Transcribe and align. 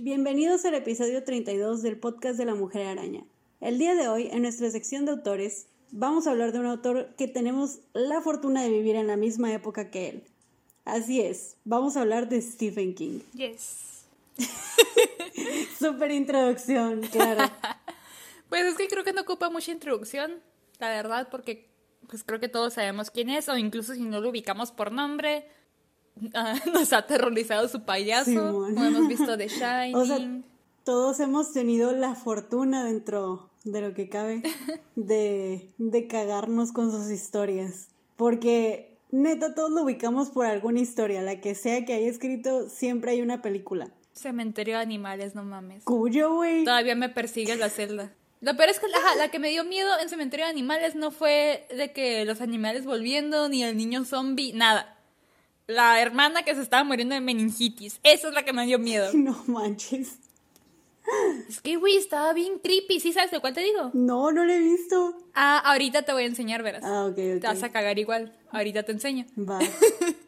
Bienvenidos 0.00 0.64
al 0.64 0.74
episodio 0.74 1.24
32 1.24 1.82
del 1.82 1.98
podcast 1.98 2.38
de 2.38 2.44
la 2.44 2.54
Mujer 2.54 2.86
Araña. 2.86 3.24
El 3.60 3.78
día 3.78 3.94
de 3.94 4.08
hoy, 4.08 4.28
en 4.30 4.42
nuestra 4.42 4.70
sección 4.70 5.04
de 5.04 5.12
autores, 5.12 5.66
vamos 5.90 6.26
a 6.26 6.30
hablar 6.30 6.52
de 6.52 6.60
un 6.60 6.66
autor 6.66 7.14
que 7.16 7.28
tenemos 7.28 7.80
la 7.92 8.20
fortuna 8.20 8.62
de 8.62 8.70
vivir 8.70 8.96
en 8.96 9.06
la 9.06 9.16
misma 9.16 9.52
época 9.52 9.90
que 9.90 10.08
él. 10.08 10.22
Así 10.84 11.20
es, 11.20 11.56
vamos 11.64 11.96
a 11.96 12.02
hablar 12.02 12.28
de 12.28 12.40
Stephen 12.40 12.94
King. 12.94 13.20
Yes. 13.34 14.04
Super 15.78 16.10
introducción, 16.10 17.00
claro. 17.10 17.50
pues 18.48 18.64
es 18.64 18.74
que 18.76 18.88
creo 18.88 19.04
que 19.04 19.12
no 19.12 19.22
ocupa 19.22 19.50
mucha 19.50 19.72
introducción, 19.72 20.40
la 20.78 20.88
verdad, 20.88 21.28
porque 21.30 21.70
pues 22.08 22.22
creo 22.24 22.40
que 22.40 22.48
todos 22.48 22.74
sabemos 22.74 23.10
quién 23.10 23.30
es, 23.30 23.48
o 23.48 23.56
incluso 23.56 23.94
si 23.94 24.02
no 24.02 24.20
lo 24.20 24.30
ubicamos 24.30 24.70
por 24.70 24.92
nombre, 24.92 25.48
ah, 26.34 26.54
nos 26.72 26.92
ha 26.92 26.98
aterrorizado 26.98 27.68
su 27.68 27.84
payaso, 27.84 28.52
como 28.52 28.66
hemos 28.66 29.08
visto 29.08 29.36
de 29.36 29.48
Shining. 29.48 29.94
O 29.94 30.04
sea, 30.04 30.18
todos 30.84 31.20
hemos 31.20 31.52
tenido 31.52 31.92
la 31.92 32.14
fortuna 32.14 32.84
dentro 32.84 33.50
de 33.64 33.80
lo 33.80 33.94
que 33.94 34.08
cabe 34.08 34.42
de, 34.96 35.72
de 35.78 36.06
cagarnos 36.06 36.72
con 36.72 36.90
sus 36.90 37.10
historias. 37.10 37.88
Porque 38.16 38.96
neta 39.10 39.54
todos 39.54 39.70
lo 39.70 39.82
ubicamos 39.82 40.30
por 40.30 40.46
alguna 40.46 40.80
historia, 40.80 41.22
la 41.22 41.40
que 41.40 41.54
sea 41.54 41.84
que 41.84 41.94
haya 41.94 42.08
escrito, 42.08 42.68
siempre 42.68 43.12
hay 43.12 43.22
una 43.22 43.42
película. 43.42 43.90
Cementerio 44.12 44.76
de 44.76 44.82
animales, 44.82 45.34
no 45.34 45.44
mames. 45.44 45.84
Cuyo, 45.84 46.34
güey. 46.36 46.64
Todavía 46.64 46.94
me 46.94 47.10
persigue 47.10 47.56
la 47.56 47.68
celda. 47.68 48.14
Lo 48.46 48.56
peor 48.56 48.68
es 48.68 48.78
que 48.78 48.86
la, 48.86 48.98
la, 49.16 49.28
que 49.28 49.40
me 49.40 49.50
dio 49.50 49.64
miedo 49.64 49.90
en 50.00 50.08
Cementerio 50.08 50.46
de 50.46 50.50
Animales 50.50 50.94
no 50.94 51.10
fue 51.10 51.66
de 51.76 51.92
que 51.92 52.24
los 52.24 52.40
animales 52.40 52.84
volviendo, 52.84 53.48
ni 53.48 53.64
el 53.64 53.76
niño 53.76 54.04
zombie, 54.04 54.52
nada. 54.52 54.96
La 55.66 56.00
hermana 56.00 56.44
que 56.44 56.54
se 56.54 56.62
estaba 56.62 56.84
muriendo 56.84 57.16
de 57.16 57.20
meningitis. 57.20 57.98
Eso 58.04 58.28
es 58.28 58.34
la 58.34 58.44
que 58.44 58.52
me 58.52 58.64
dio 58.64 58.78
miedo. 58.78 59.10
No 59.14 59.36
manches. 59.48 60.20
Es 61.48 61.60
que, 61.60 61.76
güey, 61.76 61.96
estaba 61.96 62.32
bien 62.34 62.60
creepy. 62.60 63.00
¿Sí 63.00 63.12
sabes 63.12 63.32
de 63.32 63.40
cuál 63.40 63.52
te 63.52 63.62
digo? 63.62 63.90
No, 63.94 64.30
no 64.30 64.44
lo 64.44 64.52
he 64.52 64.60
visto. 64.60 65.16
Ah, 65.34 65.58
ahorita 65.72 66.02
te 66.02 66.12
voy 66.12 66.22
a 66.22 66.26
enseñar, 66.26 66.62
verás. 66.62 66.84
Ah, 66.84 67.06
ok, 67.06 67.18
ok. 67.18 67.40
Te 67.40 67.46
vas 67.48 67.64
a 67.64 67.70
cagar 67.70 67.98
igual. 67.98 68.32
Ahorita 68.52 68.84
te 68.84 68.92
enseño. 68.92 69.26
Va. 69.36 69.58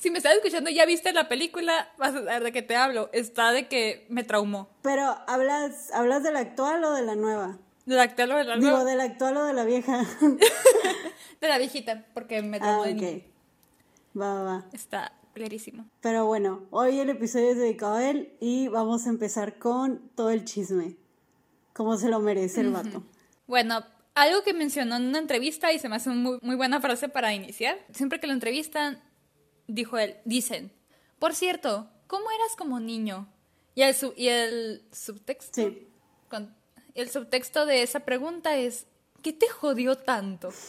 si 0.00 0.10
me 0.10 0.16
estás 0.16 0.34
escuchando, 0.34 0.70
ya 0.70 0.86
viste 0.86 1.12
la 1.12 1.28
película, 1.28 1.92
vas 1.98 2.14
a 2.14 2.24
saber 2.24 2.42
de 2.42 2.52
qué 2.52 2.62
te 2.62 2.74
hablo. 2.74 3.10
Está 3.12 3.52
de 3.52 3.68
que 3.68 4.06
me 4.08 4.24
traumó. 4.24 4.70
Pero, 4.80 5.14
¿hablas, 5.26 5.90
¿hablas 5.92 6.22
de 6.22 6.32
la 6.32 6.38
actual 6.38 6.82
o 6.84 6.94
de 6.94 7.02
la 7.02 7.16
nueva? 7.16 7.58
¿De 7.84 7.96
la 7.96 8.04
actual 8.04 8.32
o 8.32 8.36
de 8.36 8.44
la 8.44 8.56
nueva? 8.56 8.78
Digo, 8.78 8.90
¿de 8.90 8.96
la 8.96 9.04
actual 9.04 9.36
o 9.36 9.44
de 9.44 9.52
la 9.52 9.64
vieja? 9.64 10.06
de 11.40 11.48
la 11.48 11.58
viejita, 11.58 12.06
porque 12.14 12.40
me 12.40 12.58
traumó 12.58 12.84
ah, 12.84 12.88
ok. 12.88 13.22
Va, 14.18 14.34
va, 14.34 14.42
va. 14.42 14.64
Está 14.72 15.12
clarísimo. 15.34 15.84
Pero 16.00 16.24
bueno, 16.24 16.66
hoy 16.70 16.98
el 16.98 17.10
episodio 17.10 17.50
es 17.50 17.58
dedicado 17.58 17.96
a 17.96 18.08
él 18.08 18.32
y 18.40 18.68
vamos 18.68 19.06
a 19.06 19.10
empezar 19.10 19.58
con 19.58 20.08
todo 20.14 20.30
el 20.30 20.46
chisme. 20.46 20.96
Como 21.74 21.98
se 21.98 22.08
lo 22.08 22.20
merece 22.20 22.62
el 22.62 22.70
vato. 22.70 23.04
Bueno, 23.46 23.84
algo 24.14 24.42
que 24.44 24.54
mencionó 24.54 24.96
en 24.96 25.08
una 25.08 25.18
entrevista 25.18 25.74
y 25.74 25.78
se 25.78 25.90
me 25.90 25.96
hace 25.96 26.08
una 26.08 26.20
muy, 26.20 26.38
muy 26.40 26.56
buena 26.56 26.80
frase 26.80 27.10
para 27.10 27.34
iniciar. 27.34 27.78
Siempre 27.92 28.18
que 28.18 28.26
lo 28.26 28.32
entrevistan, 28.32 29.02
dijo 29.74 29.98
él, 29.98 30.16
dicen, 30.24 30.72
por 31.18 31.34
cierto, 31.34 31.88
¿cómo 32.06 32.30
eras 32.30 32.56
como 32.56 32.80
niño? 32.80 33.28
Y 33.74 33.82
el, 33.82 33.94
y 34.16 34.28
el 34.28 34.82
subtexto. 34.92 35.60
Sí. 35.62 35.86
con- 36.28 36.54
el 36.94 37.08
subtexto 37.10 37.66
de 37.66 37.82
esa 37.82 38.00
pregunta 38.00 38.56
es, 38.56 38.86
¿qué 39.22 39.32
te 39.32 39.48
jodió 39.48 39.96
tanto? 39.96 40.50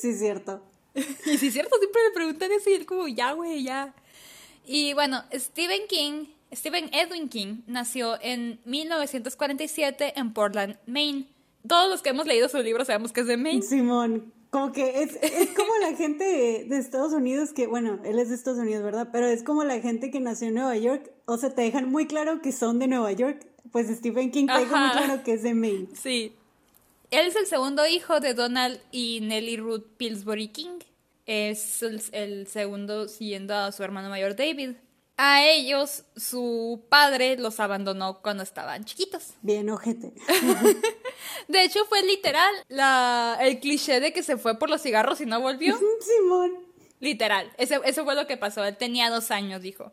Sí, 0.00 0.10
es 0.10 0.18
cierto. 0.18 0.62
Y 0.94 1.38
si 1.38 1.46
es 1.48 1.52
cierto, 1.52 1.76
siempre 1.78 2.02
le 2.08 2.14
preguntan 2.14 2.52
eso 2.52 2.70
y 2.70 2.74
él 2.74 2.86
como, 2.86 3.08
ya, 3.08 3.32
güey, 3.32 3.62
ya. 3.62 3.94
Y 4.66 4.92
bueno, 4.94 5.22
Stephen 5.32 5.82
King, 5.88 6.26
Stephen 6.52 6.90
Edwin 6.92 7.28
King, 7.28 7.62
nació 7.66 8.18
en 8.20 8.60
1947 8.64 10.14
en 10.16 10.32
Portland, 10.32 10.76
Maine. 10.86 11.26
Todos 11.66 11.88
los 11.90 12.02
que 12.02 12.10
hemos 12.10 12.26
leído 12.26 12.48
su 12.48 12.58
libro 12.58 12.84
sabemos 12.84 13.12
que 13.12 13.20
es 13.22 13.26
de 13.26 13.36
Maine. 13.36 13.62
Simón, 13.62 14.32
como 14.54 14.70
que 14.70 15.02
es, 15.02 15.18
es 15.20 15.50
como 15.50 15.76
la 15.80 15.96
gente 15.96 16.22
de, 16.22 16.64
de 16.66 16.78
Estados 16.78 17.12
Unidos 17.12 17.52
que, 17.52 17.66
bueno, 17.66 17.98
él 18.04 18.20
es 18.20 18.28
de 18.28 18.36
Estados 18.36 18.60
Unidos, 18.60 18.84
¿verdad? 18.84 19.08
Pero 19.10 19.26
es 19.26 19.42
como 19.42 19.64
la 19.64 19.80
gente 19.80 20.12
que 20.12 20.20
nació 20.20 20.46
en 20.46 20.54
Nueva 20.54 20.76
York. 20.76 21.10
O 21.24 21.36
sea, 21.36 21.52
te 21.52 21.62
dejan 21.62 21.90
muy 21.90 22.06
claro 22.06 22.40
que 22.40 22.52
son 22.52 22.78
de 22.78 22.86
Nueva 22.86 23.10
York. 23.10 23.44
Pues 23.72 23.88
Stephen 23.88 24.30
King 24.30 24.46
te 24.46 24.60
deja 24.60 24.76
muy 24.76 24.90
claro 24.90 25.24
que 25.24 25.32
es 25.32 25.42
de 25.42 25.54
Maine. 25.54 25.88
Sí. 26.00 26.36
Él 27.10 27.26
es 27.26 27.34
el 27.34 27.48
segundo 27.48 27.84
hijo 27.84 28.20
de 28.20 28.34
Donald 28.34 28.78
y 28.92 29.18
Nellie 29.22 29.56
Ruth 29.56 29.86
Pillsbury 29.96 30.46
King. 30.46 30.78
Es 31.26 31.82
el, 31.82 32.00
el 32.12 32.46
segundo 32.46 33.08
siguiendo 33.08 33.56
a 33.56 33.72
su 33.72 33.82
hermano 33.82 34.08
mayor 34.08 34.36
David. 34.36 34.76
A 35.16 35.44
ellos, 35.44 36.04
su 36.14 36.84
padre 36.88 37.36
los 37.38 37.58
abandonó 37.58 38.22
cuando 38.22 38.44
estaban 38.44 38.84
chiquitos. 38.84 39.34
Bien, 39.42 39.68
ojete. 39.68 40.12
De 41.48 41.62
hecho, 41.64 41.84
fue 41.86 42.02
literal 42.02 42.54
la, 42.68 43.38
el 43.40 43.60
cliché 43.60 44.00
de 44.00 44.12
que 44.12 44.22
se 44.22 44.36
fue 44.36 44.58
por 44.58 44.70
los 44.70 44.82
cigarros 44.82 45.20
y 45.20 45.26
no 45.26 45.40
volvió. 45.40 45.76
Simón. 46.00 46.52
Literal. 47.00 47.52
Ese, 47.58 47.80
eso 47.84 48.04
fue 48.04 48.14
lo 48.14 48.26
que 48.26 48.36
pasó. 48.36 48.64
Él 48.64 48.76
tenía 48.76 49.10
dos 49.10 49.30
años, 49.30 49.60
dijo. 49.60 49.92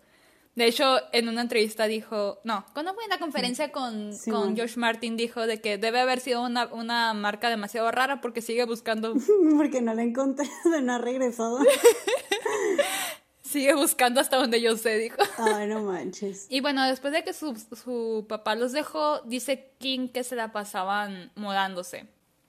De 0.55 0.65
hecho, 0.65 0.99
en 1.13 1.29
una 1.29 1.41
entrevista 1.41 1.87
dijo, 1.87 2.39
no, 2.43 2.65
cuando 2.73 2.93
fue 2.93 3.05
en 3.05 3.09
la 3.09 3.19
conferencia 3.19 3.71
con, 3.71 4.13
Sí, 4.13 4.29
con. 4.29 4.53
George 4.55 4.77
Martin, 4.77 5.15
dijo 5.15 5.47
de 5.47 5.61
que 5.61 5.77
debe 5.77 6.01
haber 6.01 6.19
sido 6.19 6.43
una, 6.43 6.65
una 6.67 7.13
marca 7.13 7.49
demasiado 7.49 7.89
rara 7.89 8.19
porque 8.19 8.41
sigue 8.41 8.65
buscando, 8.65 9.13
Porque 9.57 9.81
no 9.81 9.93
la 9.93 10.03
encontré, 10.03 10.49
no 10.81 10.93
ha 10.93 10.97
regresado. 10.97 11.59
sigue 13.51 13.73
buscando 13.75 14.19
hasta 14.21 14.37
donde 14.37 14.61
yo 14.61 14.77
sé, 14.77 14.97
dijo. 14.97 15.17
Ay, 15.37 15.67
no 15.67 15.81
manches. 15.83 16.47
Y 16.49 16.61
bueno, 16.61 16.85
después 16.87 17.13
de 17.13 17.23
que 17.23 17.33
su, 17.33 17.55
su 17.75 18.25
papá 18.27 18.55
los 18.55 18.71
dejó, 18.71 19.21
dice 19.21 19.71
King 19.77 20.07
que 20.07 20.23
se 20.23 20.35
la 20.35 20.51
pasaban 20.51 21.31
mudándose. 21.35 22.07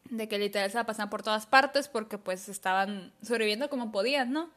De 0.09 0.29
que 0.29 0.39
literal 0.39 0.71
se 0.71 0.77
la 0.77 0.87
pasaban 0.87 1.11
por 1.11 1.23
todas 1.23 1.47
partes 1.47 1.89
porque 1.89 2.19
pues 2.19 2.49
estaban 2.49 3.13
sobreviviendo 3.23 3.69
como 3.71 3.93
podían, 3.93 4.33
¿no? 4.33 4.51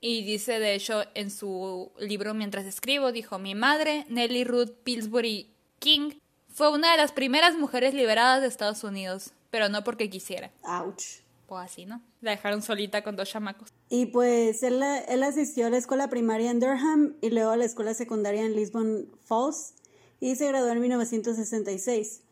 Y 0.00 0.22
dice, 0.22 0.58
de 0.58 0.74
hecho, 0.74 1.02
en 1.14 1.30
su 1.30 1.92
libro 1.98 2.32
Mientras 2.32 2.64
escribo, 2.64 3.12
dijo, 3.12 3.38
mi 3.38 3.54
madre, 3.54 4.06
Nellie 4.08 4.44
Ruth 4.44 4.70
Pillsbury 4.82 5.50
King, 5.78 6.12
fue 6.48 6.70
una 6.70 6.92
de 6.92 6.96
las 6.96 7.12
primeras 7.12 7.54
mujeres 7.56 7.92
liberadas 7.92 8.40
de 8.40 8.48
Estados 8.48 8.82
Unidos, 8.82 9.32
pero 9.50 9.68
no 9.68 9.84
porque 9.84 10.08
quisiera. 10.08 10.50
Ouch. 10.62 11.20
Pues 11.46 11.64
así, 11.64 11.84
¿no? 11.84 12.00
La 12.22 12.30
dejaron 12.30 12.62
solita 12.62 13.02
con 13.02 13.16
dos 13.16 13.28
chamacos. 13.28 13.72
Y 13.92 14.06
pues 14.06 14.62
él, 14.62 14.82
él 15.08 15.22
asistió 15.24 15.66
a 15.66 15.70
la 15.70 15.76
escuela 15.76 16.08
primaria 16.08 16.52
en 16.52 16.60
Durham 16.60 17.16
y 17.20 17.30
luego 17.30 17.50
a 17.50 17.56
la 17.56 17.64
escuela 17.64 17.92
secundaria 17.92 18.42
en 18.42 18.54
Lisbon 18.54 19.08
Falls 19.24 19.74
y 20.20 20.36
se 20.36 20.46
graduó 20.46 20.70
en 20.70 20.80
1966. 20.80 22.22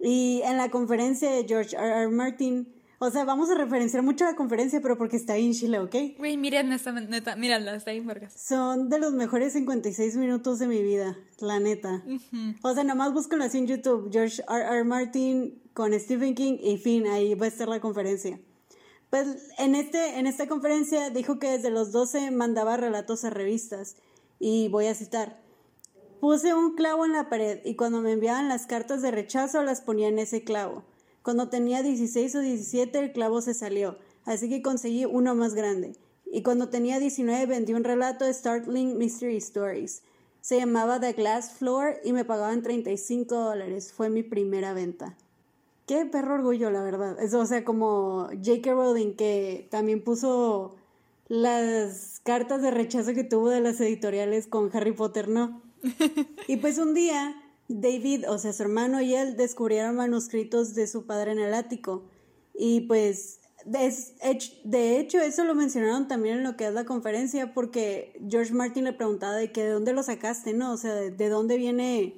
Y 0.00 0.42
en 0.44 0.56
la 0.56 0.70
conferencia 0.70 1.30
de 1.30 1.44
George 1.46 1.76
R. 1.76 2.02
R. 2.02 2.08
Martin, 2.08 2.66
o 2.98 3.10
sea, 3.10 3.24
vamos 3.24 3.48
a 3.50 3.54
referenciar 3.54 4.02
mucho 4.02 4.24
la 4.24 4.34
conferencia, 4.34 4.80
pero 4.80 4.98
porque 4.98 5.16
está 5.16 5.34
ahí 5.34 5.46
en 5.46 5.52
Chile, 5.52 5.78
¿ok? 5.78 5.94
Güey, 6.18 6.36
miren 6.36 6.72
esta 6.72 6.90
neta, 6.90 7.36
mírala, 7.36 7.76
está 7.76 7.92
bien 7.92 8.06
vergas. 8.06 8.32
Son 8.34 8.88
de 8.88 8.98
los 8.98 9.12
mejores 9.12 9.52
56 9.52 10.16
minutos 10.16 10.58
de 10.58 10.66
mi 10.66 10.82
vida, 10.82 11.16
la 11.38 11.60
neta. 11.60 12.02
O 12.62 12.74
sea, 12.74 12.82
nomás 12.82 13.12
búsquenlo 13.12 13.44
así 13.44 13.58
en 13.58 13.66
YouTube, 13.66 14.10
George 14.12 14.42
R. 14.48 14.64
R. 14.64 14.84
Martin 14.84 15.62
con 15.74 15.92
Stephen 15.98 16.34
King 16.34 16.56
y 16.60 16.78
fin, 16.78 17.06
ahí 17.06 17.34
va 17.34 17.46
a 17.46 17.48
estar 17.48 17.68
la 17.68 17.80
conferencia. 17.80 18.40
Pues 19.14 19.28
en, 19.58 19.76
este, 19.76 20.18
en 20.18 20.26
esta 20.26 20.48
conferencia 20.48 21.08
dijo 21.08 21.38
que 21.38 21.50
desde 21.50 21.70
los 21.70 21.92
12 21.92 22.32
mandaba 22.32 22.76
relatos 22.76 23.24
a 23.24 23.30
revistas 23.30 23.94
y 24.40 24.66
voy 24.66 24.86
a 24.86 24.94
citar. 24.96 25.40
Puse 26.18 26.52
un 26.52 26.74
clavo 26.74 27.04
en 27.04 27.12
la 27.12 27.28
pared 27.28 27.60
y 27.64 27.76
cuando 27.76 28.00
me 28.00 28.10
enviaban 28.10 28.48
las 28.48 28.66
cartas 28.66 29.02
de 29.02 29.12
rechazo 29.12 29.62
las 29.62 29.82
ponía 29.82 30.08
en 30.08 30.18
ese 30.18 30.42
clavo. 30.42 30.82
Cuando 31.22 31.48
tenía 31.48 31.84
16 31.84 32.34
o 32.34 32.40
17 32.40 32.98
el 32.98 33.12
clavo 33.12 33.40
se 33.40 33.54
salió, 33.54 33.98
así 34.24 34.48
que 34.48 34.62
conseguí 34.62 35.04
uno 35.04 35.36
más 35.36 35.54
grande. 35.54 35.92
Y 36.26 36.42
cuando 36.42 36.68
tenía 36.68 36.98
19 36.98 37.46
vendí 37.46 37.72
un 37.72 37.84
relato 37.84 38.24
de 38.24 38.34
Startling 38.34 38.98
Mystery 38.98 39.36
Stories. 39.36 40.02
Se 40.40 40.58
llamaba 40.58 40.98
The 40.98 41.12
Glass 41.12 41.52
Floor 41.52 42.00
y 42.02 42.12
me 42.12 42.24
pagaban 42.24 42.62
35 42.62 43.32
dólares. 43.32 43.92
Fue 43.92 44.10
mi 44.10 44.24
primera 44.24 44.72
venta. 44.72 45.16
Qué 45.86 46.06
perro 46.06 46.34
orgullo, 46.34 46.70
la 46.70 46.82
verdad. 46.82 47.20
Eso, 47.20 47.40
o 47.40 47.46
sea, 47.46 47.64
como 47.64 48.28
J.K. 48.42 48.72
Rowling, 48.72 49.16
que 49.16 49.68
también 49.70 50.02
puso 50.02 50.76
las 51.28 52.20
cartas 52.24 52.62
de 52.62 52.70
rechazo 52.70 53.12
que 53.12 53.24
tuvo 53.24 53.50
de 53.50 53.60
las 53.60 53.80
editoriales 53.80 54.46
con 54.46 54.70
Harry 54.74 54.92
Potter, 54.92 55.28
¿no? 55.28 55.62
y 56.48 56.56
pues 56.56 56.78
un 56.78 56.94
día, 56.94 57.36
David, 57.68 58.30
o 58.30 58.38
sea, 58.38 58.52
su 58.52 58.62
hermano 58.62 59.02
y 59.02 59.14
él 59.14 59.36
descubrieron 59.36 59.96
manuscritos 59.96 60.74
de 60.74 60.86
su 60.86 61.04
padre 61.04 61.32
en 61.32 61.38
el 61.38 61.52
ático. 61.52 62.04
Y 62.54 62.82
pues, 62.82 63.40
de, 63.64 64.98
hecho, 64.98 65.20
eso 65.20 65.44
lo 65.44 65.54
mencionaron 65.54 66.08
también 66.08 66.38
en 66.38 66.44
lo 66.44 66.56
que 66.56 66.66
es 66.66 66.74
la 66.74 66.84
conferencia, 66.84 67.54
porque 67.54 68.18
George 68.28 68.52
Martin 68.52 68.84
le 68.84 68.92
preguntaba 68.92 69.34
de 69.34 69.52
que 69.52 69.64
de 69.64 69.70
dónde 69.70 69.92
lo 69.92 70.02
sacaste, 70.02 70.52
¿no? 70.52 70.72
O 70.72 70.76
sea, 70.76 70.94
de, 70.94 71.10
de 71.10 71.28
dónde 71.28 71.56
viene 71.56 72.14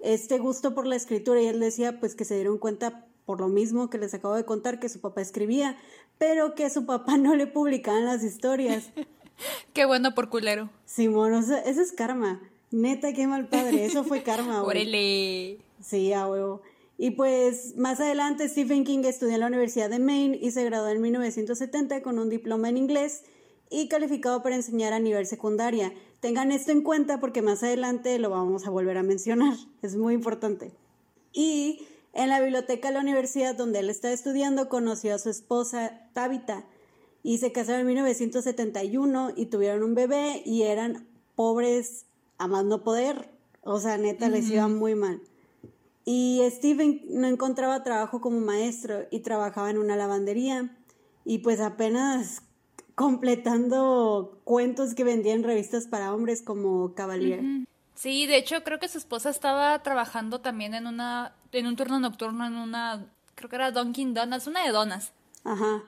este 0.00 0.38
gusto 0.38 0.74
por 0.74 0.86
la 0.86 0.96
escritura 0.96 1.40
y 1.40 1.46
él 1.46 1.60
decía 1.60 1.98
pues 1.98 2.14
que 2.14 2.24
se 2.24 2.34
dieron 2.34 2.58
cuenta 2.58 3.06
por 3.24 3.40
lo 3.40 3.48
mismo 3.48 3.90
que 3.90 3.98
les 3.98 4.14
acabo 4.14 4.34
de 4.34 4.44
contar 4.44 4.78
que 4.78 4.88
su 4.88 5.00
papá 5.00 5.20
escribía, 5.20 5.76
pero 6.18 6.54
que 6.54 6.70
su 6.70 6.86
papá 6.86 7.18
no 7.18 7.34
le 7.34 7.46
publicaban 7.46 8.04
las 8.04 8.22
historias. 8.22 8.90
Qué 9.74 9.84
bueno 9.84 10.14
por 10.14 10.30
culero. 10.30 10.70
Simón, 10.86 11.34
o 11.34 11.42
sea, 11.42 11.58
eso 11.58 11.82
es 11.82 11.92
karma. 11.92 12.40
Neta, 12.70 13.12
qué 13.12 13.26
mal 13.26 13.48
padre. 13.48 13.84
Eso 13.84 14.02
fue 14.02 14.22
karma, 14.22 14.60
güey. 14.60 15.58
Sí, 15.82 16.12
a 16.12 16.26
huevo. 16.26 16.62
Y 16.98 17.10
pues 17.10 17.76
más 17.76 18.00
adelante 18.00 18.48
Stephen 18.48 18.84
King 18.84 19.04
estudió 19.04 19.34
en 19.34 19.40
la 19.40 19.46
Universidad 19.48 19.90
de 19.90 19.98
Maine 19.98 20.38
y 20.40 20.50
se 20.50 20.64
graduó 20.64 20.88
en 20.88 21.02
1970 21.02 22.02
con 22.02 22.18
un 22.18 22.30
diploma 22.30 22.68
en 22.68 22.78
inglés 22.78 23.24
y 23.68 23.88
calificado 23.88 24.42
para 24.42 24.56
enseñar 24.56 24.92
a 24.92 25.00
nivel 25.00 25.26
secundaria. 25.26 25.92
Tengan 26.20 26.52
esto 26.52 26.72
en 26.72 26.82
cuenta 26.82 27.20
porque 27.20 27.42
más 27.42 27.62
adelante 27.62 28.18
lo 28.18 28.30
vamos 28.30 28.66
a 28.66 28.70
volver 28.70 28.96
a 28.96 29.02
mencionar. 29.02 29.56
Es 29.82 29.96
muy 29.96 30.14
importante. 30.14 30.72
Y 31.32 31.86
en 32.14 32.30
la 32.30 32.40
biblioteca 32.40 32.88
de 32.88 32.94
la 32.94 33.00
universidad 33.00 33.54
donde 33.54 33.80
él 33.80 33.90
estaba 33.90 34.14
estudiando 34.14 34.70
conoció 34.70 35.14
a 35.14 35.18
su 35.18 35.28
esposa 35.28 36.08
Tabitha 36.14 36.64
y 37.22 37.38
se 37.38 37.52
casaron 37.52 37.82
en 37.82 37.86
1971 37.88 39.32
y 39.36 39.46
tuvieron 39.46 39.82
un 39.82 39.94
bebé 39.94 40.42
y 40.46 40.62
eran 40.62 41.06
pobres 41.34 42.06
a 42.38 42.48
más 42.48 42.64
no 42.64 42.84
poder. 42.84 43.28
O 43.62 43.80
sea, 43.80 43.98
neta, 43.98 44.28
les 44.28 44.48
iba 44.48 44.68
muy 44.68 44.94
mal. 44.94 45.20
Y 46.08 46.40
Steven 46.50 47.02
no 47.10 47.26
encontraba 47.26 47.82
trabajo 47.82 48.20
como 48.20 48.40
maestro 48.40 49.06
y 49.10 49.20
trabajaba 49.20 49.70
en 49.70 49.76
una 49.76 49.96
lavandería. 49.96 50.74
Y 51.24 51.38
pues 51.38 51.60
apenas 51.60 52.42
completando 52.94 54.40
cuentos 54.44 54.94
que 54.94 55.02
vendían 55.02 55.42
revistas 55.42 55.88
para 55.88 56.14
hombres 56.14 56.42
como 56.42 56.94
Cavalier. 56.94 57.42
Sí, 57.96 58.26
de 58.26 58.36
hecho 58.36 58.62
creo 58.62 58.78
que 58.78 58.88
su 58.88 58.98
esposa 58.98 59.30
estaba 59.30 59.82
trabajando 59.82 60.40
también 60.40 60.74
en 60.74 60.86
una 60.86 61.34
en 61.52 61.66
un 61.66 61.76
turno 61.76 61.98
nocturno 61.98 62.46
en 62.46 62.54
una 62.54 63.10
creo 63.34 63.50
que 63.50 63.56
era 63.56 63.72
Dunkin 63.72 64.14
Donuts, 64.14 64.46
una 64.46 64.64
de 64.64 64.70
donas. 64.70 65.12
Ajá. 65.44 65.82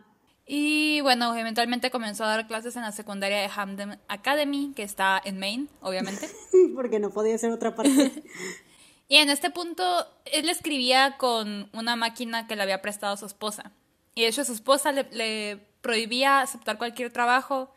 Y 0.46 1.00
bueno, 1.02 1.36
eventualmente 1.36 1.90
comenzó 1.90 2.24
a 2.24 2.28
dar 2.28 2.46
clases 2.46 2.74
en 2.76 2.82
la 2.82 2.92
secundaria 2.92 3.38
de 3.38 3.48
Hamden 3.54 3.98
Academy, 4.08 4.72
que 4.74 4.82
está 4.82 5.20
en 5.22 5.38
Maine, 5.38 5.68
obviamente. 5.80 6.28
Porque 6.74 6.98
no 6.98 7.10
podía 7.10 7.36
ser 7.38 7.52
otra 7.52 7.74
parte. 7.74 8.24
y 9.08 9.16
en 9.16 9.30
este 9.30 9.50
punto, 9.50 10.06
él 10.26 10.48
escribía 10.48 11.16
con 11.18 11.70
una 11.72 11.96
máquina 11.96 12.46
que 12.46 12.56
le 12.56 12.62
había 12.62 12.82
prestado 12.82 13.16
su 13.16 13.26
esposa. 13.26 13.72
Y 14.14 14.22
de 14.22 14.28
hecho, 14.28 14.44
su 14.44 14.52
esposa 14.52 14.92
le, 14.92 15.66
prohibía 15.80 16.40
aceptar 16.40 16.76
cualquier 16.76 17.12
trabajo 17.12 17.72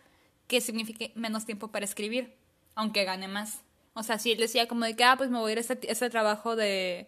que 0.48 0.60
signifique 0.60 1.12
menos 1.16 1.46
tiempo 1.46 1.70
para 1.70 1.86
escribir, 1.86 2.36
aunque 2.76 3.06
gane 3.06 3.28
más. 3.28 3.62
O 3.94 4.04
sea, 4.04 4.20
si 4.20 4.32
él 4.32 4.40
decía 4.40 4.68
como 4.68 4.86
de 4.86 4.96
que, 4.96 5.04
ah, 5.04 5.16
pues 5.18 5.30
me 5.30 5.38
voy 5.38 5.50
a 5.50 5.52
ir 5.54 5.58
a 5.60 5.62
este, 5.62 5.92
este 5.92 6.10
trabajo 6.10 6.56
de 6.56 7.08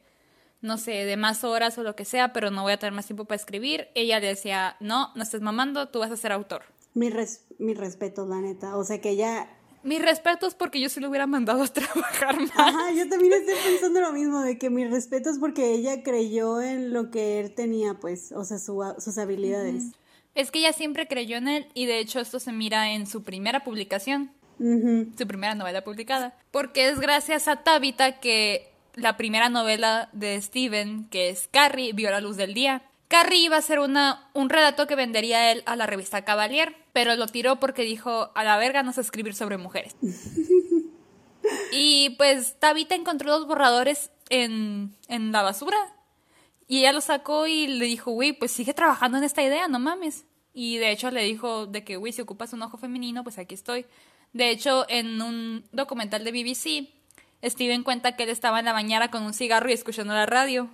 no 0.64 0.78
sé, 0.78 0.92
de 0.92 1.18
más 1.18 1.44
horas 1.44 1.78
o 1.78 1.84
lo 1.84 1.96
que 1.96 2.06
sea, 2.06 2.31
pero 2.31 2.50
no 2.50 2.64
voy 2.64 2.72
a 2.72 2.80
tener 2.80 2.94
más 2.94 3.06
tiempo 3.06 3.26
para 3.26 3.36
escribir. 3.36 3.90
Ella 3.96 4.22
le 4.22 4.28
decía, 4.28 4.78
no, 4.80 5.10
no 5.14 5.22
estés 5.22 5.42
mamando, 5.42 5.90
tú 5.90 6.00
vas 6.00 6.10
a 6.10 6.16
ser 6.16 6.31
autor. 6.31 6.64
Mi, 6.94 7.10
res 7.10 7.46
mi 7.60 7.74
respeto, 7.74 8.26
la 8.26 8.40
neta. 8.40 8.78
O 8.78 8.84
sea 8.86 9.02
que 9.02 9.10
ella... 9.10 9.50
Mi 9.83 10.00
respeto 10.00 10.47
es 10.47 10.56
porque 10.56 10.80
yo 10.80 10.89
sí 10.89 11.00
lo 11.00 11.09
hubiera 11.09 11.27
mandado 11.27 11.63
a 11.63 11.68
trabajar 11.74 12.39
más. 12.39 12.51
Ajá, 12.56 12.91
yo 12.94 13.07
también 13.09 13.33
estoy 13.33 13.56
pensando 13.65 14.01
lo 14.01 14.13
mismo, 14.13 14.41
de 14.41 14.57
que 14.57 14.69
mi 14.69 14.85
respeto 14.85 15.30
es 15.30 15.38
porque 15.39 15.74
ella 15.74 16.03
creyó 16.03 16.62
en 16.62 16.94
lo 16.94 17.12
que 17.12 17.39
él 17.39 17.53
tenía, 17.53 17.95
pues, 17.95 18.31
o 18.31 18.44
sea, 18.45 18.57
sus 18.57 19.18
habilidades. 19.18 19.91
Es 20.35 20.50
que 20.50 20.59
ella 20.59 20.74
siempre 20.74 21.07
creyó 21.07 21.38
en 21.38 21.47
él 21.47 21.68
y 21.74 21.85
de 21.85 22.00
hecho 22.00 22.19
esto 22.19 22.39
se 22.39 22.51
mira 22.51 22.94
en 22.94 23.06
su 23.06 23.24
primera 23.24 23.63
publicación. 23.63 24.31
Su 24.57 25.27
primera 25.27 25.56
novela 25.56 25.83
publicada. 25.83 26.38
Porque 26.51 26.88
es 26.88 27.00
gracias 27.00 27.47
a 27.47 27.57
Tabitha 27.63 28.19
que 28.19 28.71
la 28.95 29.18
primera 29.18 29.50
novela 29.50 30.09
de 30.13 30.41
Steven, 30.41 31.07
que 31.09 31.30
es 31.30 31.50
Carrie, 31.51 31.94
vio 31.94 32.09
la 32.12 32.21
luz 32.21 32.38
del 32.38 32.53
día. 32.53 32.83
Carrie 33.13 33.42
iba 33.42 33.57
a 33.57 33.62
ser 33.62 33.80
una, 33.80 34.27
un 34.33 34.50
relato 34.50 34.88
que 34.88 34.95
vendería 34.95 35.51
él 35.51 35.62
a 35.68 35.75
la 35.75 35.86
revista 35.86 36.25
Cavalier, 36.25 36.75
pero 36.94 37.15
lo 37.15 37.27
tiró 37.27 37.60
porque 37.60 37.83
dijo, 37.83 38.31
a 38.33 38.44
la 38.44 38.57
verga 38.57 38.81
no 38.81 38.92
sé 38.92 39.01
escribir 39.01 39.36
sobre 39.36 39.57
mujeres. 39.60 39.95
y 41.71 42.10
pues 42.18 42.60
Tabitha 42.60 42.95
encontró 42.95 43.30
los 43.30 43.45
borradores 43.45 44.10
en, 44.30 44.95
en 45.10 45.31
la 45.31 45.44
basura. 45.44 45.77
Y 46.68 46.80
ella 46.80 46.92
lo 46.92 47.01
sacó 47.01 47.45
y 47.45 47.68
le 47.68 47.86
dijo, 47.86 48.10
güey, 48.10 48.33
pues 48.33 48.50
sigue 48.50 48.74
trabajando 48.74 49.19
en 49.19 49.25
esta 49.25 49.44
idea, 49.44 49.68
no 49.68 49.77
mames. 49.77 50.25
Y 50.51 50.77
de 50.77 50.89
hecho 50.89 51.12
le 51.12 51.21
dijo 51.21 51.68
de 51.68 51.83
que, 51.83 51.98
güey, 51.98 52.13
si 52.13 52.21
ocupas 52.24 52.51
un 52.54 52.63
ojo 52.63 52.80
femenino, 52.80 53.21
pues 53.21 53.38
aquí 53.38 53.54
estoy. 53.54 53.86
De 54.31 54.50
hecho, 54.50 54.88
en 54.89 55.21
un 55.21 55.66
documental 55.71 56.24
de 56.24 56.31
BBC, 56.31 56.89
Steven 57.48 57.83
cuenta 57.83 58.16
que 58.16 58.24
él 58.24 58.30
estaba 58.30 58.57
en 58.57 58.66
la 58.66 58.74
bañera 58.74 59.12
con 59.12 59.21
un 59.21 59.36
cigarro 59.36 59.69
y 59.69 59.74
escuchando 59.74 60.16
la 60.16 60.25
radio. 60.25 60.71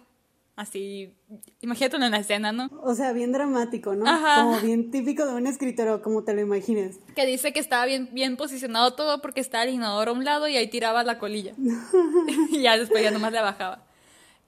Así, 0.59 1.15
imagínate 1.61 1.95
en 1.95 2.11
la 2.11 2.17
escena, 2.17 2.51
¿no? 2.51 2.69
O 2.83 2.93
sea, 2.93 3.13
bien 3.13 3.31
dramático, 3.31 3.95
¿no? 3.95 4.05
Ajá. 4.05 4.43
Como 4.43 4.59
bien 4.59 4.91
típico 4.91 5.25
de 5.25 5.33
un 5.33 5.47
escritor, 5.47 6.01
como 6.01 6.25
te 6.25 6.33
lo 6.33 6.41
imaginas. 6.41 6.97
Que 7.15 7.25
dice 7.25 7.53
que 7.53 7.61
estaba 7.61 7.85
bien, 7.85 8.09
bien 8.11 8.35
posicionado 8.35 8.93
todo 8.93 9.21
porque 9.21 9.39
estaba 9.39 9.63
el 9.63 9.75
inodoro 9.75 10.11
a 10.11 10.13
un 10.13 10.25
lado 10.25 10.49
y 10.49 10.57
ahí 10.57 10.67
tiraba 10.67 11.05
la 11.05 11.17
colilla. 11.17 11.53
y 12.51 12.61
ya 12.61 12.77
después 12.77 13.01
ya 13.01 13.09
nomás 13.09 13.31
le 13.31 13.39
bajaba. 13.39 13.85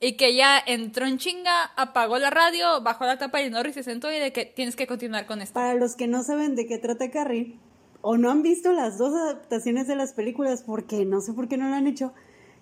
Y 0.01 0.17
que 0.17 0.35
ya 0.35 0.59
entró 0.59 1.05
en 1.05 1.17
chinga, 1.17 1.71
apagó 1.77 2.19
la 2.19 2.29
radio, 2.29 2.81
bajó 2.81 3.05
la 3.05 3.17
tapa 3.17 3.37
del 3.37 3.47
inodoro 3.47 3.69
y 3.69 3.73
se 3.73 3.83
sentó 3.83 4.11
y 4.11 4.19
de 4.19 4.33
que 4.33 4.43
tienes 4.43 4.75
que 4.75 4.87
continuar 4.87 5.25
con 5.25 5.41
esto. 5.41 5.53
Para 5.53 5.75
los 5.75 5.95
que 5.95 6.09
no 6.09 6.23
saben 6.23 6.57
de 6.57 6.67
qué 6.67 6.77
trata 6.77 7.09
Carrie, 7.09 7.57
o 8.01 8.17
no 8.17 8.31
han 8.31 8.41
visto 8.41 8.73
las 8.73 8.97
dos 8.97 9.13
adaptaciones 9.15 9.87
de 9.87 9.95
las 9.95 10.11
películas 10.11 10.61
porque 10.63 11.05
no 11.05 11.21
sé 11.21 11.31
por 11.31 11.47
qué 11.47 11.55
no 11.55 11.69
lo 11.69 11.75
han 11.75 11.87
hecho. 11.87 12.11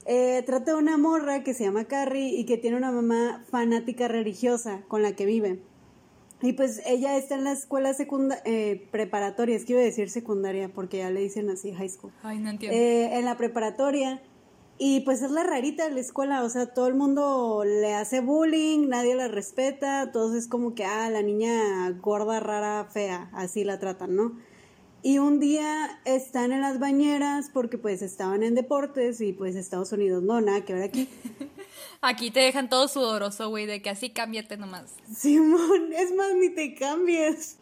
Eh, 0.05 0.43
trata 0.45 0.71
de 0.71 0.77
una 0.77 0.97
morra 0.97 1.43
que 1.43 1.53
se 1.53 1.63
llama 1.63 1.85
Carrie 1.85 2.29
y 2.29 2.45
que 2.45 2.57
tiene 2.57 2.77
una 2.77 2.91
mamá 2.91 3.43
fanática 3.49 4.07
religiosa 4.07 4.81
con 4.87 5.03
la 5.03 5.15
que 5.15 5.25
vive. 5.25 5.59
Y 6.41 6.53
pues 6.53 6.81
ella 6.85 7.17
está 7.17 7.35
en 7.35 7.43
la 7.43 7.51
escuela 7.51 7.93
secundaria, 7.93 8.41
eh, 8.45 8.87
preparatoria, 8.91 9.55
es 9.55 9.65
que 9.65 9.73
iba 9.73 9.81
a 9.81 9.85
decir 9.85 10.09
secundaria 10.09 10.69
porque 10.69 10.99
ya 10.99 11.09
le 11.09 11.19
dicen 11.19 11.49
así, 11.49 11.73
high 11.73 11.89
school. 11.89 12.13
Ay, 12.23 12.39
no 12.39 12.49
entiendo. 12.49 12.77
Eh, 12.77 13.17
en 13.17 13.25
la 13.25 13.35
preparatoria. 13.35 14.21
Y 14.81 15.01
pues 15.01 15.21
es 15.21 15.31
la 15.31 15.43
rarita 15.43 15.89
de 15.89 15.93
la 15.93 15.99
escuela, 15.99 16.41
o 16.41 16.49
sea, 16.49 16.67
todo 16.67 16.87
el 16.87 16.95
mundo 16.95 17.63
le 17.65 17.93
hace 17.93 18.21
bullying, 18.21 18.87
nadie 18.87 19.13
la 19.13 19.27
respeta, 19.27 20.09
todos 20.13 20.33
es 20.33 20.47
como 20.47 20.73
que, 20.73 20.85
ah, 20.85 21.09
la 21.09 21.21
niña 21.21 21.89
gorda, 22.01 22.39
rara, 22.39 22.85
fea, 22.85 23.29
así 23.33 23.65
la 23.65 23.77
tratan, 23.77 24.15
¿no? 24.15 24.37
Y 25.01 25.19
un 25.19 25.39
día 25.39 25.99
están 26.03 26.51
en 26.51 26.61
las 26.61 26.79
bañeras 26.79 27.49
porque 27.53 27.77
pues 27.77 28.01
estaban 28.01 28.43
en 28.43 28.53
deportes 28.53 29.21
y 29.21 29.31
pues 29.31 29.55
Estados 29.55 29.91
Unidos 29.93 30.23
no, 30.23 30.41
nada 30.41 30.65
que 30.65 30.73
ver 30.73 30.83
aquí. 30.83 31.09
Aquí 32.01 32.31
te 32.31 32.41
dejan 32.41 32.69
todo 32.69 32.87
sudoroso, 32.87 33.49
güey, 33.49 33.65
de 33.65 33.81
que 33.81 33.89
así 33.89 34.09
cámbiate 34.09 34.57
nomás. 34.57 34.93
Simón, 35.13 35.93
es 35.93 36.13
más, 36.13 36.33
ni 36.35 36.49
te 36.49 36.73
cambies. 36.75 37.57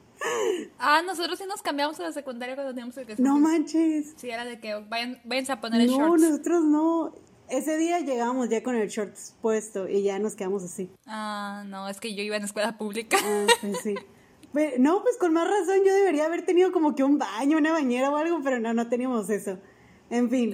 Ah, 0.80 1.02
nosotros 1.06 1.38
sí 1.38 1.46
nos 1.48 1.62
cambiamos 1.62 2.00
a 2.00 2.04
la 2.04 2.12
secundaria 2.12 2.56
cuando 2.56 2.74
teníamos 2.74 2.98
el 2.98 3.06
que 3.06 3.16
No 3.22 3.40
manches. 3.40 4.14
Sí, 4.18 4.30
era 4.30 4.46
de 4.46 4.60
que 4.60 4.74
vayan, 4.76 5.20
váyanse 5.24 5.52
a 5.52 5.62
poner 5.62 5.82
el 5.82 5.90
shorts. 5.90 6.22
No, 6.22 6.30
nosotros 6.30 6.64
no. 6.64 7.14
Ese 7.50 7.78
día 7.78 8.00
llegamos 8.00 8.50
ya 8.50 8.62
con 8.62 8.76
el 8.76 8.90
shorts 8.90 9.36
puesto 9.42 9.88
y 9.88 10.04
ya 10.04 10.20
nos 10.20 10.36
quedamos 10.36 10.64
así. 10.64 10.90
Ah, 11.06 11.64
no, 11.68 11.88
es 11.88 12.00
que 12.00 12.14
yo 12.14 12.24
iba 12.24 12.36
en 12.36 12.44
escuela 12.44 12.78
pública. 12.78 13.18
Ah, 13.24 13.46
pues 13.62 13.78
sí. 13.84 13.96
No, 14.80 15.04
pues 15.04 15.18
con 15.18 15.34
más 15.34 15.48
razón 15.48 15.80
yo 15.86 15.94
debería 15.94 16.26
haber 16.26 16.44
tenido 16.44 16.72
como 16.72 16.96
que 16.96 17.04
un 17.04 17.18
baño, 17.18 17.58
una 17.58 17.74
bañera 17.74 18.10
o 18.10 18.18
algo, 18.18 18.40
pero 18.44 18.60
no, 18.60 18.74
no 18.74 18.88
teníamos 18.88 19.30
eso. 19.30 19.60
En 20.10 20.30
fin, 20.30 20.54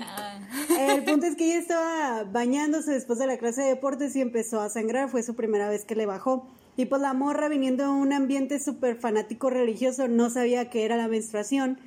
el 0.79 1.03
punto 1.03 1.27
es 1.27 1.35
que 1.35 1.45
ella 1.45 1.59
estaba 1.59 2.23
bañándose 2.31 2.91
después 2.91 3.19
de 3.19 3.27
la 3.27 3.37
clase 3.37 3.61
de 3.61 3.69
deportes 3.69 4.15
y 4.15 4.21
empezó 4.21 4.59
a 4.59 4.69
sangrar, 4.69 5.09
fue 5.09 5.21
su 5.21 5.35
primera 5.35 5.69
vez 5.69 5.85
que 5.85 5.95
le 5.95 6.05
bajó. 6.05 6.47
Y 6.75 6.85
pues 6.85 7.01
la 7.01 7.13
morra 7.13 7.49
viniendo 7.49 7.83
de 7.83 7.89
un 7.89 8.13
ambiente 8.13 8.59
súper 8.59 8.95
fanático 8.95 9.51
religioso 9.51 10.07
no 10.07 10.31
sabía 10.31 10.71
qué 10.71 10.85
era 10.85 10.97
la 10.97 11.07
menstruación. 11.07 11.77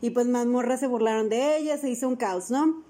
Y 0.00 0.10
pues 0.10 0.26
más 0.26 0.46
morras 0.46 0.80
se 0.80 0.86
burlaron 0.86 1.28
de 1.28 1.58
ella, 1.58 1.76
se 1.76 1.90
hizo 1.90 2.08
un 2.08 2.16
caos, 2.16 2.50
¿no? 2.50 2.82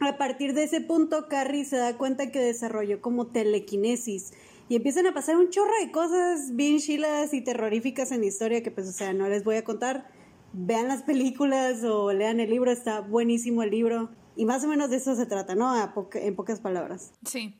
A 0.00 0.16
partir 0.16 0.54
de 0.54 0.64
ese 0.64 0.80
punto, 0.80 1.28
Carrie 1.28 1.66
se 1.66 1.76
da 1.76 1.98
cuenta 1.98 2.30
que 2.30 2.40
desarrolló 2.40 3.02
como 3.02 3.26
telequinesis 3.26 4.32
y 4.68 4.76
empiezan 4.76 5.06
a 5.06 5.14
pasar 5.14 5.36
un 5.36 5.50
chorro 5.50 5.72
de 5.80 5.90
cosas 5.90 6.54
bien 6.54 6.78
chilas 6.78 7.32
y 7.34 7.42
terroríficas 7.42 8.10
en 8.12 8.20
la 8.20 8.26
historia 8.26 8.62
que 8.62 8.70
pues, 8.70 8.88
o 8.88 8.92
sea, 8.92 9.12
no 9.12 9.28
les 9.28 9.44
voy 9.44 9.56
a 9.56 9.64
contar. 9.64 10.08
Vean 10.52 10.88
las 10.88 11.02
películas 11.02 11.84
o 11.84 12.12
lean 12.12 12.40
el 12.40 12.50
libro, 12.50 12.70
está 12.70 13.00
buenísimo 13.00 13.62
el 13.62 13.70
libro. 13.70 14.10
Y 14.36 14.44
más 14.44 14.64
o 14.64 14.68
menos 14.68 14.90
de 14.90 14.96
eso 14.96 15.14
se 15.14 15.26
trata, 15.26 15.54
¿no? 15.54 15.72
en 16.14 16.36
pocas 16.36 16.60
palabras. 16.60 17.12
Sí. 17.24 17.54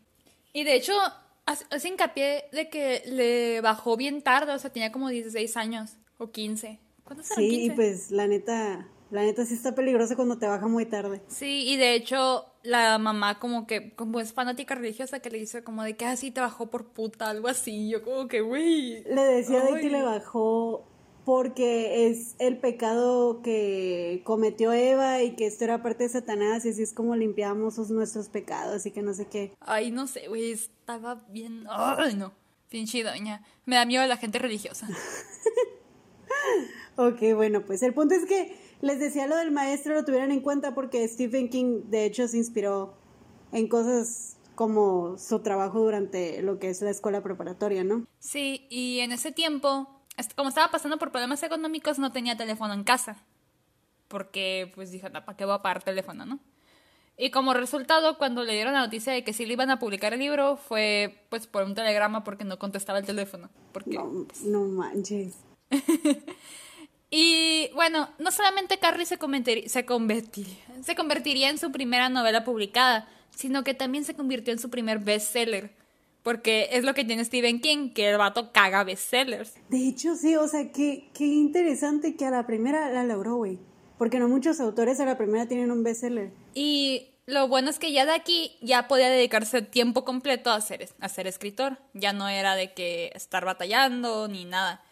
Y 0.52 0.64
de 0.64 0.74
hecho, 0.74 0.92
hace 1.46 1.88
hincapié 1.88 2.44
de 2.52 2.68
que 2.68 3.02
le 3.06 3.60
bajó 3.60 3.96
bien 3.96 4.22
tarde, 4.22 4.52
o 4.52 4.58
sea, 4.58 4.70
tenía 4.72 4.92
como 4.92 5.08
16 5.08 5.56
años 5.56 5.96
o 6.18 6.30
15. 6.30 6.80
¿Cuántos 7.04 7.26
Sí, 7.26 7.48
15? 7.48 7.64
y 7.64 7.70
pues 7.70 8.10
la 8.10 8.26
neta, 8.26 8.88
la 9.10 9.22
neta 9.22 9.44
sí 9.46 9.54
está 9.54 9.74
peligrosa 9.74 10.16
cuando 10.16 10.38
te 10.38 10.46
baja 10.46 10.66
muy 10.66 10.86
tarde. 10.86 11.22
Sí, 11.28 11.68
y 11.68 11.76
de 11.76 11.94
hecho 11.94 12.46
la 12.66 12.98
mamá 12.98 13.38
como 13.38 13.66
que, 13.66 13.94
como 13.94 14.20
es 14.20 14.32
fanática 14.32 14.74
religiosa, 14.74 15.20
que 15.20 15.30
le 15.30 15.38
dice 15.38 15.62
como 15.62 15.82
de 15.82 15.96
que 15.96 16.04
así 16.04 16.28
ah, 16.28 16.34
te 16.34 16.40
bajó 16.40 16.66
por 16.66 16.86
puta, 16.86 17.30
algo 17.30 17.48
así. 17.48 17.88
Yo 17.88 18.02
como 18.02 18.28
que, 18.28 18.40
güey. 18.40 19.02
Le 19.04 19.22
decía 19.22 19.62
de 19.62 19.80
que 19.80 19.88
le 19.88 20.02
bajó 20.02 20.84
porque 21.24 22.06
es 22.06 22.36
el 22.38 22.58
pecado 22.58 23.42
que 23.42 24.22
cometió 24.24 24.72
Eva 24.72 25.22
y 25.22 25.34
que 25.34 25.46
esto 25.46 25.64
era 25.64 25.82
parte 25.82 26.04
de 26.04 26.10
Satanás 26.10 26.64
y 26.64 26.70
así 26.70 26.82
es 26.82 26.92
como 26.92 27.16
limpiamos 27.16 27.78
nuestros 27.90 28.28
pecados 28.28 28.86
y 28.86 28.92
que 28.92 29.02
no 29.02 29.12
sé 29.12 29.26
qué. 29.26 29.52
Ay, 29.60 29.90
no 29.90 30.06
sé, 30.06 30.28
güey, 30.28 30.52
estaba 30.52 31.16
bien... 31.30 31.66
Ay, 31.68 32.14
no. 32.14 32.32
Pinche 32.68 33.02
doña. 33.02 33.42
Me 33.64 33.76
da 33.76 33.84
miedo 33.84 34.06
la 34.06 34.16
gente 34.16 34.38
religiosa. 34.38 34.88
ok, 36.96 37.34
bueno, 37.34 37.64
pues 37.64 37.82
el 37.82 37.92
punto 37.92 38.14
es 38.14 38.24
que 38.24 38.56
les 38.86 38.98
decía 38.98 39.26
lo 39.26 39.36
del 39.36 39.50
maestro, 39.50 39.94
lo 39.94 40.04
tuvieran 40.04 40.32
en 40.32 40.40
cuenta 40.40 40.74
porque 40.74 41.06
Stephen 41.06 41.48
King 41.48 41.82
de 41.90 42.04
hecho 42.06 42.26
se 42.28 42.38
inspiró 42.38 42.94
en 43.52 43.68
cosas 43.68 44.36
como 44.54 45.18
su 45.18 45.40
trabajo 45.40 45.80
durante 45.80 46.40
lo 46.42 46.58
que 46.58 46.70
es 46.70 46.80
la 46.80 46.90
escuela 46.90 47.22
preparatoria, 47.22 47.84
¿no? 47.84 48.06
Sí, 48.18 48.66
y 48.70 49.00
en 49.00 49.12
ese 49.12 49.32
tiempo 49.32 49.96
como 50.34 50.48
estaba 50.48 50.70
pasando 50.70 50.98
por 50.98 51.10
problemas 51.10 51.42
económicos, 51.42 51.98
no 51.98 52.12
tenía 52.12 52.36
teléfono 52.36 52.72
en 52.72 52.84
casa. 52.84 53.16
Porque, 54.08 54.72
pues 54.74 54.90
dije, 54.90 55.10
¿para 55.10 55.36
qué 55.36 55.44
voy 55.44 55.54
a 55.54 55.62
pagar 55.62 55.82
teléfono, 55.82 56.24
no? 56.24 56.38
Y 57.18 57.30
como 57.30 57.54
resultado, 57.54 58.18
cuando 58.18 58.44
le 58.44 58.52
dieron 58.52 58.74
la 58.74 58.80
noticia 58.80 59.12
de 59.12 59.24
que 59.24 59.32
sí 59.32 59.46
le 59.46 59.54
iban 59.54 59.70
a 59.70 59.78
publicar 59.78 60.12
el 60.12 60.20
libro, 60.20 60.56
fue 60.56 61.24
pues 61.30 61.46
por 61.46 61.64
un 61.64 61.74
telegrama 61.74 62.24
porque 62.24 62.44
no 62.44 62.58
contestaba 62.58 62.98
el 62.98 63.06
teléfono. 63.06 63.48
Porque, 63.72 63.94
no, 63.94 64.26
no 64.44 64.64
manches. 64.64 65.36
y 67.10 67.70
bueno, 67.74 68.08
no 68.18 68.30
solamente 68.30 68.78
Carrie 68.78 69.06
se, 69.06 69.18
se, 69.68 69.84
convertiría, 69.84 70.56
se 70.82 70.94
convertiría 70.94 71.50
en 71.50 71.58
su 71.58 71.72
primera 71.72 72.08
novela 72.08 72.44
publicada, 72.44 73.08
sino 73.34 73.64
que 73.64 73.74
también 73.74 74.04
se 74.04 74.14
convirtió 74.14 74.52
en 74.52 74.58
su 74.58 74.70
primer 74.70 74.98
bestseller 74.98 75.72
porque 76.26 76.70
es 76.72 76.82
lo 76.82 76.92
que 76.92 77.04
tiene 77.04 77.24
Stephen 77.24 77.60
King, 77.60 77.90
que 77.94 78.10
el 78.10 78.18
vato 78.18 78.50
caga 78.50 78.82
bestsellers. 78.82 79.54
De 79.68 79.86
hecho, 79.86 80.16
sí, 80.16 80.34
o 80.34 80.48
sea, 80.48 80.72
qué, 80.72 81.08
qué 81.14 81.24
interesante 81.24 82.16
que 82.16 82.24
a 82.24 82.32
la 82.32 82.48
primera 82.48 82.90
la 82.90 83.04
logró, 83.04 83.36
güey. 83.36 83.60
Porque 83.96 84.18
no 84.18 84.26
muchos 84.28 84.58
autores 84.58 84.98
a 84.98 85.04
la 85.04 85.16
primera 85.16 85.46
tienen 85.46 85.70
un 85.70 85.84
bestseller. 85.84 86.32
Y 86.52 87.12
lo 87.26 87.46
bueno 87.46 87.70
es 87.70 87.78
que 87.78 87.92
ya 87.92 88.04
de 88.06 88.10
aquí 88.10 88.56
ya 88.60 88.88
podía 88.88 89.08
dedicarse 89.08 89.62
tiempo 89.62 90.04
completo 90.04 90.50
a 90.50 90.60
ser, 90.60 90.88
a 90.98 91.08
ser 91.08 91.28
escritor. 91.28 91.78
Ya 91.94 92.12
no 92.12 92.28
era 92.28 92.56
de 92.56 92.74
que 92.74 93.12
estar 93.14 93.44
batallando 93.44 94.26
ni 94.26 94.46
nada. 94.46 94.82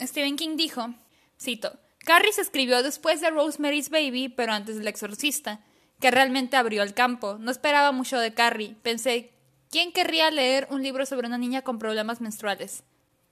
Stephen 0.00 0.36
King 0.36 0.56
dijo, 0.56 0.94
cito, 1.40 1.78
Carrie 2.04 2.32
se 2.32 2.42
escribió 2.42 2.82
después 2.82 3.20
de 3.20 3.30
Rosemary's 3.30 3.90
Baby, 3.90 4.28
pero 4.28 4.52
antes 4.52 4.76
del 4.76 4.88
exorcista, 4.88 5.64
que 6.00 6.10
realmente 6.10 6.56
abrió 6.56 6.82
el 6.82 6.94
campo. 6.94 7.38
No 7.38 7.50
esperaba 7.50 7.92
mucho 7.92 8.18
de 8.18 8.34
Carrie. 8.34 8.76
Pensé 8.82 9.30
¿Quién 9.70 9.92
querría 9.92 10.32
leer 10.32 10.66
un 10.72 10.82
libro 10.82 11.06
sobre 11.06 11.28
una 11.28 11.38
niña 11.38 11.62
con 11.62 11.78
problemas 11.78 12.20
menstruales? 12.20 12.82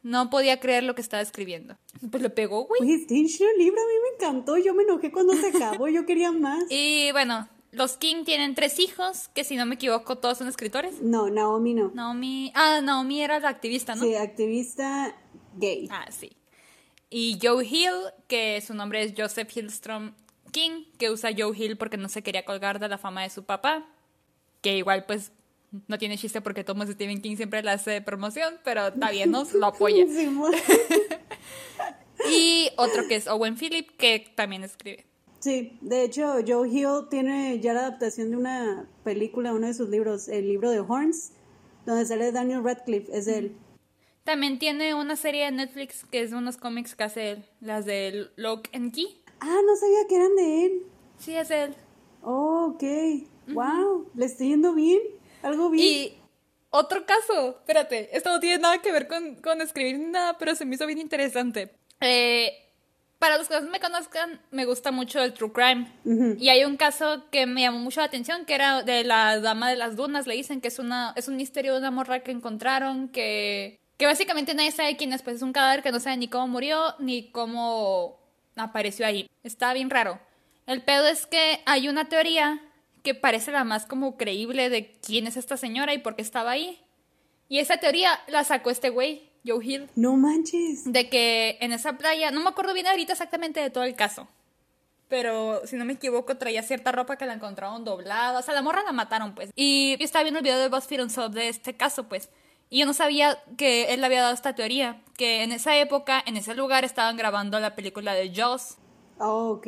No 0.04 0.30
podía 0.30 0.60
creer 0.60 0.84
lo 0.84 0.94
que 0.94 1.00
estaba 1.00 1.20
escribiendo. 1.20 1.76
Pues 2.12 2.22
le 2.22 2.30
pegó, 2.30 2.64
güey. 2.64 2.80
Oye, 2.80 2.94
este 2.94 3.14
libro 3.14 3.80
a 3.80 3.86
mí 3.86 3.92
me 4.04 4.14
encantó. 4.14 4.56
Yo 4.56 4.72
me 4.72 4.84
enojé 4.84 5.10
cuando 5.10 5.32
se 5.32 5.48
acabó. 5.48 5.88
Yo 5.88 6.06
quería 6.06 6.30
más. 6.30 6.62
Y 6.70 7.10
bueno, 7.10 7.48
los 7.72 7.96
King 7.96 8.22
tienen 8.24 8.54
tres 8.54 8.78
hijos, 8.78 9.28
que 9.34 9.42
si 9.42 9.56
no 9.56 9.66
me 9.66 9.74
equivoco, 9.74 10.16
todos 10.18 10.38
son 10.38 10.46
escritores. 10.46 11.02
No, 11.02 11.28
Naomi 11.28 11.74
no. 11.74 11.90
Naomi. 11.92 12.52
Ah, 12.54 12.80
Naomi 12.84 13.20
era 13.20 13.40
la 13.40 13.48
activista, 13.48 13.96
¿no? 13.96 14.04
Sí, 14.04 14.14
activista 14.14 15.16
gay. 15.56 15.88
Ah, 15.90 16.06
sí. 16.12 16.38
Y 17.10 17.38
Joe 17.42 17.64
Hill, 17.64 18.12
que 18.26 18.60
su 18.60 18.74
nombre 18.74 19.02
es 19.02 19.14
Joseph 19.16 19.50
Hillstrom 19.54 20.12
King, 20.50 20.84
que 20.98 21.10
usa 21.10 21.30
Joe 21.36 21.56
Hill 21.56 21.76
porque 21.76 21.96
no 21.96 22.08
se 22.08 22.22
quería 22.22 22.44
colgar 22.44 22.78
de 22.78 22.88
la 22.88 22.98
fama 22.98 23.22
de 23.22 23.30
su 23.30 23.44
papá. 23.44 23.86
Que 24.60 24.76
igual, 24.76 25.04
pues, 25.06 25.32
no 25.86 25.98
tiene 25.98 26.18
chiste 26.18 26.40
porque 26.40 26.64
Thomas 26.64 26.88
Stephen 26.88 27.20
King 27.20 27.36
siempre 27.36 27.62
le 27.62 27.70
hace 27.70 28.02
promoción, 28.02 28.54
pero 28.64 28.88
está 28.88 29.10
bien, 29.10 29.30
nos 29.30 29.54
lo 29.54 29.66
apoya. 29.66 30.04
y 32.30 32.70
otro 32.76 33.06
que 33.08 33.16
es 33.16 33.26
Owen 33.26 33.56
Philip, 33.56 33.88
que 33.96 34.32
también 34.34 34.64
escribe. 34.64 35.06
Sí, 35.40 35.78
de 35.80 36.04
hecho, 36.04 36.34
Joe 36.46 36.68
Hill 36.68 37.08
tiene 37.10 37.60
ya 37.60 37.72
la 37.72 37.80
adaptación 37.80 38.30
de 38.30 38.36
una 38.36 38.88
película, 39.04 39.52
uno 39.52 39.68
de 39.68 39.74
sus 39.74 39.88
libros, 39.88 40.28
el 40.28 40.48
libro 40.48 40.70
de 40.70 40.80
Horns, 40.80 41.32
donde 41.86 42.04
sale 42.04 42.32
Daniel 42.32 42.64
Radcliffe, 42.64 43.16
es 43.16 43.28
él. 43.28 43.56
También 44.28 44.58
tiene 44.58 44.92
una 44.92 45.16
serie 45.16 45.47
de 45.47 45.52
Netflix 45.52 46.04
que 46.04 46.20
es 46.20 46.32
de 46.32 46.37
unos 46.37 46.58
cómics 46.58 46.94
que 46.94 47.02
hace 47.02 47.30
él, 47.30 47.44
las 47.62 47.87
de 47.87 48.28
Lock 48.37 48.68
and 48.75 48.92
Key. 48.92 49.23
Ah, 49.40 49.61
no 49.66 49.75
sabía 49.75 50.06
que 50.06 50.16
eran 50.16 50.37
de 50.37 50.66
él. 50.66 50.82
Sí, 51.16 51.35
es 51.35 51.50
él. 51.50 51.75
Oh, 52.20 52.75
ok. 52.75 52.82
Wow, 53.54 54.11
le 54.14 54.26
estoy 54.26 54.49
yendo 54.49 54.75
bien. 54.75 55.00
Algo 55.42 55.70
bien. 55.70 55.82
Y 55.82 56.18
otro 56.68 57.06
caso, 57.06 57.56
espérate, 57.61 58.14
esto 58.14 58.28
no 58.28 58.38
tiene 58.38 58.58
nada 58.58 58.82
que 58.82 58.92
ver 58.92 59.08
con, 59.08 59.62
escribir 59.62 59.99
nada, 59.99 60.37
pero 60.37 60.54
se 60.54 60.66
me 60.66 60.75
hizo 60.75 60.87
bien 60.87 60.99
interesante. 60.99 61.75
Eh, 62.02 62.52
para 63.18 63.38
los 63.38 63.49
que 63.49 63.58
no 63.58 63.70
me 63.70 63.80
conozcan, 63.80 64.42
me 64.50 64.66
gusta 64.66 64.90
mucho 64.90 65.23
el 65.23 65.32
true 65.32 65.52
crime. 65.54 65.90
Y 66.38 66.50
hay 66.50 66.66
un 66.66 66.76
caso 66.76 67.25
que 67.30 67.47
me 67.47 67.62
llamó 67.62 67.78
mucho 67.78 68.00
la 68.00 68.06
atención, 68.08 68.44
que 68.44 68.56
era 68.56 68.82
de 68.82 69.04
la 69.04 69.40
dama 69.40 69.70
de 69.70 69.76
las 69.76 69.97
dunas, 69.97 70.26
le 70.26 70.35
dicen 70.35 70.61
que 70.61 70.68
es 70.68 70.78
una 70.78 71.14
es 71.16 71.28
un 71.28 71.37
misterio 71.37 71.73
de 71.73 71.78
una 71.78 71.90
morra 71.90 72.20
que 72.20 72.30
encontraron, 72.30 73.08
que, 73.08 73.78
que 73.99 74.07
básicamente 74.07 74.55
nadie 74.55 74.73
sabe 74.73 74.97
quién 74.97 75.12
es, 75.12 75.23
pues 75.23 75.37
es 75.37 75.43
un 75.43 75.52
cadáver 75.52 75.83
que 75.83 75.93
no 75.93 76.00
sabe 76.00 76.17
ni 76.17 76.28
cómo 76.28 76.47
murió, 76.49 76.95
ni 77.00 77.31
cómo 77.31 78.19
apareció 78.57 79.05
ahí. 79.05 79.28
Está 79.43 79.75
bien 79.75 79.90
raro. 79.90 80.19
El 80.67 80.83
pedo 80.83 81.07
es 81.07 81.26
que 81.26 81.61
hay 81.67 81.88
una 81.88 82.09
teoría 82.09 82.62
que 83.02 83.14
parece 83.14 83.50
la 83.50 83.64
más 83.64 83.87
como 83.87 84.17
creíble 84.17 84.71
de 84.71 84.93
quién 85.00 85.26
es 85.26 85.37
esta 85.37 85.57
señora 85.57 85.95
y 85.95 85.99
por 85.99 86.14
qué 86.14 86.23
estaba 86.23 86.52
ahí. 86.52 86.81
Y 87.49 87.59
esa 87.59 87.78
teoría 87.78 88.21
la 88.28 88.45
sacó 88.45 88.71
este 88.71 88.90
güey, 88.90 89.31
Joe 89.45 89.64
Hill. 89.64 89.90
No 89.97 90.17
manches. 90.17 90.90
De 90.93 91.09
que 91.09 91.59
en 91.61 91.73
esa 91.73 91.99
playa, 91.99 92.31
no 92.31 92.40
me 92.40 92.50
acuerdo 92.50 92.75
bien 92.75 92.87
ahorita 92.87 93.14
exactamente 93.14 93.61
de 93.61 93.71
todo 93.71 93.85
el 93.85 93.97
caso. 93.97 94.28
Pero 95.09 95.67
si 95.67 95.76
no 95.76 95.87
me 95.87 95.95
equivoco, 95.95 96.37
traía 96.37 96.62
cierta 96.62 96.93
ropa 96.93 97.17
que 97.17 97.26
la 97.26 97.33
encontraron 97.33 97.85
doblada. 97.85 98.38
O 98.38 98.43
sea, 98.43 98.55
la 98.55 98.62
morra 98.62 98.83
la 98.83 98.93
mataron, 98.93 99.35
pues. 99.35 99.50
Y 99.57 99.97
yo 99.97 100.05
estaba 100.05 100.23
viendo 100.23 100.38
el 100.38 100.45
video 100.45 100.59
de 100.59 100.69
BuzzFeed 100.69 101.02
Unsolved 101.02 101.35
de 101.35 101.49
este 101.49 101.75
caso, 101.75 102.05
pues. 102.09 102.28
Y 102.70 102.80
yo 102.80 102.87
no 102.87 102.92
sabía 102.92 103.42
que 103.56 103.92
él 103.94 104.00
le 104.00 104.06
había 104.06 104.22
dado 104.22 104.34
esta 104.34 104.54
teoría. 104.54 105.02
Que 105.16 105.42
en 105.42 105.52
esa 105.52 105.76
época, 105.76 106.22
en 106.25 106.37
ese 106.37 106.54
lugar, 106.54 106.84
estaban 106.84 107.16
grabando 107.16 107.58
la 107.60 107.75
película 107.75 108.14
de 108.14 108.34
Jaws. 108.34 108.76
Oh, 109.18 109.50
ok. 109.52 109.66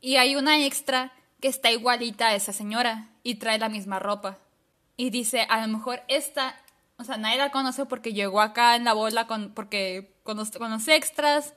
Y 0.00 0.16
hay 0.16 0.36
una 0.36 0.64
extra 0.64 1.12
que 1.40 1.48
está 1.48 1.70
igualita 1.70 2.28
a 2.28 2.34
esa 2.34 2.52
señora 2.52 3.10
y 3.22 3.36
trae 3.36 3.58
la 3.58 3.68
misma 3.68 3.98
ropa. 3.98 4.38
Y 4.96 5.10
dice, 5.10 5.46
a 5.48 5.66
lo 5.66 5.72
mejor 5.76 6.02
esta, 6.08 6.56
o 6.98 7.04
sea, 7.04 7.16
nadie 7.16 7.38
la 7.38 7.50
conoce 7.50 7.84
porque 7.86 8.12
llegó 8.12 8.40
acá 8.40 8.76
en 8.76 8.84
la 8.84 8.92
bola 8.92 9.26
con, 9.26 9.52
porque 9.52 10.14
con 10.22 10.36
los, 10.36 10.50
con 10.52 10.70
los 10.70 10.86
extras 10.88 11.54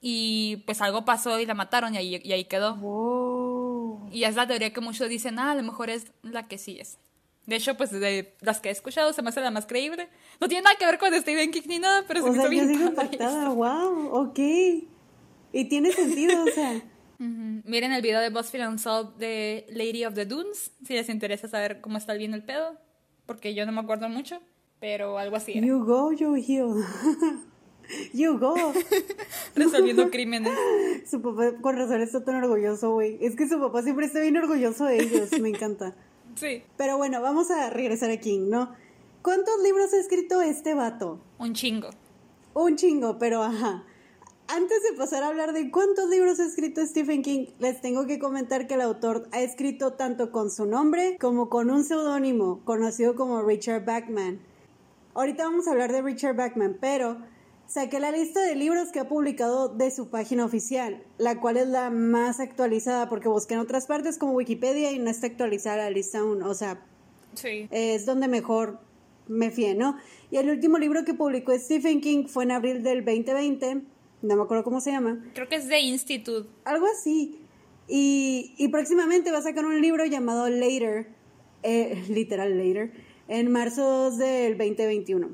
y 0.00 0.62
pues 0.66 0.80
algo 0.80 1.04
pasó 1.04 1.38
y 1.38 1.46
la 1.46 1.54
mataron 1.54 1.94
y 1.94 1.98
ahí, 1.98 2.20
y 2.24 2.32
ahí 2.32 2.44
quedó. 2.44 2.78
Y 4.10 4.24
es 4.24 4.36
la 4.36 4.46
teoría 4.46 4.72
que 4.72 4.80
muchos 4.80 5.08
dicen, 5.08 5.38
ah, 5.38 5.52
a 5.52 5.54
lo 5.54 5.62
mejor 5.62 5.90
es 5.90 6.12
la 6.22 6.48
que 6.48 6.58
sí 6.58 6.78
es. 6.80 6.98
De 7.48 7.56
hecho, 7.56 7.78
pues 7.78 7.90
de 7.90 8.34
las 8.42 8.60
que 8.60 8.68
he 8.68 8.72
escuchado 8.72 9.14
se 9.14 9.22
me 9.22 9.30
hace 9.30 9.40
la 9.40 9.50
más 9.50 9.64
creíble. 9.64 10.10
No 10.38 10.48
tiene 10.48 10.64
nada 10.64 10.76
que 10.76 10.84
ver 10.84 10.98
con 10.98 11.14
Steven 11.14 11.50
King 11.50 11.62
ni 11.64 11.78
nada, 11.78 12.04
pero 12.06 12.22
se 12.22 12.30
me 12.30 12.36
hizo 12.36 12.48
bien. 12.50 12.70
impactada, 12.74 13.48
wow, 13.48 14.10
ok. 14.12 14.38
Y 15.54 15.64
tiene 15.70 15.90
sentido, 15.90 16.44
o 16.44 16.48
sea. 16.48 16.82
Miren 17.18 17.92
el 17.92 18.02
video 18.02 18.20
de 18.20 18.28
BuzzFeed 18.28 18.68
Unsolved 18.68 19.14
de 19.14 19.64
Lady 19.70 20.04
of 20.04 20.12
the 20.12 20.26
Dunes, 20.26 20.72
si 20.84 20.92
les 20.92 21.08
interesa 21.08 21.48
saber 21.48 21.80
cómo 21.80 21.96
está 21.96 22.12
bien 22.12 22.34
el 22.34 22.44
pedo, 22.44 22.76
porque 23.24 23.54
yo 23.54 23.64
no 23.64 23.72
me 23.72 23.80
acuerdo 23.80 24.10
mucho, 24.10 24.42
pero 24.78 25.16
algo 25.16 25.36
así 25.36 25.54
You 25.58 25.82
go, 25.86 26.12
you 26.12 26.34
heal. 26.34 26.84
you 28.12 28.38
go. 28.38 28.54
Resolviendo 29.56 30.10
crímenes. 30.10 30.52
Su 31.10 31.22
papá 31.22 31.54
con 31.62 31.78
razón 31.78 32.02
está 32.02 32.22
tan 32.22 32.44
orgulloso, 32.44 32.92
güey. 32.92 33.16
Es 33.22 33.36
que 33.36 33.48
su 33.48 33.58
papá 33.58 33.82
siempre 33.82 34.04
está 34.04 34.20
bien 34.20 34.36
orgulloso 34.36 34.84
de 34.84 35.02
ellos, 35.02 35.30
me 35.40 35.48
encanta. 35.48 35.96
Sí. 36.38 36.62
Pero 36.76 36.96
bueno, 36.96 37.20
vamos 37.20 37.50
a 37.50 37.70
regresar 37.70 38.10
a 38.10 38.16
King, 38.18 38.48
¿no? 38.48 38.74
¿Cuántos 39.22 39.60
libros 39.62 39.92
ha 39.92 39.98
escrito 39.98 40.40
este 40.40 40.74
vato? 40.74 41.20
Un 41.38 41.52
chingo. 41.52 41.90
Un 42.54 42.76
chingo, 42.76 43.18
pero 43.18 43.42
ajá. 43.42 43.84
Antes 44.46 44.82
de 44.82 44.96
pasar 44.96 45.22
a 45.22 45.28
hablar 45.28 45.52
de 45.52 45.70
cuántos 45.70 46.08
libros 46.08 46.40
ha 46.40 46.46
escrito 46.46 46.84
Stephen 46.86 47.22
King, 47.22 47.46
les 47.58 47.82
tengo 47.82 48.06
que 48.06 48.18
comentar 48.18 48.66
que 48.66 48.74
el 48.74 48.80
autor 48.80 49.28
ha 49.32 49.42
escrito 49.42 49.92
tanto 49.92 50.32
con 50.32 50.50
su 50.50 50.64
nombre 50.64 51.18
como 51.20 51.50
con 51.50 51.70
un 51.70 51.84
seudónimo 51.84 52.60
conocido 52.64 53.14
como 53.14 53.42
Richard 53.42 53.84
Bachman. 53.84 54.40
Ahorita 55.14 55.44
vamos 55.44 55.66
a 55.66 55.72
hablar 55.72 55.92
de 55.92 56.00
Richard 56.00 56.36
Bachman, 56.36 56.78
pero 56.80 57.18
saqué 57.68 58.00
la 58.00 58.10
lista 58.10 58.42
de 58.42 58.56
libros 58.56 58.90
que 58.90 58.98
ha 58.98 59.08
publicado 59.08 59.68
de 59.68 59.92
su 59.92 60.10
página 60.10 60.44
oficial, 60.44 61.04
la 61.18 61.40
cual 61.40 61.56
es 61.56 61.68
la 61.68 61.90
más 61.90 62.40
actualizada 62.40 63.08
porque 63.08 63.28
busqué 63.28 63.54
en 63.54 63.60
otras 63.60 63.86
partes 63.86 64.18
como 64.18 64.32
Wikipedia 64.32 64.90
y 64.90 64.98
no 64.98 65.10
está 65.10 65.28
actualizada 65.28 65.76
la 65.76 65.90
lista 65.90 66.18
aún, 66.18 66.42
o 66.42 66.54
sea, 66.54 66.84
es 67.44 68.06
donde 68.06 68.26
mejor 68.26 68.80
me 69.28 69.52
fié, 69.52 69.76
¿no? 69.76 69.96
Y 70.30 70.38
el 70.38 70.50
último 70.50 70.78
libro 70.78 71.04
que 71.04 71.14
publicó 71.14 71.56
Stephen 71.56 72.00
King 72.00 72.26
fue 72.26 72.42
en 72.42 72.50
abril 72.50 72.82
del 72.82 73.04
2020 73.04 73.82
no 74.22 74.36
me 74.36 74.42
acuerdo 74.42 74.64
cómo 74.64 74.80
se 74.80 74.90
llama. 74.90 75.24
Creo 75.34 75.48
que 75.48 75.56
es 75.56 75.68
The 75.68 75.80
Institute. 75.80 76.48
Algo 76.64 76.86
así. 76.86 77.38
Y, 77.86 78.54
y 78.58 78.68
próximamente 78.68 79.30
va 79.30 79.38
a 79.38 79.42
sacar 79.42 79.64
un 79.64 79.80
libro 79.80 80.04
llamado 80.04 80.48
Later, 80.48 81.08
eh, 81.62 82.04
literal 82.08 82.56
Later, 82.58 82.92
en 83.28 83.50
marzo 83.50 84.10
del 84.10 84.58
2021. 84.58 85.30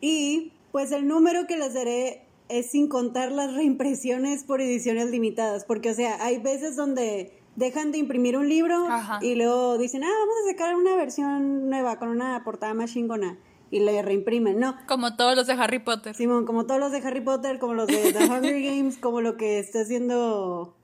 Y 0.00 0.52
pues 0.72 0.92
el 0.92 1.06
número 1.06 1.46
que 1.46 1.56
les 1.56 1.74
daré 1.74 2.22
es 2.48 2.70
sin 2.70 2.88
contar 2.88 3.30
las 3.32 3.54
reimpresiones 3.54 4.44
por 4.44 4.60
ediciones 4.60 5.10
limitadas, 5.10 5.64
porque 5.64 5.90
o 5.90 5.94
sea, 5.94 6.22
hay 6.24 6.38
veces 6.38 6.76
donde 6.76 7.32
dejan 7.56 7.92
de 7.92 7.98
imprimir 7.98 8.36
un 8.36 8.48
libro 8.48 8.86
y 9.20 9.34
luego 9.34 9.78
dicen, 9.78 10.02
ah, 10.02 10.08
vamos 10.08 10.34
a 10.44 10.50
sacar 10.50 10.74
una 10.74 10.96
versión 10.96 11.68
nueva 11.68 11.98
con 11.98 12.08
una 12.08 12.42
portada 12.44 12.74
más 12.74 12.92
chingona 12.92 13.38
y 13.70 13.80
le 13.80 14.02
reimprimen, 14.02 14.58
¿no? 14.58 14.76
Como 14.88 15.16
todos 15.16 15.36
los 15.36 15.46
de 15.46 15.52
Harry 15.52 15.78
Potter. 15.78 16.14
Simón, 16.14 16.44
como 16.44 16.66
todos 16.66 16.80
los 16.80 16.90
de 16.90 16.98
Harry 16.98 17.20
Potter, 17.20 17.58
como 17.58 17.74
los 17.74 17.86
de 17.86 18.12
The 18.12 18.24
Hunger 18.30 18.60
Games, 18.60 18.98
como 18.98 19.20
lo 19.20 19.36
que 19.36 19.58
está 19.58 19.82
haciendo... 19.82 20.76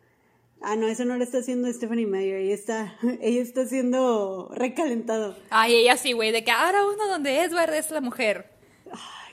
Ah, 0.63 0.77
no, 0.77 0.87
eso 0.87 1.05
no 1.05 1.17
lo 1.17 1.23
está 1.23 1.39
haciendo 1.39 1.71
Stephanie 1.71 2.07
Meyer, 2.07 2.37
ella 2.37 2.55
está, 2.55 2.97
ella 3.21 3.43
está 3.43 3.63
haciendo 3.63 4.51
recalentado. 4.55 5.37
Ay, 5.51 5.75
ella 5.75 5.97
sí, 5.97 6.13
güey, 6.13 6.33
de 6.33 6.45
que 6.45 6.51
ahora 6.51 6.87
uno 6.87 7.07
donde 7.09 7.43
Edward 7.43 7.75
es 7.75 7.91
la 7.91 8.01
mujer. 8.01 8.56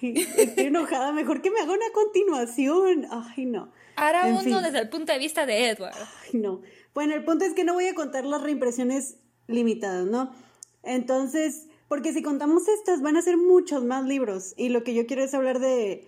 Ay, 0.04 0.28
estoy 0.38 0.66
enojada, 0.66 1.14
mejor 1.14 1.42
que 1.42 1.50
me 1.50 1.62
haga 1.62 1.72
una 1.72 1.92
continuación. 1.94 3.08
Ay, 3.10 3.46
no. 3.46 3.72
Ahora 3.96 4.26
uno 4.26 4.62
desde 4.62 4.80
el 4.80 4.90
punto 4.90 5.14
de 5.14 5.20
vista 5.20 5.46
de 5.46 5.70
Edward. 5.70 5.96
Ay, 5.96 6.40
no. 6.42 6.62
Bueno, 6.94 7.16
el 7.16 7.24
punto 7.24 7.46
es 7.46 7.54
que 7.54 7.64
no 7.64 7.74
voy 7.74 7.88
a 7.88 7.96
contar 7.96 8.26
las 8.26 8.42
reimpresiones 8.42 9.16
limitadas, 9.48 10.06
¿no? 10.06 10.32
Entonces, 10.84 11.68
porque 11.88 12.12
si 12.12 12.22
contamos 12.22 12.68
estas, 12.68 13.02
van 13.02 13.16
a 13.16 13.22
ser 13.22 13.38
muchos 13.38 13.84
más 13.86 14.04
libros. 14.06 14.54
Y 14.58 14.70
lo 14.70 14.84
que 14.84 14.94
yo 14.94 15.08
quiero 15.08 15.24
es 15.24 15.34
hablar 15.34 15.60
de, 15.60 16.06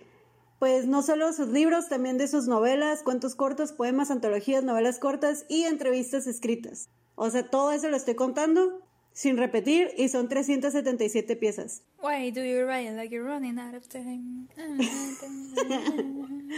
pues, 0.58 0.86
no 0.86 1.02
solo 1.02 1.32
sus 1.32 1.48
libros, 1.48 1.88
también 1.88 2.18
de 2.18 2.28
sus 2.28 2.48
novelas, 2.48 3.02
cuentos 3.02 3.34
cortos, 3.34 3.72
poemas, 3.72 4.10
antologías, 4.10 4.62
novelas 4.62 4.98
cortas 4.98 5.46
y 5.48 5.64
entrevistas 5.64 6.26
escritas. 6.26 6.90
O 7.14 7.30
sea, 7.30 7.48
todo 7.48 7.72
eso 7.72 7.88
lo 7.88 7.96
estoy 7.96 8.14
contando 8.14 8.85
sin 9.16 9.38
repetir 9.38 9.92
y 9.96 10.10
son 10.10 10.28
377 10.28 11.36
piezas. 11.36 11.82
Why 12.02 12.30
do 12.30 12.44
you 12.44 12.66
write 12.66 12.92
like 12.92 13.10
you're 13.10 13.26
running 13.26 13.58
out 13.58 13.74
of 13.74 13.88
time? 13.88 14.46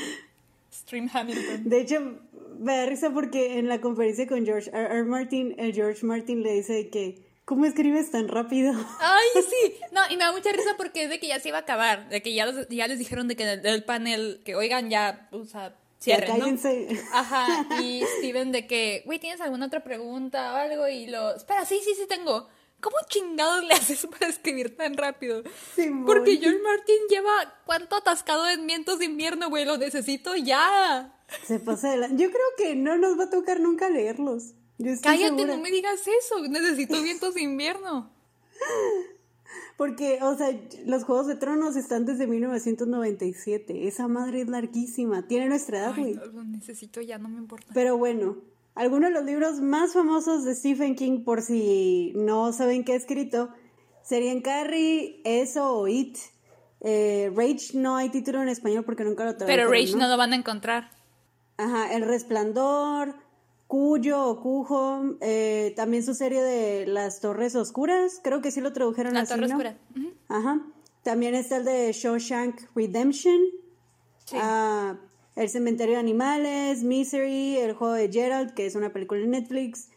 Stream 0.73 1.09
Hamilton. 1.09 1.69
De 1.69 1.81
hecho, 1.81 2.19
me 2.59 2.77
da 2.77 2.87
risa 2.87 3.11
porque 3.11 3.61
en 3.61 3.69
la 3.69 3.81
conferencia 3.81 4.27
con 4.27 4.45
George 4.45 4.71
R. 4.73 4.87
R. 4.93 5.05
Martin, 5.05 5.55
el 5.57 5.73
George 5.73 6.05
Martin 6.05 6.43
le 6.43 6.55
dice 6.55 6.91
que 6.91 7.29
¿Cómo 7.45 7.65
escribes 7.65 8.11
tan 8.11 8.29
rápido? 8.29 8.75
Ay, 9.01 9.43
sí. 9.49 9.75
No, 9.93 10.03
y 10.11 10.19
me 10.19 10.25
da 10.25 10.33
mucha 10.33 10.53
risa 10.53 10.75
porque 10.77 11.05
es 11.05 11.11
de 11.11 11.19
que 11.19 11.29
ya 11.29 11.41
se 11.41 11.49
iba 11.49 11.57
a 11.59 11.61
acabar, 11.63 12.09
de 12.11 12.21
que 12.21 12.35
ya, 12.35 12.47
ya 12.69 12.87
les 12.89 12.99
dijeron 12.99 13.27
de 13.27 13.37
que 13.37 13.47
del, 13.47 13.85
panel, 13.85 14.43
que 14.45 14.55
oigan 14.55 14.91
ya, 14.91 15.29
o 15.31 15.47
sea, 15.47 15.75
cierren, 16.01 16.39
¿no? 16.39 16.47
Ajá, 17.13 17.67
y 17.83 18.03
Steven 18.19 18.53
de 18.53 18.67
que, 18.67 19.03
güey, 19.07 19.19
¿tienes 19.19 19.41
alguna 19.41 19.67
otra 19.67 19.83
pregunta 19.83 20.53
o 20.53 20.57
algo? 20.57 20.89
Y 20.89 21.07
lo, 21.07 21.35
espera, 21.35 21.65
sí, 21.65 21.81
sí, 21.85 21.95
sí 21.95 22.07
tengo. 22.09 22.49
¿Cómo 22.81 22.97
chingados 23.09 23.65
le 23.65 23.75
haces 23.75 24.07
para 24.07 24.29
escribir 24.29 24.77
tan 24.77 24.97
rápido? 24.97 25.43
Porque 26.07 26.37
George 26.37 26.61
Martin 26.63 26.97
lleva 27.11 27.55
cuánto 27.67 27.97
atascado 27.97 28.49
en 28.49 28.67
vientos 28.67 29.01
de 29.01 29.07
invierno, 29.07 29.51
güey, 29.51 29.65
lo 29.65 29.79
necesito 29.79 30.37
ya. 30.37 31.13
Se 31.45 31.59
pasa 31.59 31.97
de 31.97 32.09
Yo 32.17 32.31
creo 32.31 32.47
que 32.57 32.77
no 32.77 32.97
nos 32.97 33.19
va 33.19 33.25
a 33.25 33.31
tocar 33.31 33.61
nunca 33.61 33.91
leerlos. 33.91 34.55
Cállate, 35.03 35.45
no 35.45 35.59
me 35.59 35.71
digas 35.73 36.01
eso. 36.07 36.41
Necesito 36.49 37.03
vientos 37.03 37.35
de 37.35 37.43
invierno. 37.43 38.13
Porque, 39.77 40.19
o 40.23 40.37
sea, 40.37 40.49
los 40.87 41.05
Juegos 41.05 41.27
de 41.27 41.37
Tronos 41.37 41.77
están 41.77 42.05
desde 42.05 42.27
1997. 42.27 43.87
Esa 43.87 44.09
madre 44.09 44.43
es 44.43 44.49
larguísima. 44.49 45.27
Tiene 45.27 45.49
nuestra 45.49 45.79
edad, 45.79 45.95
güey. 45.97 46.15
lo 46.15 46.45
necesito 46.45 47.01
ya, 47.01 47.19
no 47.19 47.29
me 47.29 47.39
importa. 47.39 47.67
Pero 47.73 47.97
bueno, 47.97 48.37
algunos 48.75 49.11
de 49.11 49.15
los 49.15 49.25
libros 49.25 49.61
más 49.61 49.93
famosos 49.93 50.45
de 50.45 50.55
Stephen 50.55 50.95
King, 50.95 51.25
por 51.25 51.43
si 51.43 52.13
no 52.15 52.53
saben 52.53 52.85
qué 52.85 52.93
ha 52.93 52.97
escrito, 52.97 53.51
serían 54.03 54.41
Carrie, 54.41 55.21
Eso 55.25 55.73
o 55.73 55.89
It. 55.89 56.17
Eh, 56.81 57.33
Rage 57.35 57.71
no 57.75 57.97
hay 57.97 58.09
título 58.09 58.41
en 58.41 58.49
español 58.49 58.85
porque 58.85 59.05
nunca 59.05 59.25
lo 59.25 59.37
tradujeron. 59.37 59.69
Pero 59.69 59.71
Rage 59.71 59.97
¿no? 59.97 60.09
lo 60.09 60.17
van 60.17 60.33
a 60.33 60.37
encontrar. 60.37 60.91
Ajá, 61.57 61.93
El 61.95 62.03
Resplandor, 62.03 63.17
Cuyo 63.69 64.25
o 64.25 64.41
Cujo, 64.41 65.19
eh, 65.21 65.75
también 65.77 66.03
su 66.03 66.15
serie 66.15 66.43
de 66.43 66.87
Las 66.87 67.21
Torres 67.21 67.55
Oscuras, 67.55 68.19
creo 68.25 68.41
que 68.41 68.51
sí 68.51 68.63
lo 68.63 68.73
tradujeron 68.73 69.13
La 69.13 69.21
así, 69.21 69.35
Torre 69.35 69.47
Oscura. 69.47 69.79
Ajá. 70.29 70.63
También 71.03 71.35
está 71.35 71.59
el 71.59 71.67
de 71.67 71.93
Shawshank 71.93 72.63
Redemption. 72.75 73.39
Sí. 74.25 74.37
Ah, 74.41 74.97
el 75.37 75.49
Cementerio 75.51 75.95
de 75.95 76.01
Animales, 76.01 76.83
Misery, 76.83 77.59
El 77.59 77.75
Juego 77.75 77.93
de 77.93 78.11
Gerald, 78.11 78.55
que 78.55 78.67
es 78.67 78.75
una 78.75 78.91
película 78.93 79.21
de 79.21 79.29
Netflix. 79.29 79.91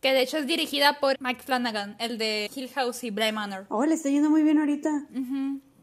Que 0.00 0.12
de 0.12 0.22
hecho 0.22 0.38
es 0.38 0.46
dirigida 0.46 1.00
por 1.00 1.20
Mike 1.20 1.42
Flanagan, 1.42 1.96
el 1.98 2.18
de 2.18 2.48
Hill 2.54 2.68
House 2.70 3.02
y 3.02 3.10
Bly 3.10 3.32
Manor. 3.32 3.66
Oh, 3.68 3.84
le 3.84 3.94
está 3.94 4.10
yendo 4.10 4.30
muy 4.30 4.44
bien 4.44 4.58
ahorita. 4.58 5.06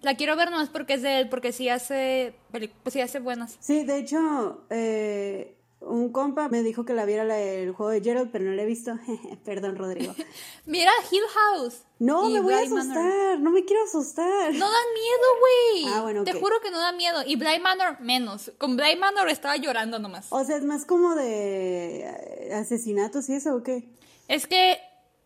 La 0.01 0.15
quiero 0.15 0.37
ver 0.37 0.51
nomás 0.51 0.69
porque 0.69 0.93
es 0.93 1.01
de 1.01 1.19
él, 1.19 1.29
porque 1.29 1.51
sí 1.51 1.67
hace, 1.67 2.33
pues 2.51 2.93
sí 2.93 3.01
hace 3.01 3.19
buenas. 3.19 3.57
Sí, 3.59 3.83
de 3.83 3.97
hecho, 3.97 4.63
eh, 4.69 5.54
un 5.85 6.11
compa 6.11 6.49
me 6.49 6.63
dijo 6.63 6.83
que 6.83 6.93
la 6.93 7.05
viera 7.05 7.23
el 7.39 7.71
juego 7.71 7.91
de 7.91 8.01
Gerald, 8.01 8.29
pero 8.31 8.45
no 8.45 8.51
la 8.51 8.63
he 8.63 8.65
visto. 8.65 8.97
Perdón, 9.45 9.75
Rodrigo. 9.75 10.13
Mira 10.65 10.91
Hill 11.11 11.23
House. 11.33 11.83
No, 11.99 12.29
me 12.29 12.41
voy 12.41 12.53
a 12.53 12.59
asustar. 12.59 13.39
No 13.39 13.51
me 13.51 13.63
quiero 13.63 13.83
asustar. 13.83 14.53
No 14.53 14.69
da 14.69 14.79
miedo, 14.93 15.27
güey. 15.39 15.93
Ah, 15.93 16.01
bueno, 16.01 16.23
Te 16.23 16.33
juro 16.33 16.59
que 16.61 16.71
no 16.71 16.79
da 16.79 16.91
miedo. 16.91 17.21
Y 17.25 17.35
Bly 17.35 17.59
Manor, 17.59 17.99
menos. 18.01 18.51
Con 18.57 18.75
Bly 18.75 18.97
Manor 18.97 19.29
estaba 19.29 19.55
llorando 19.57 19.99
nomás. 19.99 20.27
O 20.29 20.43
sea, 20.43 20.57
es 20.57 20.63
más 20.63 20.85
como 20.85 21.15
de 21.15 22.01
eh, 22.01 22.53
asesinatos 22.53 23.29
y 23.29 23.33
eso, 23.33 23.55
¿o 23.55 23.63
qué? 23.63 23.87
Es 24.27 24.47
que 24.47 24.79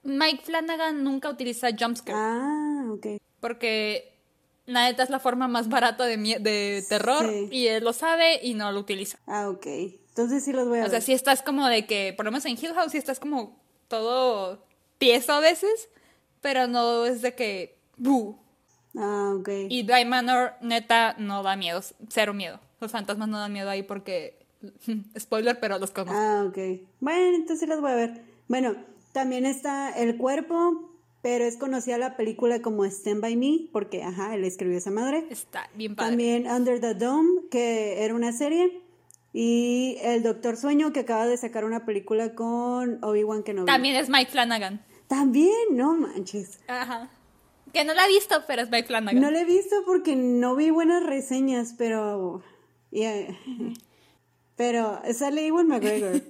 Mike 0.04 0.43
Flanagan 0.43 1.04
nunca 1.04 1.30
utiliza 1.30 1.69
jumpscare. 1.78 2.17
Ah, 2.17 2.86
ok. 2.91 3.22
Porque 3.39 4.17
neta 4.67 5.04
es 5.04 5.10
la 5.10 5.19
forma 5.19 5.48
más 5.48 5.69
barata 5.69 6.06
de, 6.06 6.17
de 6.17 6.84
terror 6.88 7.26
y 7.50 7.67
él 7.67 7.84
lo 7.84 7.93
sabe 7.93 8.39
y 8.43 8.54
no 8.54 8.72
lo 8.72 8.82
utiliza. 8.82 9.17
Ah, 9.26 9.50
ok. 9.50 9.65
Entonces 10.19 10.43
sí 10.43 10.51
los 10.51 10.67
voy 10.67 10.79
a 10.79 10.86
O 10.86 10.89
sea, 10.89 10.99
si 10.99 11.13
estás 11.13 11.41
como 11.41 11.65
de 11.67 11.86
que, 11.86 12.13
por 12.15 12.25
lo 12.25 12.32
menos 12.32 12.43
en 12.43 12.58
Hill 12.62 12.73
House, 12.73 12.91
sí 12.91 12.97
estás 12.97 13.21
como 13.21 13.58
todo 13.88 14.65
tieso 14.97 15.32
a 15.32 15.39
veces, 15.39 15.88
pero 16.41 16.67
no 16.67 17.05
es 17.05 17.21
de 17.21 17.36
que... 17.36 17.79
¡buh! 17.95 18.36
Ah, 18.97 19.34
ok. 19.39 19.47
Y 19.69 19.84
Dry 19.84 20.03
Manor, 20.03 20.55
neta, 20.60 21.15
no 21.17 21.41
da 21.41 21.55
miedo, 21.55 21.79
cero 22.10 22.34
miedo. 22.34 22.60
Los 22.82 22.91
fantasmas 22.91 23.29
no 23.29 23.39
dan 23.39 23.53
miedo 23.53 23.69
ahí 23.69 23.82
porque... 23.84 24.45
Spoiler, 25.17 25.58
pero 25.62 25.79
los 25.79 25.91
conozco. 25.91 26.19
Ah, 26.19 26.43
ok. 26.45 26.58
Bueno, 26.99 27.38
entonces 27.38 27.62
sí 27.62 27.65
los 27.65 27.79
voy 27.79 27.91
a 27.91 27.95
ver. 27.95 28.21
Bueno, 28.49 28.75
también 29.13 29.45
está 29.45 29.89
El 29.91 30.17
Cuerpo, 30.17 30.91
pero 31.21 31.45
es 31.45 31.55
conocida 31.55 31.97
la 31.97 32.17
película 32.17 32.62
como 32.62 32.84
Stand 32.84 33.21
By 33.21 33.38
Me, 33.38 33.69
porque, 33.71 34.03
ajá, 34.03 34.36
él 34.36 34.43
escribió 34.43 34.77
esa 34.77 34.91
madre. 34.91 35.27
Está 35.29 35.69
bien 35.75 35.95
padre. 35.95 36.10
También 36.10 36.47
Under 36.51 36.82
the 36.82 36.93
Dome, 36.93 37.43
que 37.49 38.03
era 38.03 38.13
una 38.13 38.34
serie. 38.34 38.82
Y 39.33 39.97
El 40.01 40.23
Doctor 40.23 40.57
Sueño, 40.57 40.91
que 40.91 41.01
acaba 41.01 41.27
de 41.27 41.37
sacar 41.37 41.65
una 41.65 41.85
película 41.85 42.33
con 42.33 43.03
Obi-Wan 43.03 43.43
Kenobi. 43.43 43.67
También 43.67 43.95
es 43.95 44.09
Mike 44.09 44.31
Flanagan. 44.31 44.83
También, 45.07 45.53
no 45.71 45.95
manches. 45.95 46.59
Ajá. 46.67 47.09
Que 47.73 47.85
no 47.85 47.93
la 47.93 48.05
he 48.05 48.09
visto, 48.09 48.43
pero 48.47 48.63
es 48.63 48.69
Mike 48.71 48.87
Flanagan. 48.87 49.21
No 49.21 49.29
la 49.29 49.41
he 49.41 49.45
visto 49.45 49.75
porque 49.85 50.15
no 50.15 50.55
vi 50.55 50.69
buenas 50.71 51.03
reseñas, 51.03 51.75
pero... 51.77 52.41
Pero 54.55 54.99
sale 55.13 55.47
Iwan 55.47 55.67
McGregor. 55.67 56.21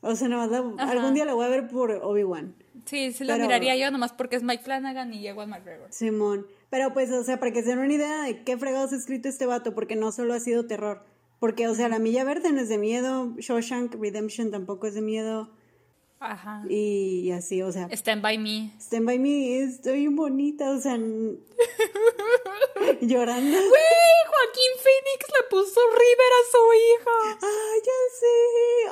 O 0.00 0.16
sea, 0.16 0.28
no, 0.28 0.40
algún 0.40 1.12
día 1.12 1.26
la 1.26 1.34
voy 1.34 1.44
a 1.44 1.48
ver 1.48 1.68
por 1.68 1.90
Obi-Wan. 1.90 2.54
Sí, 2.86 3.12
sí 3.12 3.24
lo 3.24 3.36
miraría 3.36 3.76
yo 3.76 3.90
nomás 3.90 4.12
porque 4.12 4.36
es 4.36 4.42
Mike 4.42 4.62
Flanagan 4.62 5.12
y 5.12 5.26
Ewan 5.26 5.50
McGregor. 5.50 5.88
Simón. 5.90 6.46
Pero 6.70 6.92
pues, 6.92 7.10
o 7.10 7.22
sea, 7.24 7.38
para 7.38 7.52
que 7.52 7.62
se 7.62 7.70
den 7.70 7.78
una 7.78 7.92
idea 7.92 8.22
de 8.22 8.42
qué 8.42 8.58
fregados 8.58 8.92
ha 8.92 8.96
escrito 8.96 9.28
este 9.28 9.46
vato, 9.46 9.74
porque 9.74 9.96
no 9.96 10.12
solo 10.12 10.34
ha 10.34 10.40
sido 10.40 10.66
terror. 10.66 11.04
Porque, 11.44 11.68
o 11.68 11.74
sea, 11.74 11.90
La 11.90 11.98
Milla 11.98 12.24
Verde 12.24 12.50
no 12.52 12.62
es 12.62 12.70
de 12.70 12.78
miedo, 12.78 13.34
Shawshank 13.36 13.96
Redemption 14.00 14.50
tampoco 14.50 14.86
es 14.86 14.94
de 14.94 15.02
miedo. 15.02 15.50
Ajá. 16.18 16.62
Y, 16.70 17.30
así, 17.32 17.60
o 17.60 17.70
sea. 17.70 17.86
Stand 17.90 18.22
by 18.22 18.38
me. 18.38 18.70
Stand 18.80 19.04
by 19.04 19.18
me, 19.18 19.62
estoy 19.62 20.06
bonita, 20.06 20.70
o 20.70 20.80
sea. 20.80 20.96
llorando. 23.02 23.58
Güey, 23.58 24.22
Joaquín 24.30 24.72
Phoenix 24.78 25.28
le 25.28 25.42
puso 25.50 25.80
River 25.90 26.32
a 26.32 26.42
su 26.50 26.62
hija. 26.80 27.10
Ay, 27.42 27.80
ya 27.84 28.00
sé. 28.18 28.36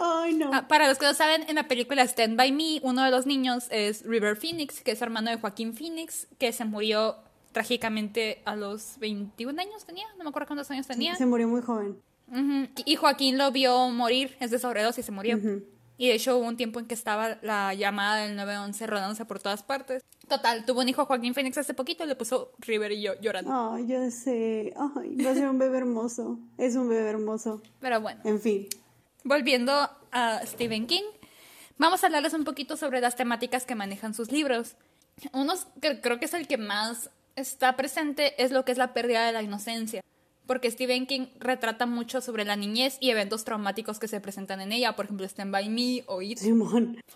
Ay, 0.02 0.34
no. 0.34 0.50
Ah, 0.52 0.68
para 0.68 0.88
los 0.88 0.98
que 0.98 1.06
no 1.06 1.14
saben, 1.14 1.48
en 1.48 1.54
la 1.54 1.68
película 1.68 2.02
Stand 2.02 2.36
by 2.36 2.52
me, 2.52 2.80
uno 2.82 3.02
de 3.02 3.10
los 3.10 3.24
niños 3.24 3.68
es 3.70 4.04
River 4.04 4.36
Phoenix, 4.36 4.82
que 4.82 4.90
es 4.90 5.00
hermano 5.00 5.30
de 5.30 5.38
Joaquín 5.38 5.72
Phoenix, 5.72 6.28
que 6.38 6.52
se 6.52 6.66
murió 6.66 7.16
trágicamente 7.52 8.42
a 8.44 8.56
los 8.56 8.98
21 8.98 9.58
años 9.58 9.86
tenía, 9.86 10.04
no 10.18 10.24
me 10.24 10.28
acuerdo 10.28 10.48
cuántos 10.48 10.70
años 10.70 10.86
tenía. 10.86 11.16
se 11.16 11.24
murió 11.24 11.48
muy 11.48 11.62
joven. 11.62 11.96
Y 12.84 12.96
Joaquín 12.96 13.36
lo 13.36 13.50
vio 13.52 13.88
morir, 13.90 14.36
es 14.40 14.50
de 14.50 14.58
sobredosis 14.58 15.04
y 15.04 15.06
se 15.06 15.12
murió. 15.12 15.38
Y 15.98 16.08
de 16.08 16.14
hecho 16.14 16.36
hubo 16.36 16.48
un 16.48 16.56
tiempo 16.56 16.80
en 16.80 16.86
que 16.86 16.94
estaba 16.94 17.38
la 17.42 17.74
llamada 17.74 18.24
del 18.24 18.34
911 18.34 18.86
rodándose 18.86 19.24
por 19.24 19.38
todas 19.38 19.62
partes. 19.62 20.02
Total, 20.26 20.64
tuvo 20.64 20.80
un 20.80 20.88
hijo 20.88 21.04
Joaquín 21.04 21.34
Phoenix 21.34 21.58
hace 21.58 21.74
poquito 21.74 22.04
y 22.04 22.06
le 22.06 22.16
puso 22.16 22.52
River 22.58 22.92
y 22.92 23.02
yo 23.02 23.12
llorando. 23.20 23.74
Ay, 23.74 23.86
yo 23.86 24.10
sé. 24.10 24.72
Ay, 24.76 25.16
va 25.16 25.30
a 25.30 25.34
ser 25.34 25.48
un 25.48 25.58
bebé 25.58 25.78
hermoso. 25.78 26.38
Es 26.56 26.74
un 26.74 26.88
bebé 26.88 27.10
hermoso. 27.10 27.62
Pero 27.80 28.00
bueno. 28.00 28.20
En 28.24 28.40
fin. 28.40 28.66
Volviendo 29.24 29.72
a 30.10 30.40
Stephen 30.46 30.86
King, 30.86 31.04
vamos 31.76 32.02
a 32.02 32.06
hablarles 32.06 32.32
un 32.34 32.44
poquito 32.44 32.76
sobre 32.76 33.00
las 33.00 33.14
temáticas 33.14 33.66
que 33.66 33.74
manejan 33.74 34.14
sus 34.14 34.32
libros. 34.32 34.76
Uno 35.32 35.52
que 35.80 36.00
creo 36.00 36.18
que 36.18 36.24
es 36.24 36.34
el 36.34 36.48
que 36.48 36.56
más 36.56 37.10
está 37.36 37.76
presente 37.76 38.42
es 38.42 38.50
lo 38.50 38.64
que 38.64 38.72
es 38.72 38.78
la 38.78 38.94
pérdida 38.94 39.26
de 39.26 39.32
la 39.32 39.42
inocencia 39.42 40.02
porque 40.52 40.70
Stephen 40.70 41.06
King 41.06 41.28
retrata 41.40 41.86
mucho 41.86 42.20
sobre 42.20 42.44
la 42.44 42.56
niñez 42.56 42.98
y 43.00 43.08
eventos 43.08 43.42
traumáticos 43.42 43.98
que 43.98 44.06
se 44.06 44.20
presentan 44.20 44.60
en 44.60 44.70
ella, 44.72 44.94
por 44.94 45.06
ejemplo, 45.06 45.24
Stand 45.24 45.50
By 45.50 45.70
Me 45.70 46.04
o 46.08 46.20
It, 46.20 46.40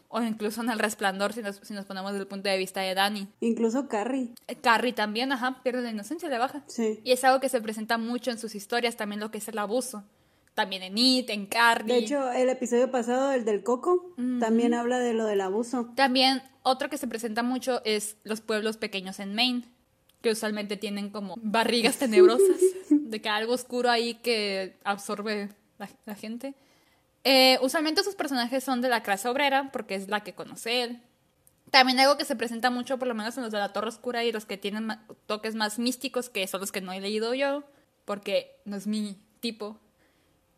o 0.08 0.22
incluso 0.22 0.62
en 0.62 0.70
El 0.70 0.78
Resplandor, 0.78 1.34
si 1.34 1.42
nos, 1.42 1.56
si 1.56 1.74
nos 1.74 1.84
ponemos 1.84 2.12
desde 2.12 2.22
el 2.22 2.28
punto 2.28 2.48
de 2.48 2.56
vista 2.56 2.80
de 2.80 2.94
Danny. 2.94 3.28
Incluso 3.40 3.88
Carrie. 3.88 4.30
Eh, 4.48 4.56
Carrie 4.56 4.94
también, 4.94 5.32
ajá, 5.32 5.60
pierde 5.62 5.82
la 5.82 5.90
inocencia, 5.90 6.30
le 6.30 6.38
baja. 6.38 6.64
Sí. 6.66 6.98
Y 7.04 7.12
es 7.12 7.24
algo 7.24 7.38
que 7.38 7.50
se 7.50 7.60
presenta 7.60 7.98
mucho 7.98 8.30
en 8.30 8.38
sus 8.38 8.54
historias, 8.54 8.96
también 8.96 9.20
lo 9.20 9.30
que 9.30 9.36
es 9.36 9.48
el 9.48 9.58
abuso. 9.58 10.02
También 10.54 10.82
en 10.82 10.96
It, 10.96 11.28
en 11.28 11.44
Carrie. 11.44 11.92
De 11.92 11.98
hecho, 11.98 12.32
el 12.32 12.48
episodio 12.48 12.90
pasado, 12.90 13.32
el 13.32 13.44
del 13.44 13.62
Coco, 13.62 14.14
también 14.40 14.72
habla 14.72 14.98
de 14.98 15.12
lo 15.12 15.26
del 15.26 15.42
abuso. 15.42 15.92
También 15.94 16.40
otro 16.62 16.88
que 16.88 16.96
se 16.96 17.06
presenta 17.06 17.42
mucho 17.42 17.82
es 17.84 18.16
los 18.24 18.40
pueblos 18.40 18.78
pequeños 18.78 19.20
en 19.20 19.34
Maine, 19.34 19.68
que 20.26 20.32
usualmente 20.32 20.76
tienen 20.76 21.10
como 21.10 21.36
barrigas 21.40 21.98
tenebrosas, 21.98 22.60
de 22.90 23.22
que 23.22 23.28
algo 23.28 23.52
oscuro 23.52 23.90
ahí 23.90 24.14
que 24.14 24.74
absorbe 24.82 25.50
la, 25.78 25.88
la 26.04 26.16
gente. 26.16 26.56
Eh, 27.22 27.60
usualmente 27.62 28.02
sus 28.02 28.16
personajes 28.16 28.64
son 28.64 28.80
de 28.80 28.88
la 28.88 29.04
clase 29.04 29.28
obrera, 29.28 29.70
porque 29.70 29.94
es 29.94 30.08
la 30.08 30.24
que 30.24 30.34
conoce 30.34 30.82
él. 30.82 31.00
También 31.70 32.00
algo 32.00 32.16
que 32.16 32.24
se 32.24 32.34
presenta 32.34 32.70
mucho, 32.70 32.98
por 32.98 33.06
lo 33.06 33.14
menos 33.14 33.36
en 33.36 33.44
los 33.44 33.52
de 33.52 33.58
la 33.60 33.72
Torre 33.72 33.86
Oscura 33.86 34.24
y 34.24 34.32
los 34.32 34.46
que 34.46 34.56
tienen 34.56 34.98
toques 35.26 35.54
más 35.54 35.78
místicos, 35.78 36.28
que 36.28 36.44
son 36.48 36.60
los 36.60 36.72
que 36.72 36.80
no 36.80 36.92
he 36.92 37.00
leído 37.00 37.32
yo, 37.32 37.62
porque 38.04 38.56
no 38.64 38.74
es 38.74 38.88
mi 38.88 39.16
tipo, 39.38 39.78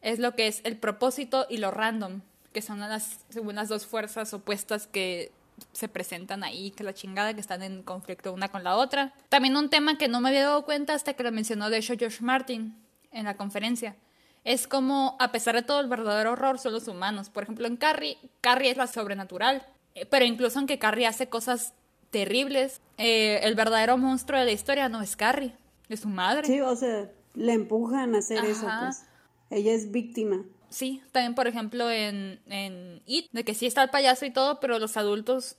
es 0.01 0.19
lo 0.19 0.35
que 0.35 0.47
es 0.47 0.63
el 0.65 0.79
propósito 0.79 1.47
y 1.51 1.59
lo 1.59 1.71
random, 1.71 2.23
que 2.55 2.63
son 2.63 2.81
las, 2.81 3.19
según 3.29 3.57
las 3.57 3.69
dos 3.69 3.85
fuerzas 3.85 4.33
opuestas 4.33 4.87
que 4.87 5.31
se 5.73 5.89
presentan 5.89 6.45
ahí, 6.45 6.71
que 6.71 6.85
la 6.85 6.95
chingada, 6.95 7.35
que 7.35 7.41
están 7.41 7.63
en 7.63 7.83
conflicto 7.83 8.33
una 8.33 8.49
con 8.49 8.65
la 8.65 8.77
otra. 8.77 9.13
También 9.29 9.57
un 9.57 9.71
tema 9.71 9.99
que 9.99 10.09
no 10.09 10.21
me 10.21 10.29
había 10.29 10.45
dado 10.45 10.65
cuenta 10.65 10.95
hasta 10.95 11.15
que 11.15 11.23
lo 11.23 11.33
mencionó 11.33 11.71
de 11.71 11.79
hecho 11.79 11.95
George 11.99 12.23
Martin 12.23 12.77
en 13.13 13.25
la 13.25 13.37
conferencia. 13.37 13.97
Es 14.45 14.67
como, 14.67 15.17
a 15.19 15.33
pesar 15.33 15.55
de 15.55 15.63
todo, 15.63 15.81
el 15.81 15.89
verdadero 15.89 16.33
horror 16.33 16.59
son 16.59 16.73
los 16.73 16.89
humanos. 16.89 17.29
Por 17.29 17.43
ejemplo, 17.43 17.67
en 17.67 17.77
Carrie, 17.77 18.17
Carrie 18.41 18.71
es 18.71 18.77
la 18.77 18.87
sobrenatural. 18.87 19.67
Eh, 19.95 20.07
Pero 20.07 20.25
incluso 20.25 20.59
aunque 20.59 20.79
Carrie 20.79 21.07
hace 21.07 21.29
cosas 21.29 21.75
terribles, 22.11 22.81
eh, 22.97 23.41
el 23.43 23.55
verdadero 23.55 23.99
monstruo 23.99 24.39
de 24.39 24.47
la 24.47 24.53
historia 24.53 24.89
no 24.89 25.03
es 25.03 25.17
Carrie, 25.17 25.53
es 25.89 26.01
su 26.01 26.09
madre. 26.09 26.47
Sí, 26.47 26.61
o 26.61 26.75
sea, 26.77 27.11
le 27.35 27.53
empujan 27.53 28.15
a 28.15 28.19
hacer 28.19 28.45
eso, 28.45 28.67
pues. 28.81 29.05
Ella 29.51 29.73
es 29.73 29.91
víctima. 29.91 30.45
Sí, 30.71 31.03
también 31.13 31.35
por 31.35 31.47
ejemplo 31.47 31.91
en, 31.91 32.41
en 32.47 33.03
It, 33.07 33.27
de 33.33 33.45
que 33.45 33.55
sí 33.55 33.67
está 33.67 33.83
el 33.83 33.91
payaso 33.91 34.27
y 34.27 34.31
todo, 34.33 34.61
pero 34.61 34.79
los 34.79 34.97
adultos, 34.97 35.57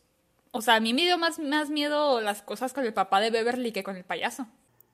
o 0.51 0.61
sea, 0.61 0.75
a 0.75 0.79
mí 0.79 0.93
me 0.93 1.03
dio 1.03 1.17
más, 1.17 1.39
más 1.39 1.69
miedo 1.69 2.21
las 2.21 2.41
cosas 2.41 2.73
con 2.73 2.85
el 2.85 2.93
papá 2.93 3.19
de 3.19 3.31
Beverly 3.31 3.71
que 3.71 3.83
con 3.83 3.95
el 3.95 4.03
payaso. 4.03 4.47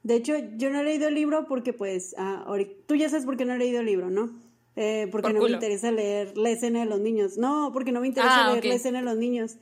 De 0.04 0.16
hecho, 0.16 0.36
yo 0.58 0.70
no 0.70 0.80
he 0.80 0.84
leído 0.84 1.08
el 1.08 1.16
libro 1.16 1.46
porque, 1.48 1.74
pues, 1.74 2.16
ah, 2.20 2.46
tú 2.88 2.96
ya 2.96 3.10
sabes 3.10 3.26
por 3.26 3.38
qué 3.38 3.46
no 3.46 3.56
he 3.56 3.58
leído 3.58 3.80
el 3.80 3.88
libro, 3.88 4.12
¿no? 4.12 4.40
Eh, 4.76 5.08
porque 5.12 5.30
Por 5.30 5.34
no 5.36 5.42
me 5.44 5.52
interesa 5.52 5.92
leer 5.92 6.38
la 6.38 6.50
escena 6.50 6.82
de 6.82 6.86
los 6.86 7.00
niños. 7.00 7.38
No, 7.38 7.72
porque 7.74 7.92
no 7.92 8.02
me 8.02 8.08
interesa 8.08 8.46
Ah, 8.48 8.52
leer 8.52 8.66
la 8.66 8.76
escena 8.76 9.00
de 9.00 9.06
los 9.06 9.18
niños. 9.18 9.56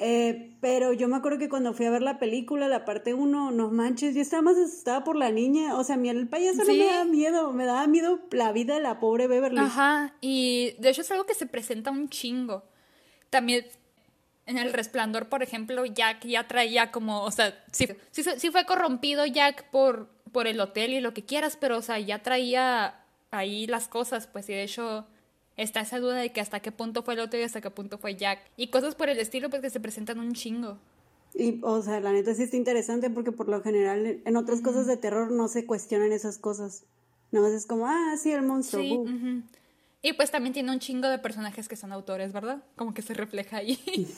Eh, 0.00 0.56
pero 0.60 0.92
yo 0.92 1.08
me 1.08 1.16
acuerdo 1.16 1.38
que 1.38 1.48
cuando 1.48 1.74
fui 1.74 1.84
a 1.84 1.90
ver 1.90 2.02
la 2.02 2.20
película, 2.20 2.68
la 2.68 2.84
parte 2.84 3.14
1, 3.14 3.50
no 3.50 3.70
manches, 3.70 4.14
yo 4.14 4.22
estaba 4.22 4.42
más 4.42 4.56
asustada 4.56 5.02
por 5.02 5.16
la 5.16 5.32
niña. 5.32 5.76
O 5.76 5.82
sea, 5.82 5.96
a 5.96 5.98
mí 5.98 6.08
el 6.08 6.28
payaso 6.28 6.62
no 6.64 6.72
me 6.72 6.86
daba 6.86 7.04
miedo, 7.04 7.52
me 7.52 7.64
daba 7.66 7.86
miedo 7.88 8.20
la 8.30 8.52
vida 8.52 8.74
de 8.74 8.80
la 8.80 9.00
pobre 9.00 9.26
Beverly. 9.26 9.58
Ajá, 9.58 10.14
y 10.20 10.76
de 10.78 10.90
hecho 10.90 11.00
es 11.00 11.10
algo 11.10 11.26
que 11.26 11.34
se 11.34 11.46
presenta 11.46 11.90
un 11.90 12.08
chingo. 12.08 12.64
También 13.28 13.66
en 14.46 14.56
El 14.56 14.72
Resplandor, 14.72 15.28
por 15.28 15.42
ejemplo, 15.42 15.84
Jack 15.84 16.24
ya 16.24 16.46
traía 16.46 16.92
como, 16.92 17.24
o 17.24 17.30
sea, 17.32 17.62
sí, 17.72 17.88
sí, 18.12 18.22
sí 18.22 18.50
fue 18.50 18.64
corrompido 18.66 19.26
Jack 19.26 19.68
por, 19.70 20.08
por 20.32 20.46
el 20.46 20.60
hotel 20.60 20.94
y 20.94 21.00
lo 21.00 21.12
que 21.12 21.24
quieras, 21.24 21.58
pero, 21.60 21.76
o 21.76 21.82
sea, 21.82 21.98
ya 21.98 22.22
traía 22.22 23.04
ahí 23.30 23.66
las 23.66 23.88
cosas, 23.88 24.26
pues, 24.28 24.48
y 24.48 24.52
de 24.52 24.62
hecho 24.62 25.06
está 25.58 25.80
esa 25.80 25.98
duda 26.00 26.16
de 26.16 26.32
que 26.32 26.40
hasta 26.40 26.60
qué 26.60 26.72
punto 26.72 27.02
fue 27.02 27.14
el 27.14 27.20
hotel 27.20 27.40
y 27.40 27.42
hasta 27.42 27.60
qué 27.60 27.70
punto 27.70 27.98
fue 27.98 28.16
Jack. 28.16 28.40
Y 28.56 28.68
cosas 28.68 28.94
por 28.94 29.10
el 29.10 29.18
estilo, 29.18 29.50
pues, 29.50 29.60
que 29.60 29.68
se 29.68 29.80
presentan 29.80 30.18
un 30.18 30.32
chingo. 30.32 30.78
Y, 31.34 31.60
o 31.62 31.82
sea, 31.82 32.00
la 32.00 32.12
neta 32.12 32.34
sí 32.34 32.44
está 32.44 32.56
interesante 32.56 33.10
porque 33.10 33.32
por 33.32 33.48
lo 33.48 33.60
general 33.62 34.22
en 34.24 34.36
otras 34.36 34.62
cosas 34.62 34.86
de 34.86 34.96
terror 34.96 35.30
no 35.30 35.48
se 35.48 35.66
cuestionan 35.66 36.12
esas 36.12 36.38
cosas. 36.38 36.84
No 37.30 37.46
es 37.46 37.66
como, 37.66 37.86
ah, 37.86 38.14
sí, 38.16 38.32
el 38.32 38.42
monstruo. 38.42 38.82
Sí, 38.82 38.88
bu". 38.88 39.02
ujú. 39.02 39.42
Y 40.00 40.12
pues 40.14 40.30
también 40.30 40.54
tiene 40.54 40.72
un 40.72 40.78
chingo 40.78 41.08
de 41.08 41.18
personajes 41.18 41.68
que 41.68 41.76
son 41.76 41.92
autores, 41.92 42.32
¿verdad? 42.32 42.62
Como 42.76 42.94
que 42.94 43.02
se 43.02 43.12
refleja 43.12 43.58
ahí. 43.58 43.78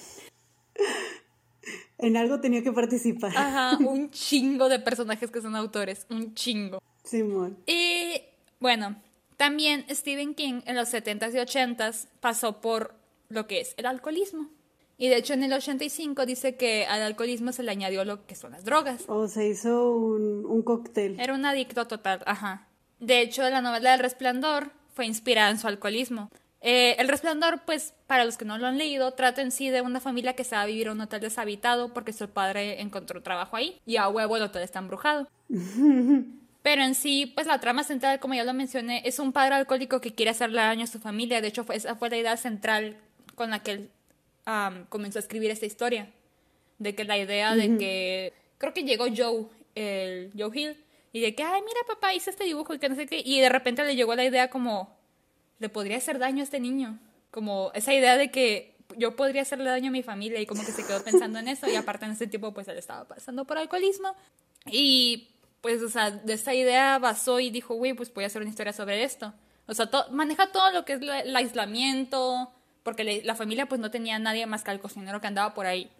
En 1.98 2.16
algo 2.16 2.40
tenía 2.40 2.62
que 2.62 2.72
participar. 2.72 3.36
Ajá, 3.36 3.76
un 3.76 4.10
chingo 4.10 4.70
de 4.70 4.78
personajes 4.78 5.30
que 5.30 5.42
son 5.42 5.54
autores, 5.54 6.06
un 6.08 6.34
chingo. 6.34 6.82
Simón. 7.04 7.58
Y 7.66 8.22
bueno, 8.58 8.96
también 9.40 9.86
Stephen 9.88 10.34
King 10.34 10.60
en 10.66 10.76
los 10.76 10.92
70s 10.92 11.32
y 11.32 11.38
80s 11.38 12.08
pasó 12.20 12.60
por 12.60 12.94
lo 13.30 13.46
que 13.46 13.62
es 13.62 13.72
el 13.78 13.86
alcoholismo. 13.86 14.50
Y 14.98 15.08
de 15.08 15.16
hecho 15.16 15.32
en 15.32 15.42
el 15.42 15.54
85 15.54 16.26
dice 16.26 16.56
que 16.56 16.84
al 16.84 17.00
alcoholismo 17.00 17.50
se 17.52 17.62
le 17.62 17.70
añadió 17.70 18.04
lo 18.04 18.26
que 18.26 18.34
son 18.34 18.52
las 18.52 18.66
drogas. 18.66 19.04
O 19.06 19.28
se 19.28 19.48
hizo 19.48 19.96
un, 19.96 20.44
un 20.44 20.60
cóctel. 20.60 21.18
Era 21.18 21.32
un 21.32 21.46
adicto 21.46 21.86
total, 21.86 22.20
ajá. 22.26 22.68
De 22.98 23.22
hecho, 23.22 23.48
la 23.48 23.62
novela 23.62 23.94
El 23.94 24.00
Resplandor 24.00 24.72
fue 24.92 25.06
inspirada 25.06 25.48
en 25.48 25.58
su 25.58 25.68
alcoholismo. 25.68 26.30
Eh, 26.60 26.96
el 26.98 27.08
Resplandor, 27.08 27.62
pues, 27.64 27.94
para 28.06 28.26
los 28.26 28.36
que 28.36 28.44
no 28.44 28.58
lo 28.58 28.66
han 28.66 28.76
leído, 28.76 29.12
trata 29.12 29.40
en 29.40 29.52
sí 29.52 29.70
de 29.70 29.80
una 29.80 30.00
familia 30.00 30.34
que 30.34 30.44
se 30.44 30.54
va 30.54 30.60
a 30.60 30.66
vivir 30.66 30.88
a 30.88 30.92
un 30.92 31.00
hotel 31.00 31.22
deshabitado 31.22 31.94
porque 31.94 32.12
su 32.12 32.28
padre 32.28 32.82
encontró 32.82 33.22
trabajo 33.22 33.56
ahí 33.56 33.80
y 33.86 33.96
a 33.96 34.06
huevo 34.10 34.36
el 34.36 34.42
hotel 34.42 34.64
está 34.64 34.80
embrujado. 34.80 35.28
Pero 36.62 36.82
en 36.82 36.94
sí, 36.94 37.26
pues 37.26 37.46
la 37.46 37.58
trama 37.58 37.84
central, 37.84 38.20
como 38.20 38.34
ya 38.34 38.44
lo 38.44 38.52
mencioné, 38.52 39.02
es 39.06 39.18
un 39.18 39.32
padre 39.32 39.54
alcohólico 39.54 40.00
que 40.00 40.14
quiere 40.14 40.30
hacerle 40.30 40.60
daño 40.60 40.84
a 40.84 40.86
su 40.86 40.98
familia. 40.98 41.40
De 41.40 41.48
hecho, 41.48 41.64
fue, 41.64 41.76
esa 41.76 41.96
fue 41.96 42.10
la 42.10 42.18
idea 42.18 42.36
central 42.36 42.98
con 43.34 43.50
la 43.50 43.62
que 43.62 43.70
él 43.72 43.90
comenzó 44.88 45.18
a 45.18 45.22
escribir 45.22 45.50
esta 45.50 45.66
historia. 45.66 46.10
De 46.78 46.94
que 46.94 47.04
la 47.04 47.18
idea 47.18 47.54
de 47.54 47.76
que. 47.78 48.32
Creo 48.58 48.74
que 48.74 48.84
llegó 48.84 49.06
Joe, 49.14 49.46
el 49.74 50.32
Joe 50.36 50.50
Hill, 50.54 50.76
y 51.12 51.20
de 51.20 51.34
que, 51.34 51.42
ay, 51.42 51.62
mira, 51.62 51.80
papá, 51.86 52.14
hice 52.14 52.30
este 52.30 52.44
dibujo 52.44 52.74
y 52.74 52.78
que 52.78 52.88
no 52.88 52.94
sé 52.94 53.06
qué. 53.06 53.22
Y 53.24 53.40
de 53.40 53.48
repente 53.48 53.84
le 53.84 53.96
llegó 53.96 54.14
la 54.14 54.24
idea 54.24 54.50
como, 54.50 54.96
le 55.58 55.68
podría 55.68 55.96
hacer 55.96 56.18
daño 56.18 56.40
a 56.40 56.44
este 56.44 56.60
niño. 56.60 56.98
Como 57.30 57.70
esa 57.74 57.94
idea 57.94 58.16
de 58.16 58.30
que 58.30 58.76
yo 58.96 59.16
podría 59.16 59.42
hacerle 59.42 59.70
daño 59.70 59.88
a 59.88 59.92
mi 59.92 60.02
familia 60.02 60.40
y 60.40 60.46
como 60.46 60.64
que 60.64 60.72
se 60.72 60.86
quedó 60.86 61.02
pensando 61.02 61.38
en 61.38 61.48
eso. 61.48 61.68
Y 61.68 61.74
aparte 61.74 62.04
en 62.04 62.12
ese 62.12 62.26
tiempo, 62.26 62.52
pues 62.52 62.68
él 62.68 62.78
estaba 62.78 63.08
pasando 63.08 63.44
por 63.44 63.58
alcoholismo. 63.58 64.14
Y 64.70 65.28
pues, 65.60 65.82
o 65.82 65.88
sea, 65.88 66.10
de 66.10 66.32
esa 66.32 66.54
idea 66.54 66.98
basó 66.98 67.40
y 67.40 67.50
dijo, 67.50 67.74
güey, 67.74 67.92
pues 67.94 68.12
voy 68.12 68.24
a 68.24 68.28
hacer 68.28 68.40
una 68.42 68.50
historia 68.50 68.72
sobre 68.72 69.02
esto. 69.04 69.32
O 69.66 69.74
sea, 69.74 69.90
to- 69.90 70.06
maneja 70.10 70.50
todo 70.52 70.70
lo 70.72 70.84
que 70.84 70.94
es 70.94 71.00
la- 71.02 71.20
el 71.20 71.34
aislamiento, 71.36 72.50
porque 72.82 73.22
la 73.24 73.34
familia 73.34 73.66
pues 73.66 73.80
no 73.80 73.90
tenía 73.90 74.18
nadie 74.18 74.46
más 74.46 74.64
que 74.64 74.70
al 74.70 74.80
cocinero 74.80 75.20
que 75.20 75.26
andaba 75.26 75.54
por 75.54 75.66
ahí. 75.66 75.90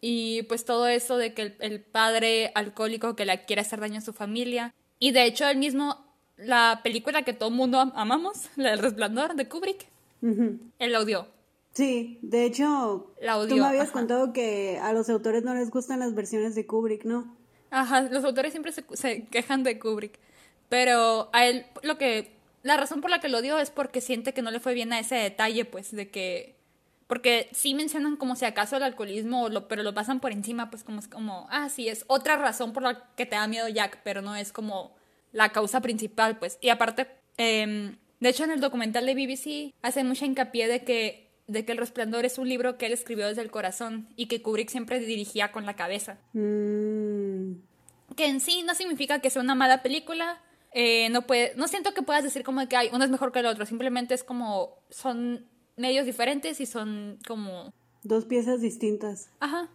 Y 0.00 0.42
pues 0.44 0.64
todo 0.64 0.86
eso 0.88 1.16
de 1.16 1.32
que 1.32 1.42
el, 1.42 1.56
el 1.60 1.80
padre 1.80 2.50
alcohólico 2.54 3.14
que 3.14 3.24
le 3.24 3.44
quiere 3.44 3.62
hacer 3.62 3.80
daño 3.80 3.98
a 3.98 4.02
su 4.02 4.12
familia. 4.12 4.74
Y 4.98 5.12
de 5.12 5.24
hecho, 5.24 5.46
él 5.48 5.58
mismo, 5.58 6.04
la 6.36 6.80
película 6.82 7.22
que 7.22 7.32
todo 7.32 7.48
el 7.50 7.54
mundo 7.54 7.78
am- 7.80 7.92
amamos, 7.94 8.48
la 8.56 8.70
del 8.70 8.80
resplandor 8.80 9.34
de 9.34 9.48
Kubrick, 9.48 9.86
él 10.22 10.92
la 10.92 11.00
odió. 11.00 11.26
Sí, 11.72 12.18
de 12.22 12.44
hecho, 12.44 13.12
La 13.20 13.34
tú 13.48 13.56
me 13.56 13.64
habías 13.64 13.84
ajá. 13.84 13.92
contado 13.92 14.32
que 14.32 14.78
a 14.82 14.92
los 14.92 15.08
autores 15.08 15.42
no 15.42 15.54
les 15.54 15.70
gustan 15.70 16.00
las 16.00 16.14
versiones 16.14 16.54
de 16.54 16.66
Kubrick, 16.66 17.04
¿no? 17.04 17.34
Ajá, 17.72 18.02
los 18.02 18.22
autores 18.24 18.52
siempre 18.52 18.70
se, 18.70 19.24
quejan 19.30 19.64
de 19.64 19.78
Kubrick. 19.78 20.18
Pero 20.68 21.30
a 21.32 21.46
él, 21.46 21.66
lo 21.82 21.98
que. 21.98 22.30
La 22.62 22.76
razón 22.76 23.00
por 23.00 23.10
la 23.10 23.20
que 23.20 23.28
lo 23.28 23.38
odió 23.38 23.58
es 23.58 23.70
porque 23.70 24.00
siente 24.00 24.34
que 24.34 24.42
no 24.42 24.50
le 24.52 24.60
fue 24.60 24.74
bien 24.74 24.92
a 24.92 25.00
ese 25.00 25.16
detalle, 25.16 25.64
pues, 25.64 25.90
de 25.90 26.10
que. 26.10 26.54
Porque 27.06 27.48
sí 27.52 27.74
mencionan 27.74 28.16
como 28.16 28.36
si 28.36 28.44
acaso 28.44 28.76
el 28.76 28.82
alcoholismo, 28.82 29.48
pero 29.68 29.82
lo 29.82 29.94
pasan 29.94 30.20
por 30.20 30.32
encima, 30.32 30.70
pues, 30.70 30.84
como 30.84 31.00
es 31.00 31.08
como. 31.08 31.46
Ah, 31.50 31.70
sí, 31.70 31.88
es 31.88 32.04
otra 32.08 32.36
razón 32.36 32.74
por 32.74 32.82
la 32.82 33.06
que 33.16 33.26
te 33.26 33.36
da 33.36 33.48
miedo 33.48 33.68
Jack, 33.68 34.00
pero 34.04 34.20
no 34.20 34.36
es 34.36 34.52
como 34.52 34.94
la 35.32 35.50
causa 35.50 35.80
principal, 35.80 36.38
pues. 36.38 36.58
Y 36.60 36.68
aparte, 36.68 37.08
em, 37.38 37.96
de 38.20 38.28
hecho, 38.28 38.44
en 38.44 38.50
el 38.52 38.60
documental 38.60 39.06
de 39.06 39.14
BBC 39.14 39.74
hace 39.82 40.04
mucha 40.04 40.26
hincapié 40.26 40.68
de 40.68 40.84
que, 40.84 41.31
de 41.52 41.64
que 41.64 41.72
El 41.72 41.78
Resplandor 41.78 42.24
es 42.24 42.38
un 42.38 42.48
libro 42.48 42.76
que 42.78 42.86
él 42.86 42.92
escribió 42.92 43.26
desde 43.28 43.42
el 43.42 43.50
corazón 43.50 44.08
y 44.16 44.26
que 44.26 44.42
Kubrick 44.42 44.68
siempre 44.70 44.98
dirigía 45.00 45.52
con 45.52 45.66
la 45.66 45.74
cabeza 45.76 46.18
Mm, 46.32 47.52
que 48.16 48.26
en 48.26 48.40
sí 48.40 48.62
no 48.64 48.74
significa 48.74 49.20
que 49.20 49.30
sea 49.30 49.42
una 49.42 49.54
mala 49.54 49.82
película. 49.82 50.40
eh, 50.74 51.08
no 51.10 51.26
puede, 51.26 51.54
no 51.56 51.68
siento 51.68 51.92
que 51.92 52.02
puedas 52.02 52.22
decir 52.24 52.42
como 52.44 52.66
que 52.66 52.76
hay 52.76 52.88
uno 52.92 53.04
es 53.04 53.10
mejor 53.10 53.30
que 53.32 53.40
el 53.40 53.46
otro. 53.46 53.66
Simplemente 53.66 54.14
es 54.14 54.24
como 54.24 54.70
son 54.90 55.44
medios 55.76 56.06
diferentes 56.06 56.60
y 56.60 56.66
son 56.66 57.18
como, 57.26 57.72
dos 58.02 58.24
piezas 58.24 58.60
distintas. 58.60 59.28
ajá. 59.40 59.68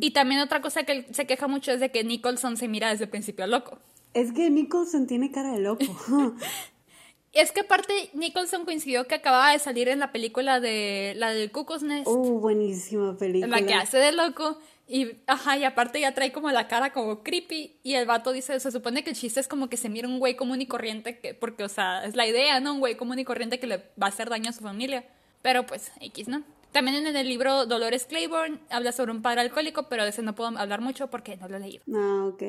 Y 0.00 0.10
también 0.10 0.42
otra 0.42 0.60
cosa 0.60 0.84
que 0.84 0.92
él 0.92 1.06
se 1.12 1.26
queja 1.26 1.48
mucho 1.48 1.72
es 1.72 1.80
de 1.80 1.90
que 1.90 2.04
Nicholson 2.04 2.58
se 2.58 2.68
mira 2.68 2.90
desde 2.90 3.04
el 3.04 3.10
principio 3.10 3.46
loco. 3.46 3.78
Es 4.12 4.30
que 4.32 4.50
Nicholson 4.50 5.06
tiene 5.06 5.30
cara 5.32 5.52
de 5.52 5.60
loco. 5.60 5.84
Es 7.34 7.50
que 7.50 7.60
aparte 7.60 8.10
Nicholson 8.14 8.64
coincidió 8.64 9.06
que 9.06 9.16
acababa 9.16 9.52
de 9.52 9.58
salir 9.58 9.88
en 9.88 9.98
la 9.98 10.12
película 10.12 10.60
de 10.60 11.14
la 11.16 11.32
del 11.32 11.50
Cuckoo's 11.50 11.82
Nest, 11.82 12.06
uh, 12.06 12.38
buenísima 12.38 13.16
película. 13.16 13.60
la 13.60 13.66
que 13.66 13.74
hace 13.74 13.98
de 13.98 14.12
loco. 14.12 14.58
Y, 14.86 15.12
ajá, 15.26 15.56
y 15.56 15.64
aparte 15.64 15.98
ya 15.98 16.14
trae 16.14 16.30
como 16.30 16.50
la 16.50 16.68
cara 16.68 16.92
como 16.92 17.22
creepy. 17.22 17.76
Y 17.82 17.94
el 17.94 18.06
vato 18.06 18.32
dice, 18.32 18.58
se 18.60 18.70
supone 18.70 19.02
que 19.02 19.10
el 19.10 19.16
chiste 19.16 19.40
es 19.40 19.48
como 19.48 19.68
que 19.68 19.76
se 19.76 19.88
mira 19.88 20.06
un 20.06 20.18
güey 20.18 20.36
común 20.36 20.60
y 20.60 20.66
corriente, 20.66 21.18
que, 21.18 21.34
porque, 21.34 21.64
o 21.64 21.68
sea, 21.68 22.04
es 22.04 22.14
la 22.14 22.26
idea, 22.26 22.60
¿no? 22.60 22.74
Un 22.74 22.80
güey 22.80 22.96
común 22.96 23.18
y 23.18 23.24
corriente 23.24 23.58
que 23.58 23.66
le 23.66 23.78
va 23.78 24.06
a 24.06 24.08
hacer 24.08 24.28
daño 24.28 24.50
a 24.50 24.52
su 24.52 24.60
familia. 24.60 25.04
Pero 25.42 25.66
pues, 25.66 25.90
X, 26.00 26.28
¿no? 26.28 26.44
También 26.72 27.06
en 27.06 27.16
el 27.16 27.28
libro 27.28 27.66
Dolores 27.66 28.04
Claiborne 28.04 28.58
habla 28.68 28.92
sobre 28.92 29.12
un 29.12 29.22
padre 29.22 29.40
alcohólico, 29.40 29.88
pero 29.88 30.04
de 30.04 30.10
ese 30.10 30.22
no 30.22 30.34
puedo 30.34 30.56
hablar 30.58 30.80
mucho 30.80 31.08
porque 31.08 31.36
no 31.36 31.48
lo 31.48 31.56
he 31.56 31.60
leído. 31.60 31.82
Ah, 31.94 32.26
ok. 32.26 32.42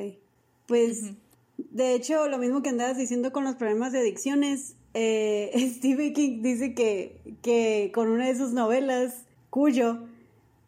Pues, 0.66 1.12
de 1.76 1.94
hecho, 1.94 2.26
lo 2.26 2.38
mismo 2.38 2.62
que 2.62 2.70
andabas 2.70 2.96
diciendo 2.96 3.32
con 3.32 3.44
los 3.44 3.56
problemas 3.56 3.92
de 3.92 3.98
adicciones, 3.98 4.76
eh, 4.94 5.52
Stephen 5.76 6.14
King 6.14 6.40
dice 6.40 6.74
que, 6.74 7.20
que 7.42 7.92
con 7.94 8.08
una 8.08 8.26
de 8.26 8.34
sus 8.34 8.52
novelas, 8.52 9.26
Cuyo, 9.50 10.00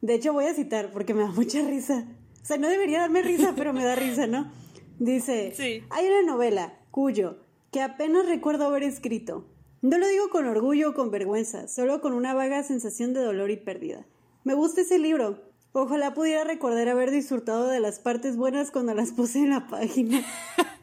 de 0.00 0.14
hecho, 0.14 0.32
voy 0.32 0.46
a 0.46 0.54
citar 0.54 0.92
porque 0.92 1.12
me 1.12 1.22
da 1.22 1.30
mucha 1.30 1.60
risa. 1.62 2.06
O 2.42 2.44
sea, 2.44 2.56
no 2.56 2.68
debería 2.68 3.00
darme 3.00 3.22
risa, 3.22 3.52
pero 3.56 3.72
me 3.72 3.84
da 3.84 3.96
risa, 3.96 4.26
¿no? 4.26 4.50
Dice, 4.98 5.52
sí. 5.54 5.82
hay 5.90 6.06
una 6.06 6.22
novela, 6.22 6.78
cuyo, 6.90 7.38
que 7.70 7.82
apenas 7.82 8.26
recuerdo 8.26 8.66
haber 8.66 8.82
escrito. 8.82 9.46
No 9.82 9.98
lo 9.98 10.06
digo 10.08 10.30
con 10.30 10.46
orgullo 10.46 10.90
o 10.90 10.94
con 10.94 11.10
vergüenza, 11.10 11.68
solo 11.68 12.00
con 12.00 12.12
una 12.12 12.34
vaga 12.34 12.62
sensación 12.62 13.12
de 13.12 13.20
dolor 13.20 13.50
y 13.50 13.56
pérdida. 13.56 14.06
Me 14.44 14.54
gusta 14.54 14.80
ese 14.80 14.98
libro. 14.98 15.42
Ojalá 15.72 16.14
pudiera 16.14 16.44
recordar 16.44 16.88
haber 16.88 17.10
disfrutado 17.10 17.68
de 17.68 17.80
las 17.80 17.98
partes 17.98 18.36
buenas 18.36 18.70
cuando 18.70 18.94
las 18.94 19.12
puse 19.12 19.38
en 19.40 19.50
la 19.50 19.66
página. 19.68 20.24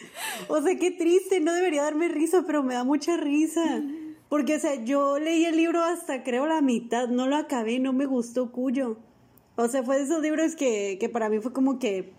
o 0.48 0.60
sea, 0.62 0.76
qué 0.76 0.90
triste, 0.90 1.40
no 1.40 1.52
debería 1.54 1.82
darme 1.82 2.08
risa, 2.08 2.44
pero 2.46 2.62
me 2.62 2.74
da 2.74 2.84
mucha 2.84 3.16
risa. 3.16 3.82
Porque, 4.28 4.56
o 4.56 4.60
sea, 4.60 4.84
yo 4.84 5.18
leí 5.18 5.44
el 5.44 5.56
libro 5.56 5.82
hasta 5.82 6.22
creo 6.22 6.46
la 6.46 6.60
mitad, 6.60 7.08
no 7.08 7.26
lo 7.26 7.36
acabé, 7.36 7.78
no 7.78 7.92
me 7.92 8.06
gustó 8.06 8.52
Cuyo. 8.52 8.98
O 9.56 9.68
sea, 9.68 9.82
fue 9.82 9.96
de 9.96 10.04
esos 10.04 10.20
libros 10.22 10.54
que, 10.54 10.98
que 11.00 11.08
para 11.08 11.28
mí 11.28 11.40
fue 11.40 11.52
como 11.52 11.78
que 11.78 12.12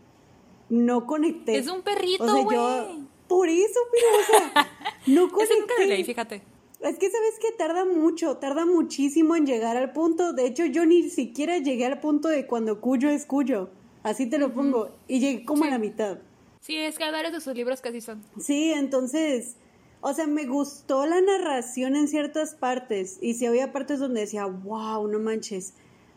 no 0.70 1.06
conecté. 1.06 1.58
Es 1.58 1.68
un 1.68 1.82
perrito, 1.82 2.26
güey. 2.44 2.58
O 2.58 2.62
sea, 2.62 2.88
yo, 2.92 3.00
por 3.28 3.48
eso, 3.48 3.80
pero, 3.92 4.08
o 4.08 4.52
sea, 4.54 4.68
no 5.08 5.30
conecté. 5.30 5.54
Ese 5.54 5.62
nunca 5.62 5.74
lo 5.80 5.86
leí, 5.86 6.04
fíjate. 6.04 6.42
Es 6.82 6.98
que 6.98 7.12
sabes 7.12 7.39
que 7.42 7.52
tarda 7.52 7.84
mucho, 7.86 8.38
tarda 8.38 8.65
muchísimo 8.65 9.36
en 9.36 9.46
llegar 9.46 9.76
al 9.78 9.92
punto. 9.92 10.32
De 10.34 10.46
hecho, 10.46 10.65
yo 10.65 10.86
ni 10.86 11.10
siquiera 11.10 11.58
llegué 11.58 11.86
al 11.86 12.00
punto 12.00 12.30
de 12.30 12.48
cuando 12.48 12.80
Cuyo 12.80 13.10
es 13.10 13.26
Cuyo. 13.26 13.70
Así 14.02 14.28
te 14.28 14.38
lo 14.38 14.54
pongo. 14.54 14.89
Y 15.08 15.20
llegué 15.20 15.44
como 15.44 15.65
a 15.65 15.70
la 15.70 15.78
mitad. 15.78 16.20
Sí, 16.60 16.78
es 16.78 16.98
que 16.98 17.10
varios 17.10 17.34
de 17.34 17.41
sus 17.41 17.56
libros 17.56 17.82
casi 17.82 18.02
son. 18.02 18.24
Sí, 18.39 18.72
entonces 18.74 19.56
o 20.02 20.13
sea, 20.13 20.28
me 20.28 20.45
gustó 20.45 21.06
la 21.06 21.19
narración 21.19 21.95
en 21.95 22.08
ciertas 22.08 22.56
partes. 22.56 23.17
Y 23.22 23.34
si 23.34 23.45
había 23.45 23.74
partes 23.74 24.00
donde 24.00 24.22
decía, 24.22 24.45
wow, 24.45 25.06
no 25.08 25.19
manches. 25.19 25.74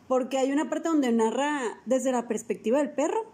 Porque 0.07 0.39
hay 0.39 0.53
una 0.53 0.71
parte 0.71 0.89
donde 0.89 1.11
narra 1.11 1.81
desde 1.85 2.13
la 2.13 2.29
perspectiva 2.29 2.79
del 2.79 2.93
perro. 2.93 3.27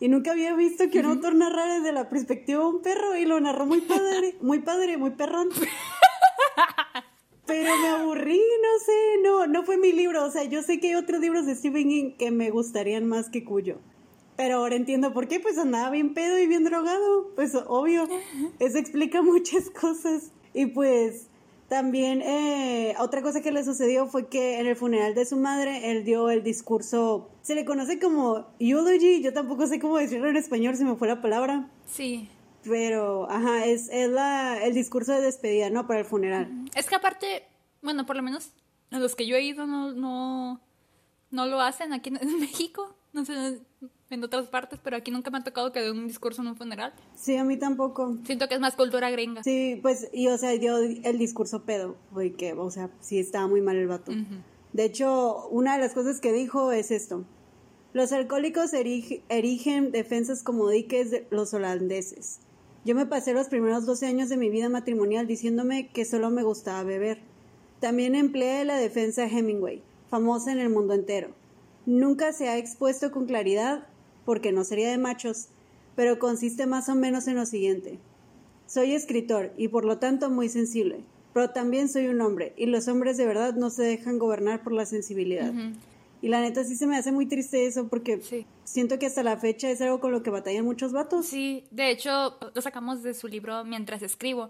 Y 0.00 0.08
nunca 0.08 0.32
había 0.32 0.54
visto 0.54 0.88
que 0.90 1.00
un 1.00 1.06
autor 1.06 1.34
narrara 1.34 1.74
desde 1.74 1.92
la 1.92 2.08
perspectiva 2.08 2.60
de 2.60 2.66
un 2.66 2.80
perro. 2.80 3.14
Y 3.16 3.26
lo 3.26 3.38
narró 3.40 3.66
muy 3.66 3.82
padre, 3.82 4.36
muy 4.40 4.60
padre, 4.60 4.96
muy 4.96 5.10
perrón. 5.10 5.50
Pero 7.46 7.76
me 7.76 7.88
aburrí, 7.88 8.40
no 8.62 8.78
sé, 8.78 9.22
no, 9.22 9.46
no 9.46 9.64
fue 9.64 9.76
mi 9.76 9.92
libro. 9.92 10.24
O 10.24 10.30
sea, 10.30 10.44
yo 10.44 10.62
sé 10.62 10.80
que 10.80 10.88
hay 10.88 10.94
otros 10.94 11.20
libros 11.20 11.44
de 11.44 11.54
Stephen 11.54 11.90
King 11.90 12.16
que 12.18 12.30
me 12.30 12.50
gustarían 12.50 13.06
más 13.06 13.28
que 13.28 13.44
Cuyo. 13.44 13.80
Pero 14.36 14.56
ahora 14.56 14.74
entiendo 14.74 15.12
por 15.12 15.28
qué, 15.28 15.38
pues 15.40 15.58
andaba 15.58 15.90
bien 15.90 16.14
pedo 16.14 16.38
y 16.38 16.46
bien 16.46 16.64
drogado. 16.64 17.30
Pues 17.36 17.54
obvio, 17.66 18.08
eso 18.58 18.78
explica 18.78 19.22
muchas 19.22 19.70
cosas. 19.70 20.32
Y 20.52 20.66
pues 20.66 21.28
también 21.68 22.22
eh, 22.22 22.94
otra 22.98 23.22
cosa 23.22 23.40
que 23.40 23.52
le 23.52 23.64
sucedió 23.64 24.06
fue 24.06 24.28
que 24.28 24.58
en 24.58 24.66
el 24.66 24.76
funeral 24.76 25.14
de 25.14 25.24
su 25.24 25.36
madre 25.36 25.90
él 25.90 26.04
dio 26.04 26.30
el 26.30 26.42
discurso, 26.42 27.30
se 27.42 27.54
le 27.54 27.64
conoce 27.64 27.98
como 27.98 28.46
eulogy, 28.58 29.22
yo 29.22 29.32
tampoco 29.32 29.66
sé 29.66 29.80
cómo 29.80 29.98
decirlo 29.98 30.28
en 30.28 30.36
español, 30.36 30.76
se 30.76 30.84
me 30.84 30.96
fue 30.96 31.08
la 31.08 31.20
palabra. 31.20 31.68
Sí. 31.86 32.28
Pero, 32.64 33.30
ajá, 33.30 33.66
es, 33.66 33.88
es 33.90 34.08
la, 34.08 34.62
el 34.64 34.74
discurso 34.74 35.12
de 35.12 35.20
despedida, 35.20 35.70
¿no? 35.70 35.86
Para 35.86 36.00
el 36.00 36.06
funeral. 36.06 36.50
Es 36.74 36.86
que 36.86 36.94
aparte, 36.94 37.44
bueno, 37.82 38.06
por 38.06 38.16
lo 38.16 38.22
menos 38.22 38.52
a 38.90 38.98
los 38.98 39.16
que 39.16 39.26
yo 39.26 39.36
he 39.36 39.42
ido 39.42 39.66
no, 39.66 39.92
no, 39.92 40.60
no 41.30 41.46
lo 41.46 41.60
hacen 41.60 41.92
aquí 41.92 42.10
en 42.10 42.40
México. 42.40 42.94
No 43.12 43.24
sé, 43.24 43.60
en 44.10 44.22
otras 44.22 44.48
partes, 44.48 44.78
pero 44.82 44.96
aquí 44.96 45.10
nunca 45.10 45.30
me 45.30 45.38
ha 45.38 45.44
tocado 45.44 45.72
que 45.72 45.80
dé 45.80 45.90
un 45.90 46.06
discurso 46.06 46.42
en 46.42 46.48
un 46.48 46.56
funeral. 46.56 46.92
Sí, 47.14 47.36
a 47.36 47.44
mí 47.44 47.56
tampoco. 47.56 48.18
Siento 48.24 48.48
que 48.48 48.54
es 48.54 48.60
más 48.60 48.76
cultura 48.76 49.10
gringa. 49.10 49.42
Sí, 49.42 49.78
pues, 49.82 50.08
y 50.12 50.28
o 50.28 50.38
sea, 50.38 50.50
dio 50.50 50.76
el 50.78 51.18
discurso 51.18 51.62
pedo, 51.62 51.96
güey, 52.12 52.32
que, 52.32 52.52
o 52.52 52.70
sea, 52.70 52.90
sí 53.00 53.18
estaba 53.18 53.46
muy 53.48 53.60
mal 53.60 53.76
el 53.76 53.88
vato. 53.88 54.12
De 54.72 54.84
hecho, 54.84 55.48
una 55.48 55.76
de 55.76 55.82
las 55.82 55.94
cosas 55.94 56.20
que 56.20 56.32
dijo 56.32 56.72
es 56.72 56.90
esto. 56.90 57.24
Los 57.92 58.12
alcohólicos 58.12 58.72
erigen 58.74 59.92
defensas 59.92 60.42
como 60.42 60.68
diques 60.68 61.10
de 61.10 61.26
los 61.30 61.54
holandeses. 61.54 62.40
Yo 62.84 62.94
me 62.94 63.06
pasé 63.06 63.32
los 63.32 63.48
primeros 63.48 63.86
12 63.86 64.06
años 64.06 64.28
de 64.28 64.36
mi 64.36 64.50
vida 64.50 64.68
matrimonial 64.68 65.26
diciéndome 65.26 65.88
que 65.88 66.04
solo 66.04 66.30
me 66.30 66.42
gustaba 66.42 66.82
beber. 66.82 67.20
También 67.80 68.14
empleé 68.14 68.64
la 68.64 68.76
defensa 68.76 69.26
Hemingway, 69.26 69.82
famosa 70.10 70.52
en 70.52 70.58
el 70.58 70.70
mundo 70.70 70.92
entero. 70.92 71.28
Nunca 71.86 72.32
se 72.32 72.48
ha 72.48 72.58
expuesto 72.58 73.10
con 73.10 73.26
claridad 73.26 73.86
porque 74.24 74.52
no 74.52 74.64
sería 74.64 74.90
de 74.90 74.98
machos, 74.98 75.48
pero 75.96 76.18
consiste 76.18 76.66
más 76.66 76.88
o 76.88 76.94
menos 76.94 77.26
en 77.28 77.36
lo 77.36 77.46
siguiente. 77.46 77.98
Soy 78.66 78.92
escritor 78.92 79.52
y 79.56 79.68
por 79.68 79.84
lo 79.84 79.98
tanto 79.98 80.30
muy 80.30 80.48
sensible, 80.48 81.00
pero 81.32 81.50
también 81.50 81.88
soy 81.88 82.06
un 82.08 82.20
hombre 82.20 82.54
y 82.56 82.66
los 82.66 82.88
hombres 82.88 83.16
de 83.16 83.26
verdad 83.26 83.54
no 83.54 83.70
se 83.70 83.82
dejan 83.82 84.18
gobernar 84.18 84.62
por 84.62 84.72
la 84.72 84.86
sensibilidad. 84.86 85.52
Y 86.22 86.28
la 86.28 86.40
neta 86.40 86.64
sí 86.64 86.74
se 86.74 86.86
me 86.86 86.96
hace 86.96 87.12
muy 87.12 87.26
triste 87.26 87.66
eso 87.66 87.88
porque 87.88 88.18
siento 88.64 88.98
que 88.98 89.06
hasta 89.06 89.22
la 89.22 89.36
fecha 89.36 89.70
es 89.70 89.82
algo 89.82 90.00
con 90.00 90.10
lo 90.10 90.22
que 90.22 90.30
batallan 90.30 90.64
muchos 90.64 90.92
vatos. 90.92 91.26
Sí, 91.26 91.64
de 91.70 91.90
hecho 91.90 92.38
lo 92.54 92.62
sacamos 92.62 93.02
de 93.02 93.12
su 93.12 93.28
libro 93.28 93.64
Mientras 93.64 94.00
escribo, 94.02 94.48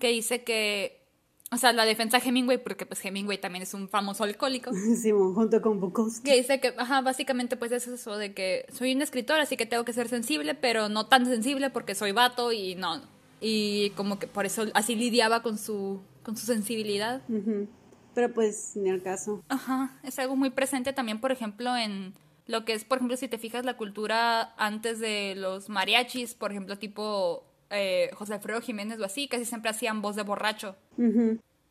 que 0.00 0.08
dice 0.08 0.42
que 0.42 1.01
o 1.52 1.56
sea, 1.58 1.72
la 1.74 1.84
defensa 1.84 2.18
de 2.18 2.26
Hemingway, 2.26 2.56
porque 2.56 2.86
pues 2.86 3.04
Hemingway 3.04 3.38
también 3.38 3.62
es 3.62 3.74
un 3.74 3.88
famoso 3.88 4.24
alcohólico. 4.24 4.70
Sí, 5.02 5.10
junto 5.10 5.60
con 5.60 5.80
Bukowski. 5.80 6.30
Que 6.30 6.36
dice 6.36 6.60
que, 6.60 6.74
ajá, 6.76 7.02
básicamente 7.02 7.56
pues 7.56 7.72
es 7.72 7.86
eso 7.86 8.16
de 8.16 8.32
que 8.32 8.66
soy 8.72 8.94
un 8.94 9.02
escritor, 9.02 9.38
así 9.38 9.56
que 9.56 9.66
tengo 9.66 9.84
que 9.84 9.92
ser 9.92 10.08
sensible, 10.08 10.54
pero 10.54 10.88
no 10.88 11.06
tan 11.06 11.26
sensible 11.26 11.70
porque 11.70 11.94
soy 11.94 12.12
vato 12.12 12.52
y 12.52 12.74
no. 12.74 13.02
Y 13.40 13.90
como 13.90 14.18
que 14.18 14.26
por 14.26 14.46
eso 14.46 14.66
así 14.74 14.94
lidiaba 14.94 15.42
con 15.42 15.58
su, 15.58 16.00
con 16.22 16.36
su 16.36 16.46
sensibilidad. 16.46 17.20
Pero 18.14 18.32
pues 18.32 18.72
ni 18.76 18.88
el 18.88 19.02
caso. 19.02 19.42
Ajá, 19.48 19.98
es 20.04 20.18
algo 20.18 20.36
muy 20.36 20.50
presente 20.50 20.92
también, 20.92 21.20
por 21.20 21.32
ejemplo, 21.32 21.76
en 21.76 22.14
lo 22.46 22.64
que 22.64 22.72
es, 22.72 22.84
por 22.84 22.98
ejemplo, 22.98 23.16
si 23.16 23.28
te 23.28 23.38
fijas 23.38 23.64
la 23.64 23.76
cultura 23.76 24.54
antes 24.56 25.00
de 25.00 25.34
los 25.36 25.68
mariachis, 25.68 26.34
por 26.34 26.50
ejemplo, 26.50 26.78
tipo 26.78 27.44
eh, 27.72 28.10
José 28.14 28.34
Alfredo 28.34 28.60
Jiménez 28.60 29.00
o 29.00 29.04
así, 29.04 29.28
casi 29.28 29.44
siempre 29.44 29.70
hacían 29.70 30.02
voz 30.02 30.16
de 30.16 30.22
borracho. 30.22 30.76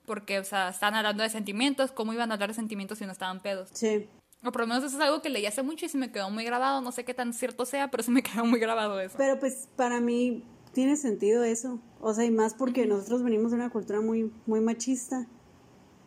Porque, 0.06 0.40
o 0.40 0.44
sea, 0.44 0.70
estaban 0.70 0.96
hablando 0.96 1.24
de 1.24 1.30
sentimientos, 1.30 1.92
¿cómo 1.92 2.14
iban 2.14 2.32
a 2.32 2.34
hablar 2.34 2.50
de 2.50 2.56
sentimientos 2.56 2.98
si 2.98 3.06
no 3.06 3.12
estaban 3.12 3.42
pedos? 3.42 3.70
Sí. 3.74 4.08
O 4.44 4.52
por 4.52 4.62
lo 4.62 4.68
menos 4.68 4.84
eso 4.84 4.98
es 4.98 5.02
algo 5.02 5.22
que 5.22 5.30
leí 5.30 5.46
hace 5.46 5.62
mucho 5.62 5.86
y 5.86 5.90
se 5.90 5.98
me 5.98 6.12
quedó 6.12 6.30
muy 6.32 6.44
grabado. 6.44 6.82
No 6.82 6.92
sé 6.92 7.06
qué 7.06 7.14
tan 7.14 7.34
cierto 7.34 7.66
sea, 7.66 7.90
pero 7.92 8.04
se 8.04 8.12
me 8.12 8.24
quedó 8.24 8.46
muy 8.46 8.60
grabado 8.60 9.00
eso. 9.00 9.16
Pero 9.18 9.40
pues 9.40 9.70
para 9.76 10.00
mí 10.00 10.44
tiene 10.74 10.96
sentido 10.96 11.44
eso. 11.44 11.80
O 12.00 12.14
sea, 12.14 12.26
y 12.26 12.32
más 12.32 12.56
porque 12.56 12.86
nosotros 12.88 13.24
venimos 13.24 13.52
de 13.52 13.58
una 13.58 13.70
cultura 13.70 14.02
muy, 14.02 14.32
muy 14.48 14.60
machista. 14.62 15.28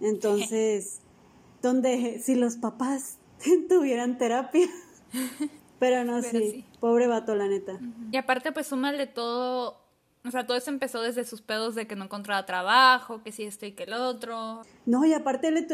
Entonces, 0.00 1.00
donde 1.62 2.18
si 2.20 2.35
los 2.35 2.57
papás 2.57 3.18
tuvieran 3.68 4.18
terapia. 4.18 4.66
Pero 5.78 6.04
no, 6.04 6.20
sí. 6.22 6.64
Pobre 6.80 7.07
vato, 7.07 7.35
la 7.37 7.46
neta. 7.46 7.78
Y 8.11 8.16
aparte, 8.16 8.50
pues 8.52 8.66
súmale 8.66 9.07
todo 9.07 9.84
o 10.26 10.30
sea, 10.30 10.46
todo 10.46 10.56
eso 10.56 10.70
empezó 10.70 11.02
desde 11.02 11.24
sus 11.24 11.42
pedos 11.42 11.74
de 11.74 11.87
que 11.87 11.96
no 11.96 12.04
encontraba 12.04 12.46
trabajo, 12.46 13.22
que 13.22 13.30
si 13.30 13.44
esto 13.44 13.66
y 13.66 13.72
que 13.72 13.84
el 13.84 13.92
otro. 13.92 14.62
No, 14.87 15.04
y 15.04 15.12
aparte 15.12 15.50
le 15.50 15.66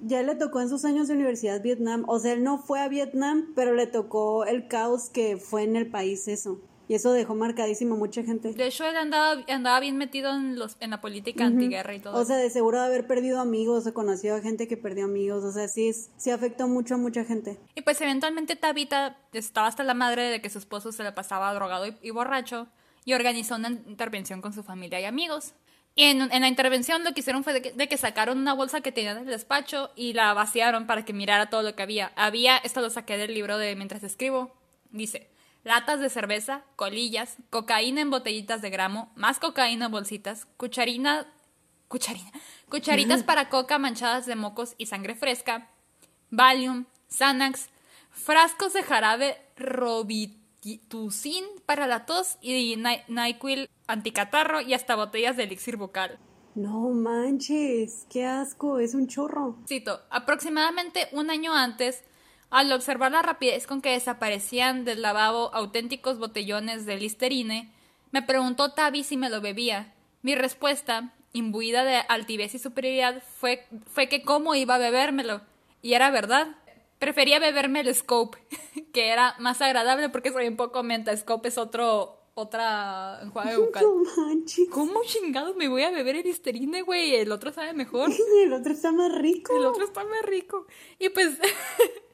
ya 0.00 0.22
le 0.22 0.34
tocó 0.34 0.60
en 0.60 0.68
sus 0.68 0.84
años 0.84 1.08
de 1.08 1.14
universidad 1.14 1.62
Vietnam. 1.62 2.04
O 2.08 2.18
sea, 2.18 2.32
él 2.32 2.42
no 2.42 2.58
fue 2.58 2.80
a 2.80 2.88
Vietnam, 2.88 3.52
pero 3.54 3.74
le 3.74 3.86
tocó 3.86 4.44
el 4.44 4.68
caos 4.68 5.10
que 5.10 5.36
fue 5.36 5.62
en 5.62 5.76
el 5.76 5.90
país 5.90 6.28
eso. 6.28 6.60
Y 6.88 6.94
eso 6.94 7.12
dejó 7.12 7.34
marcadísimo 7.34 7.96
a 7.96 7.98
mucha 7.98 8.22
gente. 8.22 8.52
De 8.54 8.66
hecho, 8.66 8.86
él 8.86 8.96
andaba, 8.96 9.44
andaba 9.48 9.78
bien 9.78 9.98
metido 9.98 10.34
en, 10.34 10.58
los, 10.58 10.76
en 10.80 10.90
la 10.90 11.02
política 11.02 11.44
antiguerra 11.44 11.94
y 11.94 12.00
todo. 12.00 12.18
O 12.18 12.24
sea, 12.24 12.36
de 12.36 12.48
seguro 12.48 12.80
de 12.80 12.86
haber 12.86 13.06
perdido 13.06 13.40
amigos 13.40 13.86
o 13.86 13.92
conocido 13.92 14.36
a 14.36 14.40
gente 14.40 14.66
que 14.66 14.78
perdió 14.78 15.04
amigos. 15.04 15.44
O 15.44 15.52
sea, 15.52 15.68
sí, 15.68 15.92
sí 15.92 16.30
afectó 16.30 16.66
mucho 16.66 16.94
a 16.94 16.98
mucha 16.98 17.24
gente. 17.24 17.60
Y 17.74 17.82
pues 17.82 18.00
eventualmente 18.00 18.56
Tabita 18.56 19.18
estaba 19.34 19.66
hasta 19.66 19.84
la 19.84 19.94
madre 19.94 20.30
de 20.30 20.40
que 20.40 20.48
su 20.48 20.58
esposo 20.58 20.90
se 20.90 21.02
le 21.02 21.12
pasaba 21.12 21.52
drogado 21.52 21.84
y 22.00 22.10
borracho 22.10 22.68
y 23.04 23.14
organizó 23.14 23.56
una 23.56 23.68
intervención 23.68 24.40
con 24.40 24.52
su 24.52 24.62
familia 24.62 25.00
y 25.00 25.04
amigos. 25.04 25.54
Y 25.94 26.04
en, 26.04 26.28
la 26.28 26.46
intervención 26.46 27.02
lo 27.02 27.12
que 27.12 27.20
hicieron 27.20 27.42
fue 27.42 27.60
de 27.60 27.88
que, 27.88 27.96
sacaron 27.96 28.38
una 28.38 28.54
bolsa 28.54 28.80
que 28.80 28.92
tenían 28.92 29.16
en 29.16 29.24
el 29.24 29.30
despacho 29.30 29.90
y 29.96 30.12
la 30.12 30.32
vaciaron 30.32 30.86
para 30.86 31.04
que 31.04 31.12
mirara 31.12 31.50
todo 31.50 31.62
lo 31.62 31.74
que 31.74 31.82
había. 31.82 32.12
Había, 32.14 32.56
esto 32.58 32.80
lo 32.80 32.88
saqué 32.88 33.16
del 33.16 33.34
libro 33.34 33.58
de 33.58 33.74
Mientras 33.74 34.04
escribo, 34.04 34.54
dice, 34.90 35.28
latas 35.64 35.98
de 35.98 36.08
cerveza, 36.08 36.62
colillas, 36.76 37.38
cocaína 37.50 38.00
en 38.00 38.10
botellitas 38.10 38.62
de 38.62 38.70
gramo, 38.70 39.10
más 39.16 39.40
cocaína 39.40 39.86
en 39.86 39.90
bolsitas, 39.90 40.46
cucharina, 40.56 41.26
cucharina, 41.88 42.30
cucharitas 42.68 43.24
para 43.24 43.48
coca 43.48 43.78
manchadas 43.78 44.24
de 44.26 44.36
mocos 44.36 44.74
y 44.78 44.86
sangre 44.86 45.16
fresca, 45.16 45.68
Valium, 46.30 46.86
Xanax, 47.10 47.70
frascos 48.10 48.72
de 48.72 48.82
jarabe 48.82 49.36
Robitussin 50.68 51.44
para 51.64 51.86
la 51.86 52.04
tos 52.04 52.36
y 52.42 52.76
NyQuil 53.08 53.70
anticatarro 53.86 54.60
y 54.60 54.74
hasta 54.74 54.96
botellas 54.96 55.36
de 55.36 55.44
elixir 55.44 55.76
bucal. 55.76 56.18
No 56.54 56.90
manches, 56.90 58.06
qué 58.10 58.26
asco, 58.26 58.78
es 58.78 58.94
un 58.94 59.06
chorro. 59.06 59.56
Cito, 59.66 60.00
aproximadamente 60.10 61.08
un 61.12 61.30
año 61.30 61.54
antes, 61.54 62.02
al 62.50 62.72
observar 62.72 63.12
la 63.12 63.22
rapidez 63.22 63.66
con 63.66 63.80
que 63.80 63.92
desaparecían 63.92 64.84
del 64.84 65.02
lavabo 65.02 65.54
auténticos 65.54 66.18
botellones 66.18 66.84
de 66.84 66.96
Listerine, 66.98 67.72
me 68.10 68.22
preguntó 68.22 68.72
Tavi 68.72 69.04
si 69.04 69.16
me 69.16 69.30
lo 69.30 69.40
bebía. 69.40 69.94
Mi 70.22 70.34
respuesta, 70.34 71.14
imbuida 71.32 71.84
de 71.84 71.96
altivez 72.08 72.54
y 72.54 72.58
superioridad, 72.58 73.22
fue, 73.38 73.66
fue 73.86 74.08
que 74.08 74.22
cómo 74.22 74.54
iba 74.54 74.74
a 74.74 74.78
bebérmelo. 74.78 75.42
Y 75.80 75.94
era 75.94 76.10
verdad. 76.10 76.56
Prefería 76.98 77.38
beberme 77.38 77.80
el 77.80 77.94
Scope, 77.94 78.38
que 78.92 79.08
era 79.08 79.34
más 79.38 79.60
agradable 79.60 80.08
porque 80.08 80.32
soy 80.32 80.48
un 80.48 80.56
poco 80.56 80.82
menta. 80.82 81.16
Scope 81.16 81.48
es 81.48 81.58
otro 81.58 82.18
otra 82.34 83.18
enjuague 83.22 83.56
bucal. 83.58 83.84
¿Cómo 84.70 85.02
chingado 85.04 85.54
me 85.54 85.68
voy 85.68 85.82
a 85.82 85.90
beber 85.90 86.16
el 86.16 86.22
Listerine, 86.22 86.82
güey? 86.82 87.16
El 87.16 87.32
otro 87.32 87.52
sabe 87.52 87.72
mejor. 87.72 88.10
el 88.44 88.52
otro 88.52 88.72
está 88.72 88.92
más 88.92 89.12
rico. 89.12 89.56
El 89.56 89.66
otro 89.66 89.84
está 89.84 90.04
más 90.04 90.22
rico. 90.22 90.66
Y 90.98 91.08
pues, 91.08 91.38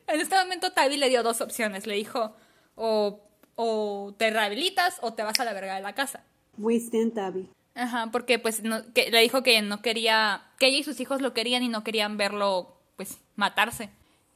en 0.06 0.20
este 0.20 0.36
momento 0.36 0.72
Tavi 0.72 0.96
le 0.96 1.08
dio 1.08 1.22
dos 1.22 1.40
opciones. 1.40 1.86
Le 1.86 1.94
dijo, 1.94 2.34
o, 2.74 3.20
o 3.54 4.14
te 4.16 4.30
rehabilitas 4.30 4.98
o 5.02 5.12
te 5.12 5.22
vas 5.22 5.38
a 5.40 5.44
la 5.44 5.52
verga 5.52 5.74
de 5.76 5.82
la 5.82 5.94
casa. 5.94 6.24
Wasting 6.56 7.12
Tavi. 7.12 7.50
Ajá, 7.74 8.10
porque 8.12 8.38
pues 8.38 8.62
que, 8.94 9.10
le 9.10 9.20
dijo 9.20 9.42
que 9.42 9.60
no 9.60 9.82
quería, 9.82 10.44
que 10.58 10.66
ella 10.66 10.78
y 10.78 10.84
sus 10.84 11.00
hijos 11.00 11.20
lo 11.20 11.34
querían 11.34 11.62
y 11.62 11.68
no 11.68 11.82
querían 11.82 12.16
verlo, 12.16 12.76
pues, 12.96 13.18
matarse. 13.34 13.90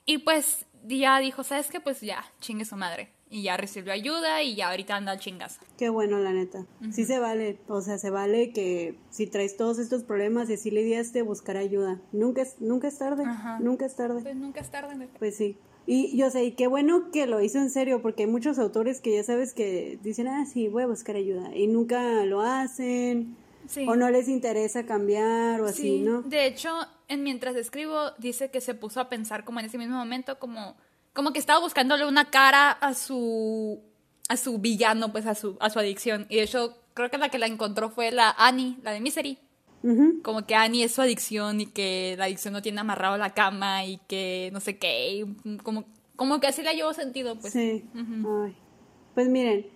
Y 0.09 0.17
pues 0.17 0.65
ya 0.87 1.21
dijo, 1.21 1.45
¿sabes 1.45 1.69
qué? 1.71 1.81
Pues 1.81 2.01
ya, 2.01 2.25
chingue 2.41 2.65
su 2.65 2.77
madre 2.77 3.11
y 3.29 3.43
ya 3.43 3.59
recibió 3.59 3.93
ayuda 3.93 4.43
y 4.43 4.55
ya 4.55 4.71
ahorita 4.71 4.97
anda 4.97 5.13
al 5.13 5.19
chingazo. 5.19 5.61
Qué 5.77 5.91
bueno, 5.91 6.19
la 6.19 6.33
neta. 6.33 6.65
Sí 6.91 7.05
se 7.05 7.19
vale, 7.19 7.59
o 7.69 7.83
sea, 7.83 7.99
se 7.99 8.09
vale 8.09 8.51
que 8.55 8.95
si 9.11 9.27
traes 9.27 9.59
todos 9.59 9.79
estos 9.79 10.05
problemas 10.05 10.49
y 10.49 10.55
así 10.55 10.71
lidiaste, 10.71 11.21
buscar 11.21 11.59
ayuda. 11.59 12.01
Nunca 12.13 12.41
es, 12.41 12.59
nunca 12.59 12.89
es 12.89 12.97
tarde, 12.97 13.25
nunca 13.61 13.85
es 13.85 13.97
tarde. 13.97 14.23
Pues 14.23 14.35
nunca 14.35 14.61
es 14.63 14.71
tarde. 14.71 15.09
Pues 15.19 15.37
sí. 15.37 15.59
Y 15.87 16.17
yo 16.17 16.31
sé, 16.31 16.43
y 16.45 16.53
qué 16.53 16.69
bueno 16.69 17.11
que 17.11 17.27
lo 17.27 17.43
hizo 17.43 17.59
en 17.59 17.69
serio, 17.69 18.01
porque 18.01 18.23
hay 18.23 18.31
muchos 18.31 18.59
autores 18.59 19.03
que 19.03 19.15
ya 19.15 19.23
sabes 19.25 19.53
que 19.53 19.99
dicen, 20.03 20.27
ah, 20.27 20.47
sí, 20.47 20.69
voy 20.69 20.85
a 20.85 20.87
buscar 20.87 21.17
ayuda, 21.17 21.55
y 21.55 21.67
nunca 21.67 22.25
lo 22.25 22.41
hacen, 22.41 23.37
o 23.87 23.97
no 23.97 24.11
les 24.11 24.29
interesa 24.29 24.87
cambiar, 24.87 25.61
o 25.61 25.67
así, 25.67 26.01
¿no? 26.01 26.23
De 26.23 26.47
hecho, 26.47 26.71
en 27.09 27.23
mientras 27.23 27.57
escribo, 27.57 28.11
dice 28.19 28.51
que 28.51 28.61
se 28.61 28.75
puso 28.75 29.01
a 29.01 29.09
pensar 29.09 29.45
como 29.45 29.61
en 29.61 29.67
ese 29.67 29.79
mismo 29.79 29.97
momento, 29.97 30.39
como 30.39 30.77
como 31.13 31.33
que 31.33 31.39
estaba 31.39 31.61
buscándole 31.61 32.07
una 32.07 32.31
cara 32.31 32.71
a 32.71 32.95
su 32.95 33.81
a 34.29 34.37
su 34.37 34.59
villano, 34.59 35.11
pues 35.11 35.27
a 35.27 35.35
su 35.35 35.57
a 35.61 35.71
su 35.71 35.79
adicción. 35.79 36.27
Y 36.29 36.37
de 36.37 36.43
hecho, 36.43 36.77
creo 36.95 37.11
que 37.11 37.19
la 37.19 37.29
que 37.29 37.39
la 37.39 37.47
encontró 37.47 37.91
fue 37.91 38.11
la 38.11 38.31
Annie, 38.39 38.79
la 38.83 38.93
de 38.93 39.01
Misery. 39.01 39.39
Como 40.23 40.45
que 40.45 40.57
Annie 40.57 40.83
es 40.83 40.93
su 40.93 41.03
adicción 41.03 41.61
y 41.61 41.67
que 41.67 42.17
la 42.19 42.25
adicción 42.25 42.53
no 42.53 42.63
tiene 42.63 42.81
amarrado 42.81 43.17
la 43.17 43.33
cama 43.33 43.85
y 43.85 43.99
que 44.09 44.51
no 44.53 44.59
sé 44.59 44.77
qué, 44.77 45.25
como, 45.63 45.85
como 46.17 46.41
que 46.41 46.49
así 46.49 46.63
le 46.63 46.75
llevó 46.75 46.93
sentido, 46.93 47.39
pues. 47.39 47.53
Sí. 47.53 47.85
Pues 49.15 49.29
miren, 49.29 49.67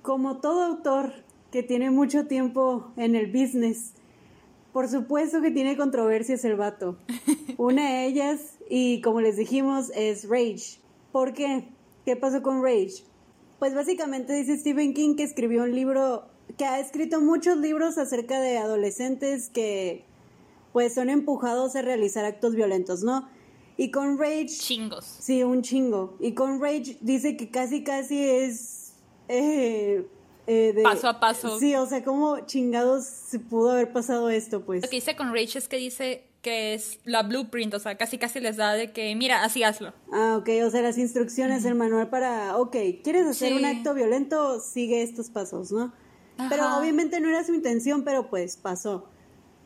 como 0.00 0.38
todo 0.38 0.62
autor 0.62 1.12
que 1.54 1.62
tiene 1.62 1.92
mucho 1.92 2.26
tiempo 2.26 2.90
en 2.96 3.14
el 3.14 3.28
business, 3.28 3.92
por 4.72 4.88
supuesto 4.88 5.40
que 5.40 5.52
tiene 5.52 5.76
controversias 5.76 6.44
el 6.44 6.56
vato. 6.56 6.98
Una 7.58 7.88
de 7.90 8.06
ellas, 8.06 8.56
y 8.68 9.00
como 9.02 9.20
les 9.20 9.36
dijimos, 9.36 9.92
es 9.94 10.28
Rage. 10.28 10.80
¿Por 11.12 11.32
qué? 11.32 11.68
¿Qué 12.04 12.16
pasó 12.16 12.42
con 12.42 12.60
Rage? 12.60 13.04
Pues 13.60 13.72
básicamente 13.72 14.32
dice 14.32 14.58
Stephen 14.58 14.94
King 14.94 15.14
que 15.14 15.22
escribió 15.22 15.62
un 15.62 15.76
libro, 15.76 16.24
que 16.58 16.64
ha 16.64 16.80
escrito 16.80 17.20
muchos 17.20 17.56
libros 17.58 17.98
acerca 17.98 18.40
de 18.40 18.58
adolescentes 18.58 19.48
que 19.48 20.04
pues 20.72 20.92
son 20.92 21.08
empujados 21.08 21.76
a 21.76 21.82
realizar 21.82 22.24
actos 22.24 22.56
violentos, 22.56 23.04
¿no? 23.04 23.28
Y 23.76 23.92
con 23.92 24.18
Rage... 24.18 24.46
Chingos. 24.46 25.04
Sí, 25.04 25.44
un 25.44 25.62
chingo. 25.62 26.16
Y 26.18 26.32
con 26.32 26.60
Rage 26.60 26.98
dice 27.00 27.36
que 27.36 27.48
casi, 27.48 27.84
casi 27.84 28.18
es... 28.28 28.94
Eh, 29.28 30.04
eh, 30.46 30.74
paso 30.82 31.08
a 31.08 31.20
paso. 31.20 31.58
Sí, 31.58 31.74
o 31.74 31.86
sea, 31.86 32.04
¿cómo 32.04 32.40
chingados 32.46 33.04
se 33.04 33.38
pudo 33.38 33.72
haber 33.72 33.92
pasado 33.92 34.28
esto, 34.30 34.62
pues? 34.64 34.82
Lo 34.82 34.88
que 34.88 34.96
dice 34.96 35.16
con 35.16 35.32
Rage 35.32 35.58
es 35.58 35.68
que 35.68 35.76
dice 35.76 36.24
que 36.42 36.74
es 36.74 37.00
la 37.04 37.22
blueprint, 37.22 37.72
o 37.72 37.78
sea, 37.78 37.96
casi 37.96 38.18
casi 38.18 38.38
les 38.38 38.56
da 38.58 38.74
de 38.74 38.92
que, 38.92 39.14
mira, 39.16 39.44
así 39.44 39.62
hazlo. 39.62 39.94
Ah, 40.12 40.36
ok, 40.38 40.48
o 40.66 40.70
sea, 40.70 40.82
las 40.82 40.98
instrucciones, 40.98 41.64
el 41.64 41.74
manual 41.74 42.10
para, 42.10 42.58
ok, 42.58 42.76
¿quieres 43.02 43.26
hacer 43.26 43.54
un 43.54 43.64
acto 43.64 43.94
violento? 43.94 44.60
Sigue 44.60 45.02
estos 45.02 45.30
pasos, 45.30 45.72
¿no? 45.72 45.92
Pero 46.50 46.76
obviamente 46.78 47.20
no 47.20 47.28
era 47.28 47.44
su 47.44 47.54
intención, 47.54 48.04
pero 48.04 48.28
pues 48.28 48.56
pasó. 48.56 49.08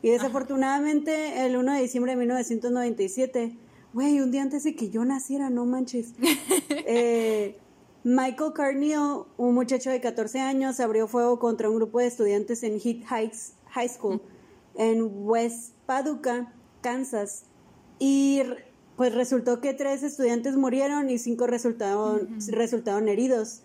Y 0.01 0.09
desafortunadamente, 0.09 1.45
el 1.45 1.57
1 1.57 1.73
de 1.73 1.81
diciembre 1.81 2.13
de 2.13 2.17
1997, 2.19 3.57
güey, 3.91 4.21
un 4.21 4.31
día 4.31 4.43
antes 4.43 4.63
de 4.63 4.75
que 4.75 4.89
yo 4.89 5.03
naciera, 5.03 5.49
no 5.49 5.65
manches. 5.65 6.13
eh, 6.69 7.57
Michael 8.03 8.53
Carneal, 8.53 9.25
un 9.37 9.53
muchacho 9.53 9.89
de 9.89 9.99
14 9.99 10.39
años, 10.39 10.79
abrió 10.79 11.07
fuego 11.07 11.39
contra 11.39 11.69
un 11.69 11.75
grupo 11.75 11.99
de 11.99 12.07
estudiantes 12.07 12.63
en 12.63 12.79
Heat 12.79 13.03
Heights 13.11 13.53
High 13.71 13.89
School 13.89 14.21
en 14.75 15.09
West 15.11 15.73
Paducah, 15.85 16.53
Kansas. 16.81 17.43
Y 17.99 18.41
pues 18.95 19.13
resultó 19.13 19.59
que 19.59 19.73
tres 19.73 20.03
estudiantes 20.03 20.55
murieron 20.55 21.09
y 21.09 21.17
cinco 21.17 21.47
resultaron, 21.47 22.37
resultaron 22.47 23.09
heridos. 23.09 23.63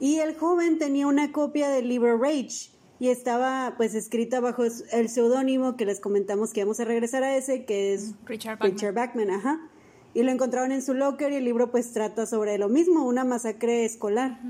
Y 0.00 0.18
el 0.18 0.36
joven 0.36 0.78
tenía 0.78 1.06
una 1.06 1.32
copia 1.32 1.68
del 1.68 1.88
libro 1.88 2.16
Rage 2.18 2.70
y 2.98 3.08
estaba 3.08 3.74
pues 3.76 3.94
escrita 3.94 4.40
bajo 4.40 4.64
el 4.64 5.08
seudónimo 5.08 5.76
que 5.76 5.84
les 5.84 6.00
comentamos 6.00 6.52
que 6.52 6.64
vamos 6.64 6.80
a 6.80 6.84
regresar 6.84 7.22
a 7.22 7.36
ese, 7.36 7.64
que 7.64 7.94
es 7.94 8.14
Richard 8.24 8.58
Richard 8.60 8.98
ajá 8.98 9.67
y 10.14 10.22
lo 10.22 10.30
encontraron 10.30 10.72
en 10.72 10.82
su 10.82 10.94
locker 10.94 11.32
y 11.32 11.36
el 11.36 11.44
libro 11.44 11.70
pues 11.70 11.92
trata 11.92 12.26
sobre 12.26 12.58
lo 12.58 12.68
mismo, 12.68 13.04
una 13.06 13.24
masacre 13.24 13.84
escolar. 13.84 14.40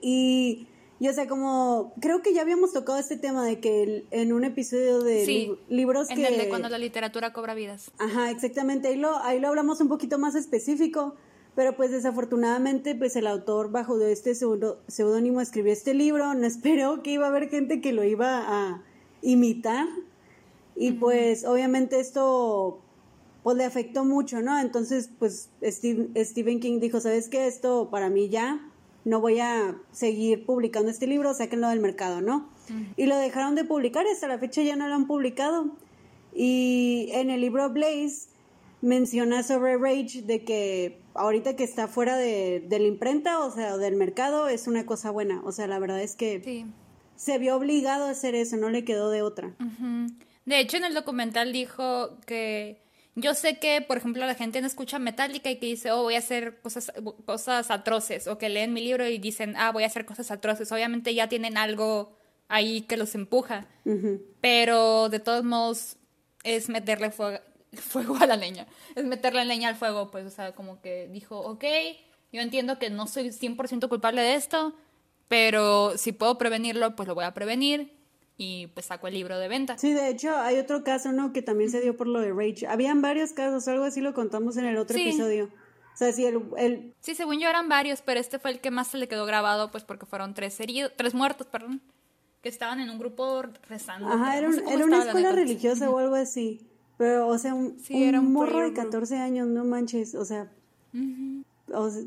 Y 0.00 0.66
yo 1.00 1.12
sé, 1.12 1.26
como 1.26 1.92
creo 2.00 2.22
que 2.22 2.32
ya 2.32 2.42
habíamos 2.42 2.72
tocado 2.72 2.98
este 2.98 3.16
tema 3.16 3.44
de 3.44 3.60
que 3.60 4.06
en 4.10 4.32
un 4.32 4.44
episodio 4.44 5.02
de 5.02 5.56
libros 5.68 6.08
en 6.10 6.16
que... 6.16 6.26
el 6.26 6.38
de 6.38 6.48
cuando 6.48 6.68
la 6.68 6.78
literatura 6.78 7.32
cobra 7.32 7.54
vidas. 7.54 7.90
Ajá, 7.98 8.30
exactamente, 8.30 8.88
ahí 8.88 8.96
lo, 8.96 9.18
ahí 9.18 9.40
lo 9.40 9.48
hablamos 9.48 9.80
un 9.80 9.88
poquito 9.88 10.18
más 10.18 10.34
específico, 10.34 11.14
pero 11.54 11.76
pues 11.76 11.90
desafortunadamente 11.90 12.94
pues 12.94 13.16
el 13.16 13.26
autor 13.26 13.70
bajo 13.70 13.98
de 13.98 14.12
este 14.12 14.34
seudónimo 14.34 15.40
escribió 15.40 15.72
este 15.72 15.94
libro, 15.94 16.34
no 16.34 16.46
esperó 16.46 17.02
que 17.02 17.10
iba 17.10 17.26
a 17.26 17.28
haber 17.28 17.48
gente 17.48 17.80
que 17.80 17.92
lo 17.92 18.04
iba 18.04 18.44
a 18.46 18.82
imitar 19.20 19.86
y 20.76 20.92
pues 20.92 21.44
obviamente 21.44 22.00
esto 22.00 22.80
pues 23.44 23.58
le 23.58 23.64
afectó 23.64 24.06
mucho, 24.06 24.40
¿no? 24.40 24.58
Entonces, 24.58 25.10
pues 25.18 25.50
Stephen 25.62 26.60
King 26.60 26.80
dijo, 26.80 26.98
¿sabes 26.98 27.28
qué? 27.28 27.46
Esto 27.46 27.90
para 27.90 28.08
mí 28.08 28.30
ya, 28.30 28.58
no 29.04 29.20
voy 29.20 29.38
a 29.38 29.76
seguir 29.92 30.46
publicando 30.46 30.90
este 30.90 31.06
libro, 31.06 31.34
sáquenlo 31.34 31.68
del 31.68 31.78
mercado, 31.78 32.22
¿no? 32.22 32.48
Y 32.96 33.04
lo 33.04 33.18
dejaron 33.18 33.54
de 33.54 33.64
publicar, 33.64 34.06
hasta 34.06 34.28
la 34.28 34.38
fecha 34.38 34.62
ya 34.62 34.76
no 34.76 34.88
lo 34.88 34.94
han 34.94 35.06
publicado. 35.06 35.76
Y 36.34 37.10
en 37.12 37.28
el 37.28 37.42
libro 37.42 37.68
Blaze 37.68 38.28
menciona 38.80 39.42
sobre 39.42 39.76
Rage 39.76 40.22
de 40.22 40.42
que 40.42 41.02
ahorita 41.12 41.54
que 41.54 41.64
está 41.64 41.86
fuera 41.86 42.16
de, 42.16 42.66
la 42.70 42.78
imprenta, 42.78 43.40
o 43.40 43.50
sea, 43.50 43.76
del 43.76 43.96
mercado, 43.96 44.48
es 44.48 44.66
una 44.66 44.86
cosa 44.86 45.10
buena. 45.10 45.42
O 45.44 45.52
sea, 45.52 45.66
la 45.66 45.78
verdad 45.78 46.00
es 46.00 46.16
que 46.16 46.64
se 47.14 47.36
vio 47.36 47.56
obligado 47.56 48.06
a 48.06 48.10
hacer 48.10 48.34
eso, 48.34 48.56
no 48.56 48.70
le 48.70 48.86
quedó 48.86 49.10
de 49.10 49.20
otra. 49.20 49.54
De 50.46 50.60
hecho, 50.60 50.78
en 50.78 50.84
el 50.84 50.94
documental 50.94 51.52
dijo 51.52 52.18
que 52.26 52.83
yo 53.16 53.34
sé 53.34 53.58
que, 53.58 53.80
por 53.80 53.96
ejemplo, 53.96 54.26
la 54.26 54.34
gente 54.34 54.60
no 54.60 54.66
escucha 54.66 54.98
Metallica 54.98 55.50
y 55.50 55.56
que 55.56 55.66
dice, 55.66 55.92
oh, 55.92 56.02
voy 56.02 56.16
a 56.16 56.18
hacer 56.18 56.60
cosas, 56.60 56.92
cosas 57.24 57.70
atroces, 57.70 58.26
o 58.26 58.38
que 58.38 58.48
leen 58.48 58.72
mi 58.72 58.82
libro 58.82 59.06
y 59.08 59.18
dicen, 59.18 59.54
ah, 59.56 59.70
voy 59.70 59.84
a 59.84 59.86
hacer 59.86 60.04
cosas 60.04 60.30
atroces. 60.30 60.72
Obviamente 60.72 61.14
ya 61.14 61.28
tienen 61.28 61.56
algo 61.56 62.16
ahí 62.48 62.82
que 62.82 62.96
los 62.96 63.14
empuja, 63.14 63.66
pero 64.40 65.08
de 65.08 65.20
todos 65.20 65.44
modos 65.44 65.96
es 66.42 66.68
meterle 66.68 67.10
fuego, 67.10 67.38
fuego 67.72 68.16
a 68.20 68.26
la 68.26 68.36
leña, 68.36 68.66
es 68.94 69.04
meterle 69.04 69.44
leña 69.44 69.68
al 69.68 69.76
fuego, 69.76 70.10
pues, 70.10 70.26
o 70.26 70.30
sea, 70.30 70.52
como 70.52 70.80
que 70.80 71.08
dijo, 71.08 71.38
ok, 71.38 71.64
yo 72.32 72.40
entiendo 72.40 72.78
que 72.78 72.90
no 72.90 73.06
soy 73.06 73.28
100% 73.28 73.88
culpable 73.88 74.22
de 74.22 74.34
esto, 74.34 74.74
pero 75.28 75.96
si 75.96 76.12
puedo 76.12 76.36
prevenirlo, 76.36 76.96
pues 76.96 77.08
lo 77.08 77.14
voy 77.14 77.24
a 77.24 77.32
prevenir 77.32 77.92
y 78.36 78.68
pues 78.68 78.86
sacó 78.86 79.08
el 79.08 79.14
libro 79.14 79.38
de 79.38 79.48
venta. 79.48 79.78
Sí, 79.78 79.92
de 79.92 80.08
hecho 80.08 80.36
hay 80.36 80.58
otro 80.58 80.82
caso, 80.82 81.12
¿no? 81.12 81.32
Que 81.32 81.42
también 81.42 81.70
se 81.70 81.80
dio 81.80 81.96
por 81.96 82.06
lo 82.06 82.20
de 82.20 82.32
Rage. 82.32 82.66
Habían 82.66 83.00
varios 83.00 83.32
casos, 83.32 83.68
algo 83.68 83.84
así 83.84 84.00
lo 84.00 84.14
contamos 84.14 84.56
en 84.56 84.64
el 84.64 84.76
otro 84.76 84.96
episodio. 84.98 85.50
O 85.94 85.96
sea, 85.96 86.12
sí, 86.12 86.26
el, 86.26 86.92
Sí, 87.00 87.14
según 87.14 87.38
yo 87.38 87.48
eran 87.48 87.68
varios, 87.68 88.02
pero 88.02 88.18
este 88.18 88.40
fue 88.40 88.50
el 88.50 88.60
que 88.60 88.72
más 88.72 88.88
se 88.88 88.98
le 88.98 89.06
quedó 89.06 89.26
grabado, 89.26 89.70
pues 89.70 89.84
porque 89.84 90.06
fueron 90.06 90.34
tres 90.34 90.58
heridos, 90.58 90.92
tres 90.96 91.14
muertos, 91.14 91.46
perdón, 91.46 91.80
que 92.42 92.48
estaban 92.48 92.80
en 92.80 92.90
un 92.90 92.98
grupo 92.98 93.42
rezando. 93.68 94.08
Ajá, 94.08 94.36
era, 94.36 94.48
una 94.48 95.04
escuela 95.04 95.30
religiosa 95.30 95.88
o 95.88 95.98
algo 95.98 96.16
así. 96.16 96.66
Pero, 96.98 97.28
o 97.28 97.38
sea, 97.38 97.54
un, 97.54 97.76
un, 97.90 98.32
morro 98.32 98.60
de 98.60 98.72
14 98.72 99.16
años, 99.18 99.46
no 99.46 99.64
manches, 99.64 100.14
o 100.14 100.24
sea... 100.24 100.50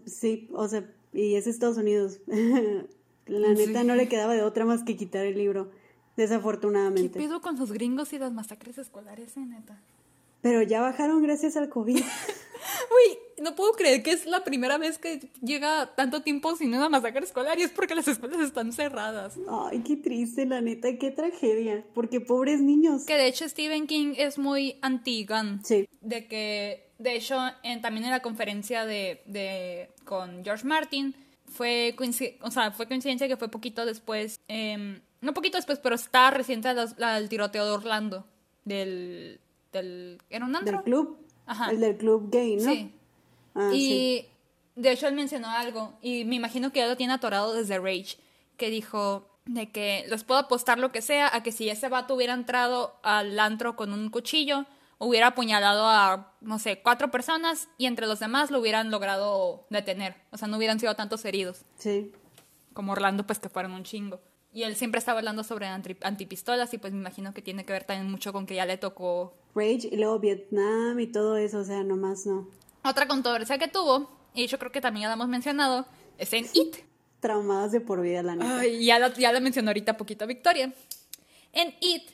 sí, 0.05 0.49
o 0.53 0.67
sea, 0.67 0.84
y 1.13 1.36
es 1.36 1.47
Estados 1.47 1.78
Unidos. 1.78 2.19
La 3.25 3.53
neta 3.53 3.84
no 3.84 3.95
le 3.95 4.07
quedaba 4.07 4.34
de 4.34 4.41
otra 4.41 4.65
más 4.65 4.84
que 4.84 4.95
quitar 4.95 5.25
el 5.25 5.38
libro, 5.38 5.69
desafortunadamente. 6.18 7.13
¿Qué 7.13 7.26
pido 7.26 7.39
con 7.39 7.57
los 7.57 7.72
gringos 7.72 8.11
y 8.11 8.20
las 8.20 8.34
masacres 8.34 8.78
escolares, 8.78 9.38
eh, 9.38 9.41
neta? 9.41 9.80
Pero 10.41 10.61
ya 10.61 10.82
bajaron 10.82 11.22
gracias 11.24 11.55
al 11.55 11.70
COVID. 11.70 11.95
Uy, 12.03 13.18
no 13.41 13.55
puedo 13.55 13.72
creer 13.74 14.03
que 14.03 14.11
es 14.11 14.26
la 14.26 14.43
primera 14.43 14.78
vez 14.78 14.97
que 14.97 15.30
llega 15.41 15.93
tanto 15.95 16.22
tiempo 16.22 16.55
sin 16.55 16.74
una 16.74 16.89
masacre 16.89 17.24
escolar 17.24 17.57
y 17.59 17.63
es 17.63 17.72
porque 17.72 17.95
las 17.95 18.07
escuelas 18.07 18.41
están 18.41 18.72
cerradas. 18.74 19.38
Ay, 19.49 19.84
qué 19.86 19.95
triste, 19.95 20.45
la 20.45 20.61
neta, 20.61 20.97
qué 20.97 21.11
tragedia. 21.11 21.86
Porque 21.93 22.20
pobres 22.20 22.61
niños. 22.61 23.05
Que 23.05 23.15
de 23.15 23.28
hecho 23.28 23.47
Stephen 23.47 23.88
King 23.88 24.13
es 24.18 24.38
muy 24.38 24.78
anti-gun. 24.82 25.61
Sí. 25.63 25.88
De 26.01 26.28
que, 26.28 26.91
de 26.97 27.15
hecho, 27.15 27.38
también 27.82 28.05
en 28.05 28.11
la 28.11 28.22
conferencia 28.22 28.86
de, 28.86 29.22
de 29.26 29.89
con 30.05 30.43
George 30.43 30.65
Martin, 30.65 31.15
fue, 31.49 31.95
o 32.41 32.51
sea, 32.51 32.72
fue 32.72 32.88
coincidencia 32.88 33.28
que 33.28 33.38
fue 33.38 33.49
poquito 33.49 33.86
después, 33.86 34.39
em, 34.47 34.99
no 35.22 35.34
poquito 35.34 35.57
después, 35.57 35.80
pero 35.80 35.95
está 35.95 36.32
reciente 36.32 36.68
al 36.68 37.30
tiroteo 37.30 37.65
de 37.65 37.72
Orlando, 37.72 38.26
del, 38.65 39.39
del, 39.72 40.22
¿era 40.30 40.45
un 40.45 40.55
antro? 40.55 40.78
Del 40.78 40.84
club. 40.84 41.18
Ajá. 41.45 41.72
El 41.72 41.80
del 41.80 41.97
club 41.97 42.30
gay, 42.32 42.57
¿no? 42.57 42.72
Sí. 42.72 42.93
Ah, 43.55 43.72
y 43.74 44.28
de 44.76 44.91
hecho 44.91 45.07
él 45.07 45.15
mencionó 45.15 45.49
algo, 45.49 45.93
y 46.01 46.26
me 46.26 46.36
imagino 46.36 46.72
que 46.72 46.80
ya 46.80 46.88
lo 46.88 46.97
tiene 46.97 47.13
atorado 47.13 47.53
desde 47.53 47.80
Rage, 47.80 48.18
que 48.57 48.70
dijo 48.70 49.28
de 49.45 49.72
que 49.72 50.05
les 50.09 50.24
puedo 50.24 50.39
apostar 50.39 50.78
lo 50.78 50.91
que 50.91 51.01
sea 51.01 51.34
a 51.34 51.41
que 51.41 51.51
si 51.51 51.70
ese 51.70 51.88
vato 51.89 52.15
hubiera 52.15 52.34
entrado 52.34 52.99
al 53.01 53.39
antro 53.39 53.76
con 53.76 53.93
un 53.93 54.09
cuchillo, 54.09 54.65
hubiera 54.99 55.28
apuñalado 55.28 55.88
a, 55.88 56.34
no 56.41 56.59
sé, 56.59 56.82
cuatro 56.82 57.11
personas 57.11 57.70
y 57.78 57.86
entre 57.86 58.07
los 58.07 58.20
demás 58.20 58.51
lo 58.51 58.59
hubieran 58.59 58.91
logrado 58.91 59.65
detener. 59.70 60.15
O 60.32 60.38
sea, 60.38 60.47
no 60.47 60.57
hubieran 60.57 60.80
sido 60.80 60.95
tantos 60.95 61.24
heridos. 61.26 61.61
Sí. 61.78 62.11
Como 62.74 62.91
Orlando, 62.91 63.26
pues 63.26 63.39
que 63.39 63.49
fueron 63.49 63.72
un 63.74 63.84
chingo. 63.84 64.20
Y 64.53 64.63
él 64.63 64.75
siempre 64.75 64.99
estaba 64.99 65.19
hablando 65.19 65.43
sobre 65.43 65.67
antipistolas 65.67 66.73
y 66.73 66.77
pues 66.77 66.93
me 66.93 66.99
imagino 66.99 67.33
que 67.33 67.41
tiene 67.41 67.65
que 67.65 67.73
ver 67.73 67.83
también 67.83 68.09
mucho 68.09 68.33
con 68.33 68.45
que 68.45 68.55
ya 68.55 68.65
le 68.65 68.77
tocó... 68.77 69.33
Rage 69.53 69.89
y 69.91 69.97
luego 69.97 70.19
Vietnam 70.19 70.99
y 70.99 71.07
todo 71.07 71.37
eso, 71.37 71.59
o 71.59 71.63
sea, 71.63 71.83
nomás 71.83 72.25
no. 72.25 72.47
Otra 72.83 73.07
controversia 73.07 73.57
que 73.57 73.67
tuvo, 73.67 74.09
y 74.33 74.47
yo 74.47 74.57
creo 74.57 74.71
que 74.71 74.81
también 74.81 75.03
ya 75.03 75.07
la 75.09 75.15
hemos 75.15 75.27
mencionado, 75.27 75.85
es 76.17 76.31
en 76.33 76.45
It. 76.53 76.77
Traumadas 77.19 77.71
de 77.71 77.81
por 77.81 78.01
vida, 78.01 78.23
la 78.23 78.35
neta. 78.35 78.59
Ay, 78.59 78.85
ya 78.85 78.99
la, 78.99 79.13
ya 79.13 79.31
la 79.31 79.39
mencionó 79.39 79.69
ahorita 79.69 79.97
poquito 79.97 80.25
Victoria. 80.27 80.73
En 81.53 81.75
It, 81.81 82.11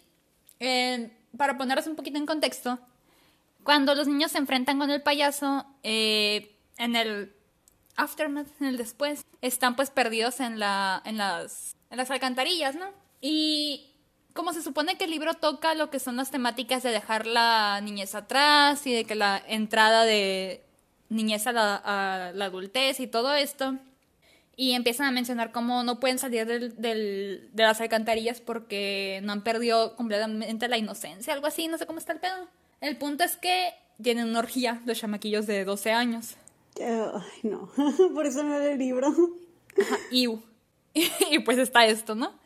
para 1.37 1.57
ponerlos 1.57 1.87
un 1.87 1.95
poquito 1.95 2.17
en 2.17 2.25
contexto, 2.25 2.79
cuando 3.63 3.95
los 3.95 4.07
niños 4.07 4.31
se 4.31 4.37
enfrentan 4.37 4.79
con 4.79 4.89
el 4.89 5.01
payaso, 5.01 5.65
eh, 5.83 6.55
en 6.77 6.95
el 6.95 7.33
aftermath, 7.95 8.47
en 8.61 8.67
el 8.67 8.77
después, 8.77 9.25
están 9.41 9.75
pues 9.75 9.89
perdidos 9.89 10.39
en, 10.39 10.59
la, 10.59 11.01
en, 11.05 11.17
las, 11.17 11.75
en 11.93 11.97
las 11.97 12.09
alcantarillas, 12.09 12.75
¿no? 12.75 12.87
Y 13.21 13.91
como 14.33 14.51
se 14.51 14.63
supone 14.63 14.97
que 14.97 15.03
el 15.05 15.11
libro 15.11 15.35
toca 15.35 15.75
lo 15.75 15.91
que 15.91 15.99
son 15.99 16.15
las 16.15 16.31
temáticas 16.31 16.81
de 16.81 16.89
dejar 16.89 17.27
la 17.27 17.79
niñez 17.81 18.15
atrás 18.15 18.85
y 18.87 18.93
de 18.93 19.05
que 19.05 19.13
la 19.13 19.41
entrada 19.47 20.03
de 20.03 20.63
niñez 21.09 21.45
a 21.45 21.51
la, 21.51 21.75
a 21.75 22.31
la 22.33 22.45
adultez 22.45 22.99
y 22.99 23.05
todo 23.05 23.35
esto, 23.35 23.77
y 24.55 24.71
empiezan 24.71 25.05
a 25.05 25.11
mencionar 25.11 25.51
cómo 25.51 25.83
no 25.83 25.99
pueden 25.99 26.17
salir 26.17 26.47
del, 26.47 26.75
del, 26.81 27.49
de 27.53 27.63
las 27.63 27.79
alcantarillas 27.79 28.41
porque 28.41 29.19
no 29.23 29.31
han 29.31 29.43
perdido 29.43 29.95
completamente 29.95 30.67
la 30.67 30.79
inocencia, 30.79 31.31
algo 31.31 31.45
así, 31.45 31.67
no 31.67 31.77
sé 31.77 31.85
cómo 31.85 31.99
está 31.99 32.13
el 32.13 32.19
pedo. 32.19 32.47
El 32.81 32.97
punto 32.97 33.23
es 33.23 33.37
que 33.37 33.71
tienen 34.01 34.29
una 34.29 34.39
orgía 34.39 34.81
los 34.87 34.97
chamaquillos 34.99 35.45
de 35.45 35.63
12 35.63 35.91
años. 35.91 36.37
ay, 36.79 37.39
no, 37.43 37.69
por 38.15 38.25
eso 38.25 38.41
no 38.41 38.55
era 38.55 38.71
el 38.71 38.79
libro. 38.79 39.13
Y, 40.93 41.09
y 41.31 41.39
pues 41.39 41.57
está 41.57 41.85
esto, 41.85 42.15
¿no? 42.15 42.39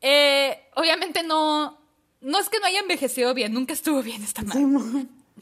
Eh, 0.00 0.58
obviamente 0.74 1.22
no, 1.22 1.78
no 2.20 2.38
es 2.38 2.48
que 2.48 2.58
no 2.58 2.66
haya 2.66 2.80
envejecido 2.80 3.32
bien, 3.34 3.52
nunca 3.52 3.72
estuvo 3.72 4.02
bien 4.02 4.22
esta 4.22 4.42
madre. 4.42 4.66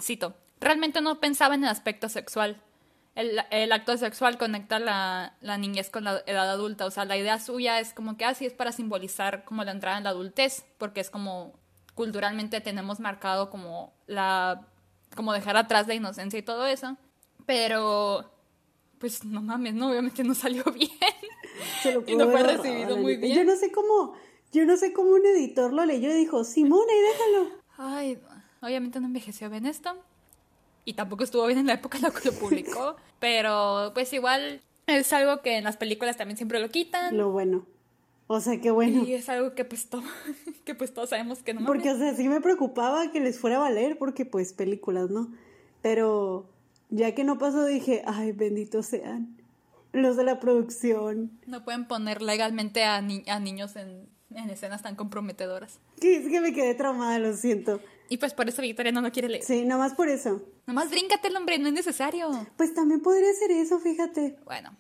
Cito, 0.00 0.36
realmente 0.60 1.00
no 1.00 1.20
pensaba 1.20 1.54
en 1.54 1.64
el 1.64 1.70
aspecto 1.70 2.08
sexual 2.08 2.62
el, 3.14 3.72
acto 3.72 3.96
sexual 3.98 4.38
conecta 4.38 4.78
la, 4.78 5.34
la 5.40 5.58
niñez 5.58 5.90
con 5.90 6.04
la 6.04 6.22
edad 6.26 6.50
adulta. 6.50 6.86
O 6.86 6.90
sea, 6.90 7.04
la 7.04 7.16
idea 7.16 7.38
suya 7.38 7.78
es 7.78 7.92
como 7.92 8.16
que 8.16 8.24
así 8.24 8.44
ah, 8.44 8.48
es 8.48 8.54
para 8.54 8.72
simbolizar 8.72 9.44
como 9.44 9.64
la 9.64 9.72
entrada 9.72 9.98
en 9.98 10.04
la 10.04 10.10
adultez, 10.10 10.64
porque 10.78 11.00
es 11.00 11.10
como 11.10 11.52
culturalmente 11.94 12.62
tenemos 12.62 13.00
marcado 13.00 13.50
como 13.50 13.92
la 14.06 14.66
como 15.14 15.34
dejar 15.34 15.58
atrás 15.58 15.86
la 15.86 15.94
inocencia 15.94 16.38
y 16.38 16.42
todo 16.42 16.66
eso. 16.66 16.96
Pero 17.44 18.32
pues 18.98 19.24
no 19.24 19.42
mames, 19.42 19.74
no, 19.74 19.90
obviamente 19.90 20.24
no 20.24 20.34
salió 20.34 20.64
bien. 20.74 20.90
Y 22.07 22.16
no 22.16 22.30
fue 22.30 22.42
recibido 22.42 22.96
muy 22.96 23.16
bien. 23.16 23.36
Yo 23.36 23.44
no 23.44 23.57
sé 23.57 23.70
cómo, 23.72 24.14
yo 24.53 24.64
no 24.64 24.76
sé 24.76 24.92
cómo 24.92 25.11
un 25.11 25.26
editor 25.26 25.72
lo 25.72 25.84
leyó 25.84 26.11
y 26.11 26.14
dijo, 26.14 26.44
Simona, 26.44 26.92
y 26.92 27.00
déjalo. 27.00 27.62
Ay, 27.78 28.18
obviamente 28.61 29.00
no 29.00 29.07
envejeció 29.07 29.50
bien 29.50 29.66
esto 29.66 29.96
y 30.84 30.94
tampoco 30.94 31.24
estuvo 31.24 31.46
bien 31.46 31.59
en 31.59 31.66
la 31.66 31.74
época 31.74 31.98
en 31.98 32.05
la 32.05 32.11
que 32.11 32.30
lo 32.30 32.34
publicó, 32.34 32.96
pero 33.20 33.92
pues 33.94 34.12
igual 34.12 34.61
es 34.86 35.12
algo 35.12 35.42
que 35.42 35.57
en 35.57 35.64
las 35.64 35.76
películas 35.76 36.16
también 36.16 36.36
siempre 36.36 36.61
lo 36.61 36.68
quitan. 36.70 37.16
Lo 37.16 37.30
bueno. 37.30 37.66
O 38.26 38.40
sea, 38.40 38.61
qué 38.61 38.70
bueno. 38.70 39.05
Y 39.05 39.14
es 39.14 39.28
algo 39.28 39.55
que 39.55 39.64
pues, 39.64 39.88
que 40.64 40.74
pues 40.74 40.94
todos 40.94 41.11
sabemos 41.11 41.42
que 41.42 41.55
no. 41.55 41.66
Porque, 41.66 41.90
o 41.90 41.98
sea, 41.98 42.14
sí 42.14 42.28
me 42.28 42.40
preocupaba 42.40 43.11
que 43.12 43.20
les 43.20 43.38
fuera 43.38 43.57
a 43.57 43.61
valer 43.61 43.98
porque 43.98 44.24
pues 44.24 44.53
películas, 44.53 45.11
¿no? 45.11 45.32
Pero 45.82 46.48
ya 46.88 47.14
que 47.14 47.24
no 47.24 47.38
pasó 47.38 47.64
dije, 47.64 48.03
ay, 48.07 48.32
benditos 48.32 48.86
sean 48.86 49.41
los 49.93 50.16
de 50.16 50.24
la 50.24 50.40
producción. 50.40 51.38
No 51.47 51.64
pueden 51.64 51.86
poner 51.86 52.22
legalmente 52.22 52.84
a, 52.84 52.97
a 52.97 53.40
niños 53.40 53.76
en, 53.76 54.09
en 54.30 54.51
escenas 54.51 54.82
tan 54.82 54.97
comprometedoras. 54.97 55.78
Que 56.01 56.16
es 56.16 56.28
que 56.28 56.40
me 56.40 56.53
quedé 56.53 56.74
traumada, 56.74 57.18
lo 57.18 57.34
siento. 57.36 57.80
Y 58.09 58.18
pues 58.18 58.34
por 58.34 58.49
eso 58.49 58.62
Victoria 58.62 58.93
no 58.93 59.01
lo 59.01 59.11
quiere 59.11 59.28
leer. 59.28 59.43
Sí, 59.43 59.64
nomás 59.64 59.95
por 59.95 60.09
eso. 60.09 60.43
Nomás 60.66 60.90
bríncate 60.90 61.28
el 61.28 61.36
hombre, 61.36 61.59
no 61.59 61.68
es 61.68 61.74
necesario. 61.74 62.47
Pues 62.57 62.74
también 62.74 63.01
podría 63.01 63.32
ser 63.34 63.51
eso, 63.51 63.80
fíjate. 63.80 64.36
Bueno. 64.45 64.76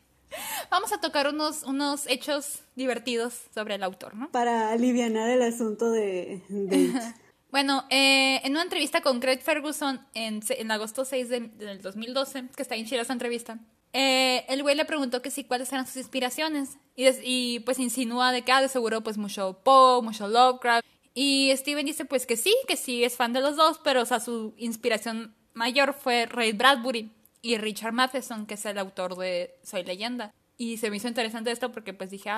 Vamos 0.70 0.92
a 0.92 1.00
tocar 1.00 1.28
unos, 1.28 1.62
unos 1.62 2.06
hechos 2.06 2.60
divertidos 2.74 3.42
sobre 3.54 3.74
el 3.74 3.82
autor, 3.82 4.14
¿no? 4.14 4.30
Para 4.30 4.70
aliviar 4.70 5.10
el 5.10 5.42
asunto 5.42 5.90
de... 5.90 6.42
bueno, 7.50 7.84
eh, 7.90 8.40
en 8.44 8.52
una 8.52 8.62
entrevista 8.62 9.02
con 9.02 9.20
Craig 9.20 9.40
Ferguson 9.40 10.00
en, 10.14 10.40
en 10.48 10.70
agosto 10.70 11.04
6 11.04 11.28
del 11.28 11.82
2012, 11.82 12.44
que 12.56 12.62
está 12.62 12.76
en 12.76 12.86
chida 12.86 13.02
esa 13.02 13.12
entrevista, 13.12 13.58
eh, 13.92 14.44
el 14.48 14.62
güey 14.62 14.74
le 14.74 14.84
preguntó 14.84 15.22
que 15.22 15.30
sí, 15.30 15.44
cuáles 15.44 15.72
eran 15.72 15.86
sus 15.86 15.96
inspiraciones. 15.96 16.78
Y, 16.96 17.60
pues 17.60 17.78
insinúa 17.78 18.32
de 18.32 18.42
que, 18.42 18.52
ah, 18.52 18.60
de 18.60 18.68
seguro, 18.68 19.02
pues 19.02 19.18
mucho 19.18 19.60
Poe, 19.64 20.02
mucho 20.02 20.28
Lovecraft. 20.28 20.86
Y 21.14 21.52
Steven 21.56 21.84
dice 21.84 22.04
pues 22.06 22.26
que 22.26 22.36
sí, 22.36 22.54
que 22.66 22.76
sí 22.76 23.04
es 23.04 23.16
fan 23.16 23.32
de 23.32 23.40
los 23.40 23.56
dos, 23.56 23.78
pero 23.84 24.02
o 24.02 24.20
su 24.20 24.54
inspiración 24.56 25.34
mayor 25.52 25.92
fue 25.92 26.24
Ray 26.24 26.52
Bradbury 26.52 27.10
y 27.42 27.58
Richard 27.58 27.92
Matheson, 27.92 28.46
que 28.46 28.54
es 28.54 28.64
el 28.64 28.78
autor 28.78 29.16
de 29.16 29.54
Soy 29.62 29.84
Leyenda. 29.84 30.32
Y 30.56 30.78
se 30.78 30.90
me 30.90 30.96
hizo 30.96 31.08
interesante 31.08 31.50
esto 31.50 31.70
porque 31.70 31.92
pues 31.92 32.10
dije, 32.10 32.30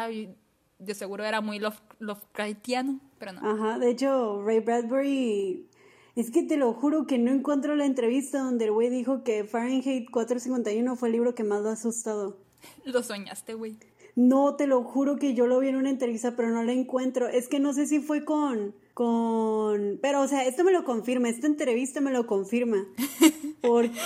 de 0.79 0.95
seguro 0.95 1.25
era 1.25 1.41
muy 1.41 1.59
love, 1.59 1.81
Lovecraftiano, 2.01 3.01
pero 3.19 3.33
no. 3.33 3.49
Ajá, 3.49 3.79
de 3.79 3.91
hecho, 3.91 4.43
Ray 4.43 4.61
Bradbury, 4.61 5.69
es 6.17 6.31
que 6.31 6.43
te 6.43 6.57
lo 6.57 6.73
juro 6.73 7.07
que 7.07 7.19
no 7.19 7.31
encuentro 7.33 7.75
la 7.75 7.87
entrevista 7.87 8.39
donde 8.39 8.67
el 8.67 8.73
güey 8.73 8.89
dijo 8.89 9.25
que 9.25 9.45
Fahrenheit 9.45 10.11
451 10.11 10.97
fue 10.97 11.09
el 11.09 11.13
libro 11.13 11.35
que 11.35 11.45
más 11.45 11.63
lo 11.63 11.71
ha 11.71 11.73
asustado. 11.73 12.39
Lo 12.85 13.03
soñaste, 13.03 13.55
güey. 13.55 13.77
No, 14.17 14.55
te 14.55 14.69
lo 14.69 14.85
juro 14.85 15.17
que 15.17 15.35
yo 15.35 15.47
lo 15.47 15.59
vi 15.59 15.69
en 15.69 15.77
una 15.77 15.91
entrevista, 15.91 16.37
pero 16.37 16.51
no 16.51 16.63
la 16.63 16.73
encuentro. 16.73 17.27
Es 17.27 17.49
que 17.49 17.59
no 17.59 17.73
sé 17.73 17.87
si 17.87 17.99
fue 17.99 18.25
con. 18.25 18.75
con. 18.95 19.99
Pero, 20.01 20.21
o 20.21 20.29
sea, 20.29 20.47
esto 20.47 20.63
me 20.63 20.71
lo 20.71 20.85
confirma, 20.85 21.29
esta 21.29 21.49
entrevista 21.49 22.01
me 22.01 22.13
lo 22.13 22.27
confirma. 22.27 22.87
Porque. 23.61 23.99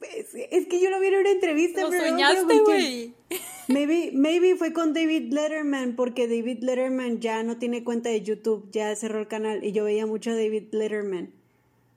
Es, 0.00 0.66
que 0.68 0.80
yo 0.80 0.90
lo 0.90 1.00
vi 1.00 1.08
en 1.08 1.16
una 1.16 1.30
entrevista. 1.30 1.82
Lo 1.82 1.90
soñaste, 1.90 2.60
güey. 2.60 3.14
Maybe, 3.66 4.12
maybe 4.14 4.54
fue 4.54 4.72
con 4.72 4.94
David 4.94 5.32
Letterman, 5.32 5.94
porque 5.94 6.26
David 6.26 6.62
Letterman 6.62 7.20
ya 7.20 7.42
no 7.42 7.58
tiene 7.58 7.84
cuenta 7.84 8.08
de 8.08 8.22
YouTube, 8.22 8.70
ya 8.70 8.94
cerró 8.96 9.20
el 9.20 9.28
canal 9.28 9.62
y 9.62 9.72
yo 9.72 9.84
veía 9.84 10.06
mucho 10.06 10.30
a 10.30 10.34
David 10.34 10.68
Letterman. 10.72 11.34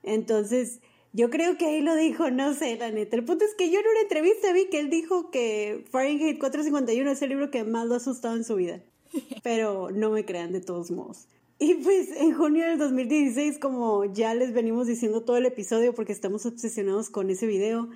Entonces, 0.03 0.79
yo 1.13 1.29
creo 1.29 1.57
que 1.57 1.65
ahí 1.65 1.81
lo 1.81 1.95
dijo, 1.95 2.31
no 2.31 2.53
sé, 2.53 2.77
la 2.77 2.89
neta. 2.91 3.15
El 3.17 3.25
punto 3.25 3.43
es 3.43 3.53
que 3.55 3.69
yo 3.69 3.79
en 3.79 3.85
una 3.85 4.01
entrevista 4.01 4.53
vi 4.53 4.67
que 4.67 4.79
él 4.79 4.89
dijo 4.89 5.29
que 5.29 5.83
Fahrenheit 5.91 6.39
451 6.39 7.11
es 7.11 7.21
el 7.21 7.29
libro 7.29 7.51
que 7.51 7.63
más 7.63 7.87
lo 7.87 7.95
ha 7.95 7.97
asustado 7.97 8.35
en 8.35 8.43
su 8.43 8.55
vida. 8.55 8.81
Pero 9.43 9.91
no 9.91 10.09
me 10.11 10.25
crean 10.25 10.53
de 10.53 10.61
todos 10.61 10.89
modos. 10.89 11.27
Y 11.59 11.75
pues 11.75 12.09
en 12.17 12.33
junio 12.33 12.65
del 12.65 12.79
2016, 12.79 13.59
como 13.59 14.05
ya 14.05 14.33
les 14.33 14.53
venimos 14.53 14.87
diciendo 14.87 15.21
todo 15.21 15.37
el 15.37 15.45
episodio 15.45 15.93
porque 15.93 16.11
estamos 16.11 16.45
obsesionados 16.45 17.09
con 17.09 17.29
ese 17.29 17.45
video, 17.45 17.89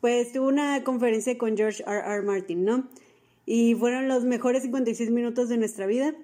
pues 0.00 0.32
tuvo 0.32 0.48
una 0.48 0.82
conferencia 0.82 1.38
con 1.38 1.56
George 1.56 1.84
R. 1.86 2.00
R. 2.04 2.22
Martin, 2.22 2.64
¿no? 2.64 2.88
Y 3.46 3.74
fueron 3.76 4.08
los 4.08 4.24
mejores 4.24 4.62
56 4.62 5.10
minutos 5.10 5.48
de 5.48 5.58
nuestra 5.58 5.86
vida. 5.86 6.16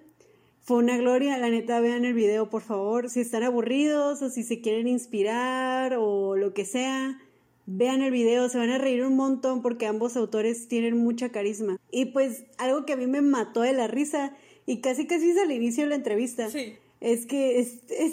Fue 0.69 0.77
una 0.77 0.99
gloria, 0.99 1.39
la 1.39 1.49
neta, 1.49 1.81
vean 1.81 2.05
el 2.05 2.13
video, 2.13 2.51
por 2.51 2.61
favor. 2.61 3.09
Si 3.09 3.21
están 3.21 3.43
aburridos 3.43 4.21
o 4.21 4.29
si 4.29 4.43
se 4.43 4.61
quieren 4.61 4.87
inspirar 4.87 5.95
o 5.97 6.37
lo 6.37 6.53
que 6.53 6.67
sea, 6.67 7.19
Vean 7.71 8.01
el 8.01 8.11
video, 8.11 8.49
se 8.49 8.57
van 8.57 8.71
a 8.71 8.79
reír 8.79 9.05
un 9.05 9.15
montón 9.17 9.61
porque 9.61 9.87
ambos 9.87 10.17
autores 10.17 10.69
tienen 10.69 10.97
mucha 10.97 11.31
carisma. 11.31 11.79
Y 11.91 12.07
pues 12.07 12.45
algo 12.57 12.87
que 12.87 12.95
a 12.95 12.97
mí 12.97 13.07
me 13.07 13.21
mató 13.21 13.61
de 13.61 13.75
la 13.75 13.87
risa 13.87 14.35
y 14.65 14.81
casi 14.81 15.07
casi 15.07 15.31
es 15.31 15.39
al 15.39 15.53
inicio 15.53 15.85
de 15.85 15.91
la 15.91 15.97
entrevista. 15.97 16.49
Es 17.01 17.27
que 17.27 17.63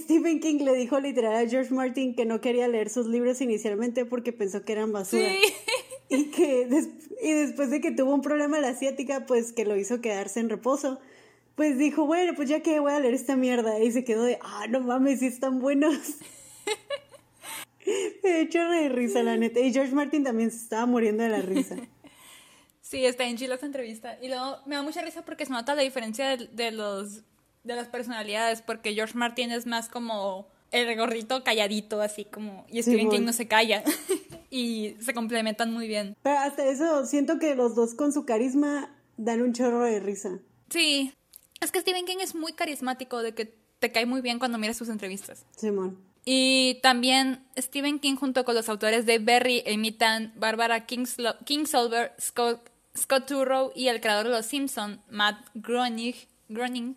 Stephen 0.03 0.39
King 0.39 0.63
le 0.63 0.75
dijo 0.75 0.99
literal 0.99 1.35
a 1.35 1.49
George 1.49 1.73
Martin 1.73 2.15
que 2.15 2.25
no 2.25 2.39
quería 2.39 2.67
leer 2.67 2.89
sus 2.89 3.07
libros 3.07 3.39
inicialmente 3.41 4.05
porque 4.05 4.33
pensó 4.33 4.63
que 4.63 4.73
eran 4.73 4.93
basura. 4.93 5.27
Y 6.07 6.25
que 6.25 6.69
y 7.21 7.31
después 7.31 7.69
de 7.69 7.81
que 7.81 7.91
tuvo 7.91 8.13
un 8.13 8.21
problema 8.21 8.59
la 8.59 8.69
asiática, 8.69 9.25
pues 9.25 9.51
que 9.51 9.65
lo 9.65 9.75
hizo 9.77 10.01
quedarse 10.01 10.39
en 10.39 10.49
reposo. 10.49 10.99
Pues 11.55 11.77
dijo, 11.77 12.05
bueno, 12.05 12.33
pues 12.35 12.49
ya 12.49 12.61
que 12.61 12.79
voy 12.79 12.91
a 12.91 12.99
leer 12.99 13.13
esta 13.13 13.35
mierda. 13.35 13.79
Y 13.79 13.91
se 13.91 14.03
quedó 14.03 14.23
de, 14.23 14.37
ah, 14.41 14.65
no 14.69 14.81
mames, 14.81 15.19
si 15.19 15.27
están 15.27 15.59
buenos. 15.59 15.95
Me 18.23 18.41
hecho 18.41 18.67
de 18.69 18.89
risa, 18.89 19.23
la 19.23 19.37
neta. 19.37 19.59
Y 19.59 19.71
George 19.71 19.93
Martin 19.93 20.23
también 20.23 20.51
se 20.51 20.57
estaba 20.57 20.85
muriendo 20.85 21.23
de 21.23 21.29
la 21.29 21.41
risa. 21.41 21.75
Sí, 22.81 23.03
está 23.03 23.23
en 23.23 23.35
chila 23.35 23.55
esta 23.55 23.65
entrevista. 23.65 24.15
Y 24.21 24.27
luego 24.27 24.59
me 24.67 24.75
da 24.75 24.83
mucha 24.83 25.01
risa 25.01 25.25
porque 25.25 25.47
se 25.47 25.51
nota 25.51 25.73
la 25.73 25.81
diferencia 25.81 26.37
de, 26.37 26.71
los 26.71 27.23
de 27.63 27.75
las 27.75 27.87
personalidades, 27.87 28.61
porque 28.61 28.93
George 28.93 29.17
Martin 29.17 29.49
es 29.49 29.65
más 29.65 29.89
como 29.89 30.47
el 30.71 30.95
gorrito 30.95 31.43
calladito, 31.43 31.99
así 31.99 32.25
como. 32.25 32.63
Y 32.69 32.83
Stephen 32.83 33.09
King 33.09 33.21
no 33.21 33.33
se 33.33 33.47
calla. 33.47 33.83
y 34.51 34.95
se 34.99 35.15
complementan 35.15 35.73
muy 35.73 35.87
bien. 35.87 36.15
Pero 36.21 36.37
hasta 36.37 36.63
eso, 36.67 37.07
siento 37.07 37.39
que 37.39 37.55
los 37.55 37.73
dos 37.73 37.95
con 37.95 38.13
su 38.13 38.23
carisma 38.23 38.95
dan 39.17 39.41
un 39.41 39.53
chorro 39.53 39.83
de 39.83 39.99
risa. 39.99 40.37
Sí. 40.69 41.11
Es 41.61 41.71
que 41.71 41.81
Stephen 41.81 42.05
King 42.05 42.17
es 42.21 42.35
muy 42.35 42.53
carismático, 42.53 43.21
de 43.21 43.33
que 43.33 43.57
te 43.79 43.91
cae 43.91 44.05
muy 44.05 44.21
bien 44.21 44.39
cuando 44.39 44.57
miras 44.57 44.77
sus 44.77 44.89
entrevistas. 44.89 45.45
Simón. 45.55 45.97
Y 46.25 46.79
también 46.81 47.45
Stephen 47.57 47.99
King 47.99 48.15
junto 48.15 48.45
con 48.45 48.55
los 48.55 48.67
autores 48.67 49.05
de 49.05 49.19
Berry 49.19 49.63
imitan 49.67 50.33
Barbara 50.35 50.87
Kingsolver, 50.87 52.13
Scott, 52.19 52.69
Scott 52.97 53.27
Turrow 53.27 53.71
y 53.75 53.89
el 53.89 54.01
creador 54.01 54.25
de 54.25 54.31
Los 54.31 54.47
Simpson, 54.47 55.01
Matt 55.09 55.37
Groening, 55.53 56.15
Groening, 56.49 56.95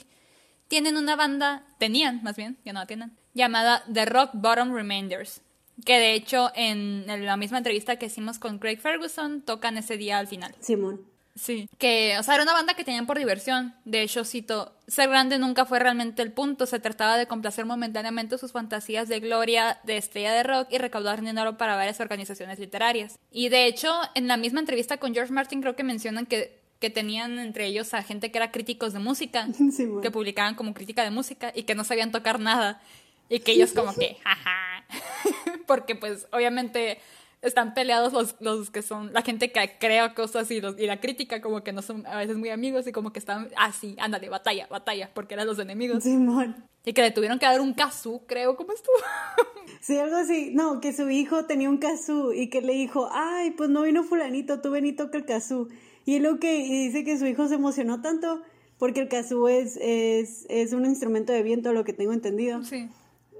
tienen 0.68 0.96
una 0.96 1.14
banda, 1.14 1.66
tenían 1.78 2.22
más 2.22 2.36
bien, 2.36 2.56
ya 2.64 2.72
no 2.72 2.80
la 2.80 2.86
tienen, 2.86 3.16
llamada 3.34 3.84
The 3.92 4.06
Rock 4.06 4.30
Bottom 4.32 4.72
Remainders, 4.72 5.42
que 5.84 5.98
de 5.98 6.14
hecho 6.14 6.50
en 6.54 7.06
la 7.06 7.36
misma 7.36 7.58
entrevista 7.58 7.96
que 7.96 8.06
hicimos 8.06 8.38
con 8.38 8.58
Craig 8.58 8.78
Ferguson 8.78 9.42
tocan 9.42 9.76
ese 9.76 9.98
día 9.98 10.18
al 10.18 10.26
final. 10.26 10.54
Simón. 10.60 11.02
Sí. 11.38 11.68
Que, 11.78 12.16
o 12.18 12.22
sea, 12.22 12.34
era 12.34 12.42
una 12.42 12.52
banda 12.52 12.74
que 12.74 12.84
tenían 12.84 13.06
por 13.06 13.18
diversión. 13.18 13.74
De 13.84 14.02
hecho, 14.02 14.24
cito, 14.24 14.72
ser 14.86 15.08
grande 15.08 15.38
nunca 15.38 15.64
fue 15.64 15.78
realmente 15.78 16.22
el 16.22 16.32
punto. 16.32 16.66
Se 16.66 16.80
trataba 16.80 17.16
de 17.16 17.26
complacer 17.26 17.64
momentáneamente 17.64 18.38
sus 18.38 18.52
fantasías 18.52 19.08
de 19.08 19.20
gloria 19.20 19.78
de 19.84 19.96
estrella 19.96 20.32
de 20.32 20.42
rock 20.42 20.68
y 20.70 20.78
recaudar 20.78 21.20
dinero 21.20 21.56
para 21.56 21.76
varias 21.76 22.00
organizaciones 22.00 22.58
literarias. 22.58 23.18
Y 23.30 23.48
de 23.48 23.66
hecho, 23.66 23.92
en 24.14 24.28
la 24.28 24.36
misma 24.36 24.60
entrevista 24.60 24.98
con 24.98 25.14
George 25.14 25.32
Martin 25.32 25.60
creo 25.60 25.76
que 25.76 25.84
mencionan 25.84 26.26
que, 26.26 26.60
que 26.80 26.90
tenían 26.90 27.38
entre 27.38 27.66
ellos 27.66 27.94
a 27.94 28.02
gente 28.02 28.30
que 28.30 28.38
era 28.38 28.50
críticos 28.50 28.92
de 28.92 28.98
música, 28.98 29.48
que 30.02 30.10
publicaban 30.10 30.56
como 30.56 30.74
crítica 30.74 31.04
de 31.04 31.10
música 31.10 31.52
y 31.54 31.62
que 31.62 31.74
no 31.74 31.84
sabían 31.84 32.10
tocar 32.10 32.40
nada. 32.40 32.82
Y 33.30 33.40
que 33.40 33.52
ellos 33.52 33.72
como 33.72 33.94
que, 33.94 34.16
jaja. 34.24 34.84
Porque 35.66 35.94
pues 35.94 36.26
obviamente 36.32 36.98
están 37.42 37.74
peleados 37.74 38.12
los, 38.12 38.36
los 38.40 38.70
que 38.70 38.82
son 38.82 39.12
la 39.12 39.22
gente 39.22 39.52
que 39.52 39.76
crea 39.78 40.14
cosas 40.14 40.50
y, 40.50 40.60
los, 40.60 40.78
y 40.78 40.86
la 40.86 41.00
crítica 41.00 41.40
como 41.40 41.62
que 41.62 41.72
no 41.72 41.82
son 41.82 42.06
a 42.06 42.16
veces 42.16 42.36
muy 42.36 42.50
amigos 42.50 42.86
y 42.86 42.92
como 42.92 43.12
que 43.12 43.18
están 43.18 43.48
así, 43.56 43.94
ah, 43.98 44.04
ándale, 44.04 44.28
batalla, 44.28 44.66
batalla, 44.68 45.10
porque 45.14 45.34
eran 45.34 45.46
los 45.46 45.58
enemigos. 45.58 46.02
Simón. 46.02 46.56
Y 46.84 46.92
que 46.92 47.02
le 47.02 47.10
tuvieron 47.10 47.38
que 47.38 47.46
dar 47.46 47.60
un 47.60 47.74
kazoo, 47.74 48.26
creo, 48.26 48.56
¿cómo 48.56 48.72
estuvo? 48.72 48.96
sí, 49.80 49.98
algo 49.98 50.16
así. 50.16 50.52
No, 50.54 50.80
que 50.80 50.92
su 50.92 51.08
hijo 51.10 51.44
tenía 51.44 51.68
un 51.68 51.78
kazoo 51.78 52.32
y 52.32 52.48
que 52.48 52.62
le 52.62 52.72
dijo, 52.72 53.08
ay, 53.12 53.50
pues 53.52 53.68
no 53.70 53.82
vino 53.82 54.02
fulanito, 54.02 54.60
tú 54.60 54.70
ven 54.70 54.86
y 54.86 54.92
toca 54.92 55.18
el 55.18 55.24
kazoo. 55.24 55.68
Y 56.06 56.20
lo 56.20 56.38
que 56.38 56.58
dice 56.58 57.04
que 57.04 57.18
su 57.18 57.26
hijo 57.26 57.46
se 57.48 57.54
emocionó 57.54 58.00
tanto 58.00 58.42
porque 58.78 59.00
el 59.00 59.08
kazoo 59.08 59.48
es, 59.48 59.76
es, 59.76 60.46
es 60.48 60.72
un 60.72 60.86
instrumento 60.86 61.32
de 61.32 61.42
viento, 61.42 61.72
lo 61.72 61.84
que 61.84 61.92
tengo 61.92 62.12
entendido. 62.12 62.64
Sí. 62.64 62.88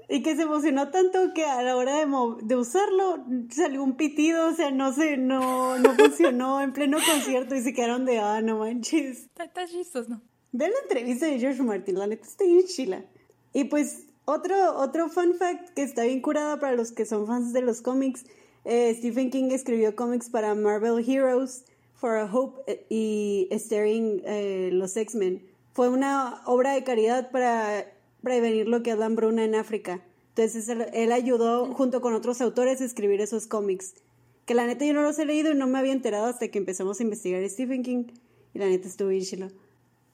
Y 0.09 0.23
que 0.23 0.35
se 0.35 0.41
emocionó 0.41 0.89
tanto 0.89 1.33
que 1.35 1.45
a 1.45 1.61
la 1.61 1.77
hora 1.77 1.93
de, 1.97 2.07
de 2.41 2.55
usarlo 2.55 3.23
salió 3.51 3.83
un 3.83 3.95
pitido, 3.95 4.47
o 4.47 4.53
sea, 4.53 4.71
no 4.71 4.91
se, 4.91 5.17
no, 5.17 5.77
no 5.77 5.93
funcionó 5.93 6.61
en 6.61 6.73
pleno 6.73 6.97
concierto 6.97 7.55
y 7.55 7.61
se 7.61 7.73
quedaron 7.73 8.05
de, 8.05 8.19
ah, 8.19 8.41
no 8.41 8.57
manches. 8.57 9.29
Está 9.37 9.67
chistos, 9.67 10.09
¿no? 10.09 10.21
Ve 10.51 10.67
la 10.67 10.79
entrevista 10.81 11.27
de 11.27 11.39
George 11.39 11.61
Martin, 11.61 11.99
la 11.99 12.07
neta 12.07 12.27
está 12.27 12.43
bien 12.43 12.65
chila. 12.65 13.05
Y 13.53 13.65
pues 13.65 14.07
otro, 14.25 14.77
otro 14.77 15.09
fun 15.09 15.35
fact 15.35 15.69
que 15.75 15.83
está 15.83 16.03
bien 16.03 16.21
curada 16.21 16.59
para 16.59 16.75
los 16.75 16.91
que 16.91 17.05
son 17.05 17.27
fans 17.27 17.53
de 17.53 17.61
los 17.61 17.81
cómics, 17.81 18.25
eh, 18.65 18.93
Stephen 18.97 19.29
King 19.29 19.51
escribió 19.51 19.95
cómics 19.95 20.29
para 20.29 20.55
Marvel 20.55 21.03
Heroes, 21.07 21.65
For 21.93 22.17
a 22.17 22.25
Hope 22.25 22.61
eh, 22.67 22.85
y 22.89 23.47
Staring 23.51 24.21
eh, 24.25 24.69
los 24.71 24.95
X-Men. 24.95 25.45
Fue 25.73 25.89
una 25.89 26.41
obra 26.45 26.73
de 26.73 26.83
caridad 26.83 27.31
para 27.31 27.85
prevenir 28.21 28.67
lo 28.67 28.83
que 28.83 28.91
es 28.91 28.97
la 28.97 29.05
hambruna 29.05 29.43
en 29.43 29.55
África. 29.55 30.01
Entonces 30.29 30.69
él, 30.69 31.11
ayudó 31.11 31.73
junto 31.73 32.01
con 32.01 32.13
otros 32.13 32.41
autores 32.41 32.81
a 32.81 32.85
escribir 32.85 33.21
esos 33.21 33.47
cómics. 33.47 33.95
Que 34.45 34.53
la 34.53 34.65
neta 34.65 34.85
yo 34.85 34.93
no 34.93 35.01
los 35.01 35.19
he 35.19 35.25
leído 35.25 35.51
y 35.51 35.55
no 35.55 35.67
me 35.67 35.79
había 35.79 35.91
enterado 35.91 36.25
hasta 36.27 36.47
que 36.47 36.57
empezamos 36.57 36.99
a 36.99 37.03
investigar 37.03 37.47
Stephen 37.49 37.83
King. 37.83 38.05
Y 38.53 38.59
la 38.59 38.67
neta 38.67 38.87
estuvo 38.87 39.09
bien 39.09 39.23
chilo. 39.23 39.47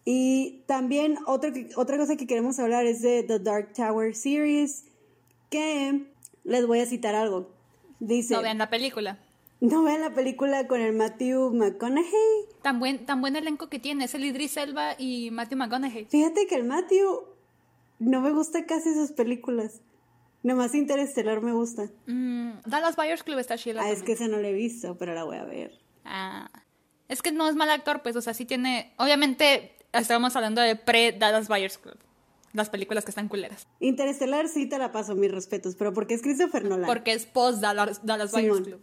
Y 0.03 0.63
también 0.67 1.17
otra, 1.25 1.51
otra 1.75 1.97
cosa 1.97 2.15
que 2.15 2.27
queremos 2.27 2.59
hablar 2.59 2.85
es 2.85 3.01
de 3.01 3.23
The 3.23 3.39
Dark 3.39 3.73
Tower 3.73 4.15
Series. 4.15 4.85
Que 5.49 6.05
les 6.43 6.65
voy 6.65 6.79
a 6.79 6.85
citar 6.85 7.15
algo. 7.15 7.51
Dice... 7.99 8.33
No 8.33 8.41
vean 8.41 8.57
la 8.57 8.69
película. 8.69 9.19
No 9.61 9.83
vean 9.83 10.01
la 10.01 10.13
película 10.13 10.67
con 10.67 10.81
el 10.81 10.93
Matthew 10.93 11.53
McConaughey. 11.53 12.47
Tan 12.61 12.79
buen, 12.79 13.05
tan 13.05 13.21
buen 13.21 13.35
elenco 13.35 13.69
que 13.69 13.79
tiene, 13.79 14.05
es 14.05 14.13
el 14.15 14.25
Idris 14.25 14.57
Elba 14.57 14.95
y 14.97 15.31
Matthew 15.31 15.57
McConaughey. 15.57 16.05
Fíjate 16.05 16.45
que 16.45 16.55
el 16.55 16.65
Matthew 16.65 17.34
no 17.99 18.21
me 18.21 18.31
gusta 18.31 18.65
casi 18.65 18.93
sus 18.93 19.11
películas. 19.11 19.81
Nomás 20.43 20.75
Interestelar 20.75 21.41
me 21.41 21.53
gusta. 21.53 21.89
Mm, 22.05 22.59
Dallas 22.65 22.95
Buyers 22.95 23.23
Club 23.23 23.39
está 23.39 23.57
chila. 23.57 23.81
Ah, 23.83 23.91
es 23.91 24.03
que 24.03 24.11
ese 24.11 24.27
no 24.27 24.37
lo 24.37 24.47
he 24.47 24.53
visto, 24.53 24.97
pero 24.97 25.13
la 25.13 25.23
voy 25.23 25.37
a 25.37 25.43
ver. 25.43 25.79
Ah. 26.03 26.49
Es 27.07 27.21
que 27.21 27.31
no 27.31 27.47
es 27.49 27.55
mal 27.55 27.69
actor, 27.69 28.01
pues, 28.03 28.15
o 28.15 28.21
sea, 28.21 28.33
sí 28.33 28.45
tiene. 28.45 28.93
Obviamente, 28.97 29.75
estábamos 29.91 30.35
hablando 30.35 30.61
de 30.61 30.75
pre-Dallas 30.75 31.47
Buyers 31.47 31.77
Club. 31.77 31.97
Las 32.53 32.69
películas 32.69 33.03
que 33.03 33.11
están 33.11 33.27
culeras. 33.27 33.67
Interestelar 33.79 34.47
sí 34.47 34.67
te 34.67 34.77
la 34.77 34.91
paso, 34.91 35.15
mis 35.15 35.31
respetos, 35.31 35.75
pero 35.75 35.93
porque 35.93 36.13
es 36.13 36.21
Christopher 36.21 36.63
Nolan. 36.63 36.85
Porque 36.85 37.11
es 37.11 37.25
post-Dallas 37.25 38.01
Buyers 38.31 38.61
Club. 38.61 38.81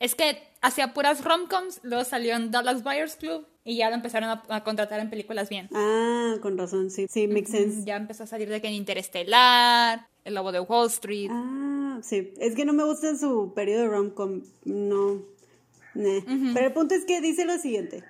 Es 0.00 0.14
que 0.14 0.48
hacía 0.62 0.94
puras 0.94 1.24
romcoms, 1.24 1.80
luego 1.82 2.04
salió 2.04 2.34
en 2.34 2.50
Dallas 2.50 2.82
Buyers 2.82 3.16
Club 3.16 3.46
y 3.68 3.76
ya 3.76 3.90
lo 3.90 3.96
empezaron 3.96 4.40
a, 4.48 4.64
contratar 4.64 4.98
en 4.98 5.10
películas 5.10 5.50
bien. 5.50 5.68
Ah, 5.74 6.36
con 6.40 6.56
razón, 6.56 6.90
sí, 6.90 7.06
sí, 7.06 7.28
makes 7.28 7.50
sense. 7.50 7.84
Ya 7.84 7.96
empezó 7.96 8.22
a 8.22 8.26
salir 8.26 8.48
de 8.48 8.62
que 8.62 8.68
en 8.68 8.72
Interestelar, 8.72 10.08
El 10.24 10.36
Lobo 10.36 10.52
de 10.52 10.60
Wall 10.60 10.86
Street. 10.86 11.28
Ah, 11.30 12.00
sí, 12.02 12.32
es 12.38 12.54
que 12.54 12.64
no 12.64 12.72
me 12.72 12.82
gusta 12.84 13.14
su 13.18 13.52
periodo 13.54 13.82
de 13.82 13.88
romcom, 13.88 14.40
no. 14.64 15.22
Pero 15.92 16.66
el 16.66 16.72
punto 16.72 16.94
es 16.94 17.04
que 17.04 17.20
dice 17.20 17.44
lo 17.44 17.58
siguiente. 17.58 18.04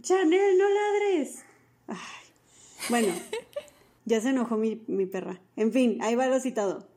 Chanel, 0.00 0.58
no 0.58 0.64
ladres. 0.68 1.44
Ay. 1.86 1.96
Bueno, 2.88 3.14
ya 4.06 4.20
se 4.20 4.30
enojó 4.30 4.56
mi, 4.56 4.82
mi 4.88 5.06
perra. 5.06 5.40
En 5.54 5.72
fin, 5.72 5.98
ahí 6.02 6.16
va 6.16 6.26
lo 6.26 6.40
citado. 6.40 6.89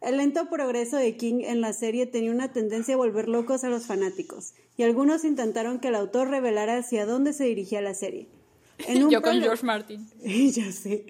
El 0.00 0.18
lento 0.18 0.48
progreso 0.50 0.96
de 0.96 1.16
King 1.16 1.40
en 1.40 1.60
la 1.60 1.72
serie 1.72 2.06
tenía 2.06 2.30
una 2.30 2.52
tendencia 2.52 2.94
a 2.94 2.98
volver 2.98 3.28
locos 3.28 3.64
a 3.64 3.70
los 3.70 3.86
fanáticos, 3.86 4.54
y 4.76 4.82
algunos 4.82 5.24
intentaron 5.24 5.80
que 5.80 5.88
el 5.88 5.94
autor 5.94 6.28
revelara 6.28 6.76
hacia 6.76 7.06
dónde 7.06 7.32
se 7.32 7.44
dirigía 7.44 7.80
la 7.80 7.94
serie. 7.94 8.28
En 8.86 9.08
Yo 9.10 9.22
con 9.22 9.40
George 9.40 9.64
Martin. 9.64 10.06
ya 10.22 10.70
sé. 10.70 11.06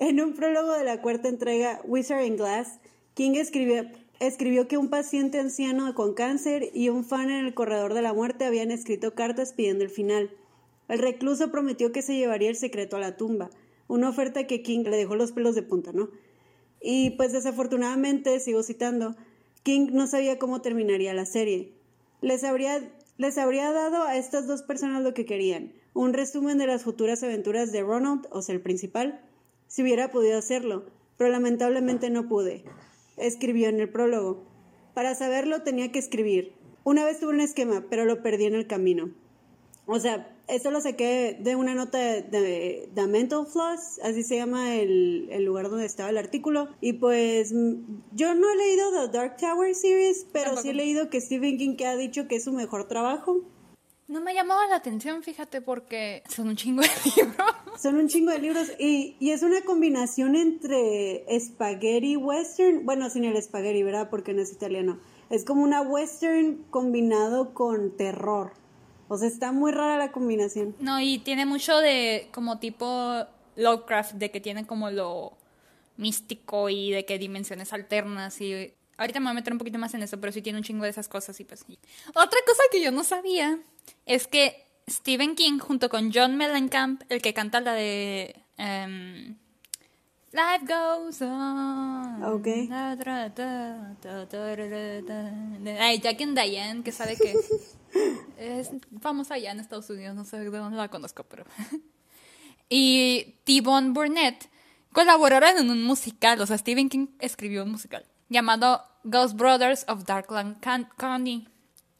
En 0.00 0.20
un 0.20 0.34
prólogo 0.34 0.72
de 0.72 0.84
la 0.84 1.00
cuarta 1.02 1.28
entrega, 1.28 1.80
Wizard 1.84 2.24
in 2.24 2.36
Glass, 2.36 2.80
King 3.14 3.32
escribió, 3.36 3.86
escribió 4.18 4.66
que 4.66 4.76
un 4.76 4.90
paciente 4.90 5.38
anciano 5.38 5.94
con 5.94 6.14
cáncer 6.14 6.70
y 6.74 6.88
un 6.88 7.04
fan 7.04 7.30
en 7.30 7.46
el 7.46 7.54
corredor 7.54 7.94
de 7.94 8.02
la 8.02 8.12
muerte 8.12 8.44
habían 8.44 8.70
escrito 8.70 9.14
cartas 9.14 9.52
pidiendo 9.52 9.84
el 9.84 9.90
final. 9.90 10.30
El 10.88 10.98
recluso 10.98 11.50
prometió 11.50 11.92
que 11.92 12.02
se 12.02 12.16
llevaría 12.16 12.50
el 12.50 12.56
secreto 12.56 12.96
a 12.96 13.00
la 13.00 13.16
tumba, 13.16 13.50
una 13.88 14.08
oferta 14.08 14.46
que 14.46 14.62
King 14.62 14.84
le 14.84 14.96
dejó 14.96 15.14
los 15.16 15.32
pelos 15.32 15.54
de 15.54 15.62
punta, 15.62 15.92
¿no? 15.92 16.10
Y 16.80 17.10
pues 17.10 17.32
desafortunadamente, 17.32 18.38
sigo 18.40 18.62
citando, 18.62 19.16
King 19.62 19.88
no 19.92 20.06
sabía 20.06 20.38
cómo 20.38 20.60
terminaría 20.60 21.14
la 21.14 21.26
serie. 21.26 21.72
Les 22.20 22.44
habría, 22.44 22.80
les 23.18 23.38
habría 23.38 23.72
dado 23.72 24.04
a 24.04 24.16
estas 24.16 24.46
dos 24.46 24.62
personas 24.62 25.02
lo 25.02 25.14
que 25.14 25.26
querían, 25.26 25.72
un 25.94 26.12
resumen 26.12 26.58
de 26.58 26.66
las 26.66 26.84
futuras 26.84 27.22
aventuras 27.22 27.72
de 27.72 27.82
Ronald, 27.82 28.26
o 28.30 28.42
sea, 28.42 28.54
el 28.54 28.60
principal, 28.60 29.20
si 29.66 29.82
hubiera 29.82 30.10
podido 30.10 30.38
hacerlo, 30.38 30.84
pero 31.16 31.30
lamentablemente 31.30 32.10
no 32.10 32.28
pude. 32.28 32.64
Escribió 33.16 33.68
en 33.68 33.80
el 33.80 33.88
prólogo. 33.88 34.44
Para 34.94 35.14
saberlo 35.14 35.62
tenía 35.62 35.90
que 35.90 35.98
escribir. 35.98 36.52
Una 36.84 37.04
vez 37.04 37.18
tuve 37.18 37.30
un 37.30 37.40
esquema, 37.40 37.84
pero 37.90 38.04
lo 38.04 38.22
perdí 38.22 38.44
en 38.44 38.54
el 38.54 38.66
camino. 38.66 39.10
O 39.86 40.00
sea, 40.00 40.36
esto 40.48 40.72
lo 40.72 40.80
saqué 40.80 41.36
de 41.38 41.54
una 41.54 41.74
nota 41.74 41.98
de, 41.98 42.90
The 42.92 43.06
Mental 43.06 43.46
Floss, 43.46 44.00
así 44.02 44.24
se 44.24 44.36
llama 44.36 44.74
el, 44.74 45.28
el, 45.30 45.44
lugar 45.44 45.70
donde 45.70 45.86
estaba 45.86 46.10
el 46.10 46.18
artículo. 46.18 46.68
Y 46.80 46.94
pues 46.94 47.52
yo 48.12 48.34
no 48.34 48.50
he 48.50 48.56
leído 48.56 48.90
The 48.90 49.16
Dark 49.16 49.36
Tower 49.36 49.74
series, 49.74 50.26
pero 50.32 50.56
sí 50.56 50.70
he 50.70 50.74
leído 50.74 51.08
que 51.08 51.20
Stephen 51.20 51.56
King 51.56 51.76
que 51.76 51.86
ha 51.86 51.96
dicho 51.96 52.26
que 52.26 52.36
es 52.36 52.44
su 52.44 52.52
mejor 52.52 52.88
trabajo. 52.88 53.42
No 54.08 54.20
me 54.20 54.34
llamaba 54.34 54.66
la 54.68 54.76
atención, 54.76 55.22
fíjate, 55.24 55.60
porque 55.60 56.22
son 56.28 56.48
un 56.48 56.56
chingo 56.56 56.82
de 56.82 56.88
libros. 57.16 57.36
Son 57.80 57.96
un 57.96 58.08
chingo 58.08 58.30
de 58.30 58.38
libros 58.38 58.68
y, 58.78 59.16
y 59.18 59.30
es 59.30 59.42
una 59.42 59.62
combinación 59.62 60.36
entre 60.36 61.24
spaghetti 61.40 62.16
western, 62.16 62.84
bueno, 62.84 63.10
sin 63.10 63.24
el 63.24 63.40
spaghetti, 63.42 63.82
¿verdad? 63.82 64.08
Porque 64.08 64.32
no 64.32 64.42
es 64.42 64.52
italiano. 64.52 65.00
Es 65.28 65.44
como 65.44 65.62
una 65.62 65.82
western 65.82 66.64
combinado 66.70 67.52
con 67.52 67.96
terror. 67.96 68.52
O 69.08 69.16
sea, 69.16 69.28
está 69.28 69.52
muy 69.52 69.72
rara 69.72 69.96
la 69.98 70.12
combinación. 70.12 70.74
No, 70.80 71.00
y 71.00 71.18
tiene 71.18 71.46
mucho 71.46 71.78
de 71.78 72.28
como 72.32 72.58
tipo 72.58 73.24
Lovecraft, 73.56 74.14
de 74.14 74.30
que 74.30 74.40
tiene 74.40 74.66
como 74.66 74.90
lo 74.90 75.32
místico 75.96 76.68
y 76.68 76.90
de 76.90 77.04
que 77.04 77.18
dimensiones 77.18 77.72
alternas 77.72 78.40
y 78.40 78.74
ahorita 78.98 79.20
me 79.20 79.26
voy 79.26 79.32
a 79.32 79.34
meter 79.34 79.52
un 79.52 79.58
poquito 79.58 79.78
más 79.78 79.94
en 79.94 80.02
eso, 80.02 80.20
pero 80.20 80.32
sí 80.32 80.42
tiene 80.42 80.58
un 80.58 80.64
chingo 80.64 80.84
de 80.84 80.90
esas 80.90 81.08
cosas 81.08 81.38
y 81.40 81.44
pues 81.44 81.64
Otra 82.08 82.38
cosa 82.46 82.62
que 82.70 82.82
yo 82.82 82.90
no 82.92 83.04
sabía 83.04 83.58
es 84.04 84.26
que 84.26 84.64
Stephen 84.88 85.34
King 85.34 85.58
junto 85.58 85.88
con 85.88 86.12
John 86.12 86.36
Mellencamp, 86.36 87.02
el 87.08 87.20
que 87.20 87.34
canta 87.34 87.60
la 87.60 87.72
de 87.72 88.36
um, 88.58 89.36
Life 90.32 90.66
Goes 90.66 91.22
On. 91.22 92.22
Ok. 92.24 92.46
Ay, 95.80 95.98
Jack 95.98 96.20
and 96.20 96.38
Diane, 96.38 96.82
que 96.82 96.92
sabe 96.92 97.16
que 97.16 97.34
es 98.46 98.70
famosa 99.00 99.34
allá 99.34 99.52
en 99.52 99.60
Estados 99.60 99.88
Unidos, 99.90 100.14
no 100.14 100.24
sé 100.24 100.38
de 100.38 100.50
dónde 100.50 100.76
la 100.76 100.88
conozco, 100.88 101.24
pero... 101.24 101.44
y 102.68 103.36
T-Bone 103.44 103.90
Burnett 103.90 104.48
colaboraron 104.92 105.58
en 105.58 105.70
un 105.70 105.84
musical, 105.84 106.40
o 106.40 106.46
sea, 106.46 106.58
Stephen 106.58 106.88
King 106.88 107.08
escribió 107.20 107.64
un 107.64 107.72
musical 107.72 108.06
llamado 108.28 108.82
Ghost 109.04 109.36
Brothers 109.36 109.84
of 109.88 110.04
Darkland 110.04 110.58
County. 110.96 111.46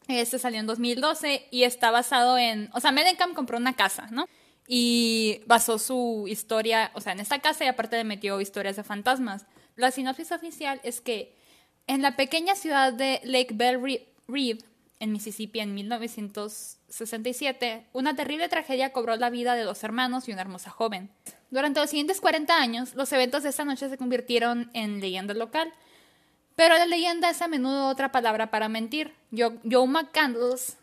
Este 0.07 0.39
salió 0.39 0.59
en 0.59 0.67
2012 0.67 1.47
y 1.51 1.63
está 1.63 1.91
basado 1.91 2.37
en, 2.37 2.69
o 2.73 2.79
sea, 2.79 2.91
Mellencamp 2.91 3.33
compró 3.35 3.57
una 3.57 3.73
casa, 3.73 4.07
¿no? 4.11 4.27
Y 4.67 5.41
basó 5.45 5.79
su 5.79 6.25
historia, 6.27 6.91
o 6.93 7.01
sea, 7.01 7.13
en 7.13 7.19
esta 7.19 7.39
casa 7.39 7.65
y 7.65 7.67
aparte 7.67 7.97
le 7.97 8.03
metió 8.03 8.39
historias 8.41 8.75
de 8.75 8.83
fantasmas. 8.83 9.45
La 9.75 9.91
sinopsis 9.91 10.31
oficial 10.31 10.79
es 10.83 11.01
que 11.01 11.35
en 11.87 12.01
la 12.01 12.15
pequeña 12.15 12.55
ciudad 12.55 12.93
de 12.93 13.21
Lake 13.23 13.53
Bell 13.53 14.03
Reeve, 14.27 14.65
en 14.99 15.11
Mississippi 15.11 15.59
en 15.59 15.75
1967, 15.75 17.85
una 17.93 18.15
terrible 18.15 18.49
tragedia 18.49 18.91
cobró 18.91 19.15
la 19.15 19.29
vida 19.29 19.53
de 19.55 19.63
dos 19.63 19.83
hermanos 19.83 20.27
y 20.27 20.31
una 20.31 20.41
hermosa 20.41 20.71
joven. 20.71 21.09
Durante 21.49 21.79
los 21.79 21.89
siguientes 21.89 22.19
40 22.19 22.59
años, 22.59 22.93
los 22.95 23.11
eventos 23.13 23.43
de 23.43 23.49
esta 23.49 23.65
noche 23.65 23.89
se 23.89 23.97
convirtieron 23.97 24.69
en 24.73 24.99
leyenda 24.99 25.33
local, 25.33 25.71
pero 26.55 26.75
la 26.75 26.85
leyenda 26.85 27.29
es 27.29 27.41
a 27.41 27.47
menudo 27.47 27.87
otra 27.87 28.11
palabra 28.11 28.49
para 28.49 28.69
mentir. 28.69 29.13
Joe 29.31 29.87
McCandles 29.87 30.77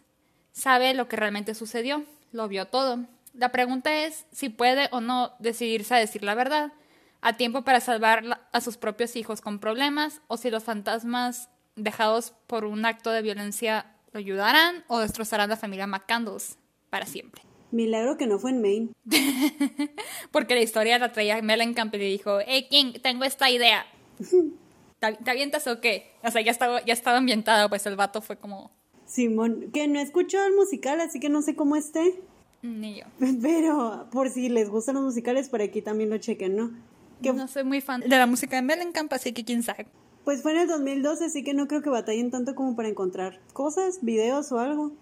sabe 0.52 0.94
lo 0.94 1.08
que 1.08 1.16
realmente 1.16 1.54
sucedió, 1.54 2.04
lo 2.32 2.48
vio 2.48 2.66
todo. 2.66 3.00
La 3.32 3.50
pregunta 3.50 4.04
es 4.04 4.26
si 4.30 4.48
puede 4.48 4.88
o 4.92 5.00
no 5.00 5.32
decidirse 5.40 5.94
a 5.94 5.98
decir 5.98 6.22
la 6.22 6.36
verdad, 6.36 6.72
a 7.20 7.36
tiempo 7.36 7.62
para 7.62 7.80
salvar 7.80 8.46
a 8.52 8.60
sus 8.60 8.76
propios 8.76 9.16
hijos 9.16 9.40
con 9.40 9.58
problemas, 9.58 10.20
o 10.28 10.36
si 10.36 10.50
los 10.50 10.62
fantasmas 10.62 11.48
dejados 11.74 12.32
por 12.46 12.64
un 12.64 12.86
acto 12.86 13.10
de 13.10 13.22
violencia 13.22 13.93
lo 14.14 14.20
ayudarán 14.20 14.84
o 14.86 15.00
destrozarán 15.00 15.50
a 15.50 15.54
la 15.54 15.56
familia 15.56 15.86
McCandles 15.86 16.56
para 16.88 17.04
siempre. 17.04 17.42
Milagro 17.72 18.16
que 18.16 18.28
no 18.28 18.38
fue 18.38 18.52
en 18.52 18.62
Maine. 18.62 18.88
Porque 20.30 20.54
la 20.54 20.62
historia 20.62 20.98
la 20.98 21.12
traía 21.12 21.42
Mellencamp 21.42 21.92
y 21.96 21.98
le 21.98 22.04
dijo, 22.04 22.38
hey 22.46 22.68
King, 22.70 22.92
tengo 23.02 23.24
esta 23.24 23.50
idea. 23.50 23.84
¿Te 25.00 25.30
avientas 25.30 25.66
o 25.66 25.80
qué? 25.80 26.12
O 26.22 26.30
sea, 26.30 26.40
ya 26.40 26.52
estaba, 26.52 26.82
ya 26.84 26.94
estaba 26.94 27.18
ambientado, 27.18 27.68
pues 27.68 27.84
el 27.86 27.96
vato 27.96 28.22
fue 28.22 28.36
como... 28.36 28.70
Simón, 29.04 29.70
que 29.72 29.86
no 29.86 30.00
escuchó 30.00 30.42
el 30.46 30.54
musical, 30.54 31.00
así 31.00 31.20
que 31.20 31.28
no 31.28 31.42
sé 31.42 31.56
cómo 31.56 31.76
esté. 31.76 32.22
Ni 32.62 33.00
yo. 33.00 33.04
Pero 33.42 34.08
por 34.12 34.30
si 34.30 34.48
les 34.48 34.70
gustan 34.70 34.94
los 34.94 35.04
musicales, 35.04 35.48
por 35.48 35.60
aquí 35.60 35.82
también 35.82 36.08
lo 36.08 36.18
chequen, 36.18 36.56
¿no? 36.56 36.70
Que... 37.20 37.32
No 37.32 37.48
soy 37.48 37.64
muy 37.64 37.80
fan 37.80 38.00
de 38.00 38.16
la 38.16 38.26
música 38.26 38.56
de 38.56 38.62
Mellencamp, 38.62 39.12
así 39.12 39.32
que 39.32 39.44
quién 39.44 39.62
sabe. 39.62 39.86
Pues 40.25 40.43
fue 40.43 40.53
en 40.53 40.59
el 40.59 40.68
2012, 40.68 41.27
así 41.27 41.45
que 41.45 41.55
no 41.55 41.68
creo 41.68 41.83
que 41.83 41.91
batallen 41.91 42.31
tanto 42.31 42.55
como 42.55 42.75
para 42.75 42.89
encontrar 42.89 43.41
cosas, 43.53 43.99
videos 44.03 44.51
o 44.53 44.59
algo. 44.59 44.93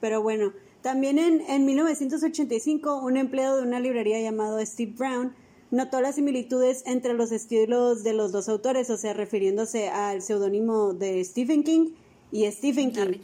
Pero 0.00 0.22
bueno, 0.22 0.52
también 0.82 1.18
en, 1.18 1.40
en 1.42 1.64
1985, 1.64 3.02
un 3.02 3.16
empleado 3.16 3.56
de 3.56 3.62
una 3.62 3.80
librería 3.80 4.20
llamado 4.20 4.64
Steve 4.64 4.94
Brown 4.96 5.34
notó 5.70 6.00
las 6.00 6.16
similitudes 6.16 6.82
entre 6.86 7.14
los 7.14 7.32
estilos 7.32 8.04
de 8.04 8.12
los 8.12 8.30
dos 8.30 8.48
autores, 8.48 8.90
o 8.90 8.96
sea, 8.96 9.14
refiriéndose 9.14 9.88
al 9.88 10.22
seudónimo 10.22 10.92
de 10.92 11.24
Stephen 11.24 11.64
King 11.64 11.94
y 12.30 12.50
Stephen 12.52 12.92
King. 12.92 13.20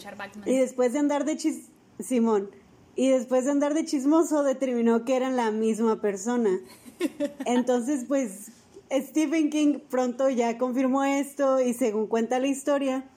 Y 0.47 0.57
después 0.57 0.93
de 0.93 0.99
andar 0.99 1.25
de 1.25 1.37
chis 1.37 1.69
Simón, 2.01 2.51
y 2.99 3.11
después 3.11 3.45
de 3.45 3.53
andar 3.53 3.75
de 3.75 3.85
chismoso 3.85 4.43
determinó 4.43 5.05
que 5.05 5.15
eran 5.15 5.37
la 5.37 5.53
misma 5.53 6.01
persona. 6.01 6.59
Entonces, 7.47 8.05
pues 8.09 8.51
Stephen 8.91 9.51
King 9.51 9.81
pronto 9.91 10.29
ya 10.31 10.59
confirmó 10.59 11.05
esto 11.05 11.61
y 11.61 11.75
según 11.75 12.07
cuenta 12.07 12.39
la 12.39 12.47
historia, 12.47 13.09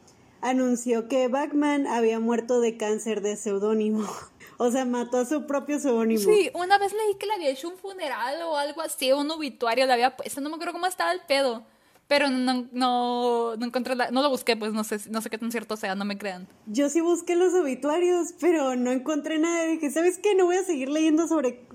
anunció 0.41 1.07
que 1.07 1.27
Batman 1.27 1.87
había 1.87 2.19
muerto 2.19 2.59
de 2.59 2.77
cáncer 2.77 3.21
de 3.21 3.35
seudónimo. 3.35 4.05
O 4.63 4.69
sea, 4.69 4.85
mató 4.85 5.17
a 5.17 5.25
su 5.25 5.47
propio 5.47 5.79
seudónimo. 5.79 6.21
Sí, 6.21 6.51
una 6.53 6.77
vez 6.77 6.93
leí 6.93 7.15
que 7.15 7.25
le 7.25 7.33
había 7.33 7.49
hecho 7.49 7.67
un 7.67 7.77
funeral 7.77 8.43
o 8.43 8.55
algo 8.55 8.81
así, 8.81 9.11
un 9.11 9.31
obituario 9.31 9.87
le 9.87 9.93
había 9.93 10.15
puesto, 10.15 10.39
no 10.39 10.49
me 10.49 10.55
acuerdo 10.55 10.73
cómo 10.73 10.85
estaba 10.85 11.11
el 11.11 11.21
pedo. 11.21 11.65
Pero 12.11 12.29
no, 12.29 12.67
no, 12.73 13.55
no 13.55 13.65
encontré 13.65 13.95
no 13.95 14.21
lo 14.21 14.29
busqué, 14.29 14.57
pues 14.57 14.73
no 14.73 14.83
sé, 14.83 14.99
no 15.09 15.21
sé 15.21 15.29
qué 15.29 15.37
tan 15.37 15.49
cierto 15.49 15.77
sea, 15.77 15.95
no 15.95 16.03
me 16.03 16.17
crean. 16.17 16.45
Yo 16.65 16.89
sí 16.89 16.99
busqué 16.99 17.37
los 17.37 17.53
obituarios, 17.53 18.33
pero 18.37 18.75
no 18.75 18.91
encontré 18.91 19.39
nada. 19.39 19.63
Dije, 19.63 19.89
¿sabes 19.91 20.17
qué? 20.17 20.35
No 20.35 20.43
voy 20.43 20.57
a 20.57 20.63
seguir 20.65 20.89
leyendo 20.89 21.29
sobre 21.29 21.65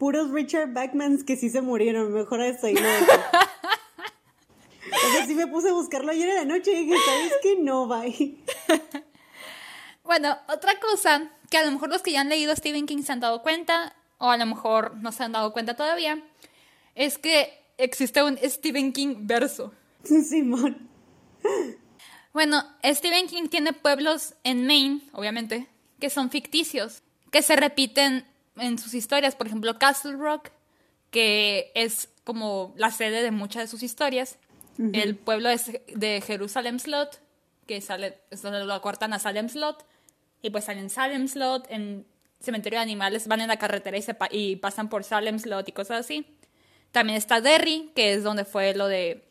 puros 0.00 0.32
Richard 0.32 0.72
Backmans 0.72 1.22
que 1.22 1.36
sí 1.36 1.50
se 1.50 1.60
murieron. 1.60 2.12
Mejor 2.12 2.40
y 2.40 2.72
no. 2.72 2.80
o 4.92 5.12
sea, 5.12 5.26
sí 5.28 5.36
me 5.36 5.46
puse 5.46 5.68
a 5.68 5.72
buscarlo 5.72 6.10
ayer 6.10 6.30
en 6.30 6.34
la 6.34 6.46
noche 6.46 6.72
y 6.72 6.86
dije, 6.86 6.96
¿sabes 7.06 7.32
qué? 7.40 7.56
No, 7.60 7.86
bye. 7.86 8.38
bueno, 10.02 10.36
otra 10.48 10.80
cosa 10.80 11.30
que 11.48 11.58
a 11.58 11.64
lo 11.64 11.70
mejor 11.70 11.90
los 11.90 12.02
que 12.02 12.10
ya 12.10 12.22
han 12.22 12.28
leído 12.28 12.56
Stephen 12.56 12.86
King 12.86 13.04
se 13.04 13.12
han 13.12 13.20
dado 13.20 13.42
cuenta, 13.42 13.94
o 14.18 14.30
a 14.30 14.36
lo 14.36 14.46
mejor 14.46 14.96
no 14.96 15.12
se 15.12 15.22
han 15.22 15.30
dado 15.30 15.52
cuenta 15.52 15.76
todavía, 15.76 16.20
es 16.96 17.18
que 17.18 17.59
existe 17.80 18.22
un 18.22 18.38
Stephen 18.38 18.92
King 18.92 19.26
verso. 19.26 19.72
Simón. 20.04 20.88
Bueno, 22.32 22.64
Stephen 22.84 23.26
King 23.26 23.48
tiene 23.48 23.72
pueblos 23.72 24.34
en 24.44 24.66
Maine, 24.66 25.02
obviamente, 25.12 25.66
que 25.98 26.10
son 26.10 26.30
ficticios, 26.30 27.02
que 27.30 27.42
se 27.42 27.56
repiten 27.56 28.24
en 28.56 28.78
sus 28.78 28.94
historias. 28.94 29.34
Por 29.34 29.46
ejemplo, 29.46 29.78
Castle 29.78 30.16
Rock, 30.16 30.50
que 31.10 31.72
es 31.74 32.08
como 32.24 32.72
la 32.76 32.90
sede 32.90 33.22
de 33.22 33.30
muchas 33.30 33.62
de 33.62 33.68
sus 33.68 33.82
historias. 33.82 34.38
El 34.94 35.14
pueblo 35.14 35.50
es 35.50 35.70
de 35.88 36.22
Jerusalem 36.26 36.78
Slot, 36.78 37.20
que 37.66 37.82
sale, 37.82 38.18
es 38.30 38.40
donde 38.40 38.64
lo 38.64 38.72
acortan 38.72 39.12
a 39.12 39.18
Salem 39.18 39.50
Slot 39.50 39.84
y 40.40 40.48
pues 40.48 40.64
salen 40.64 40.88
Salem 40.88 41.28
Slot, 41.28 41.66
en 41.68 42.06
Cementerio 42.40 42.78
de 42.78 42.84
Animales 42.84 43.28
van 43.28 43.42
en 43.42 43.48
la 43.48 43.58
carretera 43.58 43.98
y, 43.98 44.02
se 44.02 44.16
y 44.30 44.56
pasan 44.56 44.88
por 44.88 45.04
Salem 45.04 45.38
Slot 45.38 45.68
y 45.68 45.72
cosas 45.72 46.00
así. 46.00 46.26
También 46.92 47.16
está 47.16 47.40
Derry, 47.40 47.90
que 47.94 48.14
es 48.14 48.22
donde 48.22 48.44
fue 48.44 48.74
lo 48.74 48.88
de, 48.88 49.24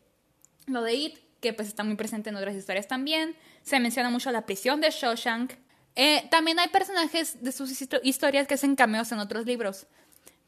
lo 0.66 0.82
de 0.82 0.94
It, 0.94 1.18
que 1.40 1.52
pues 1.52 1.68
está 1.68 1.84
muy 1.84 1.96
presente 1.96 2.30
en 2.30 2.36
otras 2.36 2.54
historias 2.54 2.88
también. 2.88 3.36
Se 3.62 3.80
menciona 3.80 4.10
mucho 4.10 4.30
la 4.30 4.46
prisión 4.46 4.80
de 4.80 4.90
Shawshank. 4.90 5.52
Eh, 5.96 6.26
también 6.30 6.58
hay 6.58 6.68
personajes 6.68 7.42
de 7.42 7.52
sus 7.52 7.70
historias 8.02 8.46
que 8.46 8.54
hacen 8.54 8.76
cameos 8.76 9.12
en 9.12 9.18
otros 9.18 9.46
libros. 9.46 9.86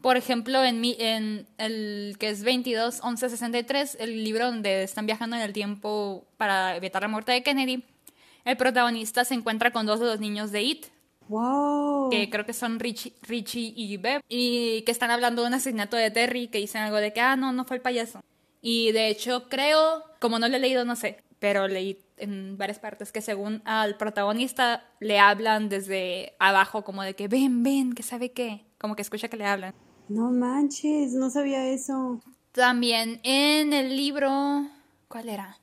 Por 0.01 0.17
ejemplo, 0.17 0.65
en, 0.65 0.81
mi, 0.81 0.97
en 0.99 1.47
el 1.59 2.17
que 2.19 2.29
es 2.29 2.43
22 2.43 3.01
11 3.03 3.29
63, 3.29 3.97
el 4.01 4.25
libro 4.25 4.47
donde 4.47 4.83
están 4.83 5.07
viajando 5.07 5.37
en 5.37 5.43
el 5.43 5.53
tiempo 5.53 6.27
para 6.37 6.75
evitar 6.77 7.03
la 7.03 7.09
muerte 7.09 7.31
de 7.33 7.43
Kennedy, 7.45 7.85
el 8.45 8.57
protagonista 8.57 9.25
se 9.25 9.35
encuentra 9.35 9.71
con 9.71 9.87
dos 9.87 10.01
de 10.01 10.07
los 10.07 10.19
niños 10.19 10.51
de 10.51 10.63
It. 10.63 10.87
Wow. 11.33 12.11
Que 12.11 12.29
creo 12.29 12.45
que 12.45 12.53
son 12.53 12.79
Richie, 12.79 13.15
Richie 13.23 13.73
y 13.75 13.97
Beb. 13.97 14.21
Y 14.29 14.83
que 14.83 14.93
están 14.93 15.11
hablando 15.11 15.41
de 15.41 15.49
un 15.49 15.55
asesinato 15.55 15.97
de 15.97 16.11
Terry, 16.11 16.49
que 16.49 16.59
dicen 16.59 16.83
algo 16.83 16.99
de 16.99 17.15
que, 17.15 17.23
ah, 17.23 17.37
no, 17.37 17.53
no 17.53 17.65
fue 17.65 17.77
el 17.77 17.83
payaso. 17.83 18.21
Y 18.61 18.93
de 18.93 19.09
hecho 19.09 19.49
creo, 19.49 20.05
como 20.21 20.39
no 20.39 20.49
lo 20.49 20.57
he 20.57 20.61
leído, 20.61 20.85
no 20.85 20.95
sé, 20.95 21.23
pero 21.39 21.69
leí 21.69 21.99
en 22.19 22.59
varias 22.59 22.79
partes 22.79 23.11
que 23.13 23.23
según 23.23 23.63
al 23.65 23.97
protagonista 23.97 24.85
le 25.01 25.19
hablan 25.19 25.71
desde 25.71 26.35
abajo 26.39 26.85
como 26.85 27.03
de 27.03 27.15
que 27.15 27.29
ven, 27.29 27.63
ven, 27.63 27.95
que 27.95 28.03
sabe 28.03 28.33
qué, 28.33 28.67
como 28.79 28.95
que 28.95 29.03
escucha 29.03 29.29
que 29.29 29.39
le 29.39 29.47
hablan. 29.47 29.75
No 30.09 30.31
manches, 30.31 31.15
no 31.15 31.31
sabía 31.31 31.67
eso. 31.67 32.21
También 32.53 33.21
en 33.25 33.73
el 33.73 33.97
libro, 33.97 34.67
¿cuál 35.09 35.31
era? 35.31 35.62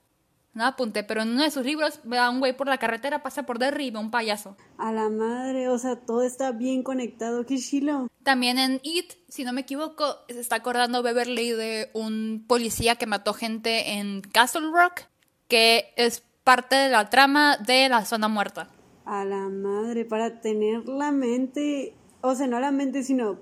No 0.60 0.66
apunté, 0.66 1.05
pero 1.05 1.22
en 1.22 1.30
uno 1.30 1.43
de 1.43 1.51
sus 1.51 1.66
libros 1.66 2.01
ve 2.03 2.18
a 2.18 2.30
un 2.30 2.39
güey 2.39 2.55
por 2.55 2.68
la 2.68 2.78
carretera, 2.78 3.24
pasa 3.24 3.43
por 3.43 3.60
Derry 3.60 3.86
y 3.86 3.91
ve 3.91 3.97
a 3.97 4.01
un 4.01 4.12
payaso. 4.12 4.57
A 4.78 4.91
la 4.91 5.10
madre, 5.10 5.70
o 5.70 5.78
sea, 5.78 5.95
todo 5.95 6.22
está 6.22 6.51
bien 6.51 6.84
conectado, 6.84 7.45
qué 7.45 7.57
chilo. 7.57 8.10
También 8.24 8.60
en 8.60 8.82
It, 8.84 9.14
si 9.30 9.45
no 9.45 9.53
me 9.53 9.62
equivoco, 9.62 10.18
se 10.28 10.39
está 10.39 10.57
acordando 10.57 11.01
Beverly 11.01 11.51
de 11.51 11.89
un 11.93 12.43
policía 12.45 12.95
que 12.95 13.05
mató 13.05 13.34
gente 13.34 13.93
en 13.93 14.20
Castle 14.20 14.70
Rock, 14.74 15.03
que 15.47 15.93
es 15.95 16.24
parte 16.43 16.76
de 16.76 16.89
la 16.89 17.10
trama 17.10 17.55
de 17.55 17.88
la 17.88 18.03
zona 18.03 18.28
muerta. 18.28 18.70
A 19.05 19.24
la 19.24 19.47
madre, 19.47 20.03
para 20.03 20.41
tener 20.41 20.89
la 20.89 21.12
mente, 21.12 21.95
o 22.20 22.36
sea, 22.36 22.47
no 22.47 22.60
la 22.60 22.72
mente, 22.72 23.03
sino... 23.03 23.39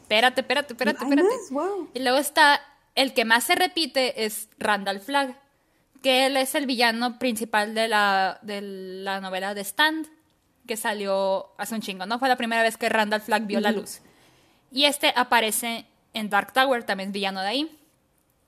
Espérate, 0.00 0.40
espérate, 0.40 0.72
espérate, 0.72 1.04
espérate. 1.04 1.28
Wow. 1.50 1.90
Y 1.92 2.00
luego 2.00 2.16
está, 2.16 2.58
el 2.94 3.12
que 3.12 3.26
más 3.26 3.44
se 3.44 3.54
repite 3.54 4.24
es 4.24 4.48
Randall 4.58 5.00
Flagg 5.00 5.43
que 6.04 6.26
él 6.26 6.36
es 6.36 6.54
el 6.54 6.66
villano 6.66 7.18
principal 7.18 7.74
de 7.74 7.88
la, 7.88 8.38
de 8.42 8.60
la 8.60 9.22
novela 9.22 9.54
de 9.54 9.64
Stand, 9.64 10.06
que 10.66 10.76
salió 10.76 11.54
hace 11.56 11.74
un 11.74 11.80
chingo, 11.80 12.04
¿no? 12.04 12.18
Fue 12.18 12.28
la 12.28 12.36
primera 12.36 12.62
vez 12.62 12.76
que 12.76 12.90
Randall 12.90 13.22
Flagg 13.22 13.46
vio 13.46 13.58
la 13.58 13.72
luz. 13.72 14.02
Y 14.70 14.84
este 14.84 15.14
aparece 15.16 15.86
en 16.12 16.28
Dark 16.28 16.52
Tower, 16.52 16.84
también 16.84 17.08
es 17.08 17.14
villano 17.14 17.40
de 17.40 17.46
ahí. 17.46 17.78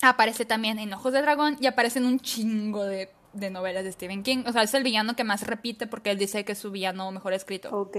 Aparece 0.03 0.45
también 0.45 0.79
en 0.79 0.93
Ojos 0.93 1.15
de 1.15 1.23
Dragón 1.23 1.57
y 1.59 1.67
aparece 1.67 1.99
en 1.99 2.05
un 2.05 2.21
chingo 2.21 2.85
de, 2.85 3.09
de, 3.33 3.49
novelas 3.49 3.85
de 3.85 3.93
Stephen 3.93 4.23
King. 4.23 4.45
O 4.47 4.53
sea, 4.53 4.63
es 4.63 4.75
el 4.75 4.83
villano 4.83 5.17
que 5.17 5.25
más 5.25 5.47
repite 5.47 5.87
porque 5.87 6.11
él 6.11 6.19
dice 6.19 6.45
que 6.45 6.53
es 6.53 6.59
su 6.59 6.71
villano 6.71 7.11
mejor 7.11 7.33
escrito. 7.33 7.71
Ok. 7.75 7.97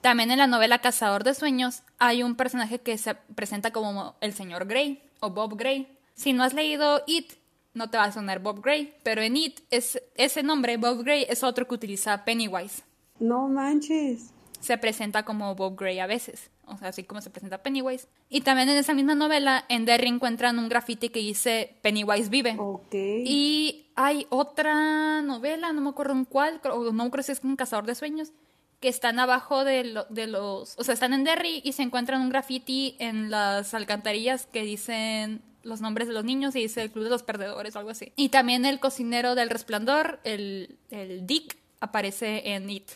También 0.00 0.32
en 0.32 0.38
la 0.38 0.48
novela 0.48 0.80
Cazador 0.80 1.22
de 1.22 1.34
Sueños 1.34 1.84
hay 1.98 2.24
un 2.24 2.34
personaje 2.34 2.80
que 2.80 2.98
se 2.98 3.14
presenta 3.14 3.70
como 3.70 4.16
el 4.20 4.32
señor 4.32 4.66
Grey 4.66 5.00
o 5.20 5.30
Bob 5.30 5.56
Grey. 5.56 5.96
Si 6.14 6.32
no 6.32 6.42
has 6.42 6.54
leído 6.54 7.04
It, 7.06 7.34
no 7.76 7.90
te 7.90 7.98
va 7.98 8.04
a 8.04 8.12
sonar 8.12 8.40
Bob 8.40 8.62
Gray, 8.62 8.94
pero 9.02 9.22
en 9.22 9.36
It 9.36 9.60
es, 9.70 10.02
ese 10.16 10.42
nombre, 10.42 10.78
Bob 10.78 11.04
Gray, 11.04 11.26
es 11.28 11.44
otro 11.44 11.68
que 11.68 11.74
utiliza 11.74 12.24
Pennywise. 12.24 12.82
No 13.20 13.48
manches. 13.48 14.30
Se 14.60 14.78
presenta 14.78 15.24
como 15.24 15.54
Bob 15.54 15.78
Gray 15.78 15.98
a 15.98 16.06
veces, 16.06 16.50
o 16.64 16.76
sea, 16.78 16.88
así 16.88 17.04
como 17.04 17.20
se 17.20 17.28
presenta 17.30 17.62
Pennywise. 17.62 18.08
Y 18.30 18.40
también 18.40 18.70
en 18.70 18.78
esa 18.78 18.94
misma 18.94 19.14
novela, 19.14 19.64
en 19.68 19.84
Derry 19.84 20.08
encuentran 20.08 20.58
un 20.58 20.70
graffiti 20.70 21.10
que 21.10 21.20
dice 21.20 21.76
Pennywise 21.82 22.30
vive. 22.30 22.56
Ok. 22.58 22.94
Y 22.94 23.90
hay 23.94 24.26
otra 24.30 25.20
novela, 25.20 25.72
no 25.74 25.82
me 25.82 25.90
acuerdo 25.90 26.14
en 26.14 26.24
cuál, 26.24 26.60
no 26.64 27.10
creo 27.10 27.22
si 27.22 27.32
es 27.32 27.44
un 27.44 27.56
cazador 27.56 27.84
de 27.84 27.94
sueños, 27.94 28.32
que 28.80 28.88
están 28.88 29.18
abajo 29.18 29.64
de, 29.64 30.02
de, 30.08 30.26
los, 30.26 30.78
o 30.78 30.84
sea, 30.84 30.94
están 30.94 31.12
en 31.12 31.24
Derry 31.24 31.60
y 31.62 31.72
se 31.72 31.82
encuentran 31.82 32.22
un 32.22 32.30
graffiti 32.30 32.96
en 32.98 33.30
las 33.30 33.74
alcantarillas 33.74 34.46
que 34.46 34.62
dicen 34.62 35.42
los 35.66 35.80
nombres 35.80 36.08
de 36.08 36.14
los 36.14 36.24
niños 36.24 36.54
y 36.56 36.60
dice 36.60 36.82
el 36.82 36.90
Club 36.90 37.04
de 37.04 37.10
los 37.10 37.22
Perdedores 37.22 37.76
o 37.76 37.78
algo 37.78 37.90
así. 37.90 38.12
Y 38.16 38.30
también 38.30 38.64
el 38.64 38.80
cocinero 38.80 39.34
del 39.34 39.50
resplandor, 39.50 40.20
el, 40.24 40.78
el 40.90 41.26
Dick, 41.26 41.58
aparece 41.80 42.54
en 42.54 42.70
It. 42.70 42.90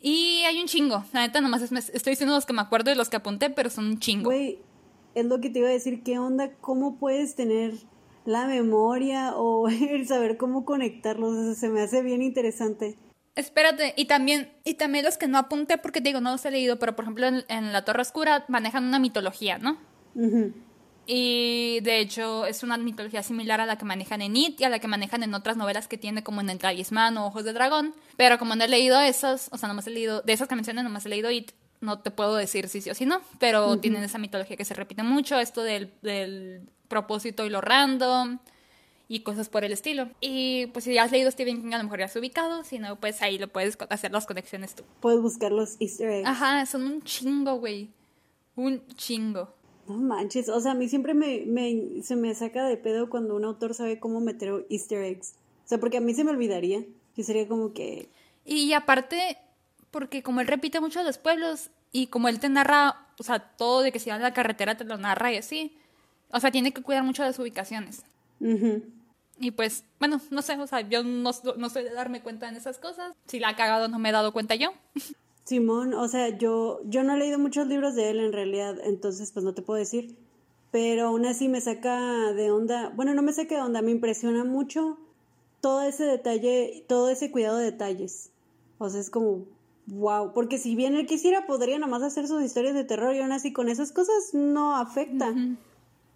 Y 0.00 0.42
hay 0.46 0.60
un 0.60 0.66
chingo. 0.66 1.04
La 1.12 1.20
neta, 1.20 1.40
nomás 1.40 1.62
estoy 1.62 2.10
diciendo 2.10 2.34
los 2.34 2.46
que 2.46 2.52
me 2.52 2.62
acuerdo 2.62 2.90
y 2.90 2.94
los 2.94 3.08
que 3.08 3.16
apunté, 3.16 3.50
pero 3.50 3.70
son 3.70 3.86
un 3.86 3.98
chingo. 3.98 4.24
Güey, 4.24 4.58
es 5.14 5.24
lo 5.24 5.40
que 5.40 5.50
te 5.50 5.60
iba 5.60 5.68
a 5.68 5.72
decir. 5.72 6.02
¿Qué 6.02 6.18
onda? 6.18 6.52
¿Cómo 6.60 6.98
puedes 6.98 7.34
tener 7.34 7.74
la 8.24 8.46
memoria 8.46 9.34
o 9.36 9.68
el 9.68 10.06
saber 10.06 10.36
cómo 10.36 10.64
conectarlos? 10.64 11.56
se 11.58 11.68
me 11.68 11.82
hace 11.82 12.02
bien 12.02 12.22
interesante. 12.22 12.96
Espérate, 13.36 13.94
y 13.96 14.04
también, 14.04 14.52
y 14.62 14.74
también 14.74 15.04
los 15.04 15.18
que 15.18 15.26
no 15.26 15.38
apunté 15.38 15.76
porque 15.76 16.00
digo, 16.00 16.20
no 16.20 16.30
los 16.30 16.44
he 16.44 16.52
leído, 16.52 16.78
pero 16.78 16.94
por 16.94 17.04
ejemplo 17.04 17.26
en, 17.26 17.72
La 17.72 17.84
Torre 17.84 18.02
Oscura 18.02 18.44
manejan 18.46 18.84
una 18.84 19.00
mitología, 19.00 19.58
¿no? 19.58 19.76
Y 21.06 21.80
de 21.82 22.00
hecho 22.00 22.46
es 22.46 22.62
una 22.62 22.78
mitología 22.78 23.22
similar 23.22 23.60
a 23.60 23.66
la 23.66 23.76
que 23.76 23.84
manejan 23.84 24.22
en 24.22 24.36
It 24.36 24.60
y 24.60 24.64
a 24.64 24.68
la 24.68 24.78
que 24.78 24.88
manejan 24.88 25.22
en 25.22 25.34
otras 25.34 25.56
novelas 25.56 25.88
que 25.88 25.98
tiene 25.98 26.22
como 26.22 26.40
en 26.40 26.50
El 26.50 26.58
Talismán 26.58 27.16
o 27.18 27.26
Ojos 27.26 27.44
de 27.44 27.52
Dragón. 27.52 27.94
Pero 28.16 28.38
como 28.38 28.56
no 28.56 28.64
he 28.64 28.68
leído 28.68 29.00
esas, 29.00 29.48
o 29.52 29.58
sea, 29.58 29.68
nomás 29.68 29.86
he 29.86 29.90
leído, 29.90 30.22
de 30.22 30.32
esas 30.32 30.48
que 30.48 30.54
mencioné, 30.54 30.82
nomás 30.82 31.04
he 31.06 31.10
leído 31.10 31.30
It, 31.30 31.52
no 31.80 31.98
te 31.98 32.10
puedo 32.10 32.36
decir 32.36 32.68
si 32.68 32.80
sí 32.80 32.90
o 32.90 32.94
si 32.94 33.06
no. 33.06 33.20
Pero 33.38 33.78
tienen 33.78 34.02
esa 34.02 34.18
mitología 34.18 34.56
que 34.56 34.64
se 34.64 34.74
repite 34.74 35.02
mucho, 35.02 35.38
esto 35.38 35.62
del, 35.62 35.92
del 36.02 36.62
propósito 36.88 37.44
y 37.44 37.50
lo 37.50 37.60
random 37.60 38.38
y 39.08 39.20
cosas 39.20 39.48
por 39.48 39.64
el 39.64 39.72
estilo. 39.72 40.08
Y 40.20 40.66
pues 40.68 40.84
si 40.84 40.94
ya 40.94 41.04
has 41.04 41.12
leído 41.12 41.30
Stephen 41.30 41.60
King, 41.60 41.72
a 41.74 41.78
lo 41.78 41.84
mejor 41.84 41.98
ya 41.98 42.06
has 42.06 42.16
ubicado, 42.16 42.64
si 42.64 42.78
no, 42.78 42.96
pues 42.96 43.20
ahí 43.22 43.38
lo 43.38 43.48
puedes 43.48 43.76
hacer 43.90 44.12
las 44.12 44.26
conexiones 44.26 44.74
tú. 44.74 44.84
Puedes 45.00 45.20
buscar 45.20 45.52
los 45.52 45.76
easter 45.80 46.10
eggs. 46.10 46.28
Ajá, 46.28 46.64
son 46.66 46.84
un 46.84 47.02
chingo, 47.02 47.54
güey. 47.56 47.90
Un 48.56 48.86
chingo. 48.96 49.52
No 49.86 49.96
manches, 49.96 50.48
o 50.48 50.60
sea, 50.60 50.72
a 50.72 50.74
mí 50.74 50.88
siempre 50.88 51.14
me, 51.14 51.44
me, 51.46 52.02
se 52.02 52.16
me 52.16 52.34
saca 52.34 52.66
de 52.66 52.76
pedo 52.76 53.10
cuando 53.10 53.36
un 53.36 53.44
autor 53.44 53.74
sabe 53.74 53.98
cómo 53.98 54.20
meter 54.20 54.66
easter 54.70 55.02
eggs. 55.02 55.34
O 55.64 55.68
sea, 55.68 55.78
porque 55.78 55.98
a 55.98 56.00
mí 56.00 56.14
se 56.14 56.24
me 56.24 56.30
olvidaría. 56.30 56.84
Que 57.14 57.22
sería 57.22 57.46
como 57.46 57.72
que... 57.72 58.08
Y 58.44 58.72
aparte, 58.72 59.38
porque 59.90 60.22
como 60.22 60.40
él 60.40 60.48
repite 60.48 60.80
mucho 60.80 61.02
los 61.02 61.18
pueblos 61.18 61.70
y 61.92 62.08
como 62.08 62.28
él 62.28 62.40
te 62.40 62.48
narra, 62.48 63.06
o 63.18 63.22
sea, 63.22 63.38
todo 63.38 63.82
de 63.82 63.92
que 63.92 64.00
si 64.00 64.10
vas 64.10 64.18
a 64.18 64.22
la 64.22 64.34
carretera 64.34 64.76
te 64.76 64.84
lo 64.84 64.96
narra 64.96 65.32
y 65.32 65.36
así. 65.36 65.72
O 66.30 66.40
sea, 66.40 66.50
tiene 66.50 66.72
que 66.72 66.82
cuidar 66.82 67.04
mucho 67.04 67.22
de 67.22 67.28
las 67.28 67.38
ubicaciones. 67.38 68.02
Y 69.38 69.52
pues, 69.52 69.84
bueno, 70.00 70.20
no 70.30 70.42
sé, 70.42 70.58
o 70.58 70.66
sea, 70.66 70.80
yo 70.80 71.04
no, 71.04 71.30
no 71.56 71.70
soy 71.70 71.84
de 71.84 71.92
darme 71.92 72.20
cuenta 72.20 72.48
en 72.48 72.56
esas 72.56 72.78
cosas. 72.78 73.12
Si 73.26 73.38
la 73.38 73.50
ha 73.50 73.56
cagado 73.56 73.88
no 73.88 73.98
me 74.00 74.08
he 74.08 74.12
dado 74.12 74.32
cuenta 74.32 74.56
yo. 74.56 74.72
Simón, 75.44 75.92
o 75.92 76.08
sea, 76.08 76.36
yo, 76.36 76.80
yo 76.84 77.04
no 77.04 77.14
he 77.14 77.18
leído 77.18 77.38
muchos 77.38 77.66
libros 77.66 77.94
de 77.94 78.10
él 78.10 78.18
en 78.18 78.32
realidad, 78.32 78.76
entonces 78.82 79.30
pues 79.30 79.44
no 79.44 79.54
te 79.54 79.62
puedo 79.62 79.78
decir. 79.78 80.16
Pero 80.70 81.08
aún 81.08 81.24
así 81.24 81.48
me 81.48 81.60
saca 81.60 82.32
de 82.32 82.50
onda, 82.50 82.90
bueno, 82.96 83.14
no 83.14 83.22
me 83.22 83.32
saca 83.32 83.54
de 83.54 83.60
onda, 83.60 83.80
me 83.80 83.92
impresiona 83.92 84.42
mucho 84.42 84.98
todo 85.60 85.82
ese 85.82 86.04
detalle, 86.04 86.84
todo 86.88 87.10
ese 87.10 87.30
cuidado 87.30 87.58
de 87.58 87.66
detalles. 87.66 88.30
O 88.78 88.90
sea, 88.90 89.00
es 89.00 89.08
como, 89.08 89.44
wow, 89.86 90.32
porque 90.32 90.58
si 90.58 90.74
bien 90.74 90.94
él 90.94 91.06
quisiera, 91.06 91.46
podría 91.46 91.78
nomás 91.78 92.02
hacer 92.02 92.26
sus 92.26 92.42
historias 92.42 92.74
de 92.74 92.84
terror 92.84 93.14
y 93.14 93.20
aún 93.20 93.32
así 93.32 93.52
con 93.52 93.68
esas 93.68 93.92
cosas 93.92 94.34
no 94.34 94.76
afecta. 94.76 95.32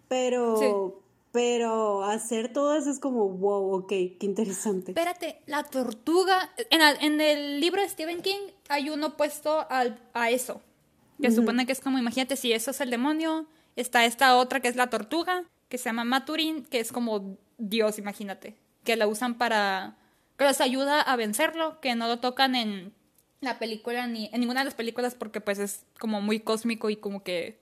Pero, 0.07 1.01
pero 1.31 2.03
hacer 2.03 2.51
todo 2.51 2.75
eso 2.75 2.89
es 2.89 2.99
como, 2.99 3.29
wow, 3.29 3.75
ok, 3.75 3.89
qué 3.89 4.17
interesante. 4.21 4.91
Espérate, 4.91 5.41
la 5.45 5.63
tortuga. 5.63 6.49
En, 6.69 7.21
el 7.21 7.59
libro 7.59 7.81
de 7.81 7.89
Stephen 7.89 8.21
King 8.21 8.51
hay 8.67 8.89
uno 8.89 9.07
opuesto 9.07 9.67
a 9.69 10.29
eso. 10.29 10.61
Que 11.21 11.31
supone 11.31 11.65
que 11.65 11.73
es 11.73 11.81
como, 11.81 11.99
imagínate, 11.99 12.37
si 12.37 12.53
eso 12.53 12.71
es 12.71 12.79
el 12.79 12.89
demonio, 12.89 13.45
está 13.75 14.05
esta 14.05 14.37
otra 14.37 14.61
que 14.61 14.69
es 14.69 14.77
la 14.77 14.89
tortuga, 14.89 15.43
que 15.67 15.77
se 15.77 15.85
llama 15.85 16.05
Maturin, 16.05 16.63
que 16.63 16.79
es 16.79 16.91
como 16.91 17.37
Dios, 17.57 17.99
imagínate. 17.99 18.55
Que 18.83 18.95
la 18.95 19.07
usan 19.07 19.37
para. 19.37 19.97
que 20.37 20.45
les 20.45 20.61
ayuda 20.61 21.01
a 21.01 21.15
vencerlo, 21.17 21.81
que 21.81 21.95
no 21.95 22.07
lo 22.07 22.19
tocan 22.19 22.55
en 22.55 22.93
la 23.41 23.59
película 23.59 24.07
ni 24.07 24.29
en 24.33 24.39
ninguna 24.39 24.61
de 24.61 24.65
las 24.65 24.73
películas 24.73 25.15
porque 25.15 25.39
pues 25.39 25.59
es 25.59 25.85
como 25.97 26.21
muy 26.21 26.39
cósmico 26.41 26.89
y 26.89 26.97
como 26.97 27.23
que 27.23 27.57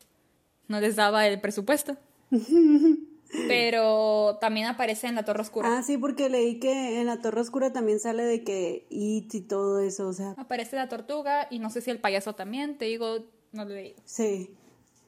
no 0.67 0.79
les 0.79 0.95
daba 0.95 1.27
el 1.27 1.41
presupuesto. 1.41 1.97
Pero 3.47 4.37
también 4.39 4.67
aparece 4.67 5.07
en 5.07 5.15
la 5.15 5.25
Torre 5.25 5.41
Oscura. 5.41 5.77
Ah, 5.77 5.83
sí, 5.83 5.97
porque 5.97 6.29
leí 6.29 6.59
que 6.59 6.99
en 6.99 7.07
la 7.07 7.21
Torre 7.21 7.41
Oscura 7.41 7.73
también 7.73 7.99
sale 7.99 8.23
de 8.23 8.43
que 8.43 8.85
It 8.89 9.33
y 9.33 9.41
todo 9.41 9.79
eso, 9.79 10.07
o 10.07 10.13
sea. 10.13 10.33
Aparece 10.37 10.75
la 10.75 10.87
tortuga 10.89 11.47
y 11.49 11.59
no 11.59 11.69
sé 11.69 11.81
si 11.81 11.91
el 11.91 11.99
payaso 11.99 12.35
también, 12.35 12.77
te 12.77 12.85
digo, 12.85 13.25
no 13.51 13.65
lo 13.65 13.71
he 13.71 13.75
leído. 13.75 14.01
Sí. 14.05 14.51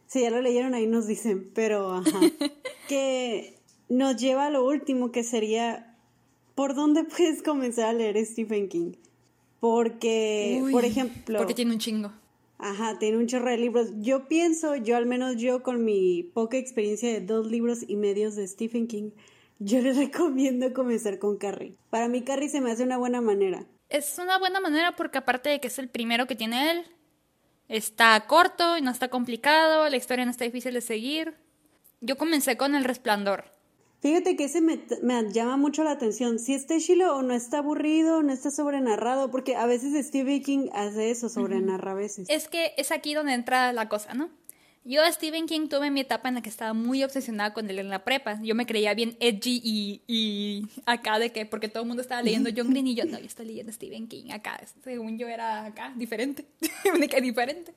Sí, 0.08 0.22
ya 0.22 0.32
lo 0.32 0.42
leyeron 0.42 0.74
ahí 0.74 0.88
nos 0.88 1.06
dicen, 1.06 1.52
pero 1.54 1.94
ajá. 1.94 2.20
que 2.88 3.60
nos 3.90 4.18
lleva 4.18 4.48
a 4.48 4.50
lo 4.50 4.66
último 4.66 5.12
que 5.12 5.24
sería 5.24 5.90
¿por 6.60 6.76
dónde 6.76 7.06
puedes 7.06 7.42
comenzar 7.42 7.86
a 7.86 7.94
leer 7.94 8.26
Stephen 8.26 8.68
King? 8.68 8.92
Porque, 9.62 10.62
por 10.74 10.84
ejemplo. 10.84 11.38
Porque 11.38 11.54
tiene 11.54 11.72
un 11.72 11.80
chingo. 11.80 12.12
Ajá, 12.60 13.00
tiene 13.00 13.18
un 13.18 13.26
chorro 13.26 13.50
de 13.50 13.58
libros. 13.58 13.88
Yo 14.00 14.28
pienso, 14.28 14.76
yo 14.76 14.98
al 14.98 15.06
menos 15.06 15.38
yo 15.38 15.64
con 15.64 15.86
mi 15.86 16.24
poca 16.34 16.58
experiencia 16.58 17.10
de 17.10 17.22
dos 17.22 17.48
libros 17.48 17.86
y 17.88 17.96
medios 17.96 18.36
de 18.36 18.46
Stephen 18.46 18.88
King, 18.88 19.12
yo 19.60 19.80
le 19.82 19.94
recomiendo 20.06 20.74
comenzar 20.74 21.20
con 21.20 21.38
Carrie. 21.38 21.78
Para 21.90 22.10
mí 22.10 22.22
Carrie 22.22 22.50
se 22.50 22.60
me 22.60 22.72
hace 22.72 22.84
una 22.84 22.98
buena 22.98 23.22
manera. 23.22 23.66
Es 23.88 24.20
una 24.20 24.38
buena 24.38 24.60
manera 24.60 24.96
porque 24.98 25.18
aparte 25.18 25.50
de 25.50 25.62
que 25.62 25.68
es 25.68 25.80
el 25.80 25.88
primero 25.88 26.28
que 26.28 26.36
tiene 26.36 26.70
él, 26.70 26.86
está 27.70 28.20
corto 28.28 28.78
y 28.78 28.82
no 28.82 28.92
está 28.92 29.08
complicado, 29.08 29.88
la 29.90 29.98
historia 29.98 30.26
no 30.26 30.32
está 30.32 30.44
difícil 30.44 30.74
de 30.74 30.82
seguir. 30.82 31.36
Yo 32.02 32.18
comencé 32.18 32.58
con 32.58 32.76
El 32.76 32.84
Resplandor. 32.84 33.46
Fíjate 34.02 34.38
que 34.38 34.46
ese 34.46 34.62
me, 34.62 34.80
llama 35.32 35.58
mucho 35.58 35.84
la 35.84 35.92
atención. 35.92 36.40
Si 36.40 36.54
este 36.54 36.80
chilo 36.80 37.18
o 37.18 37.22
no 37.22 37.34
está 37.34 37.58
aburrido, 37.58 38.24
no 38.24 38.32
está 38.32 38.50
sobrenarrado, 38.50 39.30
porque 39.30 39.56
a 39.56 39.66
veces 39.66 40.06
Stephen 40.08 40.42
King 40.42 40.70
hace 40.74 41.12
eso, 41.12 41.28
sobrenarra 41.28 41.92
a 41.92 41.96
veces. 41.96 42.30
Es 42.30 42.48
que 42.48 42.74
es 42.78 42.92
aquí 42.92 43.14
donde 43.14 43.34
entra 43.34 43.74
la 43.74 43.90
cosa, 43.90 44.14
¿no? 44.14 44.30
Yo 44.86 45.04
a 45.04 45.12
Stephen 45.12 45.46
King 45.46 45.68
tuve 45.68 45.92
mi 45.92 46.00
etapa 46.00 46.30
en 46.30 46.36
la 46.36 46.42
que 46.42 46.50
estaba 46.50 46.74
muy 46.74 47.04
obsesionada 47.04 47.54
con 47.54 47.70
él 47.70 47.80
en 47.80 47.90
la 47.90 48.06
prepa. 48.06 48.40
Yo 48.42 48.56
me 48.56 48.66
creía 48.66 48.94
bien 48.94 49.18
edgy 49.20 49.62
y, 49.64 50.02
y 50.08 50.64
acá 50.86 51.20
de 51.20 51.32
que, 51.32 51.46
porque 51.46 51.68
todo 51.68 51.84
el 51.84 51.88
mundo 51.88 52.02
estaba 52.02 52.22
leyendo 52.22 52.50
John 52.56 52.70
Green 52.70 52.88
y 52.88 52.96
yo, 52.96 53.04
no, 53.06 53.20
yo 53.20 53.26
estoy 53.26 53.48
leyendo 53.48 53.74
Stephen 53.74 54.08
King 54.08 54.32
acá. 54.32 54.60
Según 54.84 55.18
yo 55.20 55.28
era 55.28 55.66
acá, 55.66 55.94
diferente. 55.98 56.46
diferente. 57.22 57.74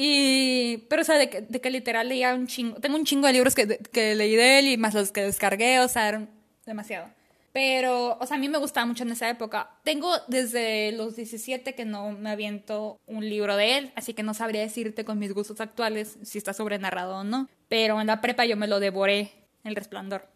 Y, 0.00 0.86
pero, 0.88 1.02
o 1.02 1.04
sea, 1.04 1.18
de 1.18 1.28
que, 1.28 1.40
de 1.40 1.60
que 1.60 1.70
literal 1.70 2.08
leía 2.08 2.32
un 2.32 2.46
chingo. 2.46 2.76
Tengo 2.76 2.94
un 2.94 3.04
chingo 3.04 3.26
de 3.26 3.32
libros 3.32 3.56
que, 3.56 3.78
que 3.78 4.14
leí 4.14 4.36
de 4.36 4.60
él 4.60 4.68
y 4.68 4.76
más 4.76 4.94
los 4.94 5.10
que 5.10 5.22
descargué, 5.22 5.80
o 5.80 5.88
sea, 5.88 6.08
eran 6.08 6.30
demasiado. 6.64 7.08
Pero, 7.52 8.16
o 8.20 8.24
sea, 8.24 8.36
a 8.36 8.38
mí 8.38 8.48
me 8.48 8.58
gustaba 8.58 8.86
mucho 8.86 9.02
en 9.02 9.10
esa 9.10 9.28
época. 9.28 9.70
Tengo 9.82 10.12
desde 10.28 10.92
los 10.92 11.16
17 11.16 11.74
que 11.74 11.84
no 11.84 12.12
me 12.12 12.30
aviento 12.30 13.00
un 13.08 13.28
libro 13.28 13.56
de 13.56 13.76
él, 13.76 13.92
así 13.96 14.14
que 14.14 14.22
no 14.22 14.34
sabría 14.34 14.60
decirte 14.60 15.04
con 15.04 15.18
mis 15.18 15.34
gustos 15.34 15.60
actuales 15.60 16.16
si 16.22 16.38
está 16.38 16.52
sobrenarrado 16.52 17.16
o 17.16 17.24
no. 17.24 17.48
Pero 17.68 18.00
en 18.00 18.06
la 18.06 18.20
prepa 18.20 18.44
yo 18.44 18.56
me 18.56 18.68
lo 18.68 18.78
devoré, 18.78 19.32
El 19.64 19.74
Resplandor. 19.74 20.28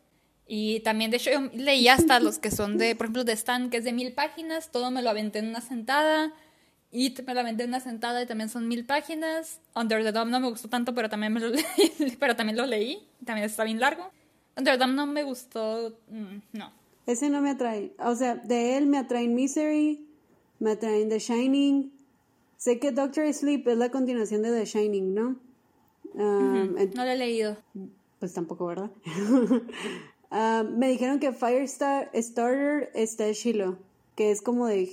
Y 0.48 0.80
también, 0.80 1.12
de 1.12 1.18
hecho, 1.18 1.30
yo 1.30 1.40
leí 1.54 1.86
hasta 1.86 2.18
los 2.18 2.40
que 2.40 2.50
son 2.50 2.78
de, 2.78 2.96
por 2.96 3.06
ejemplo, 3.06 3.22
de 3.22 3.34
Stan, 3.34 3.70
que 3.70 3.76
es 3.76 3.84
de 3.84 3.92
mil 3.92 4.12
páginas, 4.12 4.72
todo 4.72 4.90
me 4.90 5.02
lo 5.02 5.10
aventé 5.10 5.38
en 5.38 5.50
una 5.50 5.60
sentada. 5.60 6.32
Y 6.92 7.14
me 7.26 7.34
lo 7.34 7.40
aventé 7.40 7.64
en 7.64 7.70
una 7.70 7.80
sentada 7.80 8.22
y 8.22 8.26
también 8.26 8.50
son 8.50 8.68
mil 8.68 8.84
páginas. 8.84 9.60
Under 9.74 10.04
the 10.04 10.12
Dome 10.12 10.30
no 10.30 10.40
me 10.40 10.50
gustó 10.50 10.68
tanto, 10.68 10.94
pero 10.94 11.08
también, 11.08 11.32
me 11.32 11.40
lo 11.40 11.48
leí, 11.50 11.64
pero 12.20 12.36
también 12.36 12.56
lo 12.56 12.66
leí. 12.66 13.02
También 13.24 13.46
está 13.46 13.64
bien 13.64 13.80
largo. 13.80 14.10
Under 14.56 14.74
the 14.74 14.78
Dome 14.78 14.94
no 14.94 15.06
me 15.06 15.22
gustó, 15.22 15.98
mm, 16.10 16.36
no. 16.52 16.70
Ese 17.06 17.30
no 17.30 17.40
me 17.40 17.50
atrae. 17.50 17.94
O 17.98 18.14
sea, 18.14 18.36
de 18.36 18.76
él 18.76 18.86
me 18.86 18.98
atraen 18.98 19.34
Misery, 19.34 20.06
me 20.58 20.72
atraen 20.72 21.08
The 21.08 21.18
Shining. 21.18 21.90
Sé 22.58 22.78
que 22.78 22.92
Doctor 22.92 23.32
Sleep 23.32 23.66
es 23.66 23.78
la 23.78 23.90
continuación 23.90 24.42
de 24.42 24.52
The 24.52 24.66
Shining, 24.66 25.14
¿no? 25.14 25.36
Um, 26.14 26.74
no 26.94 27.04
lo 27.04 27.10
he 27.10 27.16
leído. 27.16 27.56
Pues 28.20 28.34
tampoco, 28.34 28.66
¿verdad? 28.66 28.90
Um, 30.32 30.78
me 30.78 30.88
dijeron 30.88 31.18
que 31.18 31.30
Firestar 31.32 32.10
Starter 32.14 32.90
está 32.94 33.30
Shiloh, 33.32 33.76
que 34.16 34.30
es 34.30 34.40
como 34.40 34.66
de... 34.66 34.88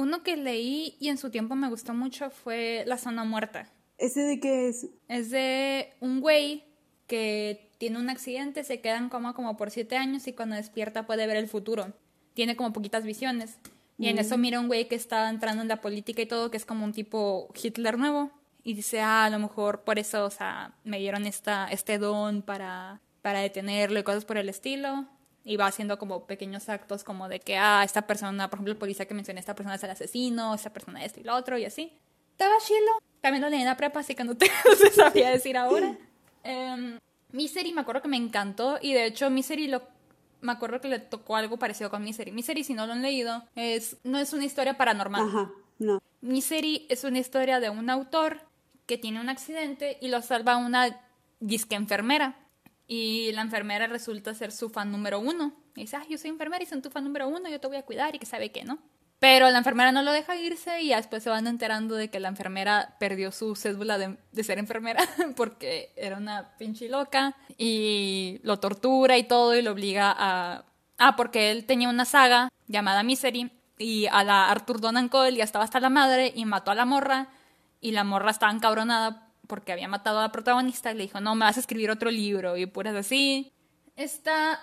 Uno 0.00 0.22
que 0.22 0.38
leí 0.38 0.96
y 0.98 1.08
en 1.08 1.18
su 1.18 1.28
tiempo 1.28 1.54
me 1.56 1.68
gustó 1.68 1.92
mucho 1.92 2.30
fue 2.30 2.84
La 2.86 2.96
Zona 2.96 3.24
Muerta. 3.24 3.70
¿Ese 3.98 4.22
de 4.22 4.40
qué 4.40 4.68
es? 4.68 4.86
Es 5.08 5.28
de 5.28 5.92
un 6.00 6.22
güey 6.22 6.64
que 7.06 7.70
tiene 7.76 7.98
un 7.98 8.08
accidente, 8.08 8.64
se 8.64 8.80
queda 8.80 8.96
en 8.96 9.10
coma 9.10 9.34
como 9.34 9.58
por 9.58 9.70
siete 9.70 9.98
años 9.98 10.26
y 10.26 10.32
cuando 10.32 10.56
despierta 10.56 11.04
puede 11.04 11.26
ver 11.26 11.36
el 11.36 11.48
futuro. 11.48 11.92
Tiene 12.32 12.56
como 12.56 12.72
poquitas 12.72 13.04
visiones. 13.04 13.58
Y 13.98 14.08
en 14.08 14.16
eso 14.16 14.38
mm. 14.38 14.40
mira 14.40 14.60
un 14.60 14.68
güey 14.68 14.88
que 14.88 14.94
está 14.94 15.28
entrando 15.28 15.60
en 15.60 15.68
la 15.68 15.82
política 15.82 16.22
y 16.22 16.26
todo, 16.26 16.50
que 16.50 16.56
es 16.56 16.64
como 16.64 16.86
un 16.86 16.94
tipo 16.94 17.52
Hitler 17.62 17.98
nuevo. 17.98 18.30
Y 18.64 18.72
dice, 18.72 19.02
ah, 19.02 19.26
a 19.26 19.30
lo 19.30 19.38
mejor 19.38 19.82
por 19.84 19.98
eso, 19.98 20.24
o 20.24 20.30
sea, 20.30 20.78
me 20.82 20.98
dieron 20.98 21.26
esta, 21.26 21.68
este 21.68 21.98
don 21.98 22.40
para, 22.40 23.02
para 23.20 23.40
detenerlo 23.40 24.00
y 24.00 24.02
cosas 24.02 24.24
por 24.24 24.38
el 24.38 24.48
estilo. 24.48 25.06
Y 25.44 25.56
va 25.56 25.66
haciendo 25.66 25.98
como 25.98 26.26
pequeños 26.26 26.68
actos 26.68 27.02
como 27.02 27.28
de 27.28 27.40
que, 27.40 27.56
ah, 27.56 27.82
esta 27.84 28.02
persona, 28.02 28.48
por 28.50 28.58
ejemplo, 28.58 28.72
el 28.72 28.78
policía 28.78 29.06
que 29.06 29.14
mencioné, 29.14 29.40
esta 29.40 29.54
persona 29.54 29.76
es 29.76 29.84
el 29.84 29.90
asesino, 29.90 30.54
esta 30.54 30.72
persona 30.72 31.04
esto 31.04 31.20
y 31.20 31.24
lo 31.24 31.34
otro 31.34 31.56
y 31.56 31.64
así. 31.64 31.92
Estaba 32.32 32.54
chilo. 32.62 33.00
También 33.20 33.42
lo 33.42 33.48
leí 33.48 33.60
en 33.60 33.66
la 33.66 33.76
prepa, 33.76 34.00
así 34.00 34.14
que 34.14 34.24
no 34.24 34.36
te 34.36 34.50
sabía 34.94 35.30
decir 35.30 35.56
ahora. 35.56 35.96
Eh, 36.44 36.98
Misery 37.32 37.72
me 37.72 37.82
acuerdo 37.82 38.02
que 38.02 38.08
me 38.08 38.16
encantó 38.16 38.78
y 38.80 38.92
de 38.92 39.06
hecho 39.06 39.30
Misery 39.30 39.68
lo 39.68 39.82
me 40.40 40.52
acuerdo 40.52 40.80
que 40.80 40.88
le 40.88 40.98
tocó 40.98 41.36
algo 41.36 41.58
parecido 41.58 41.90
con 41.90 42.02
Misery. 42.02 42.32
Misery, 42.32 42.64
si 42.64 42.74
no 42.74 42.86
lo 42.86 42.94
han 42.94 43.02
leído, 43.02 43.44
es 43.54 43.98
no 44.04 44.18
es 44.18 44.32
una 44.32 44.44
historia 44.44 44.76
paranormal. 44.76 45.28
Ajá, 45.28 45.50
no. 45.78 46.02
Misery 46.22 46.86
es 46.88 47.04
una 47.04 47.18
historia 47.18 47.60
de 47.60 47.70
un 47.70 47.90
autor 47.90 48.40
que 48.86 48.98
tiene 48.98 49.20
un 49.20 49.28
accidente 49.28 49.98
y 50.00 50.08
lo 50.08 50.22
salva 50.22 50.56
una 50.56 50.98
disque 51.40 51.74
enfermera. 51.74 52.36
Y 52.92 53.30
la 53.34 53.42
enfermera 53.42 53.86
resulta 53.86 54.34
ser 54.34 54.50
su 54.50 54.68
fan 54.68 54.90
número 54.90 55.20
uno. 55.20 55.52
Y 55.76 55.82
dice, 55.82 55.94
ah, 55.94 56.04
yo 56.10 56.18
soy 56.18 56.30
enfermera 56.30 56.64
y 56.64 56.66
soy 56.66 56.82
tu 56.82 56.90
fan 56.90 57.04
número 57.04 57.28
uno, 57.28 57.48
yo 57.48 57.60
te 57.60 57.68
voy 57.68 57.76
a 57.76 57.84
cuidar 57.84 58.16
y 58.16 58.18
que 58.18 58.26
sabe 58.26 58.50
qué, 58.50 58.64
¿no? 58.64 58.80
Pero 59.20 59.48
la 59.48 59.58
enfermera 59.58 59.92
no 59.92 60.02
lo 60.02 60.10
deja 60.10 60.34
irse 60.34 60.82
y 60.82 60.88
después 60.88 61.22
se 61.22 61.30
van 61.30 61.46
enterando 61.46 61.94
de 61.94 62.10
que 62.10 62.18
la 62.18 62.26
enfermera 62.26 62.96
perdió 62.98 63.30
su 63.30 63.54
cédula 63.54 63.96
de, 63.96 64.42
ser 64.42 64.58
enfermera 64.58 65.04
porque 65.36 65.92
era 65.94 66.16
una 66.16 66.56
pinche 66.58 66.88
loca 66.88 67.36
y 67.56 68.40
lo 68.42 68.58
tortura 68.58 69.18
y 69.18 69.22
todo 69.22 69.54
y 69.54 69.62
lo 69.62 69.70
obliga 69.70 70.12
a... 70.18 70.64
Ah, 70.98 71.14
porque 71.14 71.52
él 71.52 71.66
tenía 71.66 71.88
una 71.88 72.04
saga 72.04 72.48
llamada 72.66 73.04
Misery 73.04 73.52
y 73.78 74.06
a 74.06 74.24
la 74.24 74.50
Arthur 74.50 74.80
Donan 74.80 75.08
Cole 75.08 75.36
ya 75.36 75.44
estaba 75.44 75.64
hasta 75.64 75.78
la 75.78 75.90
madre 75.90 76.32
y 76.34 76.44
mató 76.44 76.72
a 76.72 76.74
la 76.74 76.86
morra 76.86 77.28
y 77.80 77.92
la 77.92 78.02
morra 78.02 78.32
estaba 78.32 78.50
encabronada 78.50 79.29
porque 79.50 79.72
había 79.72 79.88
matado 79.88 80.20
a 80.20 80.22
la 80.22 80.32
protagonista 80.32 80.92
y 80.92 80.94
le 80.94 81.02
dijo, 81.02 81.20
no, 81.20 81.34
me 81.34 81.44
vas 81.44 81.56
a 81.56 81.60
escribir 81.60 81.90
otro 81.90 82.08
libro 82.08 82.56
y 82.56 82.66
puras 82.66 82.94
así. 82.94 83.50
Está, 83.96 84.60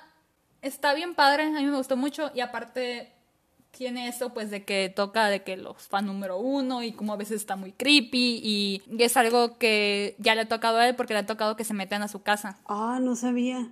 está 0.62 0.94
bien 0.94 1.14
padre, 1.14 1.44
a 1.44 1.50
mí 1.50 1.66
me 1.66 1.76
gustó 1.76 1.98
mucho 1.98 2.32
y 2.34 2.40
aparte 2.40 3.12
tiene 3.72 4.08
eso 4.08 4.34
pues 4.34 4.50
de 4.50 4.64
que 4.64 4.88
toca 4.96 5.28
de 5.28 5.44
que 5.44 5.58
los 5.58 5.76
fan 5.90 6.06
número 6.06 6.38
uno 6.40 6.84
y 6.84 6.94
como 6.94 7.12
a 7.12 7.18
veces 7.18 7.42
está 7.42 7.58
muy 7.58 7.74
creepy 7.74 8.40
y, 8.42 8.82
es 8.98 9.18
algo 9.18 9.58
que 9.58 10.16
ya 10.20 10.36
le 10.36 10.42
ha 10.42 10.48
tocado 10.48 10.78
a 10.78 10.88
él 10.88 10.96
porque 10.96 11.14
le 11.14 11.20
ha 11.20 11.26
tocado 11.26 11.58
que 11.58 11.66
se 11.66 11.74
metan 11.74 12.02
a 12.02 12.08
su 12.08 12.24
casa. 12.24 12.58
Ah, 12.66 13.00
no 13.02 13.18
sabía. 13.18 13.68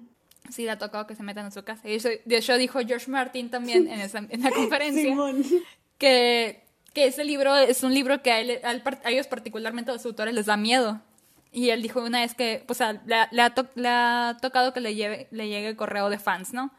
Sí, 0.50 0.64
le 0.64 0.72
ha 0.72 0.78
tocado 0.78 1.08
que 1.08 1.16
se 1.16 1.24
metan 1.24 1.46
a 1.46 1.52
su 1.52 1.64
casa. 1.64 1.88
Y 1.90 1.98
de 1.98 2.38
hecho 2.38 2.58
dijo 2.58 2.80
George 2.86 3.10
Martin 3.10 3.50
también 3.50 3.88
en, 3.92 4.02
esa, 4.02 4.18
en 4.20 4.42
la 4.42 4.52
conferencia 4.52 5.16
que, 5.98 6.65
que 6.96 7.06
ese 7.06 7.26
libro 7.26 7.56
es 7.56 7.84
un 7.84 7.94
libro 7.94 8.24
que 8.24 8.32
a, 8.32 8.40
ellos 9.10 9.28
particularmente 9.28 9.92
a 9.92 9.94
los 9.94 10.06
autores 10.06 10.34
les 10.34 10.48
da 10.48 10.58
miedo. 10.58 11.02
Y 11.52 11.70
él 11.70 11.82
dijo 11.82 12.02
una 12.02 12.22
vez 12.22 12.34
que, 12.34 12.64
pues, 12.66 12.80
le, 12.80 13.18
le, 13.32 13.42
ha, 13.42 13.54
le 13.76 13.88
ha 13.88 14.38
tocado 14.42 14.74
que 14.74 14.80
le, 14.80 14.96
lleve, 14.96 15.28
le 15.30 15.48
llegue 15.48 15.70
el 15.70 15.76
correo 15.76 16.10
de 16.10 16.18
fans, 16.18 16.54
¿no? 16.54 16.72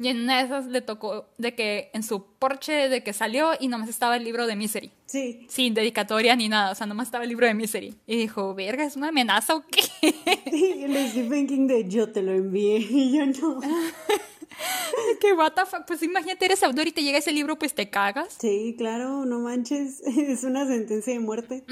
Y 0.00 0.08
en 0.08 0.22
una 0.22 0.38
de 0.38 0.44
esas 0.44 0.66
le 0.66 0.80
tocó 0.80 1.26
de 1.36 1.54
que 1.54 1.90
en 1.92 2.02
su 2.02 2.24
porche 2.24 2.88
de 2.88 3.04
que 3.04 3.12
salió 3.12 3.50
y 3.60 3.68
nomás 3.68 3.90
estaba 3.90 4.16
el 4.16 4.24
libro 4.24 4.46
de 4.46 4.56
Misery. 4.56 4.90
Sí. 5.04 5.46
Sin 5.50 5.74
dedicatoria 5.74 6.34
ni 6.36 6.48
nada, 6.48 6.72
o 6.72 6.74
sea, 6.74 6.86
nomás 6.86 7.08
estaba 7.08 7.24
el 7.24 7.28
libro 7.28 7.46
de 7.46 7.52
Misery. 7.52 7.94
Y 8.06 8.16
dijo, 8.16 8.54
verga, 8.54 8.82
¿es 8.84 8.96
una 8.96 9.08
amenaza 9.08 9.54
o 9.54 9.64
qué? 9.66 9.82
Y 10.50 10.88
le 10.88 11.10
Stephen 11.10 11.46
King 11.46 11.66
de 11.66 11.86
yo 11.86 12.10
te 12.10 12.22
lo 12.22 12.32
envié 12.32 12.78
y 12.90 13.14
yo 13.14 13.26
no. 13.26 13.60
que 15.20 15.34
what 15.34 15.52
the 15.52 15.66
fuck? 15.66 15.84
Pues 15.86 16.02
imagínate, 16.02 16.46
eres 16.46 16.62
autor 16.62 16.88
y 16.88 16.92
te 16.92 17.02
llega 17.02 17.18
ese 17.18 17.32
libro, 17.32 17.58
pues 17.58 17.74
te 17.74 17.90
cagas. 17.90 18.38
Sí, 18.40 18.74
claro, 18.78 19.26
no 19.26 19.40
manches, 19.40 20.00
es 20.00 20.44
una 20.44 20.66
sentencia 20.66 21.12
de 21.12 21.20
muerte. 21.20 21.62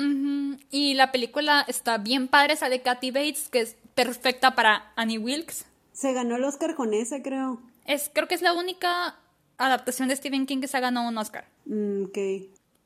Y 0.71 0.93
la 0.93 1.13
película 1.13 1.65
está 1.67 1.97
bien 1.97 2.29
padre, 2.29 2.57
sale 2.57 2.83
Kathy 2.83 3.11
Bates, 3.11 3.49
que 3.49 3.61
es 3.61 3.77
perfecta 3.95 4.55
para 4.55 4.93
Annie 4.97 5.17
Wilkes. 5.17 5.65
Se 5.93 6.13
ganó 6.13 6.37
el 6.37 6.45
Oscar 6.45 6.75
con 6.75 6.93
esa, 6.93 7.23
creo. 7.23 7.61
Es, 7.89 8.09
creo 8.13 8.29
que 8.29 8.37
es 8.37 8.43
la 8.43 8.53
única 8.53 9.17
adaptación 9.57 10.09
de 10.09 10.17
Stephen 10.17 10.47
King 10.47 10.61
que 10.61 10.69
se 10.69 10.77
ha 10.77 10.81
ganado 10.81 11.09
un 11.09 11.19
Oscar. 11.19 11.49
Mm, 11.65 12.05
ok. 12.05 12.19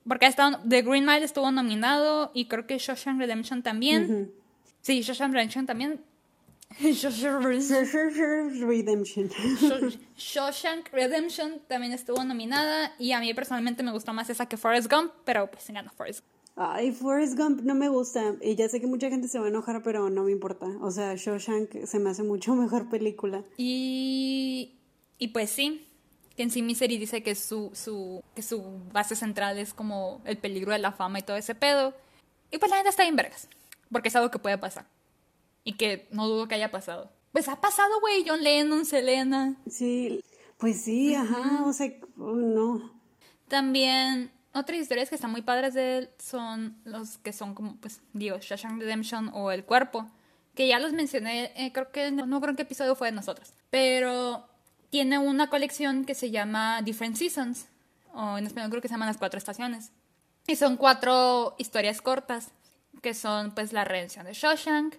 Porque 0.08 0.24
ha 0.26 0.28
estado, 0.28 0.60
The 0.66 0.82
Green 0.82 1.04
Mile 1.04 1.24
estuvo 1.24 1.50
nominado 1.50 2.30
y 2.34 2.46
creo 2.46 2.66
que 2.66 2.78
Shawshank 2.78 3.18
Redemption 3.18 3.62
también. 3.62 4.32
Sí, 4.80 5.02
Shawshank 5.02 5.34
Redemption 5.34 5.66
también. 5.66 6.00
Redemption. 6.80 9.28
Shawshank 10.16 10.88
Redemption 10.92 11.60
también 11.68 11.92
estuvo 11.92 12.24
nominada 12.24 12.94
y 12.98 13.12
a 13.12 13.20
mí 13.20 13.34
personalmente 13.34 13.82
me 13.82 13.92
gustó 13.92 14.14
más 14.14 14.30
esa 14.30 14.46
que 14.46 14.56
Forrest 14.56 14.90
Gump, 14.90 15.12
pero 15.24 15.50
pues 15.50 15.64
se 15.64 15.72
ganó 15.72 15.90
Forrest 15.90 16.20
Gump. 16.20 16.32
Ay, 16.54 16.92
Forrest 16.92 17.36
Gump 17.36 17.62
no 17.62 17.74
me 17.74 17.88
gusta. 17.88 18.36
Y 18.40 18.54
ya 18.54 18.68
sé 18.68 18.80
que 18.80 18.86
mucha 18.86 19.08
gente 19.08 19.26
se 19.28 19.38
va 19.38 19.46
a 19.46 19.48
enojar, 19.48 19.82
pero 19.82 20.10
no 20.10 20.24
me 20.24 20.32
importa. 20.32 20.66
O 20.80 20.90
sea, 20.90 21.14
Shawshank 21.16 21.86
se 21.86 21.98
me 21.98 22.10
hace 22.10 22.22
mucho 22.22 22.54
mejor 22.54 22.88
película. 22.88 23.44
Y 23.56 24.76
y 25.22 25.28
pues 25.28 25.50
sí, 25.50 25.86
que 26.36 26.42
en 26.42 26.50
sí 26.50 26.62
Misery 26.62 26.98
dice 26.98 27.22
que 27.22 27.36
su, 27.36 27.70
su, 27.74 28.24
que 28.34 28.42
su 28.42 28.80
base 28.92 29.14
central 29.14 29.56
es 29.56 29.72
como 29.72 30.20
el 30.24 30.36
peligro 30.36 30.72
de 30.72 30.80
la 30.80 30.90
fama 30.90 31.20
y 31.20 31.22
todo 31.22 31.36
ese 31.36 31.54
pedo. 31.54 31.94
Y 32.50 32.58
pues 32.58 32.70
la 32.70 32.78
gente 32.78 32.90
está 32.90 33.06
en 33.06 33.14
vergas, 33.14 33.46
porque 33.92 34.08
es 34.08 34.16
algo 34.16 34.32
que 34.32 34.40
puede 34.40 34.58
pasar. 34.58 34.84
Y 35.62 35.74
que 35.74 36.08
no 36.10 36.26
dudo 36.26 36.48
que 36.48 36.56
haya 36.56 36.72
pasado. 36.72 37.12
Pues 37.30 37.48
ha 37.48 37.60
pasado, 37.60 38.00
güey, 38.00 38.24
John 38.26 38.42
Lennon, 38.42 38.84
Selena. 38.84 39.54
Sí, 39.70 40.24
pues 40.58 40.82
sí, 40.82 41.14
ajá, 41.14 41.66
o 41.66 41.72
sea, 41.72 41.92
oh, 42.18 42.32
no. 42.32 42.92
También 43.46 44.32
otras 44.54 44.80
historias 44.80 45.08
que 45.08 45.14
están 45.14 45.30
muy 45.30 45.42
padres 45.42 45.72
de 45.74 45.98
él 45.98 46.10
son 46.18 46.80
los 46.82 47.18
que 47.18 47.32
son 47.32 47.54
como, 47.54 47.76
pues, 47.76 48.00
digo, 48.12 48.38
Shawshank 48.40 48.80
Redemption 48.80 49.30
o 49.34 49.52
El 49.52 49.64
Cuerpo, 49.64 50.10
que 50.56 50.66
ya 50.66 50.80
los 50.80 50.92
mencioné, 50.92 51.52
eh, 51.54 51.70
creo 51.72 51.92
que, 51.92 52.10
no, 52.10 52.26
no 52.26 52.40
creo 52.40 52.56
qué 52.56 52.62
episodio 52.62 52.96
fue 52.96 53.06
de 53.06 53.12
nosotros, 53.12 53.52
pero 53.70 54.48
tiene 54.92 55.18
una 55.18 55.48
colección 55.48 56.04
que 56.04 56.14
se 56.14 56.30
llama 56.30 56.82
Different 56.82 57.16
Seasons, 57.16 57.66
o 58.12 58.36
en 58.36 58.46
español 58.46 58.68
creo 58.68 58.82
que 58.82 58.88
se 58.88 58.92
llaman 58.92 59.08
las 59.08 59.16
cuatro 59.16 59.38
estaciones. 59.38 59.90
Y 60.46 60.56
son 60.56 60.76
cuatro 60.76 61.54
historias 61.56 62.02
cortas, 62.02 62.50
que 63.00 63.14
son 63.14 63.52
pues 63.52 63.72
la 63.72 63.84
redención 63.84 64.26
de 64.26 64.34
Shawshank, 64.34 64.96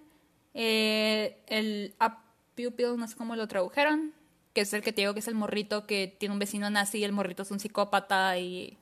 eh, 0.52 1.38
el 1.46 1.94
Up 2.04 2.16
Pupil, 2.56 2.96
no 2.96 3.06
sé 3.06 3.14
cómo 3.14 3.36
lo 3.36 3.46
tradujeron, 3.46 4.12
que 4.52 4.62
es 4.62 4.72
el 4.72 4.82
que 4.82 4.92
te 4.92 5.02
digo 5.02 5.14
que 5.14 5.20
es 5.20 5.28
el 5.28 5.36
morrito 5.36 5.86
que 5.86 6.08
tiene 6.18 6.32
un 6.32 6.40
vecino 6.40 6.68
nazi 6.70 6.98
y 6.98 7.04
el 7.04 7.12
morrito 7.12 7.44
es 7.44 7.52
un 7.52 7.60
psicópata 7.60 8.36
y 8.36 8.76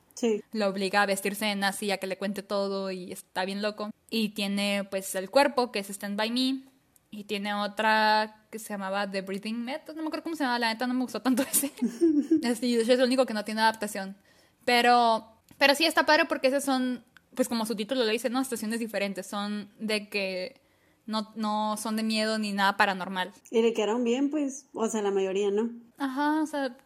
lo 0.53 0.69
obliga 0.69 1.03
a 1.03 1.07
vestirse 1.07 1.45
de 1.45 1.57
nazi 1.57 1.91
a 1.91 1.99
que 1.99 2.07
le 2.07 2.17
cuente 2.17 2.43
todo 2.43 2.91
y 2.91 3.13
está 3.13 3.45
bien 3.45 3.61
loco. 3.61 3.91
Y 4.09 4.31
tiene 4.31 4.89
pues 4.91 5.15
el 5.15 5.29
cuerpo, 5.29 5.73
que 5.73 5.81
es 5.81 5.91
Stand 5.91 6.17
By 6.17 6.31
Me, 6.31 6.72
y 7.13 7.23
tiene 7.25 7.55
otra 7.55 8.47
que 8.51 8.59
se 8.59 8.71
llamaba 8.71 9.09
The 9.09 9.21
Breathing 9.23 9.65
Method. 9.65 9.95
No 9.95 10.03
me 10.03 10.09
acuerdo 10.09 10.25
cómo 10.25 10.35
se 10.35 10.43
llama, 10.43 10.59
la 10.59 10.73
neta 10.73 10.89
no 10.89 10.95
me 10.95 11.03
gustó 11.03 11.23
tanto 11.23 11.45
ese. 11.45 11.71
es, 12.43 12.61
es 12.61 12.89
el 12.89 13.03
único 13.03 13.25
que 13.25 13.35
no 13.35 13.45
tiene 13.45 13.61
adaptación. 13.61 14.17
Pero, 14.65 15.25
pero 15.59 15.77
sí 15.77 15.85
está 15.85 16.05
padre 16.05 16.25
porque 16.25 16.49
esos 16.49 16.65
son, 16.65 17.05
pues 17.37 17.49
como 17.49 17.65
su 17.67 17.77
título 17.77 18.05
lo 18.05 18.11
dice, 18.11 18.31
¿no? 18.31 18.41
Estaciones 18.41 18.81
diferentes. 18.81 19.27
Son 19.27 19.71
de 19.79 20.09
que 20.09 20.61
no, 21.07 21.33
no 21.37 21.77
son 21.77 21.95
de 21.95 22.03
miedo 22.03 22.41
ni 22.41 22.53
nada 22.53 22.77
paranormal. 22.77 23.33
Y 23.53 23.63
le 23.63 23.73
quedaron 23.73 24.03
bien, 24.03 24.31
pues, 24.31 24.67
o 24.73 24.89
sea, 24.89 25.03
la 25.03 25.13
mayoría, 25.13 25.53
¿no? 25.53 25.71
Ajá, 25.99 26.43
o 26.43 26.47
sea, 26.47 26.77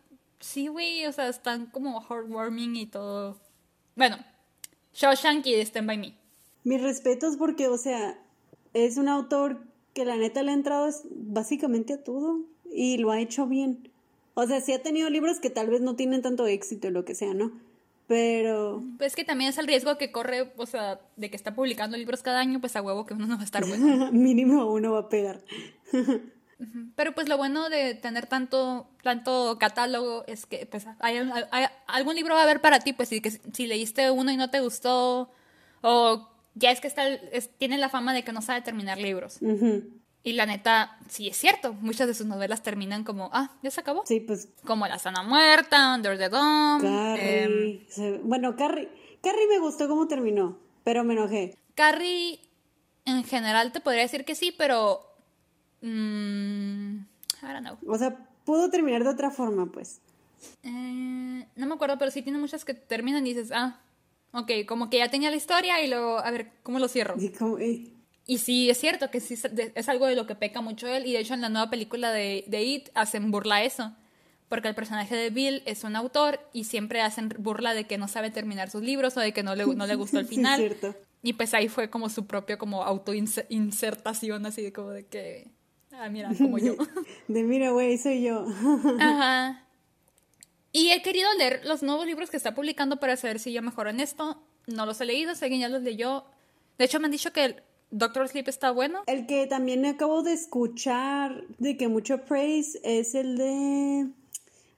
Sí, 0.41 0.69
güey, 0.69 1.07
o 1.07 1.13
sea, 1.13 1.29
están 1.29 1.67
como 1.67 2.01
heartwarming 2.01 2.77
y 2.77 2.87
todo. 2.87 3.41
Bueno, 3.95 4.19
Shawshank 4.95 5.47
y 5.47 5.55
Stand 5.55 5.87
By 5.87 5.99
Me. 5.99 6.15
Mis 6.65 6.83
respetos 6.83 7.37
porque, 7.37 7.69
o 7.69 7.79
sea, 7.79 8.19
es 8.75 8.97
un 8.97 9.09
autor 9.09 9.65
que 9.97 10.05
la 10.05 10.19
neta 10.19 10.43
le 10.43 10.51
ha 10.51 10.55
entrado 10.55 10.91
básicamente 11.11 11.95
a 11.95 12.05
todo 12.05 12.41
y 12.71 12.99
lo 12.99 13.13
ha 13.13 13.19
hecho 13.19 13.47
bien. 13.47 13.91
O 14.35 14.47
sea, 14.47 14.61
sí 14.61 14.75
ha 14.75 14.83
tenido 14.83 15.09
libros 15.09 15.41
que 15.41 15.49
tal 15.49 15.71
vez 15.71 15.81
no 15.81 15.97
tienen 15.97 16.21
tanto 16.21 16.47
éxito 16.47 16.91
lo 16.91 17.07
que 17.07 17.15
sea, 17.15 17.33
¿no? 17.33 17.51
Pero... 18.07 18.85
Pues 18.99 19.17
que 19.17 19.25
también 19.25 19.49
es 19.49 19.57
el 19.57 19.67
riesgo 19.67 19.97
que 19.97 20.13
corre, 20.13 20.53
o 20.59 20.67
sea, 20.67 21.01
de 21.17 21.31
que 21.31 21.37
está 21.37 21.55
publicando 21.55 21.97
libros 21.97 22.23
cada 22.23 22.41
año, 22.41 22.61
pues 22.61 22.77
a 22.77 22.83
huevo 22.83 23.07
que 23.07 23.15
uno 23.15 23.27
no 23.27 23.37
va 23.37 23.41
a 23.41 23.47
estar 23.47 23.65
bueno. 23.67 24.13
Mínimo 24.13 24.71
uno 24.71 24.93
va 24.93 24.99
a 24.99 25.09
pegar. 25.09 25.43
Pero 26.95 27.15
pues 27.15 27.27
lo 27.27 27.39
bueno 27.39 27.71
de 27.71 27.95
tener 27.95 28.27
tanto, 28.27 28.89
tanto 29.03 29.57
catálogo 29.59 30.25
es 30.27 30.45
que 30.45 30.67
pues 30.67 30.87
hay, 31.01 31.17
algún 31.87 32.17
libro 32.17 32.35
va 32.35 32.41
a 32.41 32.45
haber 32.45 32.61
para 32.61 32.81
ti, 32.81 32.93
pues 32.93 33.09
si, 33.09 33.23
que, 33.23 33.31
si 33.31 33.67
leíste 33.67 34.11
uno 34.11 34.31
y 34.31 34.37
no 34.37 34.51
te 34.51 34.61
gustó, 34.61 35.31
o 35.81 36.29
ya 36.57 36.71
es 36.71 36.81
que 36.81 36.89
está, 36.89 37.05
tiene 37.59 37.79
la 37.79 37.89
fama 37.89 38.13
de 38.15 38.25
que 38.25 38.33
no 38.33 38.43
sabe 38.43 38.63
terminar 38.63 38.99
libros. 38.99 39.39
Y 40.23 40.33
la 40.33 40.45
neta, 40.45 40.99
sí 41.09 41.29
es 41.29 41.37
cierto, 41.37 41.73
muchas 41.75 42.09
de 42.09 42.15
sus 42.15 42.27
novelas 42.27 42.63
terminan 42.63 43.05
como, 43.05 43.31
ah, 43.33 43.53
ya 43.63 43.71
se 43.71 43.81
acabó. 43.81 44.05
Sí, 44.07 44.19
pues. 44.19 44.49
Como 44.65 44.89
La 44.89 44.99
Sana 44.99 45.23
Muerta, 45.23 45.95
Under 45.95 46.19
the 46.19 46.29
Dome. 46.29 46.83
Carrie. 46.83 47.87
Em, 47.97 48.29
bueno, 48.29 48.57
Carrie, 48.57 48.89
Carrie 49.23 49.47
me 49.49 49.61
gustó 49.61 49.87
cómo 49.87 50.09
terminó, 50.09 50.59
pero 50.83 51.05
me 51.05 51.15
enojé. 51.15 51.57
Carrie, 51.77 52.41
en 53.05 53.23
general 53.23 53.71
te 53.71 53.81
podría 53.81 54.03
decir 54.03 54.25
que 54.25 54.35
sí, 54.35 54.53
pero. 54.57 55.01
Mmm, 55.83 56.97
I 57.43 57.53
don't 57.53 57.61
know. 57.61 57.79
O 57.87 57.97
sea, 57.97 58.17
pudo 58.45 58.69
terminar 58.69 59.05
de 59.05 59.11
otra 59.11 59.31
forma, 59.31 59.71
pues. 59.71 60.01
Eh, 60.65 61.47
no 61.55 61.67
me 61.67 61.75
acuerdo, 61.75 61.99
pero 61.99 62.11
sí 62.11 62.23
tiene 62.23 62.39
muchas 62.39 62.65
que 62.65 62.75
terminan 62.75 63.25
y 63.27 63.35
dices, 63.35 63.53
ah, 63.55 63.81
ok, 64.37 64.51
como 64.67 64.91
que 64.91 64.99
ya 64.99 65.11
tenía 65.11 65.31
la 65.31 65.37
historia 65.37 65.83
y 65.83 65.89
luego, 65.89 66.19
a 66.19 66.31
ver, 66.31 66.51
¿cómo 66.63 66.79
lo 66.79 66.89
cierro? 66.89 67.15
Y, 67.19 67.31
como, 67.31 67.59
eh, 67.59 67.93
y 68.27 68.39
sí, 68.39 68.69
es 68.71 68.79
cierto 68.79 69.11
que 69.11 69.21
sí 69.21 69.35
es 69.75 69.89
algo 69.89 70.07
de 70.07 70.17
lo 70.17 70.27
que 70.27 70.35
peca 70.35 70.61
mucho 70.61 70.89
él. 70.89 71.07
Y 71.07 71.13
de 71.13 71.21
hecho, 71.21 71.35
en 71.35 71.41
la 71.41 71.49
nueva 71.49 71.71
película 71.71 72.11
de, 72.11 72.45
de 72.49 72.63
It 72.63 72.89
hacen 72.95 73.31
burla 73.31 73.65
eso. 73.65 73.95
Porque 74.49 74.69
el 74.69 74.75
personaje 74.75 75.17
de 75.17 75.31
Bill 75.31 75.63
es 75.67 75.83
un 75.83 75.97
autor 75.97 76.39
y 76.53 76.65
siempre 76.65 77.01
hacen 77.01 77.35
burla 77.39 77.75
de 77.75 77.85
que 77.85 77.99
no 77.99 78.07
sabe 78.07 78.31
terminar 78.31 78.71
sus 78.71 78.83
libros 78.83 79.17
o 79.17 79.21
de 79.21 79.33
que 79.33 79.43
no 79.43 79.57
le, 79.57 79.67
no 79.67 79.87
le 79.87 79.95
gustó 79.97 80.19
el 80.19 80.27
final. 80.27 80.61
Sí, 80.61 80.69
cierto. 80.69 80.95
Y 81.23 81.33
pues 81.33 81.55
ahí 81.55 81.69
fue 81.69 81.91
como 81.91 82.09
su 82.09 82.27
propio 82.27 82.59
como 82.59 82.85
autoinsertación, 82.85 84.47
así 84.47 84.63
de 84.63 84.73
como 84.73 84.91
de 84.91 85.07
que, 85.07 85.51
ah, 85.93 86.09
mira, 86.09 86.31
como 86.39 86.59
yo. 86.59 86.77
De, 87.29 87.43
mira, 87.43 87.71
güey, 87.71 87.99
soy 87.99 88.23
yo. 88.23 88.47
Ajá. 89.01 89.66
Y 90.77 90.93
he 90.93 91.01
querido 91.01 91.33
leer 91.39 91.63
los 91.65 91.83
nuevos 91.83 92.05
libros 92.05 92.29
que 92.29 92.37
está 92.37 92.55
publicando 92.55 92.99
para 93.01 93.17
saber 93.17 93.39
si 93.39 93.51
yo 93.51 93.63
mejoro 93.63 93.89
en 93.89 93.99
esto. 93.99 94.43
No 94.67 94.85
los 94.85 95.01
he 95.01 95.07
leído, 95.07 95.35
si 95.35 95.43
alguien 95.43 95.63
ya 95.63 95.71
los 95.71 95.81
leyó. 95.81 96.27
De 96.77 96.85
hecho, 96.85 97.01
me 97.01 97.07
han 97.07 97.13
dicho 97.13 97.33
que 97.33 97.57
Doctor 97.91 98.29
Sleep 98.29 98.47
está 98.47 98.73
bueno. 98.73 99.03
El 99.07 99.27
que 99.27 99.47
también 99.47 99.87
acabo 99.87 100.23
de 100.23 100.35
escuchar 100.35 101.45
de 101.57 101.79
que 101.79 101.89
mucho 101.89 102.27
praise 102.27 102.79
es 102.85 103.15
el 103.15 103.39
de. 103.39 104.11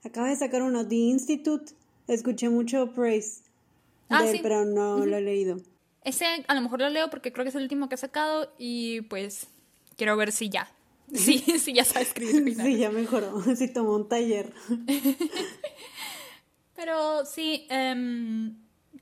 Acaba 0.05 0.29
de 0.29 0.37
sacar 0.37 0.61
uno, 0.61 0.87
The 0.87 0.95
Institute. 0.95 1.73
Escuché 2.07 2.47
mucho 2.47 2.93
praise. 2.93 3.41
Ah, 4.07 4.25
sí. 4.25 4.39
pero 4.41 4.63
no 4.63 5.05
lo 5.05 5.17
he 5.17 5.21
leído. 5.21 5.57
Ese 6.05 6.23
a 6.47 6.55
lo 6.55 6.61
mejor 6.61 6.79
lo 6.79 6.87
leo 6.87 7.09
porque 7.09 7.33
creo 7.33 7.43
que 7.43 7.49
es 7.49 7.55
el 7.55 7.63
último 7.63 7.89
que 7.89 7.95
ha 7.95 7.97
sacado 7.97 8.53
y 8.57 9.01
pues 9.01 9.47
quiero 9.97 10.15
ver 10.15 10.31
si 10.31 10.47
ya. 10.47 10.71
Sí, 11.15 11.39
sí, 11.59 11.73
ya 11.73 11.85
sabe 11.85 12.03
escribir. 12.03 12.55
sí, 12.55 12.77
ya 12.77 12.91
mejoró. 12.91 13.41
Sí, 13.55 13.73
tomó 13.73 13.95
un 13.95 14.07
taller. 14.07 14.53
pero 16.75 17.25
sí, 17.25 17.67
um, 17.71 18.55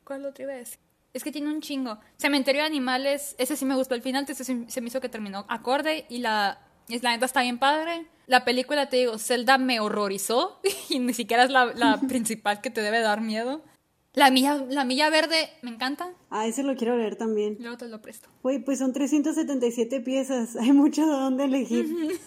¿cuál 0.03 0.26
otro 0.26 0.43
iba 0.43 0.53
a 0.53 0.58
decir? 0.58 0.80
Es 1.14 1.24
que 1.24 1.32
tiene 1.32 1.49
un 1.49 1.62
chingo. 1.62 1.99
Cementerio 2.18 2.62
de 2.62 2.68
Animales, 2.68 3.36
ese 3.38 3.55
sí 3.55 3.66
me 3.66 3.76
gustó 3.76 3.95
al 3.95 4.01
final, 4.01 4.26
ese 4.28 4.43
sí, 4.43 4.66
se 4.68 4.82
me 4.82 4.88
hizo 4.88 5.01
que 5.01 5.10
terminó 5.10 5.45
acorde 5.49 6.05
y 6.10 6.20
la, 6.20 6.60
es, 6.89 7.03
la 7.03 7.12
neta 7.12 7.26
está 7.26 7.41
bien 7.41 7.58
padre. 7.58 8.05
La 8.28 8.45
película, 8.45 8.89
te 8.89 8.97
digo, 8.97 9.18
Zelda 9.18 9.58
me 9.58 9.80
horrorizó 9.80 10.60
y 10.89 10.99
ni 10.99 11.14
siquiera 11.14 11.43
es 11.43 11.49
la, 11.49 11.66
la 11.74 11.99
principal 12.08 12.62
que 12.62 12.70
te 12.70 12.82
debe 12.82 12.99
dar 12.99 13.22
miedo. 13.22 13.64
La 14.18 14.32
milla, 14.32 14.65
la 14.68 14.84
milla 14.84 15.11
verde, 15.11 15.47
me 15.61 15.70
encanta. 15.70 16.11
Ah, 16.32 16.47
ese 16.47 16.63
lo 16.63 16.76
quiero 16.76 16.97
leer 16.97 17.18
también. 17.18 17.55
Luego 17.59 17.78
te 17.78 17.88
lo 17.88 18.01
presto. 18.01 18.30
Güey, 18.41 18.57
pues 18.57 18.80
son 18.80 18.91
377 18.91 20.01
piezas. 20.01 20.55
Hay 20.55 20.72
mucho 20.72 21.05
de 21.05 21.11
dónde 21.11 21.43
elegir. 21.43 22.18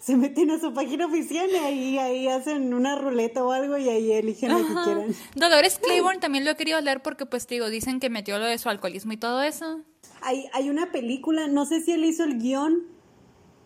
Se 0.00 0.16
meten 0.16 0.50
a 0.52 0.58
su 0.58 0.72
página 0.72 1.04
oficial 1.04 1.50
y 1.50 1.56
ahí, 1.56 1.98
ahí 1.98 2.28
hacen 2.28 2.72
una 2.72 2.96
ruleta 2.96 3.44
o 3.44 3.52
algo 3.52 3.76
y 3.76 3.90
ahí 3.90 4.12
eligen 4.12 4.52
lo 4.52 4.66
que 4.66 4.84
quieran. 4.84 5.14
Dolores 5.34 5.78
Claiborne 5.78 6.18
también 6.18 6.46
lo 6.46 6.52
he 6.52 6.56
querido 6.56 6.80
leer 6.80 7.02
porque, 7.02 7.26
pues, 7.26 7.46
digo, 7.46 7.68
dicen 7.68 8.00
que 8.00 8.08
metió 8.08 8.38
lo 8.38 8.46
de 8.46 8.56
su 8.56 8.70
alcoholismo 8.70 9.12
y 9.12 9.18
todo 9.18 9.42
eso. 9.42 9.82
Hay, 10.22 10.46
hay 10.54 10.70
una 10.70 10.92
película, 10.92 11.46
no 11.46 11.66
sé 11.66 11.82
si 11.82 11.92
él 11.92 12.06
hizo 12.06 12.24
el 12.24 12.38
guion 12.38 12.84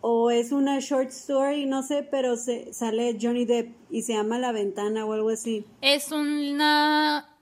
o 0.01 0.33
es 0.33 0.51
una 0.51 0.81
short 0.81 1.11
story, 1.11 1.67
no 1.67 1.85
sé, 1.85 2.03
pero 2.03 2.37
se, 2.37 2.73
sale 2.73 3.17
Johnny 3.21 3.45
Depp 3.45 3.73
y 3.89 4.03
se 4.03 4.15
llama 4.15 4.41
La 4.41 4.51
Ventana 4.51 5.07
o 5.07 5.13
algo 5.13 5.31
así. 5.31 5.65
Es 5.81 6.11
una 6.11 7.38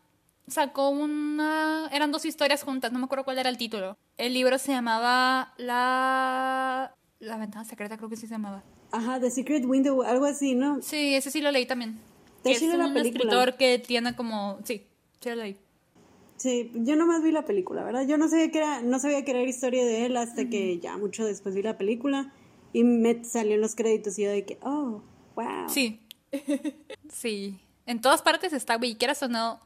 sacó 0.48 0.90
una... 0.90 1.88
Eran 1.92 2.12
dos 2.12 2.24
historias 2.24 2.62
juntas, 2.62 2.92
no 2.92 2.98
me 2.98 3.06
acuerdo 3.06 3.24
cuál 3.24 3.38
era 3.38 3.48
el 3.48 3.58
título. 3.58 3.96
El 4.16 4.34
libro 4.34 4.58
se 4.58 4.72
llamaba 4.72 5.54
La... 5.56 6.94
La 7.18 7.38
ventana 7.38 7.64
secreta, 7.64 7.96
creo 7.96 8.10
que 8.10 8.16
sí 8.16 8.26
se 8.26 8.34
llamaba. 8.34 8.62
Ajá, 8.92 9.18
The 9.20 9.30
Secret 9.30 9.64
Window, 9.64 10.02
algo 10.02 10.26
así, 10.26 10.54
¿no? 10.54 10.82
Sí, 10.82 11.14
ese 11.14 11.30
sí 11.30 11.40
lo 11.40 11.50
leí 11.50 11.66
también. 11.66 11.98
es 12.44 12.62
un 12.62 12.96
escritor 12.96 13.56
que 13.56 13.78
tiene 13.78 14.14
como... 14.14 14.58
Sí, 14.64 14.86
sí 15.20 15.28
lo 15.30 15.36
leí. 15.36 15.56
Sí, 16.36 16.70
yo 16.74 16.96
nomás 16.96 17.22
vi 17.22 17.32
la 17.32 17.46
película, 17.46 17.82
¿verdad? 17.82 18.06
Yo 18.06 18.18
no 18.18 18.28
sabía 18.28 18.50
que 18.50 18.58
era, 18.58 18.82
no 18.82 18.98
sabía 18.98 19.24
que 19.24 19.30
era 19.30 19.42
historia 19.42 19.84
de 19.86 20.04
él 20.04 20.16
hasta 20.18 20.48
que 20.50 20.78
ya 20.78 20.98
mucho 20.98 21.24
después 21.24 21.54
vi 21.54 21.62
la 21.62 21.78
película 21.78 22.32
y 22.74 22.84
me 22.84 23.24
salieron 23.24 23.62
los 23.62 23.74
créditos 23.74 24.18
y 24.18 24.24
yo 24.24 24.30
de 24.30 24.44
que, 24.44 24.58
oh, 24.60 25.02
wow. 25.34 25.68
Sí. 25.68 26.00
sí. 27.08 27.58
En 27.86 28.02
todas 28.02 28.20
partes 28.20 28.52
está, 28.52 28.76
güey, 28.76 28.96
quieras 28.96 29.22
o 29.22 29.28
no, 29.28 29.60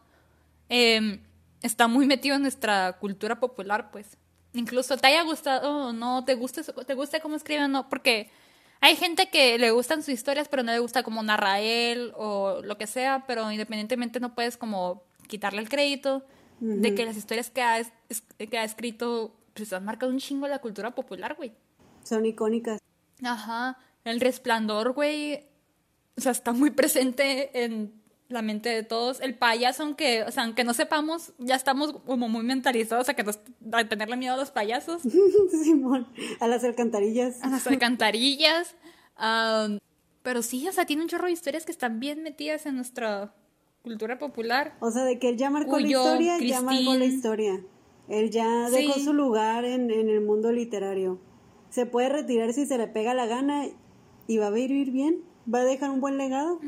Em, 0.70 1.20
está 1.62 1.88
muy 1.88 2.06
metido 2.06 2.36
en 2.36 2.42
nuestra 2.42 2.96
cultura 2.98 3.38
popular, 3.38 3.90
pues. 3.90 4.16
Incluso 4.54 4.96
te 4.96 5.08
haya 5.08 5.22
gustado 5.22 5.88
o 5.88 5.92
no, 5.92 6.24
te 6.24 6.34
guste, 6.34 6.62
te 6.62 6.94
guste 6.94 7.20
cómo 7.20 7.36
escribe 7.36 7.64
o 7.64 7.68
no, 7.68 7.88
porque 7.88 8.30
hay 8.80 8.96
gente 8.96 9.28
que 9.28 9.58
le 9.58 9.70
gustan 9.72 10.02
sus 10.02 10.14
historias, 10.14 10.48
pero 10.48 10.62
no 10.62 10.72
le 10.72 10.78
gusta 10.78 11.02
como 11.02 11.22
narra 11.22 11.60
él 11.60 12.12
o 12.16 12.60
lo 12.62 12.78
que 12.78 12.86
sea, 12.86 13.24
pero 13.26 13.50
independientemente 13.52 14.20
no 14.20 14.34
puedes 14.34 14.56
como 14.56 15.04
quitarle 15.26 15.60
el 15.60 15.68
crédito 15.68 16.24
de 16.60 16.94
que 16.94 17.06
las 17.06 17.16
historias 17.16 17.48
que 17.48 17.62
ha, 17.62 17.80
que 18.38 18.58
ha 18.58 18.64
escrito 18.64 19.34
pues 19.54 19.72
han 19.72 19.84
marcado 19.84 20.12
un 20.12 20.18
chingo 20.18 20.46
la 20.46 20.60
cultura 20.60 20.94
popular, 20.94 21.34
güey. 21.36 21.52
Son 22.04 22.24
icónicas. 22.24 22.80
Ajá. 23.22 23.78
El 24.04 24.20
resplandor, 24.20 24.92
güey, 24.92 25.46
o 26.16 26.20
sea, 26.20 26.32
está 26.32 26.52
muy 26.52 26.70
presente 26.70 27.64
en 27.64 27.99
la 28.30 28.42
mente 28.42 28.68
de 28.68 28.82
todos. 28.82 29.20
El 29.20 29.34
payaso, 29.34 29.82
aunque, 29.82 30.22
o 30.22 30.30
sea, 30.30 30.44
aunque 30.44 30.64
no 30.64 30.72
sepamos, 30.74 31.32
ya 31.38 31.56
estamos 31.56 31.92
como 32.06 32.28
muy 32.28 32.44
mentalizados 32.44 33.08
a, 33.08 33.14
que 33.14 33.24
a 33.72 33.88
tenerle 33.88 34.16
miedo 34.16 34.34
a 34.34 34.36
los 34.36 34.50
payasos. 34.50 35.02
Simón, 35.64 36.06
a 36.38 36.46
las 36.46 36.64
alcantarillas. 36.64 37.42
A 37.42 37.48
las 37.48 37.66
alcantarillas. 37.66 38.76
pero 40.22 40.42
sí, 40.42 40.66
o 40.68 40.72
sea, 40.72 40.86
tiene 40.86 41.02
un 41.02 41.08
chorro 41.08 41.26
de 41.26 41.32
historias 41.32 41.64
que 41.64 41.72
están 41.72 42.00
bien 42.00 42.22
metidas 42.22 42.66
en 42.66 42.76
nuestra 42.76 43.34
cultura 43.82 44.18
popular. 44.18 44.76
O 44.80 44.90
sea, 44.90 45.04
de 45.04 45.18
que 45.18 45.28
él 45.28 45.36
ya 45.36 45.50
marcó 45.50 45.78
la 45.78 45.86
historia, 45.86 46.38
ya 46.38 46.62
marcó 46.62 46.94
la 46.94 47.04
historia. 47.04 47.60
Él 48.08 48.30
ya 48.30 48.68
dejó 48.70 48.98
su 48.98 49.12
lugar 49.12 49.64
en, 49.64 49.90
en 49.90 50.08
el 50.08 50.20
mundo 50.20 50.50
literario. 50.50 51.20
Se 51.70 51.86
puede 51.86 52.08
retirar 52.08 52.52
si 52.52 52.66
se 52.66 52.76
le 52.76 52.88
pega 52.88 53.14
la 53.14 53.26
gana 53.26 53.66
y 54.26 54.38
va 54.38 54.48
a 54.48 54.50
vivir 54.50 54.90
bien. 54.90 55.22
Va 55.52 55.60
a 55.60 55.64
dejar 55.64 55.90
un 55.90 56.00
buen 56.00 56.18
legado. 56.18 56.60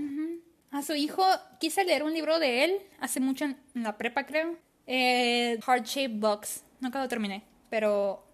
A 0.73 0.81
su 0.81 0.95
hijo 0.95 1.23
quise 1.61 1.85
leer 1.85 2.03
un 2.03 2.15
libro 2.15 2.39
de 2.39 2.65
él 2.65 2.79
hace 2.99 3.21
mucho 3.21 3.45
en, 3.45 3.57
la 3.75 3.99
prepa, 3.99 4.25
creo. 4.25 4.57
Eh, 4.87 5.59
Heart 5.67 5.85
Shape 5.85 6.15
Box. 6.19 6.65
Nunca 6.81 6.99
lo 6.99 7.09
terminé, 7.09 7.45
pero 7.69 8.25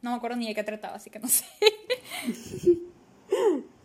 no 0.00 0.10
me 0.10 0.16
acuerdo 0.16 0.36
ni 0.36 0.46
de 0.46 0.54
qué 0.54 0.62
trataba, 0.62 0.94
así 0.94 1.10
que 1.10 1.18
no 1.18 1.28
sé. 1.28 1.44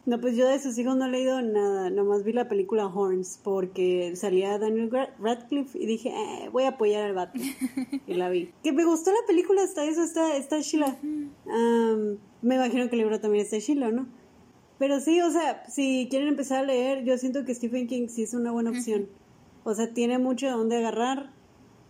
No, 0.05 0.19
pues 0.19 0.35
yo 0.35 0.45
de 0.49 0.59
sus 0.59 0.77
hijos 0.77 0.97
no 0.97 1.05
he 1.05 1.09
leído 1.09 1.41
nada, 1.41 1.89
nomás 1.89 2.25
vi 2.25 2.33
la 2.33 2.49
película 2.49 2.87
Horns 2.87 3.39
porque 3.41 4.13
salía 4.17 4.57
Daniel 4.59 4.91
Radcliffe 5.17 5.79
y 5.79 5.85
dije, 5.85 6.09
eh, 6.09 6.49
voy 6.51 6.63
a 6.63 6.69
apoyar 6.69 7.03
al 7.05 7.13
vato. 7.13 7.39
y 8.07 8.13
la 8.13 8.27
vi. 8.27 8.51
Que 8.63 8.73
me 8.73 8.83
gustó 8.83 9.11
la 9.11 9.25
película, 9.25 9.63
hasta 9.63 9.85
eso 9.85 10.03
está, 10.03 10.35
está 10.35 10.59
Sheila. 10.59 10.97
me 12.41 12.55
imagino 12.55 12.89
que 12.89 12.95
el 12.95 13.01
libro 13.01 13.21
también 13.21 13.45
está 13.45 13.59
Sheila, 13.59 13.91
¿no? 13.91 14.07
Pero 14.83 14.99
sí, 14.99 15.21
o 15.21 15.31
sea, 15.31 15.63
si 15.69 16.09
quieren 16.09 16.27
empezar 16.27 16.59
a 16.59 16.67
leer, 16.67 17.05
yo 17.05 17.17
siento 17.17 17.45
que 17.45 17.55
Stephen 17.55 17.87
King 17.87 18.09
sí 18.09 18.23
es 18.23 18.33
una 18.33 18.51
buena 18.51 18.71
opción. 18.71 19.07
O 19.63 19.73
sea, 19.73 19.93
tiene 19.93 20.17
mucho 20.17 20.47
de 20.47 20.51
dónde 20.51 20.75
agarrar. 20.75 21.31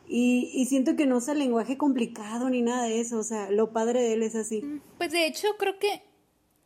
Y, 0.08 0.52
y 0.54 0.68
siento 0.68 0.96
que 0.96 1.08
no 1.08 1.18
usa 1.18 1.34
lenguaje 1.34 1.76
complicado 1.76 2.52
ni 2.52 2.62
nada 2.62 2.84
de 2.84 3.00
eso. 3.00 3.18
O 3.18 3.24
sea, 3.24 3.50
lo 3.50 3.74
padre 3.74 4.00
de 4.00 4.14
él 4.14 4.22
es 4.22 4.36
así. 4.36 4.64
Pues 5.00 5.12
de 5.12 5.26
hecho, 5.26 5.48
creo 5.58 5.80
que 5.80 6.04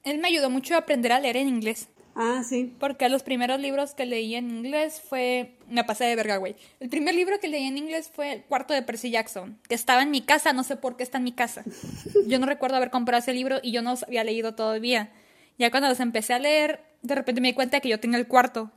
él 0.04 0.18
me 0.18 0.28
ayudó 0.28 0.50
mucho 0.50 0.76
a 0.76 0.80
aprender 0.80 1.14
a 1.14 1.22
leer 1.22 1.38
en 1.38 1.48
inglés. 1.48 1.88
Ah, 2.14 2.44
sí. 2.44 2.76
Porque 2.78 3.08
los 3.08 3.24
primeros 3.24 3.62
libros 3.62 3.94
que 3.94 4.06
leí 4.06 4.36
en 4.36 4.50
inglés 4.50 5.00
fue. 5.00 5.56
Me 5.70 5.86
pasé 5.86 6.04
de 6.04 6.18
verga, 6.18 6.36
güey. 6.36 6.58
El 6.82 6.90
primer 6.90 7.16
libro 7.16 7.40
que 7.40 7.48
leí 7.48 7.64
en 7.64 7.78
inglés 7.78 8.12
fue 8.14 8.34
El 8.34 8.44
cuarto 8.44 8.74
de 8.74 8.82
Percy 8.82 9.12
Jackson, 9.12 9.58
que 9.70 9.76
estaba 9.76 10.02
en 10.02 10.12
mi 10.12 10.20
casa, 10.20 10.52
no 10.52 10.66
sé 10.66 10.76
por 10.76 10.98
qué 10.98 11.04
está 11.04 11.20
en 11.20 11.24
mi 11.24 11.32
casa. 11.32 11.64
Yo 12.28 12.38
no 12.38 12.48
recuerdo 12.48 12.76
haber 12.76 12.90
comprado 12.90 13.22
ese 13.22 13.32
libro 13.32 13.60
y 13.64 13.72
yo 13.72 13.82
no 13.82 13.94
había 14.06 14.26
leído 14.26 14.56
todavía. 14.56 15.14
Ya 15.58 15.72
cuando 15.72 15.90
los 15.90 16.00
empecé 16.00 16.34
a 16.34 16.40
leer, 16.40 16.84
de 17.02 17.16
repente 17.16 17.42
me 17.42 17.50
di 17.50 17.54
cuenta 17.54 17.80
que 17.80 17.90
yo 17.90 18.00
tenía 18.00 18.18
el 18.18 18.28
cuarto. 18.28 18.72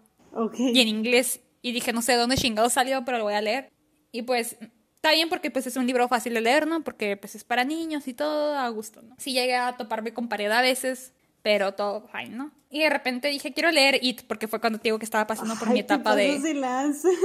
Y 0.59 0.81
en 0.81 0.89
inglés. 0.89 1.41
Y 1.63 1.73
dije, 1.73 1.93
no 1.93 2.03
sé 2.03 2.13
de 2.13 2.19
dónde 2.19 2.37
chingado 2.37 2.71
salió, 2.71 3.05
pero 3.05 3.19
lo 3.19 3.25
voy 3.25 3.35
a 3.35 3.41
leer. 3.41 3.71
Y 4.13 4.23
pues. 4.23 4.57
Está 4.97 5.13
bien 5.13 5.31
porque 5.31 5.51
pues 5.51 5.67
es 5.67 5.77
un 5.77 5.87
libro 5.87 6.09
fácil 6.09 6.35
de 6.35 6.43
leer, 6.43 6.67
¿no? 6.67 6.85
Porque 6.85 7.17
pues 7.17 7.35
es 7.35 7.43
para 7.43 7.65
niños 7.65 8.07
y 8.07 8.13
todo 8.13 8.55
a 8.55 8.69
gusto, 8.69 9.01
¿no? 9.01 9.17
Sí 9.17 9.33
llegué 9.33 9.57
a 9.57 9.75
toparme 9.79 10.13
con 10.13 10.29
pared 10.29 10.51
a 10.51 10.61
veces, 10.61 11.15
pero 11.41 11.73
todo 11.73 12.07
fine, 12.13 12.37
¿no? 12.37 12.51
Y 12.69 12.81
de 12.81 12.91
repente 12.91 13.29
dije, 13.29 13.55
quiero 13.55 13.71
leer 13.71 13.99
It, 14.03 14.23
porque 14.27 14.47
fue 14.47 14.61
cuando 14.61 14.79
te 14.79 14.85
digo 14.85 14.99
que 14.99 15.07
estaba 15.07 15.27
pasando 15.27 15.57
por 15.57 15.69
Ay, 15.69 15.75
mi 15.75 15.81
¿qué 15.81 15.85
etapa 15.85 16.15
de... 16.15 16.39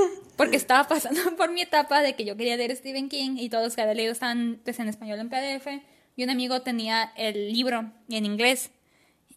Porque 0.37 0.55
estaba 0.55 0.87
pasando 0.87 1.19
por 1.37 1.51
mi 1.51 1.61
etapa 1.61 2.01
de 2.01 2.15
que 2.15 2.25
yo 2.25 2.35
quería 2.35 2.55
leer 2.57 2.75
Stephen 2.75 3.09
King 3.09 3.35
y 3.37 3.49
todos 3.49 3.65
los 3.65 3.75
que 3.75 3.81
había 3.81 3.93
leído 3.93 4.11
estaban 4.11 4.59
pues, 4.63 4.79
en 4.79 4.87
español 4.87 5.19
en 5.19 5.29
PDF. 5.29 5.67
Y 6.15 6.23
un 6.23 6.29
amigo 6.29 6.61
tenía 6.61 7.11
el 7.17 7.51
libro 7.53 7.91
en 8.09 8.25
inglés. 8.25 8.71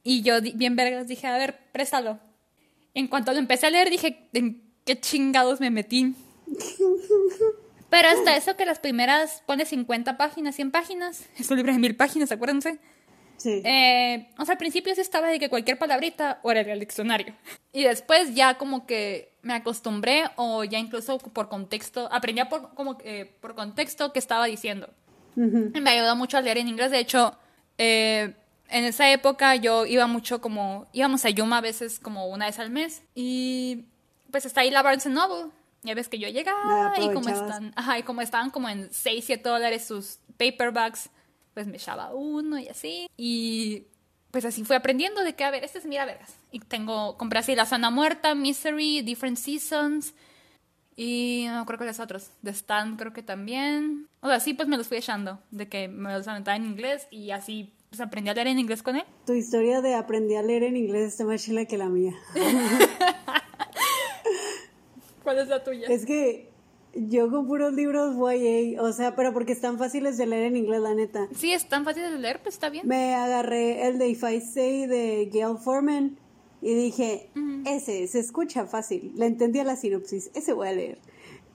Y 0.09 0.23
yo, 0.23 0.41
bien 0.41 0.75
vergas, 0.75 1.07
dije, 1.07 1.27
a 1.27 1.37
ver, 1.37 1.59
préstalo. 1.71 2.19
En 2.95 3.09
cuanto 3.09 3.31
lo 3.35 3.39
empecé 3.39 3.67
a 3.67 3.71
leer, 3.71 3.91
dije, 3.91 4.27
¿en 4.33 4.63
qué 4.87 4.99
chingados 4.99 5.61
me 5.61 5.69
metí? 5.69 6.15
Pero 7.91 8.09
hasta 8.09 8.35
eso 8.35 8.57
que 8.57 8.65
las 8.65 8.79
primeras 8.79 9.43
pone 9.45 9.67
50 9.67 10.17
páginas, 10.17 10.55
100 10.55 10.71
páginas. 10.71 11.27
Es 11.39 11.51
un 11.51 11.59
libro 11.59 11.75
de 11.75 11.79
mil 11.79 11.95
páginas, 11.95 12.33
acuérdense. 12.33 12.79
Sí. 13.37 13.61
Eh, 13.67 14.31
o 14.39 14.47
sea, 14.47 14.55
al 14.55 14.59
principio 14.59 14.95
sí 14.95 15.03
estaba 15.03 15.29
de 15.29 15.39
que 15.39 15.51
cualquier 15.51 15.79
palabrita 15.79 16.41
o 16.43 16.51
era 16.53 16.63
el 16.63 16.81
diccionario. 16.81 17.35
Y 17.75 17.85
después 17.85 18.35
ya 18.35 18.55
como 18.55 18.87
que 18.87 19.35
me 19.43 19.53
acostumbré 19.53 20.25
o 20.37 20.65
ya 20.65 20.79
incluso 20.79 21.19
por 21.19 21.51
contexto, 21.51 22.09
aprendí 22.11 22.43
por, 22.49 22.73
como 22.73 22.97
que 22.97 23.37
por 23.43 23.55
contexto 23.55 24.15
que 24.15 24.21
estaba 24.21 24.47
diciendo. 24.47 24.89
Ujú. 25.37 25.71
Y 25.75 25.81
me 25.83 25.91
ayudó 25.91 26.17
mucho 26.17 26.39
a 26.39 26.41
leer 26.41 26.57
en 26.57 26.69
inglés. 26.69 26.93
De 26.93 26.99
hecho, 26.99 27.37
eh, 27.77 28.33
en 28.69 28.85
esa 28.85 29.11
época 29.11 29.57
yo 29.57 29.87
iba 29.87 30.07
mucho 30.07 30.41
como, 30.41 30.87
íbamos 30.93 31.25
a 31.25 31.31
Yuma 31.31 31.59
a 31.59 31.63
veces 31.63 31.99
como 31.99 32.27
una 32.27 32.47
vez 32.47 32.59
al 32.59 32.71
mes. 32.71 33.03
Y 33.15 33.87
pues 34.31 34.45
está 34.47 34.61
ahí 34.61 34.71
la 34.71 34.83
Barnes 34.83 35.07
Noble. 35.07 35.51
Ya 35.83 35.95
ves 35.95 36.09
que 36.09 36.19
yo 36.19 36.29
llegaba 36.29 36.93
Ah, 36.93 36.95
y 37.01 37.13
como 37.13 37.29
están, 37.29 37.73
ajá, 37.77 37.99
y 37.99 38.03
como 38.03 38.21
estaban 38.21 38.51
como 38.51 38.69
en 38.69 38.93
6, 38.93 39.25
7 39.25 39.49
dólares 39.49 39.87
sus 39.87 40.19
paperbacks, 40.37 41.09
pues 41.55 41.67
me 41.67 41.77
echaba 41.77 42.13
uno 42.13 42.59
y 42.59 42.69
así. 42.69 43.09
Y 43.17 43.85
pues 44.31 44.45
así 44.45 44.65
fui 44.65 44.77
aprendiendo 44.77 45.23
de 45.23 45.35
que, 45.35 45.45
a 45.45 45.51
ver, 45.51 45.65
este 45.65 45.79
es 45.79 45.87
mira 45.87 46.05
vergas. 46.05 46.35
Y 46.51 46.61
tengo, 46.61 47.17
compré 47.17 47.39
así 47.39 47.55
La 47.55 47.65
Zona 47.65 47.91
Muerta, 47.91 48.35
Misery, 48.35 49.03
Different 49.03 49.39
Seasons. 49.39 50.15
Y 50.97 51.47
no 51.49 51.65
creo 51.65 51.79
que 51.79 51.85
los 51.85 52.01
otros. 52.01 52.31
The 52.43 52.51
Stand 52.51 52.99
creo 52.99 53.13
que 53.13 53.23
también. 53.23 54.09
O 54.21 54.29
sea, 54.29 54.41
sí, 54.41 54.53
pues 54.53 54.69
me 54.69 54.77
los 54.77 54.89
fui 54.89 54.97
echando. 54.97 55.39
De 55.53 55.69
que 55.69 55.87
me 55.87 56.13
los 56.13 56.27
aventaba 56.27 56.57
en 56.57 56.67
inglés 56.67 57.07
y 57.11 57.31
así 57.31 57.73
pues 57.91 58.01
aprendí 58.01 58.31
a 58.31 58.35
leer 58.35 58.49
en 58.49 58.59
inglés 58.59 58.83
con 58.83 58.97
él. 58.97 59.05
Tu 59.27 59.35
historia 59.35 59.81
de 59.81 59.95
aprendí 59.95 60.35
a 60.35 60.43
leer 60.43 60.63
en 60.63 60.77
inglés 60.77 61.09
está 61.09 61.25
más 61.25 61.43
chila 61.43 61.65
que 61.65 61.79
la 61.79 61.89
mía. 61.89 62.15
¿Cuál 65.23 65.39
es 65.39 65.49
la 65.49 65.65
tuya? 65.65 65.89
Es 65.89 66.07
que 66.07 66.51
yo 66.95 67.31
con 67.31 67.47
puros 67.47 67.73
libros 67.73 68.17
YA, 68.17 68.83
o 68.83 68.93
sea, 68.93 69.15
pero 69.15 69.33
porque 69.33 69.53
están 69.53 69.79
fáciles 69.79 70.17
de 70.17 70.27
leer 70.27 70.45
en 70.45 70.57
inglés, 70.57 70.81
la 70.81 70.95
neta. 70.95 71.29
Sí, 71.35 71.53
es 71.53 71.69
tan 71.69 71.85
fácil 71.85 72.03
de 72.03 72.19
leer, 72.19 72.41
pues 72.43 72.55
está 72.55 72.71
bien. 72.71 72.87
Me 72.87 73.15
agarré 73.15 73.87
el 73.87 73.99
de 73.99 74.09
If 74.09 74.23
I 74.23 74.41
Say 74.41 74.87
de 74.87 75.31
Gail 75.33 75.59
Foreman 75.59 76.19
y 76.61 76.75
dije, 76.75 77.31
ese 77.67 78.07
se 78.07 78.19
escucha 78.19 78.67
fácil. 78.67 79.13
Le 79.17 79.27
entendí 79.27 79.59
a 79.61 79.65
la 79.65 79.77
sinopsis, 79.77 80.31
ese 80.35 80.53
voy 80.53 80.69
a 80.69 80.73
leer. 80.73 80.99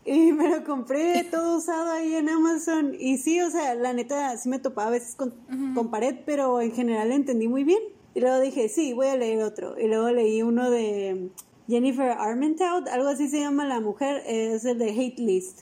Y 0.05 0.33
me 0.33 0.49
lo 0.49 0.63
compré 0.65 1.23
todo 1.31 1.57
usado 1.57 1.91
ahí 1.91 2.15
en 2.15 2.27
Amazon. 2.29 2.93
Y 2.99 3.17
sí, 3.17 3.39
o 3.41 3.49
sea, 3.49 3.73
la 3.75 3.93
neta 3.93 4.35
sí 4.37 4.49
me 4.49 4.59
topaba 4.59 4.89
a 4.89 4.91
veces 4.91 5.15
con, 5.15 5.33
con 5.73 5.89
pared, 5.91 6.15
pero 6.25 6.59
en 6.61 6.73
general 6.73 7.11
entendí 7.11 7.47
muy 7.47 7.63
bien. 7.63 7.79
Y 8.13 8.19
luego 8.19 8.39
dije, 8.41 8.67
sí, 8.69 8.93
voy 8.93 9.07
a 9.07 9.15
leer 9.15 9.41
otro. 9.43 9.79
Y 9.79 9.87
luego 9.87 10.09
leí 10.11 10.41
uno 10.41 10.69
de 10.69 11.29
Jennifer 11.69 12.09
Armentrout, 12.11 12.87
algo 12.89 13.07
así 13.07 13.29
se 13.29 13.39
llama 13.39 13.65
la 13.65 13.79
mujer, 13.79 14.21
es 14.27 14.65
el 14.65 14.77
de 14.77 14.89
Hate 14.91 15.19
List. 15.19 15.61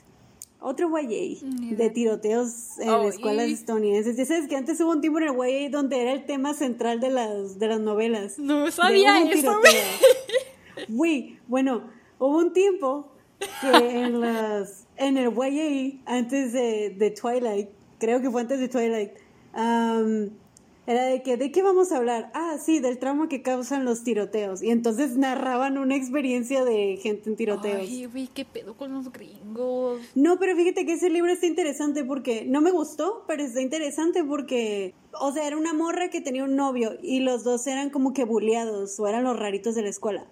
Otro 0.64 0.90
YA 0.96 1.38
de 1.76 1.90
tiroteos 1.90 2.78
en 2.78 2.88
Oh, 2.88 3.02
escuelas 3.08 3.48
y- 3.48 3.52
estadounidenses. 3.52 4.16
Ya 4.16 4.24
sabes 4.24 4.48
que 4.48 4.56
antes 4.56 4.80
hubo 4.80 4.90
un 4.92 5.00
tiempo 5.00 5.18
en 5.20 5.28
el 5.28 5.34
YA 5.36 5.70
donde 5.70 6.00
era 6.02 6.12
el 6.12 6.24
tema 6.26 6.54
central 6.54 7.00
de 7.00 7.10
las, 7.10 7.58
de 7.58 7.66
las 7.68 7.80
novelas. 7.80 8.38
No 8.38 8.70
sabía 8.70 9.20
eso. 9.22 9.60
Güey, 10.88 11.38
bueno, 11.48 11.82
hubo 12.18 12.38
un 12.38 12.52
tiempo 12.52 13.11
que 13.60 14.02
en 14.02 14.20
las 14.20 14.86
en 14.96 15.16
el 15.16 15.34
YA 15.34 16.00
antes 16.06 16.52
de, 16.52 16.90
de 16.90 17.10
Twilight, 17.10 17.68
creo 17.98 18.20
que 18.20 18.30
fue 18.30 18.42
antes 18.42 18.60
de 18.60 18.68
Twilight, 18.68 19.10
am, 19.52 20.30
era 20.84 21.04
de 21.04 21.22
que, 21.22 21.36
¿de 21.36 21.52
qué 21.52 21.62
vamos 21.62 21.92
a 21.92 21.98
hablar? 21.98 22.32
Ah, 22.34 22.56
sí, 22.60 22.80
del 22.80 22.98
trauma 22.98 23.28
que 23.28 23.40
causan 23.40 23.84
los 23.84 24.02
tiroteos. 24.02 24.62
Y 24.62 24.70
entonces 24.70 25.16
narraban 25.16 25.78
una 25.78 25.94
experiencia 25.94 26.64
de 26.64 26.98
gente 27.00 27.30
en 27.30 27.36
tiroteos. 27.36 27.82
Ay, 27.82 28.06
güey, 28.06 28.26
qué 28.26 28.44
pedo 28.44 28.76
con 28.76 28.92
los 28.92 29.12
gringos. 29.12 30.00
No, 30.16 30.40
pero 30.40 30.56
fíjate 30.56 30.84
que 30.84 30.94
ese 30.94 31.08
libro 31.08 31.30
está 31.30 31.46
interesante 31.46 32.04
porque 32.04 32.44
no 32.46 32.60
me 32.60 32.72
gustó, 32.72 33.22
pero 33.28 33.44
está 33.44 33.60
interesante 33.60 34.24
porque, 34.24 34.92
o 35.20 35.30
sea, 35.30 35.46
era 35.46 35.56
una 35.56 35.72
morra 35.72 36.10
que 36.10 36.20
tenía 36.20 36.42
un 36.42 36.56
novio 36.56 36.96
y 37.00 37.20
los 37.20 37.44
dos 37.44 37.64
eran 37.68 37.90
como 37.90 38.12
que 38.12 38.24
bulleados 38.24 38.98
o 38.98 39.06
eran 39.06 39.22
los 39.22 39.38
raritos 39.38 39.76
de 39.76 39.82
la 39.82 39.88
escuela. 39.88 40.26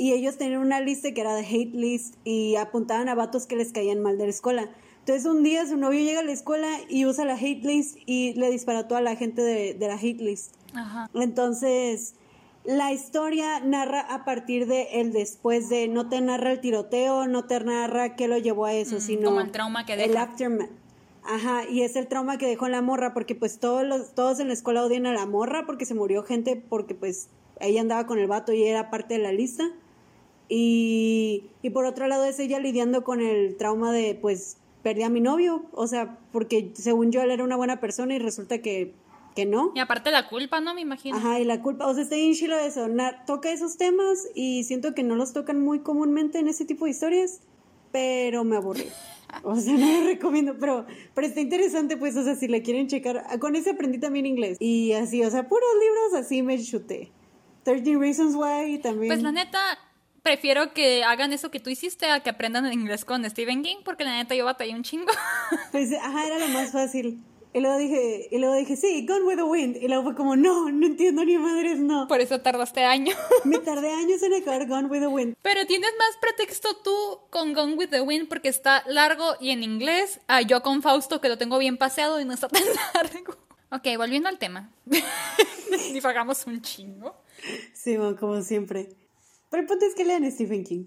Y 0.00 0.12
ellos 0.12 0.36
tenían 0.38 0.60
una 0.60 0.80
lista 0.80 1.12
que 1.12 1.20
era 1.20 1.34
de 1.34 1.42
hate 1.44 1.74
list 1.74 2.14
y 2.24 2.54
apuntaban 2.54 3.08
a 3.08 3.16
vatos 3.16 3.46
que 3.46 3.56
les 3.56 3.72
caían 3.72 4.00
mal 4.00 4.16
de 4.16 4.24
la 4.24 4.30
escuela. 4.30 4.70
Entonces 5.00 5.26
un 5.26 5.42
día 5.42 5.66
su 5.66 5.76
novio 5.76 6.00
llega 6.00 6.20
a 6.20 6.22
la 6.22 6.30
escuela 6.32 6.68
y 6.88 7.04
usa 7.04 7.24
la 7.24 7.34
hate 7.34 7.64
list 7.64 7.96
y 8.06 8.32
le 8.34 8.48
dispara 8.50 8.80
a 8.80 8.88
toda 8.88 9.00
la 9.00 9.16
gente 9.16 9.42
de, 9.42 9.74
de 9.74 9.88
la 9.88 9.94
hate 9.94 10.20
list. 10.20 10.54
Ajá. 10.74 11.10
Entonces, 11.14 12.14
la 12.64 12.92
historia 12.92 13.60
narra 13.60 14.00
a 14.02 14.24
partir 14.24 14.66
de 14.66 15.00
el 15.00 15.12
después 15.12 15.68
de, 15.70 15.88
no 15.88 16.08
te 16.08 16.20
narra 16.20 16.52
el 16.52 16.60
tiroteo, 16.60 17.26
no 17.26 17.46
te 17.46 17.58
narra 17.60 18.14
qué 18.16 18.28
lo 18.28 18.36
llevó 18.38 18.66
a 18.66 18.74
eso, 18.74 19.00
sino 19.00 19.22
Mm, 19.22 19.24
como 19.24 19.40
el 19.40 19.50
trauma 19.50 19.86
que 19.86 19.94
el 19.94 20.10
deja. 20.12 20.22
aftermath. 20.22 20.70
Ajá, 21.24 21.62
y 21.68 21.82
es 21.82 21.96
el 21.96 22.06
trauma 22.06 22.38
que 22.38 22.46
dejó 22.46 22.68
la 22.68 22.82
morra, 22.82 23.14
porque 23.14 23.34
pues 23.34 23.58
todos 23.58 23.84
los, 23.84 24.14
todos 24.14 24.38
en 24.40 24.48
la 24.48 24.54
escuela 24.54 24.84
odian 24.84 25.06
a 25.06 25.12
la 25.12 25.26
morra 25.26 25.64
porque 25.66 25.86
se 25.86 25.94
murió 25.94 26.22
gente, 26.22 26.56
porque 26.56 26.94
pues 26.94 27.28
ella 27.60 27.80
andaba 27.80 28.06
con 28.06 28.18
el 28.18 28.26
vato 28.28 28.52
y 28.52 28.64
era 28.64 28.90
parte 28.90 29.14
de 29.14 29.20
la 29.20 29.32
lista. 29.32 29.64
Y, 30.48 31.44
y 31.62 31.70
por 31.70 31.84
otro 31.84 32.06
lado 32.08 32.24
es 32.24 32.38
ella 32.38 32.58
lidiando 32.58 33.04
con 33.04 33.20
el 33.20 33.56
trauma 33.56 33.92
de 33.92 34.14
pues 34.14 34.56
perdí 34.82 35.02
a 35.02 35.08
mi 35.10 35.20
novio, 35.20 35.66
o 35.72 35.86
sea, 35.86 36.18
porque 36.32 36.70
según 36.74 37.10
yo 37.12 37.20
él 37.22 37.30
era 37.30 37.44
una 37.44 37.56
buena 37.56 37.80
persona 37.80 38.14
y 38.14 38.18
resulta 38.18 38.58
que, 38.62 38.94
que 39.36 39.44
no. 39.44 39.72
Y 39.74 39.80
aparte 39.80 40.10
la 40.10 40.28
culpa, 40.28 40.60
¿no? 40.60 40.72
Me 40.74 40.80
imagino. 40.80 41.16
Ajá, 41.16 41.38
y 41.40 41.44
la 41.44 41.60
culpa, 41.60 41.86
o 41.86 41.92
sea, 41.94 42.02
está 42.04 42.16
bien 42.16 42.32
chilo 42.34 42.56
eso, 42.58 42.88
na- 42.88 43.24
toca 43.26 43.50
esos 43.50 43.76
temas 43.76 44.26
y 44.34 44.64
siento 44.64 44.94
que 44.94 45.02
no 45.02 45.16
los 45.16 45.32
tocan 45.32 45.60
muy 45.60 45.80
comúnmente 45.80 46.38
en 46.38 46.48
ese 46.48 46.64
tipo 46.64 46.86
de 46.86 46.92
historias, 46.92 47.40
pero 47.92 48.44
me 48.44 48.56
aburrí. 48.56 48.84
O 49.42 49.54
sea, 49.56 49.74
no 49.74 49.86
lo 50.00 50.06
recomiendo, 50.06 50.56
pero, 50.58 50.86
pero 51.14 51.26
está 51.26 51.42
interesante, 51.42 51.98
pues, 51.98 52.16
o 52.16 52.24
sea, 52.24 52.34
si 52.34 52.48
le 52.48 52.62
quieren 52.62 52.86
checar, 52.86 53.24
ah, 53.28 53.36
con 53.38 53.56
ese 53.56 53.68
aprendí 53.72 53.98
también 53.98 54.24
inglés. 54.24 54.56
Y 54.58 54.92
así, 54.92 55.22
o 55.22 55.30
sea, 55.30 55.46
puros 55.46 55.68
libros 55.78 56.24
así 56.24 56.40
me 56.42 56.58
chuté. 56.64 57.12
13 57.64 57.98
Reasons 57.98 58.34
Why 58.34 58.78
también. 58.78 59.08
Pues 59.12 59.22
la 59.22 59.30
neta, 59.30 59.58
prefiero 60.28 60.74
que 60.74 61.04
hagan 61.04 61.32
eso 61.32 61.50
que 61.50 61.58
tú 61.58 61.70
hiciste 61.70 62.04
a 62.10 62.20
que 62.20 62.28
aprendan 62.28 62.70
inglés 62.70 63.06
con 63.06 63.28
Stephen 63.30 63.62
King, 63.62 63.76
porque 63.82 64.04
la 64.04 64.12
neta 64.12 64.34
yo 64.34 64.44
batallé 64.44 64.74
un 64.74 64.82
chingo. 64.82 65.10
Pues, 65.72 65.90
ajá, 65.94 66.26
era 66.26 66.38
lo 66.38 66.48
más 66.48 66.70
fácil. 66.70 67.22
Y 67.54 67.60
luego 67.60 67.78
dije, 67.78 68.28
y 68.30 68.38
luego 68.38 68.54
dije, 68.56 68.76
sí, 68.76 69.06
Gone 69.06 69.24
with 69.24 69.36
the 69.36 69.42
Wind. 69.42 69.76
Y 69.76 69.88
luego 69.88 70.02
fue 70.02 70.14
como, 70.14 70.36
no, 70.36 70.70
no 70.70 70.86
entiendo 70.86 71.24
ni 71.24 71.38
madres, 71.38 71.78
no. 71.78 72.06
Por 72.08 72.20
eso 72.20 72.40
tardaste 72.42 72.84
años. 72.84 73.16
Me 73.44 73.58
tardé 73.58 73.90
años 73.90 74.22
en 74.22 74.34
acabar 74.34 74.66
Gone 74.66 74.88
with 74.88 75.00
the 75.00 75.06
Wind. 75.06 75.36
Pero 75.40 75.64
tienes 75.66 75.90
más 75.98 76.16
pretexto 76.20 76.76
tú 76.84 77.20
con 77.30 77.54
Gone 77.54 77.74
with 77.74 77.88
the 77.88 78.02
Wind 78.02 78.28
porque 78.28 78.48
está 78.48 78.84
largo 78.86 79.34
y 79.40 79.50
en 79.50 79.62
inglés. 79.62 80.20
A 80.28 80.42
yo 80.42 80.62
con 80.62 80.82
Fausto 80.82 81.22
que 81.22 81.30
lo 81.30 81.38
tengo 81.38 81.56
bien 81.56 81.78
paseado 81.78 82.20
y 82.20 82.26
no 82.26 82.34
está 82.34 82.48
tan 82.48 82.62
largo. 82.94 83.34
Ok, 83.70 83.96
volviendo 83.96 84.28
al 84.28 84.38
tema. 84.38 84.70
Divagamos 85.92 86.46
un 86.46 86.60
chingo. 86.60 87.16
Sí, 87.72 87.96
bueno, 87.96 88.16
como 88.16 88.42
siempre. 88.42 88.90
Pero 89.50 89.62
el 89.62 89.66
punto 89.66 89.86
es 89.86 89.94
que 89.94 90.04
lean 90.04 90.30
Stephen 90.30 90.64
King. 90.64 90.86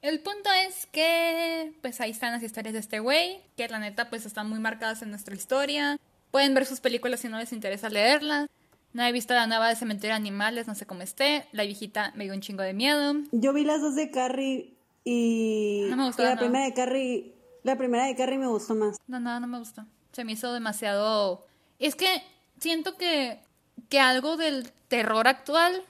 El 0.00 0.20
punto 0.20 0.48
es 0.66 0.86
que, 0.86 1.72
pues 1.82 2.00
ahí 2.00 2.10
están 2.10 2.32
las 2.32 2.42
historias 2.42 2.72
de 2.72 2.78
este 2.78 3.00
güey, 3.00 3.40
que 3.56 3.66
la 3.66 3.80
neta, 3.80 4.08
pues 4.10 4.26
están 4.26 4.48
muy 4.48 4.60
marcadas 4.60 5.02
en 5.02 5.10
nuestra 5.10 5.34
historia. 5.34 5.98
Pueden 6.30 6.54
ver 6.54 6.66
sus 6.66 6.80
películas 6.80 7.20
si 7.20 7.28
no 7.28 7.38
les 7.38 7.52
interesa 7.52 7.88
leerlas. 7.88 8.48
No 8.92 9.02
he 9.02 9.12
visto 9.12 9.34
la 9.34 9.46
nueva 9.46 9.68
de 9.68 9.76
Cementerio 9.76 10.10
de 10.10 10.16
Animales, 10.16 10.66
no 10.66 10.74
sé 10.74 10.86
cómo 10.86 11.02
esté. 11.02 11.46
La 11.52 11.64
viejita 11.64 12.12
me 12.14 12.24
dio 12.24 12.32
un 12.32 12.40
chingo 12.40 12.62
de 12.62 12.74
miedo. 12.74 13.14
Yo 13.32 13.52
vi 13.52 13.64
las 13.64 13.80
dos 13.80 13.96
de 13.96 14.10
Carrie 14.10 14.74
y, 15.04 15.86
No 15.90 15.96
me 15.96 16.06
gustó 16.06 16.22
y 16.22 16.26
la 16.26 16.36
primera 16.36 16.64
de 16.64 16.74
Carrie, 16.74 17.34
la 17.64 17.76
primera 17.76 18.06
de 18.06 18.14
Carrie 18.14 18.38
me 18.38 18.46
gustó 18.46 18.74
más. 18.74 18.98
No, 19.06 19.18
nada, 19.20 19.40
no 19.40 19.46
me 19.46 19.58
gustó. 19.58 19.84
Se 20.12 20.24
me 20.24 20.32
hizo 20.32 20.52
demasiado... 20.52 21.46
Es 21.78 21.96
que 21.96 22.22
siento 22.60 22.96
que, 22.96 23.40
que 23.88 24.00
algo 24.00 24.36
del 24.36 24.70
terror 24.88 25.28
actual 25.28 25.84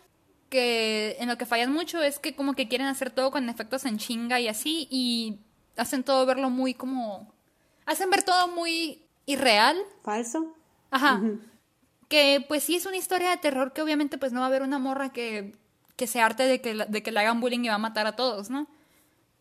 que 0.49 1.17
en 1.21 1.29
lo 1.29 1.39
que 1.39 1.47
fallan 1.47 1.73
mucho 1.73 2.03
es 2.03 2.19
que 2.19 2.35
como 2.35 2.55
que 2.55 2.69
quieren 2.69 2.87
hacer 2.87 3.11
todo 3.11 3.31
con 3.31 3.49
efectos 3.49 3.85
en 3.85 3.99
chinga 3.99 4.41
y 4.41 4.49
así 4.49 4.89
y 4.91 5.39
hacen 5.77 6.03
todo 6.03 6.27
verlo 6.27 6.51
muy 6.51 6.75
como 6.75 7.33
hacen 7.87 8.11
ver 8.11 8.23
todo 8.23 8.49
muy 8.49 9.03
irreal. 9.27 9.77
Falso. 10.03 10.55
Ajá. 10.91 11.23
Que 12.09 12.45
pues 12.47 12.65
sí 12.65 12.77
es 12.77 12.87
una 12.87 12.97
historia 12.97 13.31
de 13.31 13.37
terror 13.37 13.73
que 13.73 13.83
obviamente 13.83 14.19
pues 14.19 14.33
no 14.33 14.41
va 14.41 14.47
a 14.47 14.49
haber 14.49 14.63
una 14.63 14.79
morra 14.79 15.11
que, 15.13 15.55
que 15.97 16.07
se 16.07 16.21
arte 16.21 16.45
de 16.45 16.61
que, 16.61 16.75
de 16.75 17.03
que 17.03 17.13
le 17.13 17.21
hagan 17.21 17.41
bullying 17.41 17.65
y 17.65 17.69
va 17.69 17.75
a 17.75 17.79
matar 17.79 18.07
a 18.07 18.17
todos, 18.17 18.51
¿no? 18.51 18.67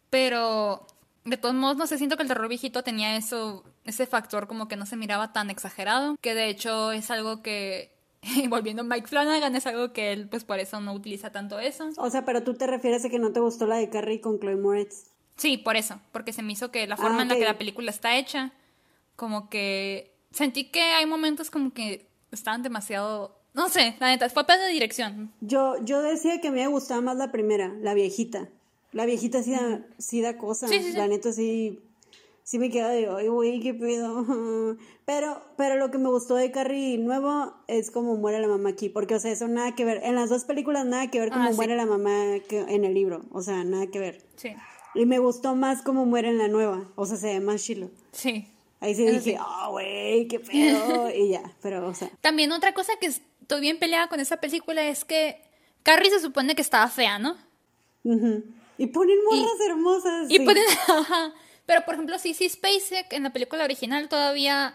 Pero 0.10 0.86
de 1.24 1.38
todos 1.38 1.56
modos 1.56 1.78
no 1.78 1.88
sé, 1.88 1.98
siento 1.98 2.18
que 2.18 2.24
el 2.24 2.30
terror 2.30 2.48
viejito 2.48 2.84
tenía 2.84 3.16
eso, 3.16 3.64
ese 3.86 4.06
factor 4.06 4.48
como 4.48 4.68
que 4.68 4.76
no 4.76 4.86
se 4.86 4.98
miraba 4.98 5.34
tan 5.34 5.50
exagerado, 5.50 6.16
que 6.22 6.34
de 6.34 6.50
hecho 6.50 6.92
es 6.92 7.12
algo 7.12 7.42
que 7.42 7.97
volviendo 8.50 8.82
a 8.82 8.86
Mike 8.86 9.08
Flanagan, 9.08 9.56
es 9.56 9.68
algo 9.68 9.94
que 9.94 10.12
él, 10.14 10.28
pues 10.30 10.44
por 10.44 10.60
eso 10.60 10.80
no 10.82 10.94
utiliza 10.94 11.32
tanto 11.32 11.60
eso. 11.60 11.90
O 11.98 12.10
sea, 12.10 12.26
pero 12.26 12.44
tú 12.44 12.54
te 12.54 12.68
refieres 12.68 13.06
a 13.06 13.10
que 13.10 13.20
no 13.20 13.32
te 13.32 13.40
gustó 13.40 13.68
la 13.68 13.78
de 13.78 13.90
Carrie 13.90 14.22
con 14.22 14.40
Chloe 14.40 14.56
Moretz. 14.56 15.08
Sí, 15.36 15.58
por 15.58 15.76
eso, 15.76 16.00
porque 16.12 16.34
se 16.34 16.42
me 16.42 16.54
hizo 16.54 16.72
que 16.72 16.88
la 16.88 16.98
forma 16.98 17.22
en 17.22 17.30
la 17.30 17.36
que 17.36 17.46
la 17.46 17.58
película 17.58 17.92
está 17.92 18.18
hecha, 18.18 18.54
como 19.16 19.50
que 19.50 20.16
sentí 20.32 20.66
que 20.66 20.82
hay 20.82 21.06
momentos 21.06 21.52
como 21.52 21.74
que 21.74 22.08
estaban 22.32 22.64
demasiado, 22.64 23.38
no 23.54 23.70
sé, 23.70 23.96
la 24.00 24.08
neta, 24.08 24.30
fue 24.30 24.46
pedo 24.46 24.62
de 24.62 24.72
dirección. 24.72 25.32
Yo, 25.42 25.76
yo 25.84 26.02
decía 26.02 26.42
que 26.42 26.50
me 26.50 26.66
gustaba 26.68 27.02
más 27.02 27.18
la 27.18 27.32
primera, 27.32 27.74
la 27.82 27.94
viejita. 27.94 28.50
La 28.94 29.06
viejita 29.06 29.44
sí 29.44 29.52
da, 29.52 29.82
sí 29.98 30.22
da 30.22 30.38
cosas, 30.38 30.72
la 30.96 31.08
neta 31.08 31.32
sí 31.32 31.82
sí 32.48 32.60
me 32.60 32.70
queda 32.70 32.88
de, 32.88 33.10
ay, 33.10 33.28
güey, 33.28 33.60
qué 33.60 33.74
pedo. 33.74 34.26
Pero, 35.06 35.42
pero 35.56 35.78
lo 35.78 35.90
que 35.90 35.98
me 35.98 36.10
gustó 36.10 36.36
de 36.36 36.52
Carrie 36.52 36.98
nuevo 36.98 37.54
es 37.68 37.92
cómo 37.92 38.18
muere 38.18 38.42
la 38.42 38.50
mamá 38.50 38.70
aquí, 38.70 38.90
porque, 38.90 39.16
o 39.16 39.20
sea, 39.20 39.32
eso 39.32 39.48
nada 39.48 39.74
que 39.74 39.86
ver. 39.86 40.02
En 40.04 40.16
las 40.16 40.30
dos 40.30 40.44
películas 40.44 40.86
nada 40.86 41.10
que 41.10 41.22
ver 41.22 41.30
cómo 41.30 41.48
ah, 41.48 41.54
muere 41.54 41.78
la 41.78 41.86
mamá 41.86 42.40
que, 42.50 42.60
en 42.60 42.84
el 42.84 42.94
libro, 42.94 43.24
o 43.32 43.42
sea, 43.42 43.64
nada 43.64 43.88
que 43.88 44.00
ver. 44.00 44.26
Sí. 44.36 44.54
Y 44.96 45.06
me 45.06 45.20
gustó 45.20 45.56
más 45.56 45.82
cómo 45.82 46.06
muere 46.06 46.28
en 46.28 46.38
la 46.38 46.50
nueva, 46.50 46.90
o 46.96 47.06
sea, 47.06 47.16
se 47.16 47.28
ve 47.28 47.40
más 47.40 47.64
chilo. 47.64 47.90
Sí. 48.12 48.50
Ahí 48.82 48.96
sí 48.96 49.06
dije, 49.06 49.38
ah, 49.40 49.70
güey, 49.72 50.28
qué 50.28 50.42
pedo, 50.42 51.10
y 51.10 51.30
ya, 51.30 51.56
pero, 51.62 51.88
o 51.88 51.94
sea. 51.94 52.10
También 52.20 52.52
otra 52.52 52.74
cosa 52.74 52.92
que 53.00 53.08
estoy 53.08 53.62
bien 53.62 53.80
peleada 53.80 54.10
con 54.10 54.20
esa 54.20 54.42
película 54.42 54.86
es 54.86 55.06
que 55.06 55.42
Carrie 55.84 56.12
se 56.12 56.20
supone 56.20 56.54
que 56.54 56.64
estaba 56.64 56.90
fea, 56.90 57.18
¿no? 57.18 57.38
Y 58.04 58.88
ponen 58.88 59.18
morras 59.24 59.60
hermosas. 59.70 60.26
Y 60.30 60.40
ponen, 60.40 60.64
Pero, 61.68 61.82
por 61.84 61.94
ejemplo, 61.94 62.18
sí, 62.18 62.34
sí, 62.34 62.50
Spacek 62.50 63.12
en 63.12 63.24
la 63.24 63.32
película 63.32 63.66
original 63.66 64.08
todavía 64.08 64.74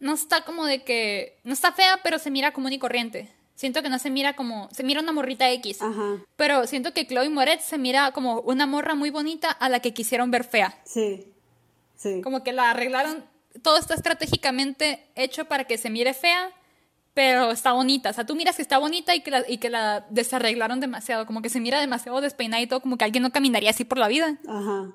no 0.00 0.12
está 0.12 0.42
como 0.44 0.66
de 0.66 0.82
que. 0.82 1.38
No 1.44 1.54
está 1.54 1.72
fea, 1.72 2.00
pero 2.02 2.18
se 2.18 2.30
mira 2.30 2.52
común 2.52 2.72
y 2.72 2.78
corriente. 2.78 3.32
Siento 3.54 3.80
que 3.80 3.88
no 3.88 3.98
se 4.00 4.10
mira 4.10 4.34
como. 4.34 4.68
Se 4.72 4.82
mira 4.82 5.00
una 5.00 5.12
morrita 5.12 5.50
X. 5.52 5.80
Ajá. 5.80 6.16
Pero 6.34 6.66
siento 6.66 6.92
que 6.92 7.06
Chloe 7.06 7.30
Moretz 7.30 7.64
se 7.64 7.78
mira 7.78 8.10
como 8.10 8.40
una 8.40 8.66
morra 8.66 8.96
muy 8.96 9.10
bonita 9.10 9.50
a 9.52 9.68
la 9.68 9.78
que 9.78 9.94
quisieron 9.94 10.32
ver 10.32 10.42
fea. 10.42 10.76
Sí. 10.84 11.32
Sí. 11.94 12.20
Como 12.22 12.42
que 12.42 12.52
la 12.52 12.70
arreglaron. 12.70 13.24
Todo 13.62 13.78
está 13.78 13.94
estratégicamente 13.94 15.06
hecho 15.14 15.46
para 15.46 15.64
que 15.64 15.78
se 15.78 15.90
mire 15.90 16.12
fea, 16.12 16.50
pero 17.14 17.52
está 17.52 17.72
bonita. 17.72 18.10
O 18.10 18.12
sea, 18.12 18.26
tú 18.26 18.34
miras 18.34 18.56
que 18.56 18.62
está 18.62 18.78
bonita 18.78 19.14
y 19.14 19.20
que 19.20 19.30
la, 19.30 19.44
y 19.48 19.58
que 19.58 19.70
la 19.70 20.04
desarreglaron 20.10 20.80
demasiado. 20.80 21.24
Como 21.24 21.40
que 21.40 21.50
se 21.50 21.60
mira 21.60 21.80
demasiado 21.80 22.20
despeinada 22.20 22.60
y 22.60 22.66
todo, 22.66 22.80
como 22.80 22.98
que 22.98 23.04
alguien 23.04 23.22
no 23.22 23.30
caminaría 23.30 23.70
así 23.70 23.84
por 23.84 23.96
la 23.96 24.08
vida. 24.08 24.38
Ajá 24.48 24.92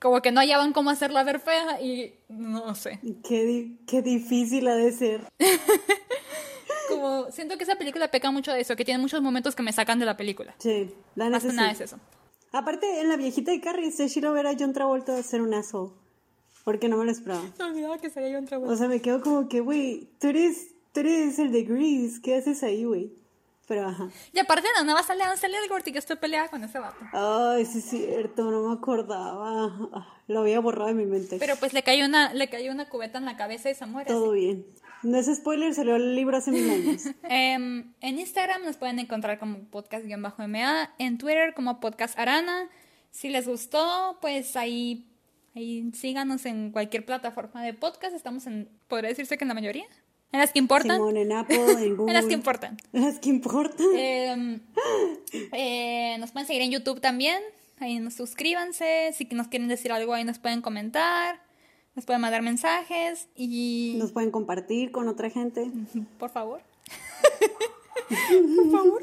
como 0.00 0.22
que 0.22 0.32
no 0.32 0.40
hallaban 0.40 0.72
cómo 0.72 0.90
hacerla 0.90 1.22
ver 1.22 1.40
fea 1.40 1.80
y 1.80 2.14
no 2.28 2.74
sé. 2.74 3.00
Qué, 3.26 3.76
qué 3.86 4.02
difícil 4.02 4.66
ha 4.66 4.74
de 4.74 4.92
ser. 4.92 5.20
como 6.88 7.30
siento 7.30 7.56
que 7.56 7.64
esa 7.64 7.76
película 7.76 8.10
peca 8.10 8.30
mucho 8.30 8.52
de 8.52 8.60
eso, 8.60 8.74
que 8.76 8.84
tiene 8.84 9.00
muchos 9.00 9.22
momentos 9.22 9.54
que 9.54 9.62
me 9.62 9.72
sacan 9.72 9.98
de 9.98 10.06
la 10.06 10.16
película. 10.16 10.54
Sí, 10.58 10.90
la 11.14 11.28
Más 11.28 11.44
nada 11.44 11.70
es 11.70 11.80
eso. 11.80 11.98
Aparte, 12.52 13.00
en 13.00 13.08
la 13.08 13.16
viejita 13.16 13.52
de 13.52 13.60
Carrie, 13.60 13.92
se 13.92 14.08
quiero 14.08 14.32
ver 14.32 14.46
a 14.46 14.56
John 14.58 14.72
Travolta 14.72 15.16
hacer 15.16 15.40
un 15.40 15.54
asshole. 15.54 15.92
Porque 16.64 16.88
no 16.88 16.96
me 16.96 17.04
lo 17.04 17.10
esperaba. 17.10 17.42
Me 17.58 17.64
olvidaba 17.64 17.98
que 17.98 18.10
sería 18.10 18.34
John 18.34 18.46
Travolta. 18.46 18.74
O 18.74 18.76
sea, 18.76 18.88
me 18.88 19.00
quedo 19.00 19.20
como 19.20 19.48
que, 19.48 19.60
güey, 19.60 20.08
tú 20.18 20.28
eres, 20.28 20.74
tú 20.92 21.00
eres 21.00 21.38
el 21.38 21.52
de 21.52 21.62
Grease. 21.62 22.20
¿Qué 22.22 22.36
haces 22.36 22.62
ahí, 22.62 22.84
güey? 22.84 23.12
Pero 23.70 23.86
ajá. 23.86 24.08
Y 24.32 24.38
aparte 24.40 24.66
de 24.66 24.84
no 24.84 24.94
va 24.94 24.98
a 24.98 25.04
salir 25.04 25.22
a 25.22 25.36
salir 25.36 25.56
el 25.58 25.86
y 25.86 25.92
que 25.92 25.98
estoy 26.00 26.16
peleada 26.16 26.48
con 26.48 26.64
ese 26.64 26.80
vato. 26.80 26.96
Ay, 27.12 27.64
sí 27.64 27.78
es 27.78 27.84
cierto, 27.84 28.50
no 28.50 28.66
me 28.66 28.74
acordaba. 28.74 29.66
Ah, 29.92 30.18
lo 30.26 30.40
había 30.40 30.58
borrado 30.58 30.88
de 30.88 30.94
mi 30.94 31.06
mente. 31.06 31.36
Pero 31.38 31.54
pues 31.54 31.72
le 31.72 31.84
cayó 31.84 32.04
una, 32.04 32.34
le 32.34 32.48
cayó 32.48 32.72
una 32.72 32.88
cubeta 32.88 33.18
en 33.18 33.26
la 33.26 33.36
cabeza 33.36 33.70
y 33.70 33.76
se 33.76 33.86
muere. 33.86 34.10
Todo 34.10 34.32
bien. 34.32 34.66
No 35.04 35.16
es 35.16 35.32
spoiler, 35.32 35.72
salió 35.72 35.94
el 35.94 36.16
libro 36.16 36.36
hace 36.36 36.50
mil 36.50 36.68
años. 36.68 37.04
Em, 37.22 37.94
en 38.00 38.18
Instagram 38.18 38.64
nos 38.64 38.76
pueden 38.76 38.98
encontrar 38.98 39.38
como 39.38 39.60
podcast-ma, 39.70 40.90
en 40.98 41.16
Twitter 41.16 41.54
como 41.54 41.78
podcast 41.78 42.18
arana. 42.18 42.68
Si 43.12 43.28
les 43.28 43.46
gustó, 43.46 44.18
pues 44.20 44.56
ahí, 44.56 45.06
ahí 45.54 45.92
síganos 45.94 46.44
en 46.44 46.72
cualquier 46.72 47.06
plataforma 47.06 47.62
de 47.62 47.72
podcast. 47.72 48.16
Estamos 48.16 48.48
en, 48.48 48.68
podría 48.88 49.10
decirse 49.10 49.38
que 49.38 49.44
en 49.44 49.48
la 49.48 49.54
mayoría. 49.54 49.86
En 50.32 50.40
las 50.40 50.52
que 50.52 50.58
importan. 50.58 51.16
en 51.16 51.32
Apple, 51.32 51.56
en 51.84 51.96
Google. 51.96 52.12
en 52.12 52.14
las 52.14 52.26
que 52.26 52.34
importan. 52.34 52.76
En 52.92 53.02
las 53.04 53.18
que 53.18 53.28
importan. 53.28 53.86
Em, 53.94 54.60
eh, 55.52 56.16
nos 56.18 56.30
pueden 56.30 56.46
seguir 56.46 56.62
en 56.62 56.70
YouTube 56.70 57.00
también. 57.00 57.42
Ahí 57.78 57.98
nos 57.98 58.14
suscríbanse. 58.14 59.12
Si 59.14 59.24
nos 59.32 59.48
quieren 59.48 59.68
decir 59.68 59.90
algo, 59.92 60.14
ahí 60.14 60.24
nos 60.24 60.38
pueden 60.38 60.62
comentar. 60.62 61.40
Nos 61.96 62.04
pueden 62.04 62.20
mandar 62.20 62.42
mensajes 62.42 63.28
y... 63.34 63.96
Nos 63.98 64.12
pueden 64.12 64.30
compartir 64.30 64.92
con 64.92 65.08
otra 65.08 65.28
gente. 65.30 65.70
Por 66.18 66.30
favor. 66.30 66.60
Por 68.08 68.70
favor. 68.70 69.02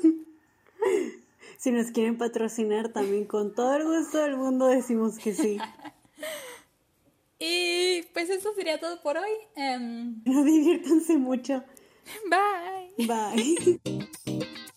Si 1.58 1.72
nos 1.72 1.92
quieren 1.92 2.18
patrocinar 2.18 2.90
también, 2.90 3.26
con 3.26 3.54
todo 3.54 3.76
el 3.76 3.84
gusto 3.84 4.20
del 4.20 4.38
mundo 4.38 4.68
decimos 4.68 5.18
que 5.18 5.34
sí. 5.34 5.58
Y 7.40 8.04
pues 8.14 8.30
eso 8.30 8.54
sería 8.56 8.80
todo 8.80 9.02
por 9.02 9.18
hoy. 9.18 9.32
Um... 9.56 10.22
No 10.26 10.44
diviértanse 10.46 11.18
mucho. 11.18 11.64
Bye. 12.30 13.06
Bye. 13.08 13.80